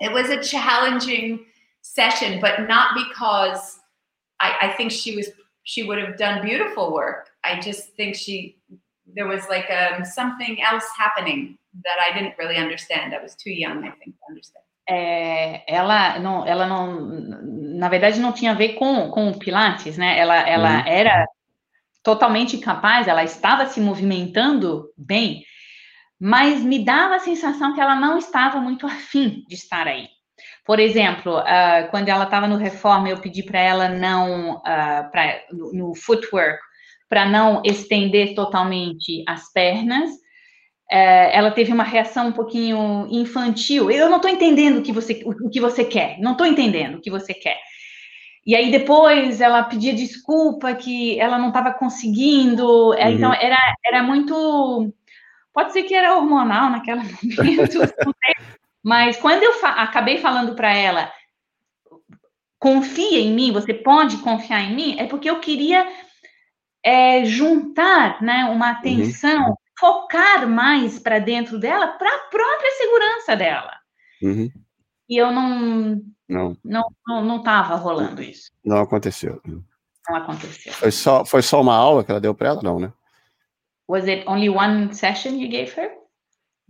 it 0.00 0.12
was 0.12 0.28
a 0.30 0.42
challenging 0.42 1.44
session, 1.82 2.40
but 2.40 2.66
not 2.68 2.94
because 2.94 3.80
I, 4.40 4.54
I 4.62 4.68
think 4.76 4.92
she 4.92 5.16
was 5.16 5.28
she 5.64 5.82
would 5.82 5.98
have 5.98 6.16
done 6.16 6.44
beautiful 6.44 6.92
work. 6.92 7.30
I 7.44 7.60
just 7.60 7.94
think 7.96 8.16
she 8.16 8.56
there 9.14 9.26
was 9.26 9.46
like 9.48 9.68
um, 9.70 10.04
something 10.04 10.62
else 10.62 10.86
happening 10.96 11.58
that 11.84 11.98
I 12.00 12.12
didn't 12.16 12.36
really 12.38 12.56
understand. 12.56 13.14
I 13.14 13.22
was 13.22 13.34
too 13.34 13.50
young, 13.50 13.84
I 13.84 13.90
think, 13.90 14.16
to 14.16 14.24
understand. 14.28 14.64
É, 14.86 15.64
ela 15.66 16.18
não, 16.18 16.46
ela 16.46 16.66
não, 16.66 17.00
na 17.78 17.88
verdade, 17.88 18.20
não 18.20 18.32
tinha 18.32 18.50
a 18.50 18.54
ver 18.54 18.74
com, 18.74 19.10
com 19.10 19.30
o 19.30 19.38
Pilates, 19.38 19.96
né? 19.96 20.18
Ela, 20.18 20.36
ela 20.46 20.76
uhum. 20.78 20.86
era 20.86 21.26
totalmente 22.02 22.58
capaz, 22.58 23.08
ela 23.08 23.24
estava 23.24 23.66
se 23.66 23.80
movimentando 23.80 24.90
bem, 24.96 25.42
mas 26.20 26.62
me 26.62 26.84
dava 26.84 27.16
a 27.16 27.20
sensação 27.20 27.74
que 27.74 27.80
ela 27.80 27.94
não 27.94 28.18
estava 28.18 28.60
muito 28.60 28.86
afim 28.86 29.42
de 29.48 29.54
estar 29.54 29.88
aí. 29.88 30.08
Por 30.66 30.78
exemplo, 30.78 31.38
uh, 31.38 31.88
quando 31.90 32.08
ela 32.08 32.24
estava 32.24 32.46
no 32.46 32.56
Reforma, 32.56 33.08
eu 33.08 33.18
pedi 33.18 33.42
para 33.42 33.60
ela 33.60 33.88
não, 33.88 34.56
uh, 34.56 35.10
pra, 35.10 35.40
no, 35.50 35.72
no 35.72 35.94
footwork, 35.94 36.58
para 37.08 37.26
não 37.26 37.62
estender 37.64 38.34
totalmente 38.34 39.24
as 39.28 39.52
pernas. 39.52 40.10
Uh, 40.92 41.30
ela 41.32 41.50
teve 41.50 41.72
uma 41.72 41.84
reação 41.84 42.28
um 42.28 42.32
pouquinho 42.32 43.06
infantil. 43.10 43.90
Eu 43.90 44.08
não 44.08 44.16
estou 44.16 44.30
entendendo 44.30 44.78
o 44.78 44.82
que 44.82 44.92
você, 44.92 45.22
o, 45.24 45.30
o 45.46 45.50
que 45.50 45.60
você 45.60 45.84
quer. 45.84 46.18
Não 46.20 46.32
estou 46.32 46.46
entendendo 46.46 46.96
o 46.96 47.00
que 47.00 47.10
você 47.10 47.32
quer. 47.32 47.58
E 48.46 48.54
aí 48.54 48.70
depois 48.70 49.40
ela 49.40 49.62
pedia 49.62 49.94
desculpa 49.94 50.74
que 50.74 51.18
ela 51.18 51.38
não 51.38 51.48
estava 51.48 51.72
conseguindo. 51.72 52.90
Uhum. 52.90 52.94
Então 52.98 53.32
era, 53.32 53.58
era 53.84 54.02
muito. 54.02 54.92
Pode 55.52 55.72
ser 55.72 55.84
que 55.84 55.94
era 55.94 56.14
hormonal 56.14 56.70
naquela 56.70 57.02
momento, 57.36 57.78
mas 58.82 59.16
quando 59.16 59.42
eu 59.42 59.54
fa 59.54 59.70
acabei 59.70 60.18
falando 60.18 60.54
para 60.54 60.76
ela, 60.76 61.10
confia 62.58 63.20
em 63.20 63.32
mim, 63.32 63.52
você 63.52 63.72
pode 63.72 64.18
confiar 64.18 64.60
em 64.62 64.74
mim, 64.74 64.96
é 64.98 65.06
porque 65.06 65.30
eu 65.30 65.40
queria 65.40 65.86
é, 66.84 67.24
juntar 67.24 68.22
né, 68.22 68.44
uma 68.44 68.66
uhum. 68.66 68.72
atenção, 68.72 69.48
uhum. 69.48 69.54
focar 69.78 70.46
mais 70.46 70.98
para 70.98 71.18
dentro 71.18 71.58
dela, 71.58 71.88
para 71.88 72.14
a 72.14 72.18
própria 72.30 72.70
segurança 72.72 73.34
dela. 73.34 73.72
Uhum. 74.22 74.50
E 75.08 75.16
eu 75.16 75.32
não 75.32 76.00
não 76.28 76.56
não 76.64 77.24
não 77.24 77.36
estava 77.38 77.74
rolando 77.76 78.22
isso. 78.22 78.50
Não 78.64 78.78
aconteceu. 78.78 79.40
Não 79.44 80.16
aconteceu. 80.16 80.72
Foi 80.72 80.90
só 80.90 81.24
foi 81.24 81.42
só 81.42 81.60
uma 81.60 81.74
aula 81.74 82.04
que 82.04 82.10
ela 82.10 82.20
deu 82.20 82.34
para 82.34 82.48
ela, 82.48 82.62
não, 82.62 82.78
né? 82.78 82.92
Was 83.88 84.08
it 84.08 84.24
only 84.26 84.48
one 84.48 84.94
session 84.94 85.32
you 85.32 85.48
gave 85.48 85.72
her? 85.78 85.90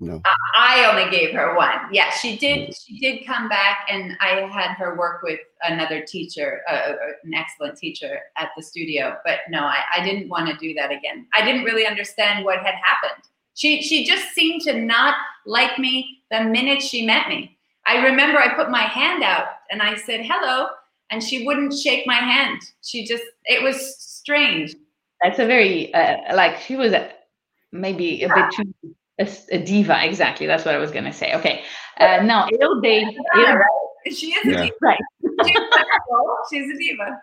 No. 0.00 0.20
I 0.56 0.90
only 0.90 1.08
gave 1.16 1.32
her 1.34 1.54
one. 1.54 1.78
Yeah, 1.92 2.10
she 2.10 2.36
did. 2.36 2.74
She 2.76 2.98
did 2.98 3.24
come 3.24 3.48
back, 3.48 3.86
and 3.88 4.16
I 4.20 4.40
had 4.52 4.74
her 4.74 4.96
work 4.98 5.22
with 5.22 5.38
another 5.62 6.02
teacher, 6.02 6.62
uh, 6.68 6.72
uh, 6.72 6.96
an 7.22 7.34
excellent 7.34 7.78
teacher 7.78 8.18
at 8.36 8.50
the 8.56 8.62
studio. 8.62 9.16
But 9.24 9.40
no, 9.48 9.60
I, 9.60 9.82
I 9.96 10.04
didn't 10.04 10.28
want 10.28 10.48
to 10.48 10.56
do 10.56 10.74
that 10.74 10.90
again. 10.90 11.26
I 11.32 11.44
didn't 11.44 11.62
really 11.62 11.86
understand 11.86 12.44
what 12.44 12.58
had 12.58 12.74
happened. 12.82 13.22
She 13.54 13.82
she 13.82 14.04
just 14.04 14.34
seemed 14.34 14.62
to 14.62 14.80
not 14.80 15.14
like 15.46 15.78
me 15.78 16.24
the 16.30 16.42
minute 16.42 16.82
she 16.82 17.06
met 17.06 17.28
me. 17.28 17.56
I 17.86 18.04
remember 18.04 18.38
I 18.38 18.54
put 18.54 18.70
my 18.70 18.82
hand 18.82 19.22
out 19.22 19.46
and 19.70 19.80
I 19.80 19.94
said 19.94 20.22
hello, 20.24 20.66
and 21.10 21.22
she 21.22 21.46
wouldn't 21.46 21.72
shake 21.72 22.04
my 22.04 22.14
hand. 22.14 22.60
She 22.82 23.06
just 23.06 23.22
it 23.44 23.62
was 23.62 23.96
strange. 23.96 24.74
That's 25.22 25.38
a 25.38 25.46
very 25.46 25.94
uh, 25.94 26.34
like 26.34 26.58
she 26.58 26.74
was 26.74 26.92
maybe 27.70 28.24
a 28.24 28.28
bit 28.28 28.46
too 28.52 28.73
a, 29.20 29.54
a, 29.54 29.58
diva, 29.58 30.04
exactly. 30.04 30.46
That's 30.46 30.64
what 30.64 30.74
I 30.74 30.78
was 30.78 30.90
going 30.90 31.04
to 31.04 31.12
say. 31.12 31.34
Okay. 31.36 31.62
Uh, 31.98 32.22
now, 32.22 32.48
eu 32.50 32.80
dei. 32.80 33.04
She 34.10 34.32
is 34.32 34.44
a 34.44 34.50
yeah. 34.50 34.62
diva. 34.62 34.74
Right. 34.82 34.98
She's 36.50 36.70
a 36.70 36.76
diva. 36.76 37.22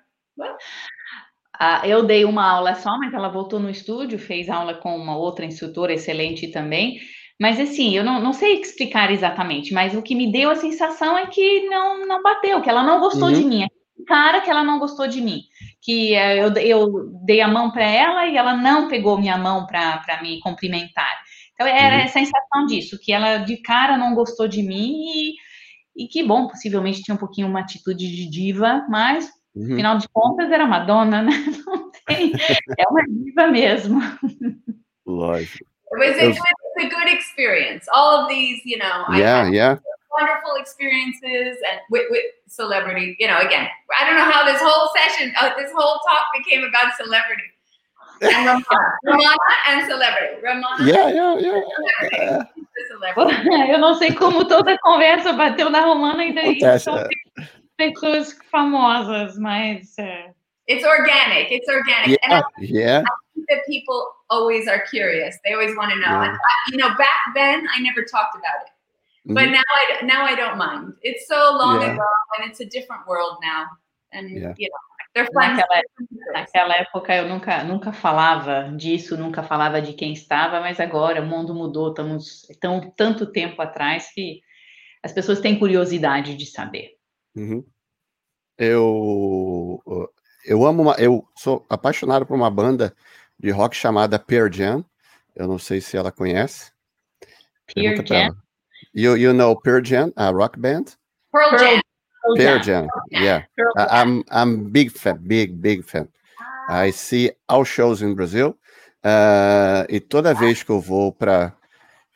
Uh, 1.59 1.85
eu 1.85 2.03
dei 2.03 2.25
uma 2.25 2.49
aula 2.49 2.73
só, 2.75 2.97
mas 2.97 3.13
ela 3.13 3.29
voltou 3.29 3.59
no 3.59 3.69
estúdio, 3.69 4.17
fez 4.17 4.49
aula 4.49 4.73
com 4.73 4.95
uma 4.95 5.15
outra 5.15 5.45
instrutora 5.45 5.93
excelente 5.93 6.47
também. 6.47 6.99
Mas 7.39 7.59
assim, 7.59 7.95
eu 7.95 8.03
não, 8.03 8.19
não 8.19 8.33
sei 8.33 8.59
explicar 8.61 9.11
exatamente, 9.11 9.73
mas 9.73 9.95
o 9.95 10.01
que 10.01 10.15
me 10.15 10.31
deu 10.31 10.49
a 10.49 10.55
sensação 10.55 11.17
é 11.17 11.27
que 11.27 11.67
não, 11.69 12.05
não 12.07 12.23
bateu, 12.23 12.61
que 12.61 12.69
ela 12.69 12.83
não 12.83 12.99
gostou 12.99 13.27
uhum. 13.27 13.33
de 13.33 13.43
mim. 13.43 13.67
Cara, 14.07 14.41
que 14.41 14.49
ela 14.49 14.63
não 14.63 14.79
gostou 14.79 15.07
de 15.07 15.21
mim. 15.21 15.41
Que 15.81 16.13
uh, 16.13 16.35
eu, 16.35 16.53
eu 16.57 17.11
dei 17.23 17.41
a 17.41 17.47
mão 17.47 17.69
para 17.69 17.85
ela 17.85 18.25
e 18.25 18.37
ela 18.37 18.55
não 18.55 18.87
pegou 18.87 19.19
minha 19.19 19.37
mão 19.37 19.67
para 19.67 20.19
me 20.23 20.39
cumprimentar. 20.39 21.21
Então 21.61 21.67
era 21.67 21.97
uhum. 21.97 22.03
a 22.03 22.07
sensação 22.07 22.65
disso, 22.65 22.99
que 22.99 23.13
ela 23.13 23.37
de 23.37 23.57
cara 23.57 23.97
não 23.97 24.15
gostou 24.15 24.47
de 24.47 24.63
mim 24.63 24.93
e, 25.05 25.35
e 25.95 26.07
que 26.07 26.23
bom, 26.23 26.47
possivelmente 26.47 27.01
tinha 27.03 27.15
um 27.15 27.19
pouquinho 27.19 27.47
uma 27.47 27.59
atitude 27.59 28.07
de 28.07 28.29
diva, 28.29 28.85
mas 28.89 29.29
Uhum. 29.53 29.73
Afinal 29.73 29.97
de 29.97 30.07
contas, 30.13 30.49
era 30.49 30.65
Madonna, 30.65 31.23
né? 31.23 31.31
Não 31.67 31.91
tem, 32.07 32.31
é 32.77 32.87
uma 32.87 33.03
diva 33.05 33.47
mesmo. 33.47 33.99
Lógico. 35.05 35.65
It 35.91 35.99
was 35.99 36.17
a, 36.17 36.27
good, 36.27 36.85
a 36.85 36.89
good 36.89 37.13
experience. 37.13 37.85
All 37.93 38.21
of 38.21 38.29
these, 38.29 38.61
you 38.63 38.77
know, 38.77 39.13
yeah, 39.13 39.49
yeah. 39.51 39.77
wonderful 40.17 40.55
experiences 40.55 41.57
and 41.69 41.81
with, 41.89 42.07
with 42.09 42.23
celebrity. 42.47 43.17
You 43.19 43.27
know, 43.27 43.39
again, 43.39 43.67
I 43.99 44.05
don't 44.05 44.15
know 44.15 44.31
how 44.31 44.45
this 44.45 44.61
whole 44.61 44.89
session, 44.95 45.33
uh, 45.37 45.51
this 45.57 45.71
whole 45.75 45.99
talk 46.07 46.27
became 46.33 46.63
about 46.63 46.95
celebrity. 46.95 47.43
And 48.21 48.45
Ramona, 48.45 48.63
Ramona 49.03 49.37
and 49.67 49.87
celebrity. 49.87 50.41
Ramona. 50.43 50.85
Yeah, 50.85 51.09
yeah, 51.09 51.37
yeah. 51.39 52.45
Eu 53.69 53.79
não 53.79 53.95
sei 53.95 54.13
como 54.13 54.47
toda 54.47 54.73
a 54.73 54.79
conversa 54.79 55.33
bateu 55.33 55.69
na 55.69 55.81
Romana 55.81 56.23
e 56.25 56.33
daí. 56.33 56.57
Acontece, 56.57 56.89
então, 56.89 56.99
é 56.99 57.91
pessoas 57.91 58.37
famosas, 58.51 59.37
mas. 59.37 59.95
It's 60.67 60.85
organic. 60.85 61.51
It's 61.51 61.67
organic. 61.67 62.09
Yeah, 62.09 62.17
and 62.23 62.33
I, 62.33 62.43
yeah. 62.59 62.99
I 62.99 63.33
think 63.33 63.47
that 63.49 63.65
people 63.67 64.05
always 64.29 64.67
are 64.67 64.81
curious. 64.89 65.37
They 65.43 65.53
always 65.53 65.75
want 65.75 65.91
to 65.91 65.99
know. 65.99 66.21
Yeah. 66.21 66.29
And 66.29 66.33
I, 66.33 66.71
you 66.71 66.77
know, 66.77 66.89
back 66.97 67.33
then 67.33 67.67
I 67.73 67.81
never 67.81 68.03
talked 68.03 68.35
about 68.35 68.61
it, 68.65 68.71
mm-hmm. 69.27 69.33
but 69.33 69.49
now 69.49 69.63
I 69.79 70.05
now 70.05 70.25
I 70.25 70.35
don't 70.35 70.57
mind. 70.57 70.93
It's 71.01 71.27
so 71.27 71.55
long 71.57 71.81
yeah. 71.81 71.93
ago, 71.93 72.05
and 72.37 72.49
it's 72.49 72.59
a 72.59 72.65
different 72.65 73.07
world 73.07 73.37
now. 73.41 73.65
And 74.13 74.29
yeah. 74.29 74.53
you 74.57 74.69
know. 74.69 74.90
Naquela, 75.13 75.81
naquela, 76.33 76.75
época 76.75 77.15
eu 77.15 77.27
nunca, 77.27 77.63
nunca 77.65 77.91
falava 77.91 78.71
disso, 78.77 79.17
nunca 79.17 79.43
falava 79.43 79.81
de 79.81 79.91
quem 79.91 80.13
estava, 80.13 80.61
mas 80.61 80.79
agora 80.79 81.21
o 81.21 81.25
mundo 81.25 81.53
mudou, 81.53 81.89
estamos 81.89 82.47
tão, 82.61 82.89
tanto 82.91 83.25
tempo 83.25 83.61
atrás 83.61 84.09
que 84.13 84.41
as 85.03 85.11
pessoas 85.11 85.41
têm 85.41 85.59
curiosidade 85.59 86.35
de 86.35 86.45
saber. 86.45 86.91
Uhum. 87.35 87.65
Eu, 88.57 89.81
eu 90.45 90.65
amo 90.65 90.83
uma, 90.83 90.95
eu 90.95 91.27
sou 91.35 91.65
apaixonado 91.69 92.25
por 92.25 92.35
uma 92.35 92.49
banda 92.49 92.95
de 93.37 93.49
rock 93.49 93.75
chamada 93.75 94.17
Pearl 94.17 94.51
Jam. 94.51 94.85
Eu 95.35 95.47
não 95.47 95.57
sei 95.57 95.81
se 95.81 95.97
ela 95.97 96.11
conhece. 96.11 96.71
Pearl 97.73 98.05
Jam. 98.05 98.37
You 98.93 99.17
you 99.17 99.33
know 99.33 99.59
Pearl 99.59 99.83
Jam, 99.83 100.13
a 100.15 100.29
rock 100.29 100.59
band? 100.59 100.85
Pearl 101.31 101.57
Jam. 101.57 101.81
Pearl 102.35 102.59
Jam. 102.61 102.87
Yeah. 103.11 103.43
I'm 103.77 104.23
I'm 104.31 104.69
big 104.69 104.91
fan, 104.91 105.19
big 105.21 105.61
big 105.61 105.83
fan. 105.83 106.07
Ah. 106.69 106.81
I 106.81 106.91
see 106.91 107.31
all 107.47 107.63
shows 107.63 108.01
in 108.01 108.13
Brazil. 108.13 108.57
Uh, 109.03 109.85
e 109.89 109.99
toda 109.99 110.33
vez 110.33 110.61
que 110.61 110.69
eu 110.69 110.79
vou 110.79 111.11
para 111.11 111.53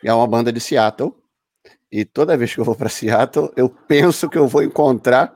é 0.03 0.14
uma 0.14 0.27
banda 0.27 0.52
de 0.52 0.60
Seattle 0.60 1.15
e 1.91 2.06
toda 2.06 2.38
vez 2.38 2.53
que 2.53 2.60
eu 2.60 2.65
vou 2.65 2.76
para 2.76 2.90
Seattle, 2.90 3.52
eu 3.56 3.69
penso 3.69 4.30
que 4.30 4.38
eu 4.38 4.48
vou 4.48 4.61
encontrar 4.61 5.34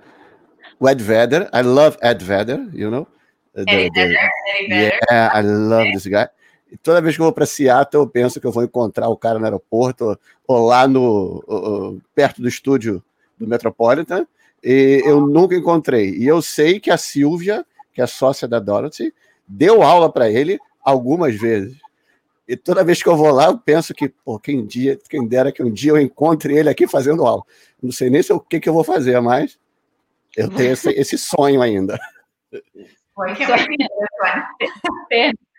o 0.79 0.89
Ed 0.89 1.01
Vedder. 1.01 1.49
I 1.53 1.61
love 1.61 1.97
Ed 2.01 2.23
Vedder, 2.23 2.69
you 2.73 2.91
know? 2.91 3.07
Eddie 3.55 3.89
the, 3.91 4.01
Vedder, 4.01 4.29
Eddie 4.59 4.91
Yeah, 5.09 5.39
I 5.39 5.41
love 5.41 5.91
this 5.93 6.05
guy. 6.05 6.27
E 6.71 6.77
toda 6.77 7.01
vez 7.01 7.15
que 7.15 7.21
eu 7.21 7.25
vou 7.25 7.33
para 7.33 7.45
Seattle, 7.45 8.03
eu 8.03 8.07
penso 8.07 8.39
que 8.39 8.45
eu 8.45 8.51
vou 8.51 8.63
encontrar 8.63 9.09
o 9.09 9.17
cara 9.17 9.39
no 9.39 9.45
aeroporto 9.45 10.05
ou, 10.05 10.19
ou 10.47 10.67
lá 10.67 10.87
no 10.87 11.43
ou, 11.47 11.99
perto 12.13 12.41
do 12.41 12.47
estúdio 12.47 13.03
do 13.37 13.47
Metropolitan. 13.47 14.27
E 14.63 15.01
eu 15.05 15.21
nunca 15.21 15.55
encontrei. 15.55 16.15
E 16.15 16.27
eu 16.27 16.41
sei 16.41 16.79
que 16.79 16.91
a 16.91 16.97
Silvia, 16.97 17.65
que 17.93 18.01
é 18.01 18.07
sócia 18.07 18.47
da 18.47 18.59
Dorothy, 18.59 19.13
deu 19.47 19.81
aula 19.81 20.11
para 20.11 20.29
ele 20.29 20.59
algumas 20.83 21.35
vezes. 21.35 21.77
E 22.47 22.57
toda 22.57 22.83
vez 22.83 23.01
que 23.03 23.07
eu 23.07 23.15
vou 23.15 23.31
lá, 23.31 23.45
eu 23.45 23.57
penso 23.59 23.93
que, 23.93 24.09
pô, 24.09 24.39
quem, 24.39 24.65
dia, 24.65 24.97
quem 25.07 25.27
dera 25.27 25.51
que 25.51 25.61
um 25.61 25.71
dia 25.71 25.91
eu 25.91 25.99
encontre 25.99 26.57
ele 26.57 26.69
aqui 26.69 26.87
fazendo 26.87 27.25
aula. 27.25 27.43
Não 27.81 27.91
sei 27.91 28.09
nem 28.09 28.23
se 28.23 28.33
o 28.33 28.39
que, 28.39 28.59
que 28.59 28.67
eu 28.67 28.73
vou 28.73 28.83
fazer, 28.83 29.19
mas 29.21 29.59
eu 30.35 30.49
tenho 30.49 30.73
esse, 30.73 30.89
esse 30.89 31.17
sonho 31.17 31.61
ainda. 31.61 31.99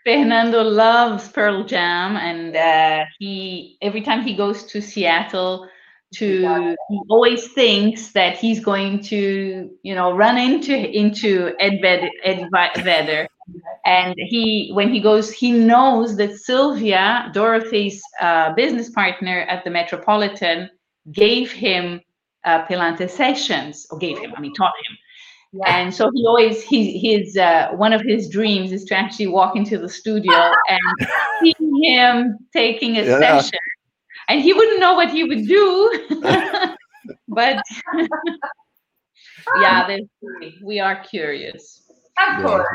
Fernando 0.03 0.63
loves 0.63 1.27
Pearl 1.29 1.63
Jam, 1.65 2.17
and 2.17 2.55
uh, 2.55 3.05
he 3.19 3.77
every 3.81 4.01
time 4.01 4.21
he 4.21 4.33
goes 4.33 4.63
to 4.63 4.81
Seattle, 4.81 5.67
to 6.13 6.75
he 6.89 7.01
always 7.09 7.47
thinks 7.53 8.11
that 8.11 8.37
he's 8.37 8.59
going 8.59 9.01
to 9.01 9.69
you 9.83 9.95
know 9.95 10.13
run 10.13 10.37
into 10.37 10.73
into 10.73 11.53
Ed, 11.59 11.79
Ved, 11.81 12.09
Ed 12.23 12.49
Vedder 12.83 13.27
and 13.85 14.13
he 14.17 14.71
when 14.73 14.93
he 14.93 14.99
goes 14.99 15.31
he 15.31 15.51
knows 15.51 16.17
that 16.17 16.37
sylvia 16.37 17.29
dorothy's 17.33 18.01
uh, 18.21 18.53
business 18.53 18.89
partner 18.89 19.41
at 19.41 19.63
the 19.63 19.69
metropolitan 19.69 20.69
gave 21.11 21.51
him 21.51 22.01
uh, 22.43 22.65
Pilates 22.65 23.11
sessions 23.11 23.87
or 23.89 23.97
gave 23.97 24.17
him 24.17 24.33
i 24.35 24.41
mean 24.41 24.53
taught 24.53 24.73
him 24.87 24.97
yeah. 25.53 25.77
and 25.77 25.93
so 25.93 26.09
he 26.13 26.25
always 26.27 26.61
he, 26.63 26.97
his 26.97 27.37
uh, 27.37 27.69
one 27.75 27.93
of 27.93 28.01
his 28.01 28.29
dreams 28.29 28.71
is 28.71 28.83
to 28.85 28.95
actually 28.95 29.27
walk 29.27 29.55
into 29.55 29.77
the 29.77 29.89
studio 29.89 30.51
and 30.67 31.09
see 31.41 31.55
him 31.83 32.37
taking 32.53 32.97
a 32.97 33.03
yeah. 33.03 33.19
session 33.19 33.59
and 34.31 34.41
he 34.41 34.53
wouldn't 34.53 34.79
know 34.79 34.93
what 34.95 35.11
he 35.11 35.23
would 35.23 35.45
do 35.47 35.65
but 37.27 37.57
yeah 39.59 39.97
we 40.63 40.79
are 40.79 41.03
curious 41.03 41.83
of 42.17 42.45
course 42.45 42.67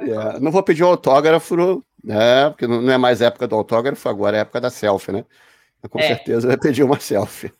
É, 0.00 0.40
não 0.40 0.50
vou 0.50 0.60
pedir 0.60 0.82
autógrafo, 0.82 1.84
né? 2.02 2.50
Porque 2.50 2.66
não 2.66 2.90
é 2.90 2.98
mais 2.98 3.20
época 3.20 3.46
do 3.46 3.54
autógrafo, 3.54 4.08
agora 4.08 4.36
é 4.36 4.40
época 4.40 4.60
da 4.60 4.68
selfie, 4.68 5.12
né? 5.12 5.24
Com 5.88 6.00
é. 6.00 6.08
certeza 6.08 6.48
vai 6.48 6.56
pedir 6.56 6.82
uma 6.82 6.98
selfie. 6.98 7.52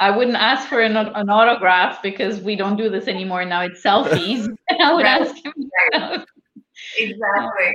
I 0.00 0.10
wouldn't 0.10 0.36
ask 0.36 0.68
for 0.68 0.80
an, 0.80 0.96
an, 0.96 1.28
autograph 1.28 2.00
because 2.00 2.40
we 2.40 2.56
don't 2.56 2.76
do 2.76 2.88
this 2.88 3.06
anymore 3.06 3.44
now. 3.44 3.62
It's 3.62 3.82
selfies. 3.82 4.48
I 4.80 4.94
would 4.94 5.04
right. 5.04 5.20
ask 5.20 5.36
him. 5.44 5.52
exactly. 6.96 7.74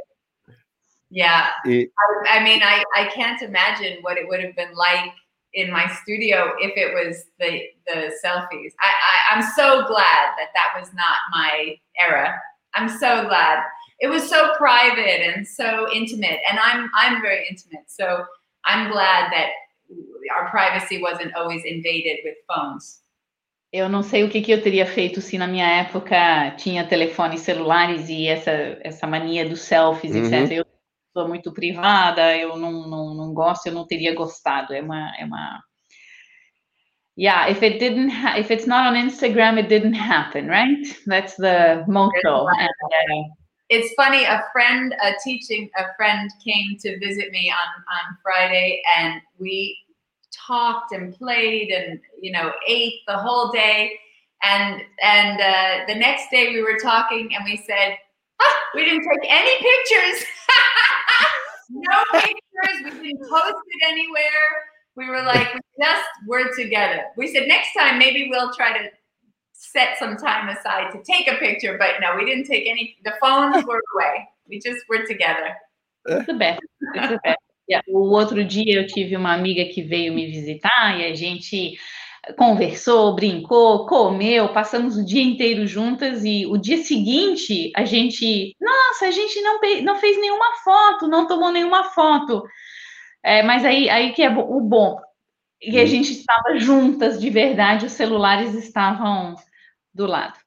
Yeah. 1.15 1.47
It, 1.63 1.91
I, 2.27 2.39
I, 2.39 2.43
mean, 2.43 2.61
I, 2.61 2.83
I 2.93 3.05
can't 3.05 3.41
imagine 3.41 3.99
what 4.01 4.17
it 4.17 4.27
would 4.27 4.41
have 4.43 4.53
been 4.53 4.75
like 4.75 5.13
in 5.53 5.71
my 5.71 5.87
studio 6.03 6.51
if 6.59 6.75
it 6.75 6.93
was 6.93 7.23
the 7.39 7.61
the 7.87 8.11
selfies. 8.21 8.73
I, 8.81 8.91
I 8.91 9.15
I'm 9.31 9.41
so 9.55 9.87
glad 9.87 10.35
that 10.37 10.49
that 10.53 10.73
was 10.77 10.93
not 10.93 11.17
my 11.31 11.77
era. 11.97 12.35
I'm 12.73 12.89
so 12.89 13.25
glad. 13.27 13.63
It 14.01 14.09
was 14.09 14.29
so 14.29 14.53
private 14.57 15.21
and 15.25 15.47
so 15.47 15.87
intimate, 15.93 16.39
and 16.49 16.59
I'm 16.59 16.91
I'm 16.93 17.21
very 17.21 17.47
intimate. 17.49 17.85
So 17.87 18.25
I'm 18.65 18.91
glad 18.91 19.31
that 19.31 19.51
our 20.35 20.49
privacy 20.49 21.01
wasn't 21.01 21.33
always 21.33 21.63
invaded 21.63 22.19
with 22.25 22.35
phones. 22.45 23.01
Eu 23.71 23.89
não 23.89 24.03
sei 24.03 24.23
o 24.23 24.29
que, 24.29 24.41
que 24.41 24.51
eu 24.51 24.61
teria 24.61 24.85
feito 24.85 25.21
se 25.21 25.37
na 25.37 25.47
minha 25.47 25.67
época 25.67 26.51
tinha 26.57 26.85
telefones 26.85 27.41
celulares 27.41 28.07
e 28.09 28.27
essa, 28.27 28.77
essa 28.81 29.05
mania 29.05 29.47
dos 29.47 29.61
selfies, 29.61 30.15
uhum. 30.15 30.23
etc. 30.23 30.51
Eu 30.51 30.65
sou 31.15 31.29
muito 31.29 31.53
privada, 31.53 32.35
eu 32.35 32.57
não, 32.57 32.89
não, 32.89 33.13
não 33.13 33.33
gosto, 33.33 33.67
eu 33.67 33.73
não 33.73 33.87
teria 33.87 34.13
gostado. 34.13 34.73
É 34.73 34.81
uma, 34.81 35.15
é 35.17 35.23
uma 35.23 35.63
yeah 37.17 37.49
if 37.49 37.63
it 37.63 37.79
didn't 37.79 38.09
ha- 38.09 38.37
if 38.37 38.51
it's 38.51 38.67
not 38.67 38.85
on 38.85 38.95
instagram 38.95 39.57
it 39.57 39.69
didn't 39.69 39.93
happen 39.93 40.49
right? 40.49 40.85
That's 41.07 41.35
the 41.37 41.85
motto. 41.87 42.47
And, 42.59 42.69
uh, 42.69 43.23
it's 43.69 43.93
funny 43.95 44.25
a 44.25 44.43
friend 44.51 44.93
a 45.01 45.13
teaching 45.23 45.69
a 45.77 45.85
friend 45.95 46.29
came 46.43 46.75
to 46.81 46.99
visit 46.99 47.31
me 47.31 47.49
on 47.49 47.69
on 47.95 48.17
friday 48.21 48.81
and 48.97 49.21
we 49.39 49.77
talked 50.45 50.91
and 50.91 51.13
played 51.15 51.71
and 51.71 51.99
you 52.21 52.33
know 52.33 52.51
ate 52.67 52.99
the 53.07 53.17
whole 53.17 53.49
day. 53.51 53.97
And 54.43 54.81
and 55.01 55.39
uh, 55.39 55.85
the 55.87 55.95
next 55.95 56.29
day 56.29 56.49
we 56.49 56.61
were 56.61 56.77
talking 56.77 57.33
and 57.33 57.45
we 57.45 57.55
said 57.55 57.97
ah, 58.41 58.57
we 58.75 58.83
didn't 58.83 59.07
take 59.09 59.29
any 59.29 59.55
pictures 59.57 60.27
no 61.69 62.03
pictures 62.13 62.77
we 62.83 62.89
didn't 62.91 63.29
post 63.29 63.63
it 63.67 63.87
anywhere 63.87 64.65
we 64.95 65.09
were 65.09 65.21
like, 65.23 65.53
we 65.53 65.59
just 65.81 66.05
were 66.27 66.55
together. 66.55 67.03
We 67.17 67.27
said 67.27 67.47
next 67.47 67.73
time 67.77 67.99
maybe 67.99 68.29
we'll 68.29 68.53
try 68.53 68.77
to 68.77 68.89
set 69.53 69.97
some 69.99 70.17
time 70.17 70.49
aside 70.49 70.91
to 70.91 71.03
take 71.03 71.27
a 71.27 71.35
picture, 71.35 71.77
but 71.77 71.95
no, 72.01 72.15
we 72.15 72.25
didn't 72.25 72.45
take 72.45 72.67
any. 72.67 72.95
The 73.03 73.13
phones 73.21 73.65
were 73.65 73.81
away. 73.95 74.27
We 74.47 74.59
just 74.59 74.79
were 74.89 75.05
together. 75.05 75.55
Tudo 76.07 76.37
bem, 76.37 76.57
tudo 76.93 77.19
bem. 77.23 77.35
O 77.87 78.15
outro 78.15 78.43
dia 78.43 78.75
eu 78.75 78.85
tive 78.85 79.15
uma 79.15 79.33
amiga 79.33 79.65
que 79.65 79.81
veio 79.81 80.13
me 80.13 80.27
visitar 80.27 80.99
e 80.99 81.05
a 81.05 81.15
gente 81.15 81.75
conversou, 82.37 83.15
brincou, 83.15 83.85
comeu, 83.85 84.49
passamos 84.49 84.97
o 84.97 85.05
dia 85.05 85.23
inteiro 85.23 85.67
juntas 85.67 86.23
e 86.23 86.45
o 86.45 86.57
dia 86.57 86.77
seguinte 86.77 87.71
a 87.75 87.85
gente, 87.85 88.55
nossa, 88.59 89.07
a 89.07 89.11
gente 89.11 89.39
não, 89.41 89.59
não 89.83 89.95
fez 89.97 90.19
nenhuma 90.19 90.53
foto, 90.63 91.07
não 91.07 91.27
tomou 91.27 91.51
nenhuma 91.51 91.85
foto. 91.91 92.43
É, 93.23 93.43
mas 93.43 93.65
aí, 93.65 93.89
aí 93.89 94.13
que 94.13 94.21
é 94.21 94.29
o 94.29 94.61
bom, 94.61 94.99
e 95.61 95.77
a 95.77 95.81
uhum. 95.81 95.87
gente 95.87 96.11
estava 96.11 96.57
juntas 96.57 97.19
de 97.19 97.29
verdade, 97.29 97.85
os 97.85 97.93
celulares 97.93 98.53
estavam 98.53 99.35
do 99.93 100.05
lado. 100.05 100.37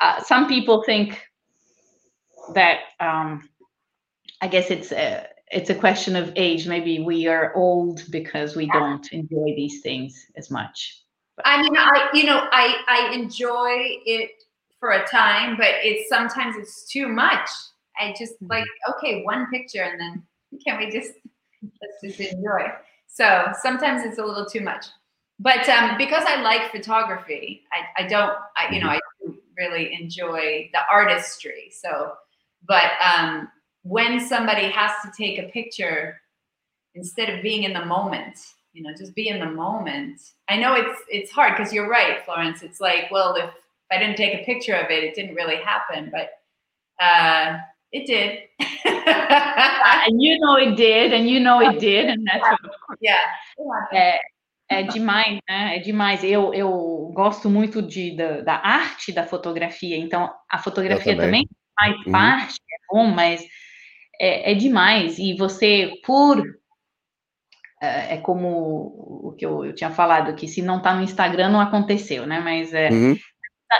Uh, 0.00 0.22
some 0.24 0.46
people 0.46 0.82
think 0.84 1.18
that 2.52 2.80
um, 3.00 3.40
I 4.40 4.48
guess 4.48 4.70
it's 4.70 4.92
a, 4.92 5.26
it's 5.50 5.70
a 5.70 5.74
question 5.74 6.16
of 6.16 6.32
age. 6.36 6.66
Maybe 6.66 7.00
we 7.00 7.26
are 7.28 7.54
old 7.54 8.02
because 8.10 8.56
we 8.56 8.66
don't 8.66 9.06
enjoy 9.12 9.54
these 9.56 9.80
things 9.80 10.26
as 10.36 10.50
much. 10.50 11.02
But. 11.36 11.46
I 11.46 11.62
mean, 11.62 11.76
I 11.76 12.08
you 12.12 12.24
know, 12.24 12.48
I 12.50 12.76
I 12.88 13.14
enjoy 13.14 13.98
it 14.06 14.30
for 14.80 14.90
a 14.90 15.06
time, 15.06 15.56
but 15.56 15.68
it's 15.82 16.08
sometimes 16.08 16.56
it's 16.56 16.88
too 16.90 17.08
much. 17.08 17.48
I 17.98 18.14
just 18.18 18.34
mm-hmm. 18.34 18.46
like 18.48 18.64
okay, 18.96 19.22
one 19.22 19.46
picture, 19.50 19.82
and 19.82 20.00
then 20.00 20.22
can 20.66 20.78
we 20.78 20.90
just 20.90 21.12
let's 21.62 22.00
just 22.02 22.32
enjoy. 22.32 22.72
So 23.06 23.46
sometimes 23.62 24.04
it's 24.04 24.18
a 24.18 24.24
little 24.24 24.46
too 24.46 24.60
much. 24.60 24.86
But 25.38 25.68
um, 25.68 25.98
because 25.98 26.24
I 26.26 26.40
like 26.40 26.70
photography, 26.70 27.64
I, 27.72 28.04
I 28.04 28.08
don't, 28.08 28.34
I, 28.56 28.72
you 28.72 28.82
know, 28.82 28.88
I 28.88 29.00
really 29.58 29.92
enjoy 29.92 30.70
the 30.72 30.80
artistry. 30.90 31.70
So, 31.78 32.12
but 32.66 32.92
um, 33.04 33.48
when 33.86 34.18
somebody 34.18 34.68
has 34.68 34.90
to 35.04 35.10
take 35.16 35.38
a 35.38 35.48
picture, 35.50 36.20
instead 36.94 37.30
of 37.30 37.42
being 37.42 37.62
in 37.62 37.72
the 37.72 37.84
moment, 37.84 38.36
you 38.72 38.82
know, 38.82 38.90
just 38.96 39.14
be 39.14 39.28
in 39.28 39.38
the 39.38 39.50
moment. 39.50 40.20
I 40.48 40.56
know 40.56 40.74
it's 40.74 41.00
it's 41.08 41.30
hard 41.30 41.56
because 41.56 41.72
you're 41.72 41.88
right, 41.88 42.24
Florence. 42.24 42.62
It's 42.62 42.80
like, 42.80 43.04
well, 43.10 43.34
if, 43.36 43.44
if 43.44 43.90
I 43.90 43.98
didn't 43.98 44.16
take 44.16 44.34
a 44.34 44.44
picture 44.44 44.74
of 44.74 44.90
it, 44.90 45.04
it 45.04 45.14
didn't 45.14 45.36
really 45.36 45.56
happen. 45.56 46.10
But 46.10 46.30
uh, 47.00 47.58
it 47.92 48.06
did. 48.06 48.40
and 50.08 50.20
you 50.20 50.38
know 50.40 50.56
it 50.56 50.76
did, 50.76 51.12
and 51.12 51.28
you 51.28 51.38
know 51.40 51.60
it 51.60 51.78
did, 51.78 52.06
and 52.06 52.26
that's 52.26 52.42
what, 52.42 52.98
yeah. 53.00 53.14
É, 53.94 54.18
é 54.68 54.82
demais, 54.82 55.38
né? 55.48 55.76
É 55.76 55.78
demais. 55.78 56.24
Eu, 56.24 56.52
eu 56.52 57.12
gosto 57.14 57.48
muito 57.48 57.80
de, 57.80 58.16
da, 58.16 58.40
da 58.40 58.54
arte 58.56 59.12
da 59.12 59.24
fotografia, 59.24 59.96
então 59.96 60.34
a 60.50 60.58
fotografia 60.58 61.16
também. 61.16 61.46
também 61.46 61.48
faz 61.78 62.06
uhum. 62.06 62.12
parte, 62.12 62.54
é 62.54 62.76
bom, 62.90 63.06
mas 63.06 63.46
é, 64.20 64.52
é 64.52 64.54
demais. 64.54 65.18
E 65.18 65.34
você, 65.36 65.92
por 66.04 66.42
é, 67.80 68.14
é 68.14 68.16
como 68.18 69.28
o 69.28 69.34
que 69.36 69.44
eu, 69.44 69.64
eu, 69.64 69.74
tinha 69.74 69.90
falado 69.90 70.30
aqui, 70.30 70.48
se 70.48 70.62
não 70.62 70.78
está 70.78 70.94
no 70.94 71.02
Instagram, 71.02 71.50
não 71.50 71.60
aconteceu, 71.60 72.26
né? 72.26 72.40
Mas 72.40 72.72
é, 72.72 72.90
uhum 72.90 73.16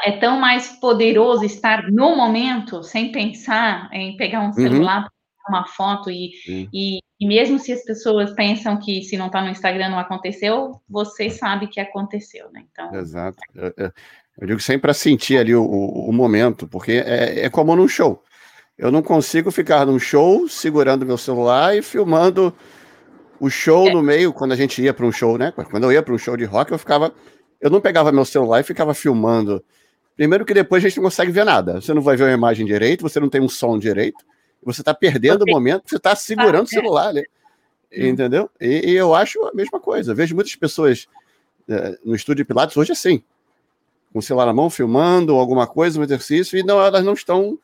é 0.05 0.13
tão 0.13 0.39
mais 0.39 0.69
poderoso 0.69 1.45
estar 1.45 1.91
no 1.91 2.17
momento, 2.17 2.83
sem 2.83 3.13
pensar 3.13 3.89
em 3.93 4.17
pegar 4.17 4.41
um 4.41 4.47
uhum. 4.47 4.53
celular, 4.53 5.03
uhum. 5.03 5.09
uma 5.49 5.67
foto, 5.67 6.11
e, 6.11 6.31
uhum. 6.49 6.69
e, 6.73 6.99
e, 7.21 7.27
mesmo 7.27 7.59
se 7.59 7.73
as 7.73 7.85
pessoas 7.85 8.33
pensam 8.35 8.79
que 8.79 9.03
se 9.03 9.17
não 9.17 9.27
está 9.27 9.43
no 9.43 9.51
Instagram 9.51 9.91
não 9.91 9.99
aconteceu, 9.99 10.81
você 10.89 11.31
sabe 11.31 11.69
que 11.69 11.81
aconteceu, 11.81 12.51
né? 12.53 12.65
Então... 12.71 12.95
Exato. 12.95 13.39
Eu, 13.55 13.73
eu, 13.77 13.93
eu 14.41 14.47
digo 14.47 14.61
sempre 14.61 14.83
para 14.83 14.95
sentir 14.95 15.39
ali 15.39 15.55
o, 15.55 15.63
o, 15.63 16.11
o 16.11 16.13
momento, 16.13 16.67
porque 16.67 16.93
é, 16.93 17.45
é 17.45 17.51
como 17.51 17.75
num 17.77 17.89
show. 17.89 18.23
Eu 18.79 18.91
não 18.91 19.03
consigo 19.03 19.51
ficar 19.51 19.87
num 19.87 19.99
show 19.99 20.49
segurando 20.49 21.07
meu 21.07 21.17
celular 21.17 21.77
e 21.77 21.83
filmando 21.83 22.55
o 23.41 23.49
show 23.49 23.89
é. 23.89 23.93
no 23.93 24.03
meio, 24.03 24.33
quando 24.33 24.53
a 24.53 24.57
gente 24.57 24.83
ia 24.83 24.93
para 24.93 25.07
um 25.07 25.13
show, 25.13 25.39
né? 25.39 25.53
Quando 25.53 25.85
eu 25.85 25.93
ia 25.93 26.03
para 26.03 26.15
um 26.15 26.19
show 26.19 26.37
de 26.37 26.45
rock, 26.45 26.73
eu 26.73 26.79
ficava 26.79 27.13
eu 27.61 27.71
não 27.71 27.81
pegava 27.81 28.13
meu 28.13 28.25
celular 28.25 28.61
e 28.61 28.65
ficava 28.65 28.95
filmando. 28.95 29.65
Primeiro 30.15 30.45
que 30.45 30.55
depois 30.55 30.85
a 30.85 30.89
gente 30.89 30.97
não 30.99 31.05
consegue 31.05 31.33
ver 31.33 31.45
nada. 31.45 31.81
Você 31.81 31.93
não 31.93 32.03
vai 32.03 32.17
ver 32.17 32.25
uma 32.25 32.33
imagem 32.33 32.67
direito, 32.67 33.03
você 33.03 33.21
não 33.21 33.29
tem 33.29 33.41
um 33.41 33.49
som 33.49 33.79
direito, 33.79 34.25
você 34.63 34.81
está 34.83 34.95
perdendo 34.95 35.43
o 35.43 35.51
momento, 35.51 35.85
você 35.87 35.97
está 35.97 36.15
segurando 36.15 36.65
o 36.65 36.69
celular, 36.69 37.13
né? 37.13 37.23
Hum. 37.93 38.07
Entendeu? 38.07 38.51
E, 38.61 38.91
e, 38.91 38.95
eu 38.95 39.15
acho 39.15 39.43
a 39.47 39.53
mesma 39.55 39.81
coisa. 39.81 40.13
Eu 40.13 40.17
vejo 40.17 40.35
muitas 40.35 40.55
pessoas 40.57 41.07
é, 41.69 41.99
no 42.05 42.15
estúdio 42.15 42.45
de 42.45 42.49
Pilates 42.49 42.77
hoje 42.77 42.93
assim, 42.93 43.23
com 44.13 44.19
o 44.19 44.23
celular 44.23 44.47
na 44.47 44.53
mão, 44.53 44.71
filmando 44.71 45.35
alguma 45.35 45.67
coisa, 45.67 46.01
um 46.01 46.03
exercício, 46.03 46.59
e 46.59 46.63
não, 46.63 46.81
elas 46.81 47.05
não 47.05 47.13
estão 47.13 47.59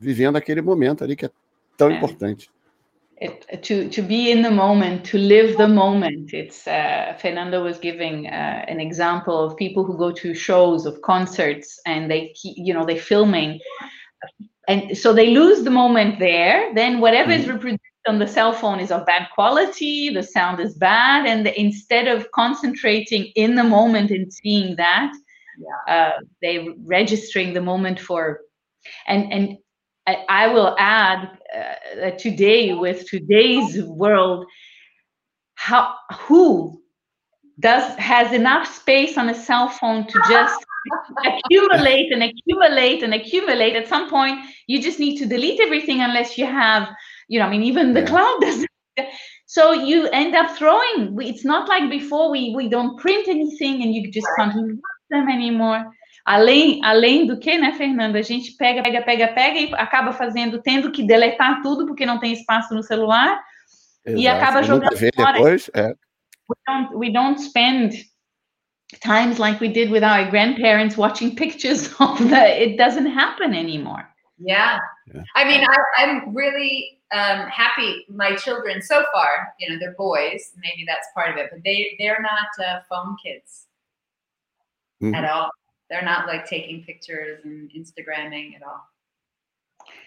vivendo 0.00 0.36
aquele 0.36 0.62
momento 0.62 1.04
ali 1.04 1.14
que 1.14 1.26
é 1.26 1.30
tão 1.76 1.90
é. 1.90 1.96
importante. 1.96 2.50
it, 3.20 3.62
to 3.62 3.88
to 3.90 4.02
be 4.02 4.30
in 4.30 4.42
the 4.42 4.50
moment, 4.50 5.04
to 5.04 5.18
live 5.18 5.56
the 5.58 5.68
moment. 5.68 6.32
It's 6.32 6.66
uh, 6.66 7.16
Fernando 7.20 7.62
was 7.62 7.78
giving 7.78 8.26
uh, 8.26 8.64
an 8.66 8.80
example 8.80 9.38
of 9.38 9.56
people 9.56 9.84
who 9.84 9.96
go 9.96 10.10
to 10.10 10.34
shows 10.34 10.86
of 10.86 11.00
concerts 11.02 11.78
and 11.86 12.10
they 12.10 12.34
you 12.42 12.72
know 12.72 12.84
they 12.84 12.98
filming, 12.98 13.60
and 14.68 14.96
so 14.96 15.12
they 15.12 15.30
lose 15.30 15.62
the 15.64 15.70
moment 15.70 16.18
there. 16.18 16.74
Then 16.74 17.00
whatever 17.00 17.30
mm-hmm. 17.30 17.42
is 17.42 17.48
reproduced 17.48 18.06
on 18.08 18.18
the 18.18 18.26
cell 18.26 18.54
phone 18.54 18.80
is 18.80 18.90
of 18.90 19.04
bad 19.04 19.28
quality. 19.34 20.08
The 20.08 20.22
sound 20.22 20.58
is 20.60 20.74
bad, 20.74 21.26
and 21.26 21.44
the, 21.44 21.58
instead 21.60 22.08
of 22.08 22.30
concentrating 22.32 23.24
in 23.36 23.54
the 23.54 23.64
moment 23.64 24.10
and 24.10 24.32
seeing 24.32 24.76
that, 24.76 25.12
yeah. 25.58 25.94
uh, 25.94 26.20
they 26.40 26.68
registering 26.86 27.52
the 27.52 27.60
moment 27.60 28.00
for 28.00 28.40
and 29.06 29.30
and 29.30 29.58
I, 30.06 30.48
will 30.48 30.74
add 30.78 31.38
uh, 31.54 31.74
that 31.96 32.18
today, 32.18 32.74
with 32.74 33.08
today's 33.08 33.82
world, 33.84 34.46
how 35.54 35.94
who 36.20 36.80
does 37.60 37.94
has 37.98 38.32
enough 38.32 38.66
space 38.66 39.18
on 39.18 39.28
a 39.28 39.34
cell 39.34 39.68
phone 39.68 40.06
to 40.06 40.20
just 40.28 40.64
accumulate 41.24 42.12
and 42.12 42.22
accumulate 42.22 43.02
and 43.02 43.14
accumulate. 43.14 43.76
At 43.76 43.88
some 43.88 44.08
point, 44.08 44.40
you 44.66 44.82
just 44.82 44.98
need 44.98 45.18
to 45.18 45.26
delete 45.26 45.60
everything 45.60 46.00
unless 46.00 46.38
you 46.38 46.46
have, 46.46 46.88
you 47.28 47.38
know, 47.38 47.46
I 47.46 47.50
mean, 47.50 47.62
even 47.62 47.92
the 47.92 48.00
yeah. 48.00 48.06
cloud 48.06 48.38
doesn't. 48.40 48.68
So 49.46 49.72
you 49.72 50.08
end 50.08 50.34
up 50.34 50.56
throwing. 50.56 51.16
It's 51.20 51.44
not 51.44 51.68
like 51.68 51.90
before 51.90 52.30
we 52.30 52.54
we 52.54 52.68
don't 52.68 52.98
print 52.98 53.28
anything 53.28 53.82
and 53.82 53.94
you 53.94 54.10
just 54.10 54.28
can't 54.36 54.54
use 54.54 54.78
them 55.10 55.28
anymore. 55.28 55.92
Além, 56.24 56.80
além 56.84 57.26
do 57.26 57.38
que, 57.38 57.56
né, 57.58 57.72
Fernanda? 57.72 58.18
A 58.18 58.22
gente 58.22 58.52
pega, 58.52 58.82
pega, 58.82 59.02
pega, 59.02 59.28
pega 59.28 59.58
e 59.58 59.74
acaba 59.74 60.12
fazendo, 60.12 60.60
tendo 60.60 60.92
que 60.92 61.02
deletar 61.02 61.62
tudo 61.62 61.86
porque 61.86 62.06
não 62.06 62.18
tem 62.18 62.32
espaço 62.32 62.74
no 62.74 62.82
celular 62.82 63.40
Exato. 64.04 64.22
e 64.22 64.28
acaba 64.28 64.62
jogando 64.62 64.96
fora. 64.96 65.32
Depois, 65.32 65.70
é. 65.74 65.94
we, 66.48 66.56
don't, 66.66 66.96
we 66.96 67.12
don't 67.12 67.40
spend 67.40 68.04
times 68.98 69.38
like 69.38 69.60
we 69.60 69.68
did 69.68 69.90
with 69.90 70.02
our 70.02 70.28
grandparents 70.30 70.96
watching 70.96 71.34
pictures 71.36 71.88
of 72.00 72.18
the. 72.28 72.62
It 72.62 72.76
doesn't 72.76 73.06
happen 73.06 73.54
anymore. 73.54 74.08
Yeah, 74.38 74.78
yeah. 75.12 75.22
I 75.36 75.44
mean, 75.44 75.62
I, 75.62 75.76
I'm 75.98 76.34
really 76.34 76.98
um, 77.12 77.46
happy. 77.48 78.06
My 78.08 78.34
children 78.36 78.80
so 78.80 79.04
far, 79.12 79.52
you 79.58 79.68
know, 79.68 79.78
they're 79.78 79.94
boys. 79.96 80.52
Maybe 80.56 80.84
that's 80.86 81.08
part 81.14 81.30
of 81.30 81.36
it, 81.36 81.50
but 81.52 81.60
they 81.64 81.94
they're 81.98 82.22
not 82.22 82.66
uh, 82.66 82.80
phone 82.88 83.16
kids 83.22 83.66
mm-hmm. 85.02 85.14
at 85.14 85.30
all. 85.30 85.50
They're 85.90 86.04
not 86.04 86.26
like 86.26 86.46
taking 86.46 86.84
pictures 86.84 87.40
and 87.44 87.68
Instagramming 87.76 88.54
at 88.54 88.62
all. 88.62 88.88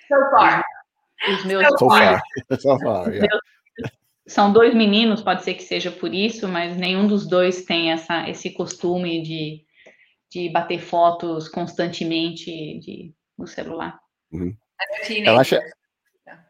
So 0.08 0.16
far. 0.32 0.64
Os 1.30 1.46
meus 1.46 1.66
so 1.78 1.90
far. 1.90 2.22
so 2.60 2.80
far 2.80 3.14
yeah. 3.14 3.28
São 4.26 4.54
dois 4.54 4.74
meninos, 4.74 5.22
pode 5.22 5.44
ser 5.44 5.54
que 5.56 5.64
seja 5.64 5.92
por 5.92 6.14
isso, 6.14 6.48
mas 6.48 6.78
nenhum 6.78 7.06
dos 7.08 7.28
dois 7.28 7.66
tem 7.66 7.92
essa, 7.92 8.30
esse 8.30 8.52
costume 8.52 9.22
de, 9.22 9.66
de 10.30 10.50
bater 10.50 10.80
fotos 10.80 11.50
constantemente 11.50 12.80
de, 12.80 13.14
no 13.38 13.46
celular. 13.46 14.00
Uhum. 14.32 14.56
Ela 15.26 15.42
acha... 15.42 15.60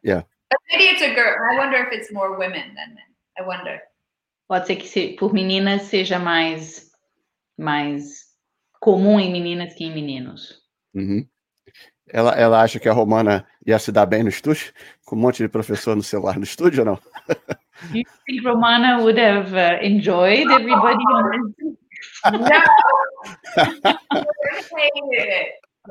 Yeah. 0.06 0.24
But 0.52 0.60
maybe 0.70 0.94
it's 0.94 1.02
a 1.02 1.16
girl. 1.16 1.36
I 1.52 1.58
wonder 1.58 1.78
if 1.78 1.92
it's 1.92 2.12
more 2.12 2.38
women 2.38 2.76
than 2.76 2.94
men. 2.94 3.10
I 3.40 3.42
wonder. 3.42 3.82
Pode 4.48 4.68
ser 4.68 4.76
que 4.76 4.88
se, 4.88 5.16
por 5.16 5.34
meninas 5.34 5.84
seja 5.84 6.20
mais 6.20 6.92
mais 7.58 8.23
comum 8.84 9.18
em 9.18 9.32
meninas 9.32 9.74
que 9.74 9.86
em 9.86 9.94
meninos. 9.94 10.62
Uhum. 10.94 11.26
Ela, 12.10 12.32
ela 12.32 12.62
acha 12.62 12.82
que 12.82 12.90
a 12.90 12.94
Romana 12.94 13.48
ia 13.66 13.80
se 13.80 13.94
dar 13.94 14.06
bem 14.06 14.24
no 14.24 14.30
estúdio, 14.30 14.74
com 15.06 15.16
um 15.16 15.20
monte 15.20 15.42
de 15.42 15.48
professor 15.48 15.96
no 15.96 16.04
celular 16.04 16.38
no 16.38 16.44
estúdio 16.44 16.82
ou 16.82 16.86
não? 16.86 17.00
you 17.94 18.04
think 18.26 18.46
Romana 18.46 19.02
would 19.02 19.18
have 19.18 19.54
uh, 19.54 19.82
enjoyed 19.82 20.52
everybody 20.52 21.02
on 21.14 21.54
No, 22.34 22.42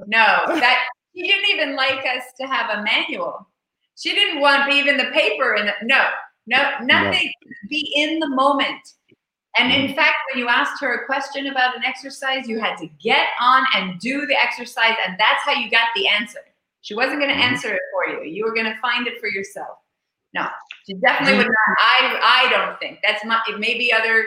no, 0.07 0.27
that 0.61 0.87
she 1.15 1.23
didn't 1.23 1.49
even 1.51 1.75
like 1.75 2.05
us 2.05 2.25
to 2.39 2.47
have 2.47 2.79
a 2.79 2.83
manual. 2.83 3.49
She 3.97 4.15
didn't 4.15 4.41
want 4.41 4.71
even 4.71 4.99
the 4.99 5.11
paper 5.13 5.55
and 5.55 5.73
no, 5.83 6.11
no, 6.47 6.59
nothing. 6.83 7.33
No. 7.45 7.53
Be 7.71 7.91
in 7.97 8.19
the 8.19 8.29
moment. 8.29 8.81
And 9.59 9.73
in 9.73 9.89
mm. 9.89 9.95
fact, 9.95 10.17
when 10.31 10.39
you 10.43 10.49
asked 10.49 10.81
her 10.81 11.03
a 11.03 11.07
question 11.07 11.49
about 11.49 11.77
an 11.77 11.85
exercise, 11.85 12.49
you 12.49 12.59
had 12.59 12.77
to 12.79 12.89
get 13.03 13.29
on 13.41 13.65
and 13.75 14.01
do 14.01 14.27
the 14.27 14.35
exercise, 14.35 14.95
and 15.07 15.17
that's 15.19 15.43
how 15.45 15.53
you 15.53 15.71
got 15.71 15.89
the 15.95 16.09
answer. 16.09 16.41
She 16.81 16.95
wasn't 16.95 17.19
going 17.21 17.29
to 17.29 17.35
mm-hmm. 17.35 17.55
answer 17.55 17.75
it 17.75 17.83
for 17.93 18.13
you. 18.13 18.31
You 18.31 18.45
were 18.45 18.55
going 18.55 18.67
to 18.67 18.79
find 18.81 19.07
it 19.07 19.21
for 19.21 19.29
yourself. 19.29 19.79
No, 20.35 20.47
she 20.87 20.95
definitely 20.95 21.37
would 21.37 21.47
not. 21.47 21.77
I 21.79 22.47
I 22.47 22.51
don't 22.51 22.79
think 22.81 23.01
that's 23.03 23.25
my. 23.25 23.41
It 23.49 23.61
may 23.61 23.77
be 23.77 23.93
other 23.93 24.25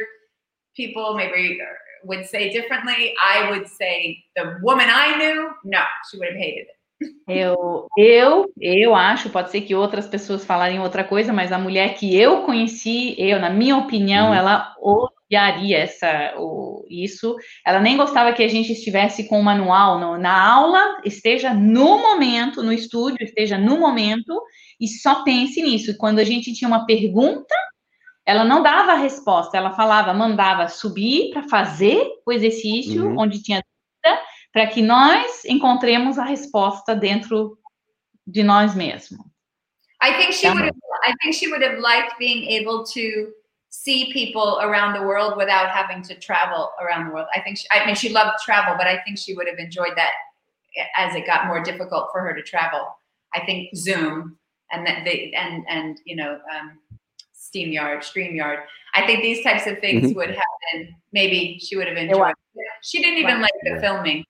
people 0.75 1.15
maybe 1.15 1.59
would 2.03 2.25
say 2.25 2.51
differently. 2.51 3.15
I 3.19 3.49
would 3.49 3.67
say 3.67 4.23
the 4.35 4.59
woman 4.61 4.87
I 4.87 5.17
knew, 5.17 5.49
no, 5.63 5.81
she 6.09 6.19
would 6.19 6.29
have 6.29 6.37
hated 6.37 6.67
it. 6.67 6.75
Eu, 7.27 7.87
eu, 7.97 8.53
eu 8.61 8.95
acho, 8.95 9.29
pode 9.29 9.51
ser 9.51 9.61
que 9.61 9.75
outras 9.75 10.07
pessoas 10.07 10.45
falarem 10.45 10.79
outra 10.79 11.03
coisa, 11.03 11.33
mas 11.33 11.51
a 11.51 11.57
mulher 11.57 11.95
que 11.95 12.15
eu 12.17 12.43
conheci, 12.43 13.15
eu, 13.17 13.39
na 13.39 13.49
minha 13.49 13.75
opinião, 13.75 14.33
ela 14.33 14.73
odiaria 15.35 15.77
essa, 15.79 16.33
o, 16.37 16.85
isso. 16.89 17.35
Ela 17.65 17.79
nem 17.79 17.97
gostava 17.97 18.33
que 18.33 18.43
a 18.43 18.47
gente 18.47 18.71
estivesse 18.71 19.27
com 19.27 19.39
o 19.39 19.43
manual 19.43 19.99
no, 19.99 20.17
na 20.17 20.53
aula, 20.53 21.01
esteja 21.03 21.53
no 21.53 21.99
momento, 21.99 22.63
no 22.63 22.71
estúdio, 22.71 23.23
esteja 23.23 23.57
no 23.57 23.77
momento, 23.77 24.41
e 24.79 24.87
só 24.87 25.23
pense 25.23 25.61
nisso. 25.61 25.97
Quando 25.97 26.19
a 26.19 26.23
gente 26.23 26.53
tinha 26.53 26.67
uma 26.67 26.85
pergunta, 26.85 27.55
ela 28.25 28.43
não 28.43 28.63
dava 28.63 28.93
a 28.93 28.97
resposta, 28.97 29.57
ela 29.57 29.73
falava, 29.73 30.13
mandava 30.13 30.67
subir 30.67 31.31
para 31.31 31.47
fazer 31.47 32.07
o 32.25 32.31
exercício 32.31 33.05
uhum. 33.05 33.19
onde 33.19 33.43
tinha 33.43 33.61
dúvida, 33.61 34.21
para 34.51 34.67
que 34.67 34.81
nós 34.81 35.45
encontremos 35.45 36.17
a 36.17 36.23
resposta 36.23 36.95
dentro 36.95 37.57
de 38.25 38.41
nós 38.41 38.73
mesmos. 38.73 39.23
I 40.01 40.13
think 40.17 40.33
she 40.33 40.47
would 40.47 40.63
have, 40.63 40.77
I 41.07 41.13
think 41.21 41.35
she 41.35 41.47
would 41.47 41.63
have 41.63 41.79
liked 41.79 42.17
being 42.17 42.47
able 42.49 42.83
to 42.83 43.33
see 43.75 44.11
people 44.13 44.59
around 44.61 44.93
the 44.93 45.05
world 45.05 45.35
without 45.37 45.69
having 45.69 46.01
to 46.01 46.15
travel 46.15 46.71
around 46.81 47.07
the 47.07 47.13
world. 47.13 47.27
I 47.35 47.41
think 47.41 47.57
she, 47.57 47.67
I 47.71 47.85
mean 47.85 47.95
she 47.95 48.09
loved 48.09 48.37
travel, 48.43 48.75
but 48.77 48.87
I 48.87 49.01
think 49.03 49.17
she 49.17 49.33
would 49.33 49.47
have 49.47 49.59
enjoyed 49.59 49.95
that 49.95 50.11
as 50.97 51.15
it 51.15 51.25
got 51.25 51.47
more 51.47 51.61
difficult 51.61 52.09
for 52.11 52.21
her 52.21 52.33
to 52.33 52.41
travel. 52.41 52.97
I 53.33 53.45
think 53.45 53.75
Zoom 53.75 54.37
and 54.71 54.87
the, 54.87 55.35
and 55.35 55.65
and 55.67 55.99
you 56.05 56.15
know 56.15 56.39
um, 56.55 56.79
SteamYard, 57.35 57.99
StreamYard. 57.99 58.63
I 58.93 59.05
think 59.05 59.21
these 59.21 59.43
types 59.43 59.67
of 59.67 59.79
things 59.79 60.07
mm-hmm. 60.07 60.17
would 60.17 60.29
have 60.29 60.53
been 60.71 60.95
maybe 61.11 61.59
she 61.59 61.75
would 61.75 61.87
have 61.87 61.97
enjoyed. 61.97 62.33
She 62.81 63.01
didn't 63.01 63.19
even 63.19 63.41
like 63.41 63.51
the 63.63 63.79
filming. 63.81 64.23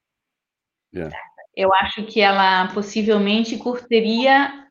Yeah. 0.91 1.11
Eu 1.57 1.73
acho 1.73 2.03
que 2.05 2.21
ela 2.21 2.67
possivelmente 2.73 3.57
curteria 3.57 4.67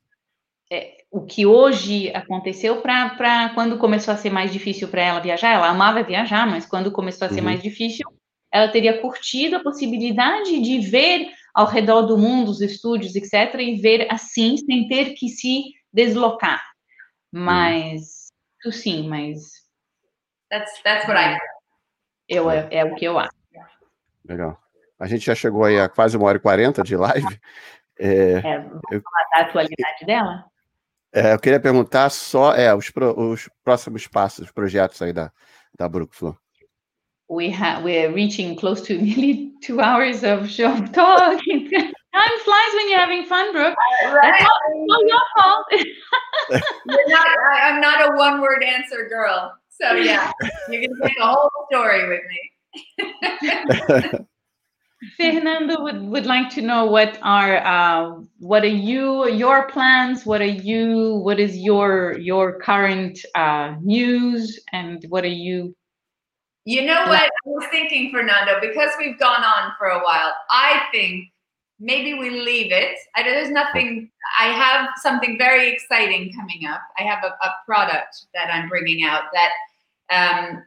é, 0.70 1.03
o 1.14 1.24
que 1.24 1.46
hoje 1.46 2.10
aconteceu 2.14 2.82
para 2.82 3.50
quando 3.54 3.78
começou 3.78 4.12
a 4.12 4.16
ser 4.16 4.30
mais 4.30 4.52
difícil 4.52 4.88
para 4.88 5.02
ela 5.02 5.20
viajar. 5.20 5.52
Ela 5.52 5.68
amava 5.68 6.02
viajar, 6.02 6.46
mas 6.46 6.66
quando 6.66 6.90
começou 6.90 7.26
a 7.26 7.28
ser 7.28 7.38
uhum. 7.38 7.44
mais 7.44 7.62
difícil, 7.62 8.04
ela 8.52 8.68
teria 8.68 9.00
curtido 9.00 9.56
a 9.56 9.62
possibilidade 9.62 10.60
de 10.60 10.78
ver 10.80 11.28
ao 11.54 11.66
redor 11.66 12.02
do 12.02 12.18
mundo 12.18 12.50
os 12.50 12.60
estúdios, 12.60 13.14
etc., 13.14 13.54
e 13.60 13.76
ver 13.76 14.08
assim, 14.10 14.56
sem 14.56 14.88
ter 14.88 15.14
que 15.14 15.28
se 15.28 15.62
deslocar. 15.92 16.60
Uhum. 17.32 17.44
Mas 17.44 18.24
Tu 18.64 18.72
sim, 18.72 19.06
mas. 19.06 19.52
That's, 20.50 20.82
that's 20.82 21.06
what 21.06 21.20
I. 21.20 21.38
Eu, 22.26 22.50
é, 22.50 22.66
é 22.70 22.84
o 22.84 22.94
que 22.94 23.04
eu 23.04 23.18
acho. 23.18 23.30
Legal. 24.26 24.58
A 24.98 25.06
gente 25.06 25.26
já 25.26 25.34
chegou 25.34 25.64
aí 25.64 25.78
a 25.78 25.86
quase 25.86 26.16
uma 26.16 26.26
hora 26.26 26.38
e 26.38 26.40
quarenta 26.40 26.82
de 26.82 26.96
live. 26.96 27.40
É, 28.00 28.38
é 28.38 28.56
eu, 28.90 29.02
falar 29.02 29.28
da 29.32 29.40
atualidade 29.42 30.06
dela? 30.06 30.46
É, 31.14 31.32
eu 31.32 31.38
queria 31.38 31.60
perguntar 31.60 32.10
só 32.10 32.52
é, 32.54 32.74
os, 32.74 32.90
pro, 32.90 33.16
os 33.16 33.48
próximos 33.62 34.04
passos, 34.08 34.46
os 34.46 34.50
projetos 34.50 35.00
aí 35.00 35.12
da, 35.12 35.30
da 35.78 35.88
Brookflow. 35.88 36.36
We 37.30 37.50
have 37.50 37.84
we're 37.84 38.12
reaching 38.12 38.56
close 38.56 38.82
to 38.82 38.94
nearly 39.00 39.52
two 39.62 39.80
hours 39.80 40.24
of 40.24 40.48
show 40.50 40.74
talking. 40.92 41.70
Time 42.14 42.38
flies 42.44 42.74
when 42.74 42.90
you're 42.90 42.98
having 42.98 43.24
fun, 43.26 43.52
Brooke. 43.52 43.76
Right. 44.04 44.40
That's 44.40 44.48
not, 44.74 45.00
your 45.06 45.20
fault. 45.36 45.66
not, 47.08 47.26
I, 47.52 47.68
am 47.70 47.80
not 47.80 48.08
a 48.08 48.16
one 48.16 48.40
word 48.40 48.62
answer 48.62 49.08
girl. 49.08 49.52
So, 49.68 49.94
yeah, 49.94 50.30
you're 50.68 50.82
to 50.82 50.88
take 51.02 51.18
a 51.20 51.26
whole 51.26 51.50
story 51.70 52.08
with 52.08 52.22
me. 52.28 54.26
Fernando 55.16 55.82
would, 55.82 56.02
would 56.02 56.26
like 56.26 56.50
to 56.50 56.62
know 56.62 56.86
what 56.86 57.18
are 57.22 57.56
uh, 57.58 58.20
what 58.38 58.62
are 58.62 58.66
you 58.66 59.28
your 59.28 59.68
plans 59.68 60.24
what 60.26 60.40
are 60.40 60.56
you 60.70 61.16
what 61.16 61.40
is 61.40 61.56
your 61.56 62.18
your 62.18 62.58
current 62.60 63.18
uh, 63.34 63.74
news 63.80 64.60
and 64.72 65.04
what 65.08 65.24
are 65.24 65.38
you 65.46 65.74
you 66.66 66.82
know 66.82 67.04
what 67.06 67.20
i 67.20 67.28
was 67.44 67.66
thinking 67.70 68.10
fernando 68.10 68.58
because 68.58 68.88
we've 68.98 69.18
gone 69.18 69.44
on 69.44 69.72
for 69.78 69.88
a 69.88 70.00
while 70.02 70.32
i 70.50 70.80
think 70.92 71.28
maybe 71.84 72.14
we 72.14 72.30
leave 72.30 72.72
it. 72.72 72.96
I, 73.14 73.22
there's 73.22 73.50
nothing. 73.50 74.10
I 74.40 74.46
have 74.46 74.88
something 75.02 75.36
very 75.38 75.70
exciting 75.70 76.32
coming 76.32 76.66
up. 76.66 76.80
I 76.98 77.02
have 77.02 77.24
a, 77.24 77.28
a 77.28 77.54
product 77.66 78.26
that 78.34 78.52
I'm 78.52 78.68
bringing 78.68 79.04
out 79.04 79.24
that 79.32 79.52
um, 80.10 80.64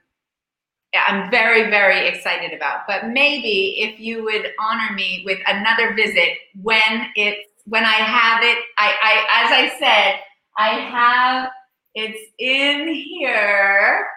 I'm 1.08 1.30
very, 1.30 1.70
very 1.70 2.08
excited 2.08 2.54
about. 2.54 2.82
But 2.88 3.10
maybe 3.10 3.76
if 3.80 4.00
you 4.00 4.24
would 4.24 4.52
honor 4.60 4.94
me 4.96 5.24
with 5.26 5.40
another 5.48 5.94
visit 5.94 6.38
when 6.62 7.08
it's 7.16 7.42
when 7.66 7.84
I 7.84 7.96
have 7.96 8.44
it. 8.44 8.58
I, 8.78 8.96
I 9.04 9.44
as 9.44 9.52
I 9.52 9.80
said, 9.80 10.20
I 10.58 10.70
have 10.80 11.50
it's 11.96 12.32
in 12.40 12.94
here. 12.94 14.08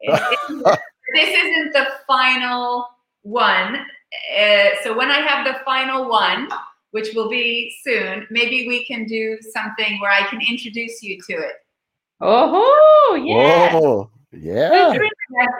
It's 0.00 0.36
in, 0.48 0.58
this 1.14 1.28
isn't 1.28 1.72
the 1.72 1.86
final 2.06 2.86
one 3.22 3.86
uh, 4.36 4.68
so 4.82 4.96
when 4.96 5.10
I 5.10 5.20
have 5.20 5.46
the 5.46 5.60
final 5.64 6.08
one, 6.08 6.48
which 6.92 7.14
will 7.14 7.28
be 7.28 7.74
soon, 7.82 8.26
maybe 8.30 8.66
we 8.66 8.84
can 8.84 9.04
do 9.04 9.38
something 9.52 10.00
where 10.00 10.10
I 10.10 10.26
can 10.28 10.40
introduce 10.40 11.02
you 11.02 11.18
to 11.28 11.34
it. 11.34 11.54
Oh, 12.20 13.14
yeah. 13.14 13.70
Oh, 13.74 14.10
yeah. 14.32 14.88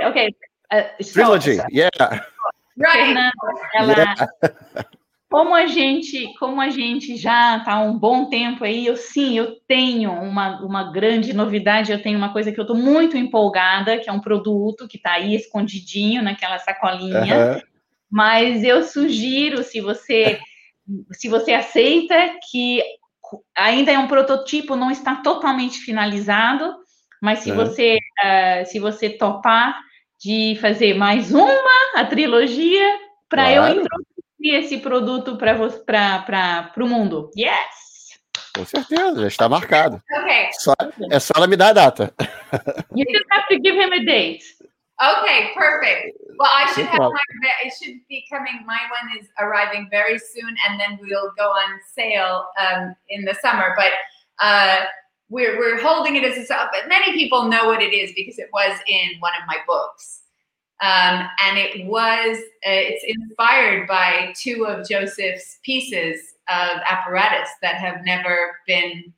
Okay. 0.02 0.34
Uh, 0.72 1.02
Trilogy, 1.12 1.56
so, 1.56 1.64
yeah. 1.70 1.90
Right. 2.76 3.32
ela, 3.74 3.92
yeah. 3.92 4.30
como 5.30 5.54
a 5.54 5.66
gente, 5.66 6.32
como 6.38 6.60
a 6.60 6.70
gente 6.70 7.16
já 7.16 7.58
está 7.58 7.72
há 7.72 7.80
um 7.80 7.98
bom 7.98 8.28
tempo 8.28 8.64
aí, 8.64 8.86
eu 8.86 8.96
sim, 8.96 9.36
eu 9.36 9.56
tenho 9.66 10.12
uma, 10.12 10.60
uma 10.60 10.92
grande 10.92 11.32
novidade, 11.32 11.90
eu 11.90 12.02
tenho 12.02 12.18
uma 12.18 12.32
coisa 12.32 12.52
que 12.52 12.60
eu 12.60 12.62
estou 12.62 12.76
muito 12.76 13.16
empolgada, 13.16 13.98
que 13.98 14.08
é 14.08 14.12
um 14.12 14.20
produto 14.20 14.86
que 14.86 14.96
está 14.96 15.12
aí 15.12 15.34
escondidinho 15.34 16.22
naquela 16.22 16.58
sacolinha. 16.58 17.20
Uh 17.20 17.56
-huh 17.56 17.68
mas 18.10 18.64
eu 18.64 18.82
sugiro, 18.84 19.62
se 19.62 19.80
você 19.80 20.40
se 21.12 21.28
você 21.28 21.52
aceita 21.52 22.14
que 22.50 22.82
ainda 23.54 23.92
é 23.92 23.98
um 23.98 24.08
prototipo, 24.08 24.74
não 24.74 24.90
está 24.90 25.16
totalmente 25.16 25.80
finalizado, 25.80 26.74
mas 27.20 27.40
se 27.40 27.50
é. 27.50 27.54
você 27.54 27.96
uh, 27.96 28.66
se 28.66 28.78
você 28.78 29.10
topar 29.10 29.78
de 30.18 30.58
fazer 30.60 30.94
mais 30.94 31.32
uma 31.32 31.54
a 31.94 32.04
trilogia 32.04 32.98
para 33.28 33.44
claro. 33.44 33.74
eu 33.74 33.82
introduzir 33.82 34.64
esse 34.64 34.78
produto 34.78 35.36
para 35.36 36.72
o 36.76 36.86
mundo. 36.86 37.30
Yes! 37.36 37.88
Com 38.54 38.64
certeza, 38.64 39.20
já 39.20 39.28
está 39.28 39.48
marcado. 39.48 40.02
Okay. 40.20 40.48
Só, 40.52 40.74
é 41.10 41.20
só 41.20 41.34
ela 41.36 41.46
me 41.46 41.56
dar 41.56 41.68
a 41.68 41.72
data. 41.72 42.14
You 42.94 43.04
just 43.08 43.26
have 43.30 43.46
to 43.50 43.60
give 43.62 43.76
him 43.76 43.92
a 43.92 44.04
date. 44.04 44.42
Okay, 45.00 45.52
perfect. 45.54 46.18
Well, 46.38 46.50
I 46.50 46.72
should 46.74 46.86
have 46.86 46.98
my, 46.98 47.24
it 47.64 47.72
should 47.78 48.00
be 48.08 48.24
coming. 48.28 48.64
My 48.66 48.80
one 48.90 49.20
is 49.20 49.28
arriving 49.38 49.86
very 49.90 50.18
soon, 50.18 50.56
and 50.66 50.80
then 50.80 50.98
we'll 51.00 51.30
go 51.38 51.50
on 51.50 51.78
sale 51.94 52.48
um, 52.58 52.96
in 53.08 53.24
the 53.24 53.34
summer. 53.40 53.74
But 53.76 53.92
uh, 54.40 54.86
we're 55.30 55.58
we're 55.58 55.80
holding 55.80 56.16
it 56.16 56.24
as 56.24 56.38
a 56.38 56.68
but 56.72 56.88
many 56.88 57.12
people 57.12 57.48
know 57.48 57.66
what 57.66 57.82
it 57.82 57.92
is 57.92 58.12
because 58.16 58.38
it 58.38 58.48
was 58.52 58.78
in 58.86 59.10
one 59.20 59.32
of 59.40 59.46
my 59.46 59.56
books, 59.66 60.20
um, 60.80 61.28
and 61.44 61.58
it 61.58 61.86
was 61.86 62.38
uh, 62.38 62.70
it's 62.70 63.04
inspired 63.06 63.86
by 63.86 64.32
two 64.36 64.66
of 64.66 64.88
Joseph's 64.88 65.58
pieces 65.62 66.34
of 66.48 66.80
apparatus 66.88 67.48
that 67.62 67.74
have 67.74 68.04
never 68.04 68.56
been 68.66 69.12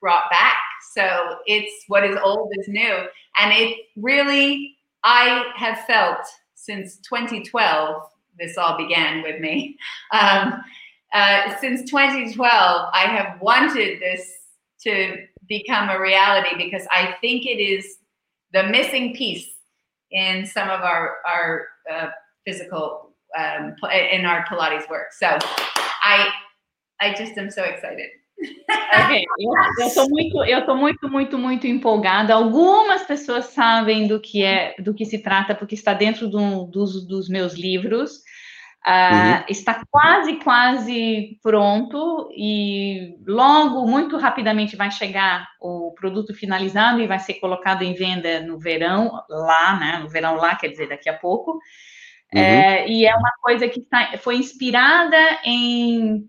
brought 0.00 0.30
back. 0.30 0.56
So 0.94 1.36
it's 1.46 1.84
what 1.88 2.04
is 2.04 2.18
old 2.22 2.52
is 2.58 2.68
new, 2.68 3.06
and 3.38 3.52
it 3.52 3.76
really 3.96 4.76
I 5.04 5.44
have 5.56 5.80
felt 5.80 6.26
since 6.54 6.96
2012, 6.98 8.02
this 8.38 8.58
all 8.58 8.76
began 8.76 9.22
with 9.22 9.40
me. 9.40 9.76
Um, 10.12 10.60
uh, 11.12 11.56
since 11.60 11.88
2012, 11.88 12.40
I 12.92 13.00
have 13.00 13.40
wanted 13.40 14.00
this 14.00 14.32
to 14.82 15.24
become 15.50 15.90
a 15.90 16.00
reality 16.00 16.56
because 16.56 16.86
I 16.90 17.16
think 17.20 17.44
it 17.44 17.60
is 17.60 17.84
the 18.54 18.62
missing 18.62 19.14
piece 19.14 19.50
in 20.10 20.46
some 20.46 20.70
of 20.70 20.80
our 20.80 21.18
our 21.26 21.66
uh, 21.92 22.08
physical 22.46 23.12
um, 23.36 23.74
in 24.12 24.24
our 24.24 24.46
Pilates 24.46 24.88
work. 24.88 25.12
So 25.12 25.26
I 26.02 26.30
I 27.00 27.12
just 27.14 27.36
am 27.36 27.50
so 27.50 27.62
excited. 27.64 28.10
Okay. 29.04 29.24
Eu 29.78 29.86
estou 29.86 30.08
muito, 30.08 30.44
eu 30.44 30.64
tô 30.64 30.74
muito, 30.74 31.08
muito, 31.08 31.38
muito 31.38 31.66
empolgada. 31.66 32.32
Algumas 32.32 33.02
pessoas 33.02 33.46
sabem 33.46 34.06
do 34.06 34.18
que 34.18 34.42
é, 34.42 34.74
do 34.78 34.94
que 34.94 35.04
se 35.04 35.18
trata, 35.18 35.54
porque 35.54 35.74
está 35.74 35.92
dentro 35.92 36.26
do, 36.26 36.64
dos, 36.64 37.06
dos 37.06 37.28
meus 37.28 37.52
livros. 37.54 38.22
Uh, 38.86 38.90
uhum. 38.90 39.44
Está 39.50 39.82
quase, 39.90 40.36
quase 40.36 41.38
pronto 41.42 42.30
e 42.34 43.14
logo, 43.26 43.86
muito 43.86 44.16
rapidamente, 44.16 44.74
vai 44.74 44.90
chegar 44.90 45.46
o 45.60 45.92
produto 45.92 46.32
finalizado 46.32 46.98
e 46.98 47.06
vai 47.06 47.18
ser 47.18 47.34
colocado 47.34 47.82
em 47.82 47.92
venda 47.92 48.40
no 48.40 48.58
verão 48.58 49.22
lá, 49.28 49.78
né? 49.78 49.98
No 49.98 50.08
verão 50.08 50.36
lá, 50.36 50.56
quer 50.56 50.68
dizer, 50.68 50.88
daqui 50.88 51.10
a 51.10 51.16
pouco. 51.16 51.60
Uhum. 52.32 52.40
É, 52.40 52.88
e 52.88 53.04
é 53.04 53.14
uma 53.14 53.32
coisa 53.42 53.68
que 53.68 53.82
tá, 53.82 54.12
foi 54.18 54.36
inspirada 54.36 55.18
em 55.44 56.24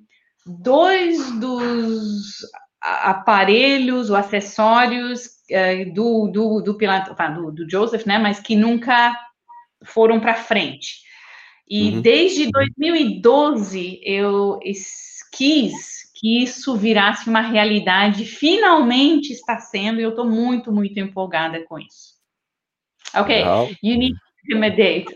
dois 0.45 1.31
dos 1.39 2.35
aparelhos 2.81 4.09
ou 4.09 4.15
acessórios 4.17 5.25
uh, 5.51 5.93
do, 5.93 6.27
do, 6.27 6.61
do, 6.61 6.73
do, 6.73 7.51
do 7.53 7.69
Joseph, 7.69 8.05
né? 8.05 8.17
Mas 8.17 8.41
que 8.41 8.57
nunca 8.57 9.15
foram 9.85 10.19
para 10.19 10.33
frente. 10.33 11.09
E 11.71 11.89
uhum. 11.89 12.01
desde 12.01 12.51
2012 12.51 14.01
eu 14.03 14.59
quis 15.31 16.11
que 16.13 16.43
isso 16.43 16.75
virasse 16.75 17.29
uma 17.29 17.39
realidade, 17.39 18.25
finalmente 18.25 19.31
está 19.31 19.57
sendo, 19.57 20.01
e 20.01 20.03
eu 20.03 20.09
estou 20.09 20.25
muito, 20.25 20.69
muito 20.69 20.99
empolgada 20.99 21.63
com 21.63 21.79
isso. 21.79 22.11
Ok, 23.15 23.41
you 23.81 23.97
need 23.97 24.13
to 24.13 24.47
give 24.49 24.59
me 24.59 24.67
a 24.67 24.69
date. 24.69 25.07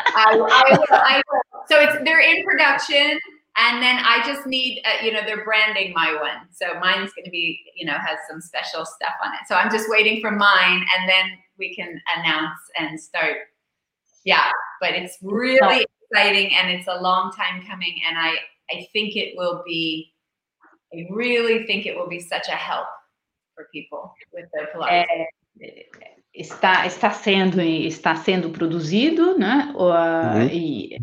I, 0.00 0.40
I, 0.40 1.18
I. 1.18 1.22
So 1.68 1.76
it's 1.76 2.02
they're 2.02 2.20
in 2.20 2.44
production, 2.44 3.20
and 3.58 3.82
then 3.82 3.98
I 3.98 4.22
just 4.24 4.46
need, 4.46 4.80
uh, 4.86 5.04
you 5.04 5.12
know, 5.12 5.20
they're 5.26 5.44
branding 5.44 5.92
my 5.92 6.14
one. 6.14 6.48
So 6.50 6.80
mine's 6.80 7.12
going 7.12 7.26
to 7.26 7.30
be, 7.30 7.60
you 7.76 7.84
know, 7.84 7.98
has 7.98 8.18
some 8.28 8.40
special 8.40 8.86
stuff 8.86 9.14
on 9.22 9.34
it. 9.34 9.40
So 9.46 9.54
I'm 9.54 9.70
just 9.70 9.90
waiting 9.90 10.22
for 10.22 10.30
mine, 10.30 10.80
and 10.96 11.06
then 11.06 11.38
we 11.58 11.74
can 11.74 12.00
announce 12.16 12.60
and 12.76 12.98
start 12.98 13.49
yeah 14.24 14.50
but 14.80 14.90
it's 14.90 15.18
really 15.22 15.86
exciting 16.10 16.50
and 16.54 16.70
it's 16.70 16.88
a 16.88 17.00
long 17.00 17.32
time 17.32 17.64
coming 17.66 18.00
and 18.06 18.18
i 18.18 18.34
i 18.70 18.86
think 18.92 19.16
it 19.16 19.34
will 19.36 19.62
be 19.66 20.12
i 20.94 21.06
really 21.10 21.66
think 21.66 21.86
it 21.86 21.96
will 21.96 22.08
be 22.08 22.20
such 22.20 22.48
a 22.48 22.56
help 22.56 22.86
for 23.54 23.66
people 23.72 24.14
with 24.32 24.46
their 24.52 24.68
pilates. 24.72 25.06
É, 25.60 26.16
está 26.32 26.86
está 26.86 27.10
sendo 27.10 27.60
está 27.60 28.14
sendo 28.14 28.50
produzido 28.50 29.36
né? 29.36 29.74
Uhum. 29.76 30.46
e 30.46 30.96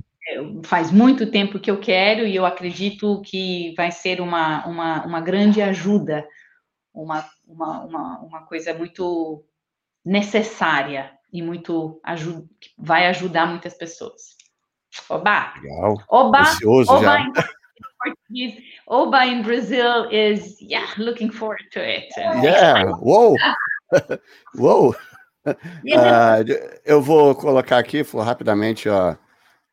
faz 0.64 0.92
muito 0.92 1.30
tempo 1.30 1.60
que 1.60 1.72
eu 1.72 1.80
quero 1.80 2.26
e 2.26 2.36
eu 2.36 2.46
acredito 2.46 3.22
que 3.22 3.74
vai 3.76 3.92
ser 3.92 4.20
uma, 4.20 4.66
uma, 4.66 5.06
uma 5.06 5.22
grande 5.22 5.62
ajuda, 5.62 6.28
uma, 6.94 7.26
uma, 7.46 7.86
uma, 7.86 8.20
uma 8.20 8.46
coisa 8.46 8.74
muito 8.74 9.46
necessária 10.04 11.17
e 11.32 11.42
muito 11.42 12.00
ajuda, 12.04 12.46
vai 12.78 13.08
ajudar 13.08 13.46
muitas 13.48 13.74
pessoas. 13.74 14.38
Oba! 15.10 15.54
Legal. 15.62 16.04
Oba! 16.10 16.44
Oba 16.66 17.02
já. 17.02 17.26
in. 18.32 18.58
Oba 18.88 19.26
in 19.26 19.42
Brazil 19.44 20.10
is 20.12 20.62
yeah, 20.62 20.88
looking 20.98 21.32
forward 21.32 21.64
to 21.72 21.80
it. 21.80 22.08
Yeah, 22.18 22.92
whoa! 23.00 23.36
Yeah. 25.86 26.42
Uh, 26.42 26.80
eu 26.84 27.02
vou 27.02 27.34
colocar 27.34 27.78
aqui 27.78 28.02
rapidamente 28.02 28.90
ó, 28.90 29.16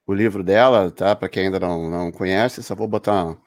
o 0.07 0.15
livro 0.15 0.45
dela, 0.45 0.93
tá? 0.93 1.17
Para 1.17 1.29
quem 1.29 1.47
ainda 1.47 1.59
não, 1.59 1.91
não 1.91 2.13
conhece, 2.13 2.63
só 2.63 2.77
vou 2.77 2.87
botar 2.87 3.25
uma, 3.25 3.43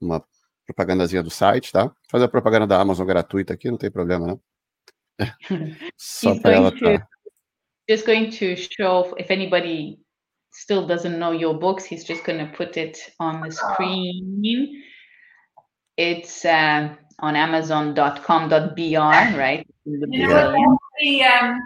uma 0.00 0.24
propagandazinha 0.66 1.20
do 1.20 1.30
site, 1.30 1.72
tá? 1.72 1.90
Fazer 2.08 2.26
a 2.26 2.28
propaganda 2.28 2.66
da 2.66 2.80
Amazon 2.80 3.04
gratuita 3.04 3.54
aqui, 3.54 3.72
não 3.72 3.76
tem 3.76 3.90
problema, 3.90 4.24
não. 4.24 4.40
Só 5.96 6.38
para 6.38 6.52
ela 6.52 6.70
tá 6.70 7.06
just 7.88 8.06
going 8.06 8.30
to 8.32 8.56
show 8.56 9.14
if 9.18 9.30
anybody 9.30 9.98
still 10.52 10.86
doesn't 10.86 11.18
know 11.18 11.32
your 11.32 11.54
books, 11.54 11.84
he's 11.84 12.04
just 12.04 12.24
going 12.24 12.38
to 12.38 12.52
put 12.56 12.76
it 12.76 12.98
on 13.20 13.40
the 13.40 13.50
screen. 13.50 14.82
It's 15.96 16.44
uh, 16.44 16.94
on 17.20 17.36
amazon.com.br, 17.36 19.38
right? 19.38 19.66
You 19.84 20.00
the, 20.00 21.24
um, 21.24 21.60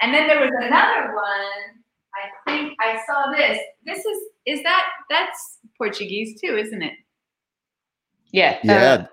and 0.00 0.14
then 0.14 0.26
there 0.26 0.40
was 0.40 0.50
another 0.56 1.14
one. 1.14 1.82
I 2.14 2.50
think 2.50 2.74
I 2.80 2.98
saw 3.06 3.32
this. 3.32 3.58
This 3.84 4.04
is 4.04 4.18
is 4.46 4.62
that 4.62 4.84
that's 5.10 5.58
Portuguese 5.78 6.40
too, 6.40 6.56
isn't 6.56 6.82
it? 6.82 6.92
Yeah. 8.32 8.58
Yeah. 8.62 8.74
Uh, 8.74 9.06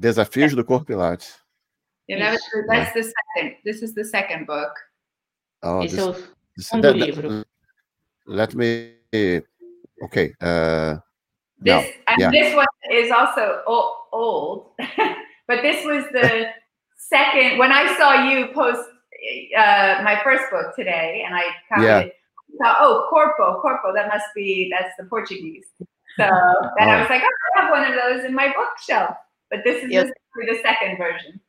Desafios 0.00 0.54
do 0.54 0.62
Corpo 0.62 0.84
Pilates. 0.84 1.38
Yeah, 2.06 2.18
that 2.18 2.32
was, 2.32 2.40
that's 2.68 2.94
the 2.94 3.02
second. 3.02 3.56
This 3.64 3.82
is 3.82 3.94
the 3.94 4.04
second 4.04 4.46
book. 4.46 4.72
Oh, 5.62 5.82
Esse 5.82 5.96
this, 5.96 6.04
é 6.04 6.08
o 6.08 6.62
segundo 6.62 6.92
livro. 6.92 7.44
Let 8.26 8.54
me. 8.54 8.94
Okay. 10.02 10.34
Uh, 10.40 10.98
this 11.60 11.94
yeah. 12.18 12.30
this 12.30 12.54
one 12.54 12.66
is 12.92 13.10
also 13.10 13.62
old, 14.12 14.70
but 15.48 15.62
this 15.62 15.84
was 15.84 16.04
the 16.12 16.46
second. 16.96 17.58
When 17.58 17.72
I 17.72 17.96
saw 17.96 18.28
you 18.28 18.48
post 18.54 18.80
uh, 19.56 20.02
my 20.04 20.20
first 20.22 20.44
book 20.50 20.76
today, 20.76 21.24
and 21.26 21.34
I 21.34 21.42
copied 21.68 21.84
yeah. 21.84 21.98
it. 22.00 22.14
Thought, 22.62 22.78
oh, 22.80 23.06
corpo, 23.10 23.60
corpo. 23.60 23.92
That 23.92 24.08
must 24.08 24.26
be 24.34 24.70
that's 24.70 24.94
the 24.98 25.04
Portuguese. 25.04 25.66
So 26.16 26.24
then 26.78 26.88
oh. 26.88 26.92
I 26.92 27.00
was 27.00 27.10
like, 27.10 27.22
oh, 27.22 27.36
I 27.56 27.62
have 27.62 27.70
one 27.70 27.84
of 27.86 27.94
those 27.94 28.24
in 28.24 28.34
my 28.34 28.52
bookshelf. 28.56 29.16
But 29.50 29.60
this 29.64 29.84
is 29.84 29.90
yes. 29.90 30.10
the 30.34 30.58
second 30.62 30.98
version. 30.98 31.40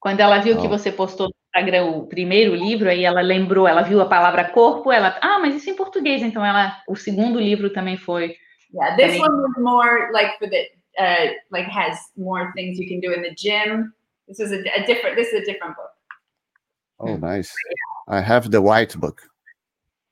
Quando 0.00 0.20
ela 0.20 0.40
viu 0.40 0.56
oh. 0.56 0.60
que 0.60 0.68
você 0.68 0.92
postou 0.92 1.28
Instagram 1.58 1.86
o 1.86 2.06
primeiro 2.06 2.54
livro, 2.54 2.88
aí 2.88 3.04
ela 3.04 3.20
lembrou, 3.20 3.66
ela 3.66 3.82
viu 3.82 4.00
a 4.00 4.08
palavra 4.08 4.48
corpo, 4.50 4.92
ela, 4.92 5.18
ah, 5.20 5.38
mas 5.40 5.56
isso 5.56 5.68
é 5.68 5.72
em 5.72 5.76
português, 5.76 6.22
então 6.22 6.44
ela, 6.44 6.80
o 6.88 6.94
segundo 6.94 7.40
livro 7.40 7.70
também 7.70 7.96
foi. 7.96 8.36
Yeah, 8.72 8.96
this 8.96 9.18
também... 9.18 9.22
one 9.22 9.42
was 9.42 9.56
more 9.58 10.12
like 10.12 10.38
for 10.38 10.48
the, 10.48 10.70
uh, 10.98 11.34
like 11.50 11.68
has 11.70 11.98
more 12.16 12.52
things 12.54 12.78
you 12.78 12.88
can 12.88 13.00
do 13.00 13.12
in 13.12 13.22
the 13.22 13.34
gym. 13.34 13.92
This 14.26 14.40
is 14.40 14.52
a, 14.52 14.58
a 14.76 14.86
different, 14.86 15.16
this 15.16 15.28
is 15.32 15.42
a 15.42 15.44
different 15.44 15.74
book. 15.74 15.90
Oh, 17.00 17.16
nice. 17.16 17.52
I 18.08 18.20
have 18.20 18.50
the 18.50 18.60
white 18.60 18.94
book. 18.98 19.22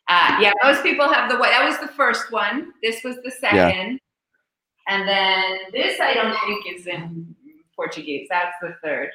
Uh, 0.08 0.38
yeah, 0.40 0.52
most 0.62 0.82
people 0.82 1.08
have 1.08 1.30
the 1.30 1.36
white. 1.36 1.50
That 1.50 1.64
was 1.64 1.78
the 1.80 1.92
first 1.94 2.30
one. 2.30 2.72
This 2.82 3.02
was 3.02 3.16
the 3.24 3.30
second. 3.30 3.98
Yeah. 3.98 4.88
And 4.88 5.08
then 5.08 5.58
this 5.72 6.00
I 6.00 6.14
don't 6.14 6.36
think 6.46 6.78
is 6.78 6.86
in 6.86 7.34
Portuguese. 7.74 8.28
That's 8.30 8.54
the 8.62 8.76
third. 8.84 9.10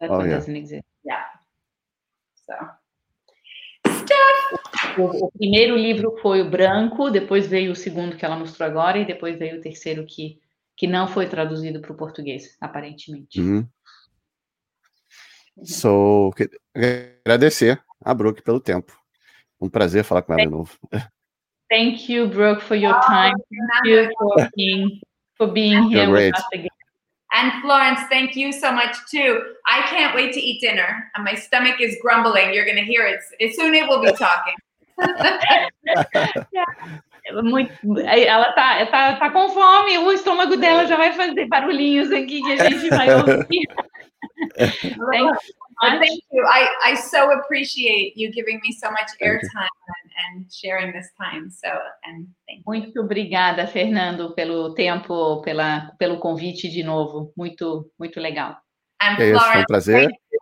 That 0.00 0.10
oh, 0.10 0.18
one 0.18 0.28
yeah. 0.28 0.34
doesn't 0.34 0.56
exist. 0.56 0.82
Yeah. 1.04 1.22
So. 2.42 2.52
O, 4.98 5.26
o, 5.26 5.30
primeiro 5.32 5.76
livro 5.76 6.18
foi 6.20 6.42
o 6.42 6.50
branco, 6.50 7.10
depois 7.10 7.46
veio 7.46 7.72
o 7.72 7.76
segundo 7.76 8.16
que 8.16 8.24
ela 8.24 8.36
mostrou 8.36 8.68
agora, 8.68 8.98
e 8.98 9.06
depois 9.06 9.38
veio 9.38 9.58
o 9.58 9.60
terceiro 9.60 10.04
que, 10.04 10.38
que 10.76 10.86
não 10.86 11.08
foi 11.08 11.26
traduzido 11.28 11.80
para 11.80 11.92
o 11.92 11.96
português, 11.96 12.56
aparentemente. 12.60 13.40
Uhum. 13.40 13.66
So, 15.64 16.30
agradecer 17.24 17.82
a 18.04 18.14
Brooke 18.14 18.42
pelo 18.42 18.60
tempo. 18.60 18.92
Um 19.60 19.68
prazer 19.68 20.04
falar 20.04 20.22
com 20.22 20.32
ela 20.32 20.42
de 20.42 20.50
novo. 20.50 20.76
Thank 21.70 22.12
you, 22.12 22.28
Brooke, 22.28 22.62
for 22.62 22.76
your 22.76 22.98
time. 23.00 23.34
Thank 23.48 23.88
you 23.88 24.10
for 24.18 24.50
being, 24.54 25.00
for 25.36 25.46
being 25.46 25.88
here 25.88 26.10
with 26.10 26.34
us 26.34 26.44
again. 26.52 26.71
And 27.32 27.62
Florence, 27.62 28.00
thank 28.10 28.36
you 28.36 28.52
so 28.52 28.70
much 28.70 28.94
too. 29.10 29.54
I 29.66 29.80
can't 29.88 30.14
wait 30.14 30.34
to 30.34 30.40
eat 30.40 30.60
dinner. 30.60 31.10
And 31.14 31.24
my 31.24 31.34
stomach 31.34 31.80
is 31.80 31.96
grumbling. 32.02 32.52
You're 32.52 32.66
going 32.66 32.76
to 32.76 32.84
hear 32.84 33.06
it. 33.06 33.22
Soon 33.54 33.74
it 33.74 33.88
will 33.88 34.02
be 34.02 34.12
talking. 34.12 34.54
Muito, 37.42 37.72
ela 38.00 38.52
tá, 38.52 38.86
tá, 38.86 39.16
tá 39.16 39.30
com 39.30 39.48
fome, 39.50 39.98
o 39.98 40.12
estômago 40.12 40.56
dela 40.56 40.86
já 40.86 40.96
vai 40.96 41.12
fazer 41.12 41.46
barulhinhos 41.46 42.10
aqui 42.10 42.42
que 42.42 42.52
a 42.52 42.68
gente 42.68 42.88
vai 42.88 43.14
ouvir. 43.14 43.68
thank, 44.58 45.38
thank 45.80 46.22
you. 46.30 46.44
I, 46.48 46.68
I 46.84 46.94
so 46.94 47.32
appreciate 47.32 48.16
you 48.16 48.30
giving 48.32 48.60
me 48.62 48.72
so 48.72 48.90
much 48.90 49.08
airtime 49.20 49.68
and 50.28 50.46
sharing 50.52 50.92
this 50.92 51.08
time. 51.20 51.50
So, 51.50 51.68
and 52.04 52.26
thank 52.46 52.62
Muito 52.66 53.00
obrigada, 53.00 53.66
Fernando, 53.66 54.34
pelo 54.34 54.74
tempo, 54.74 55.42
pela, 55.42 55.92
pelo 55.98 56.18
convite 56.18 56.68
de 56.68 56.82
novo. 56.82 57.32
Muito, 57.36 57.90
muito 57.98 58.20
legal. 58.20 58.56
And 59.00 59.16
é 59.18 59.30
isso, 59.30 59.44
foi 59.44 59.60
um 59.60 59.64
prazer. 59.64 60.08
Thank 60.08 60.18
you, 60.30 60.38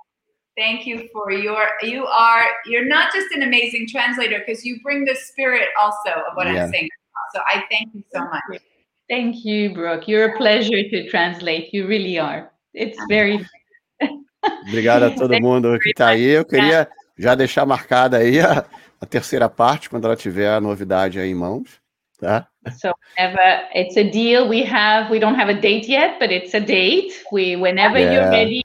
thank 0.57 0.87
you 0.87 1.09
for 1.13 1.31
your, 1.33 1.67
you 1.83 2.07
are, 2.07 2.45
you're 2.67 2.89
not 2.89 3.13
just 3.13 3.33
an 3.33 3.43
amazing 3.43 3.87
translator 3.87 4.41
because 4.41 4.65
you 4.65 4.81
bring 4.83 5.05
the 5.05 5.15
spirit 5.15 5.69
also 5.81 6.11
of 6.11 6.37
what 6.37 6.47
yeah. 6.47 6.65
I'm 6.65 6.71
saying. 6.71 6.89
So 7.35 7.41
I 7.47 7.65
thank 7.71 7.95
you 7.95 8.03
so 8.13 8.21
much. 8.25 8.61
Thank 9.09 9.45
you, 9.45 9.75
Brooke. 9.75 10.07
You're 10.07 10.35
a 10.35 10.37
pleasure 10.37 10.89
to 10.89 11.09
translate. 11.09 11.75
You 11.75 11.87
really 11.87 12.19
are. 12.19 12.53
It's 12.75 12.99
very. 13.09 13.45
Obrigado 14.69 15.05
a 15.05 15.11
todo 15.15 15.41
mundo 15.41 15.79
que 15.79 15.91
está 15.91 16.09
aí. 16.09 16.25
Eu 16.25 16.45
queria 16.45 16.89
já 17.19 17.35
deixar 17.35 17.67
marcada 17.67 18.19
aí 18.19 18.41
a, 18.41 18.65
a 19.01 19.07
terceira 19.07 19.49
parte, 19.49 19.91
quando 19.91 20.07
ela 20.07 20.17
tiver 20.17 20.49
a 20.49 20.61
novidade 20.61 21.19
aí 21.19 21.31
em 21.31 21.35
mãos, 21.35 21.81
tá? 22.19 22.47
So 22.79 22.93
whenever 23.17 23.69
it's 23.75 23.97
a 23.97 24.05
deal 24.05 24.49
we 24.49 24.63
have, 24.63 25.11
we 25.11 25.19
don't 25.19 25.39
have 25.39 25.51
a 25.51 25.59
date 25.59 25.89
yet, 25.91 26.19
but 26.19 26.31
it's 26.31 26.55
a 26.55 26.61
date. 26.61 27.13
We 27.33 27.57
whenever 27.57 27.99
yeah. 27.99 28.13
you're 28.13 28.31
ready, 28.31 28.63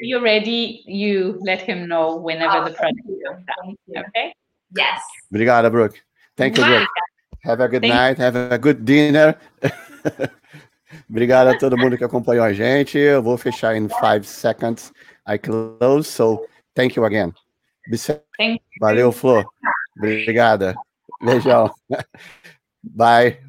you're 0.00 0.22
ready, 0.22 0.82
you 0.86 1.38
let 1.44 1.60
him 1.60 1.86
know 1.86 2.16
whenever 2.16 2.58
oh, 2.58 2.64
the 2.64 2.74
project 2.74 3.06
comes 3.06 3.76
out. 3.96 4.06
Okay? 4.08 4.34
Yes. 4.76 5.00
Obrigada, 5.30 5.70
Brooke. 5.70 6.00
Thank 6.36 6.58
you, 6.58 6.64
Brooke. 6.64 6.88
Have 7.44 7.60
a 7.60 7.68
good 7.68 7.82
thank 7.82 7.94
night, 7.94 8.18
have 8.18 8.36
a 8.36 8.58
good 8.58 8.84
dinner. 8.84 9.36
Obrigado 11.08 11.48
a 11.48 11.58
todo 11.58 11.76
mundo 11.76 11.96
que 11.96 12.04
acompanhou 12.04 12.44
a 12.44 12.52
gente. 12.52 12.98
Eu 12.98 13.22
vou 13.22 13.38
fechar 13.38 13.76
em 13.76 13.88
five 13.88 14.24
seconds. 14.24 14.92
I 15.26 15.38
close, 15.38 16.08
so 16.08 16.46
thank 16.74 16.96
you 16.96 17.04
again. 17.04 17.32
Thank 17.90 18.20
you. 18.38 18.78
Valeu, 18.80 19.12
Flor. 19.12 19.44
Obrigada. 19.98 20.74
Beijão. 21.20 21.70
Bye. 22.82 23.40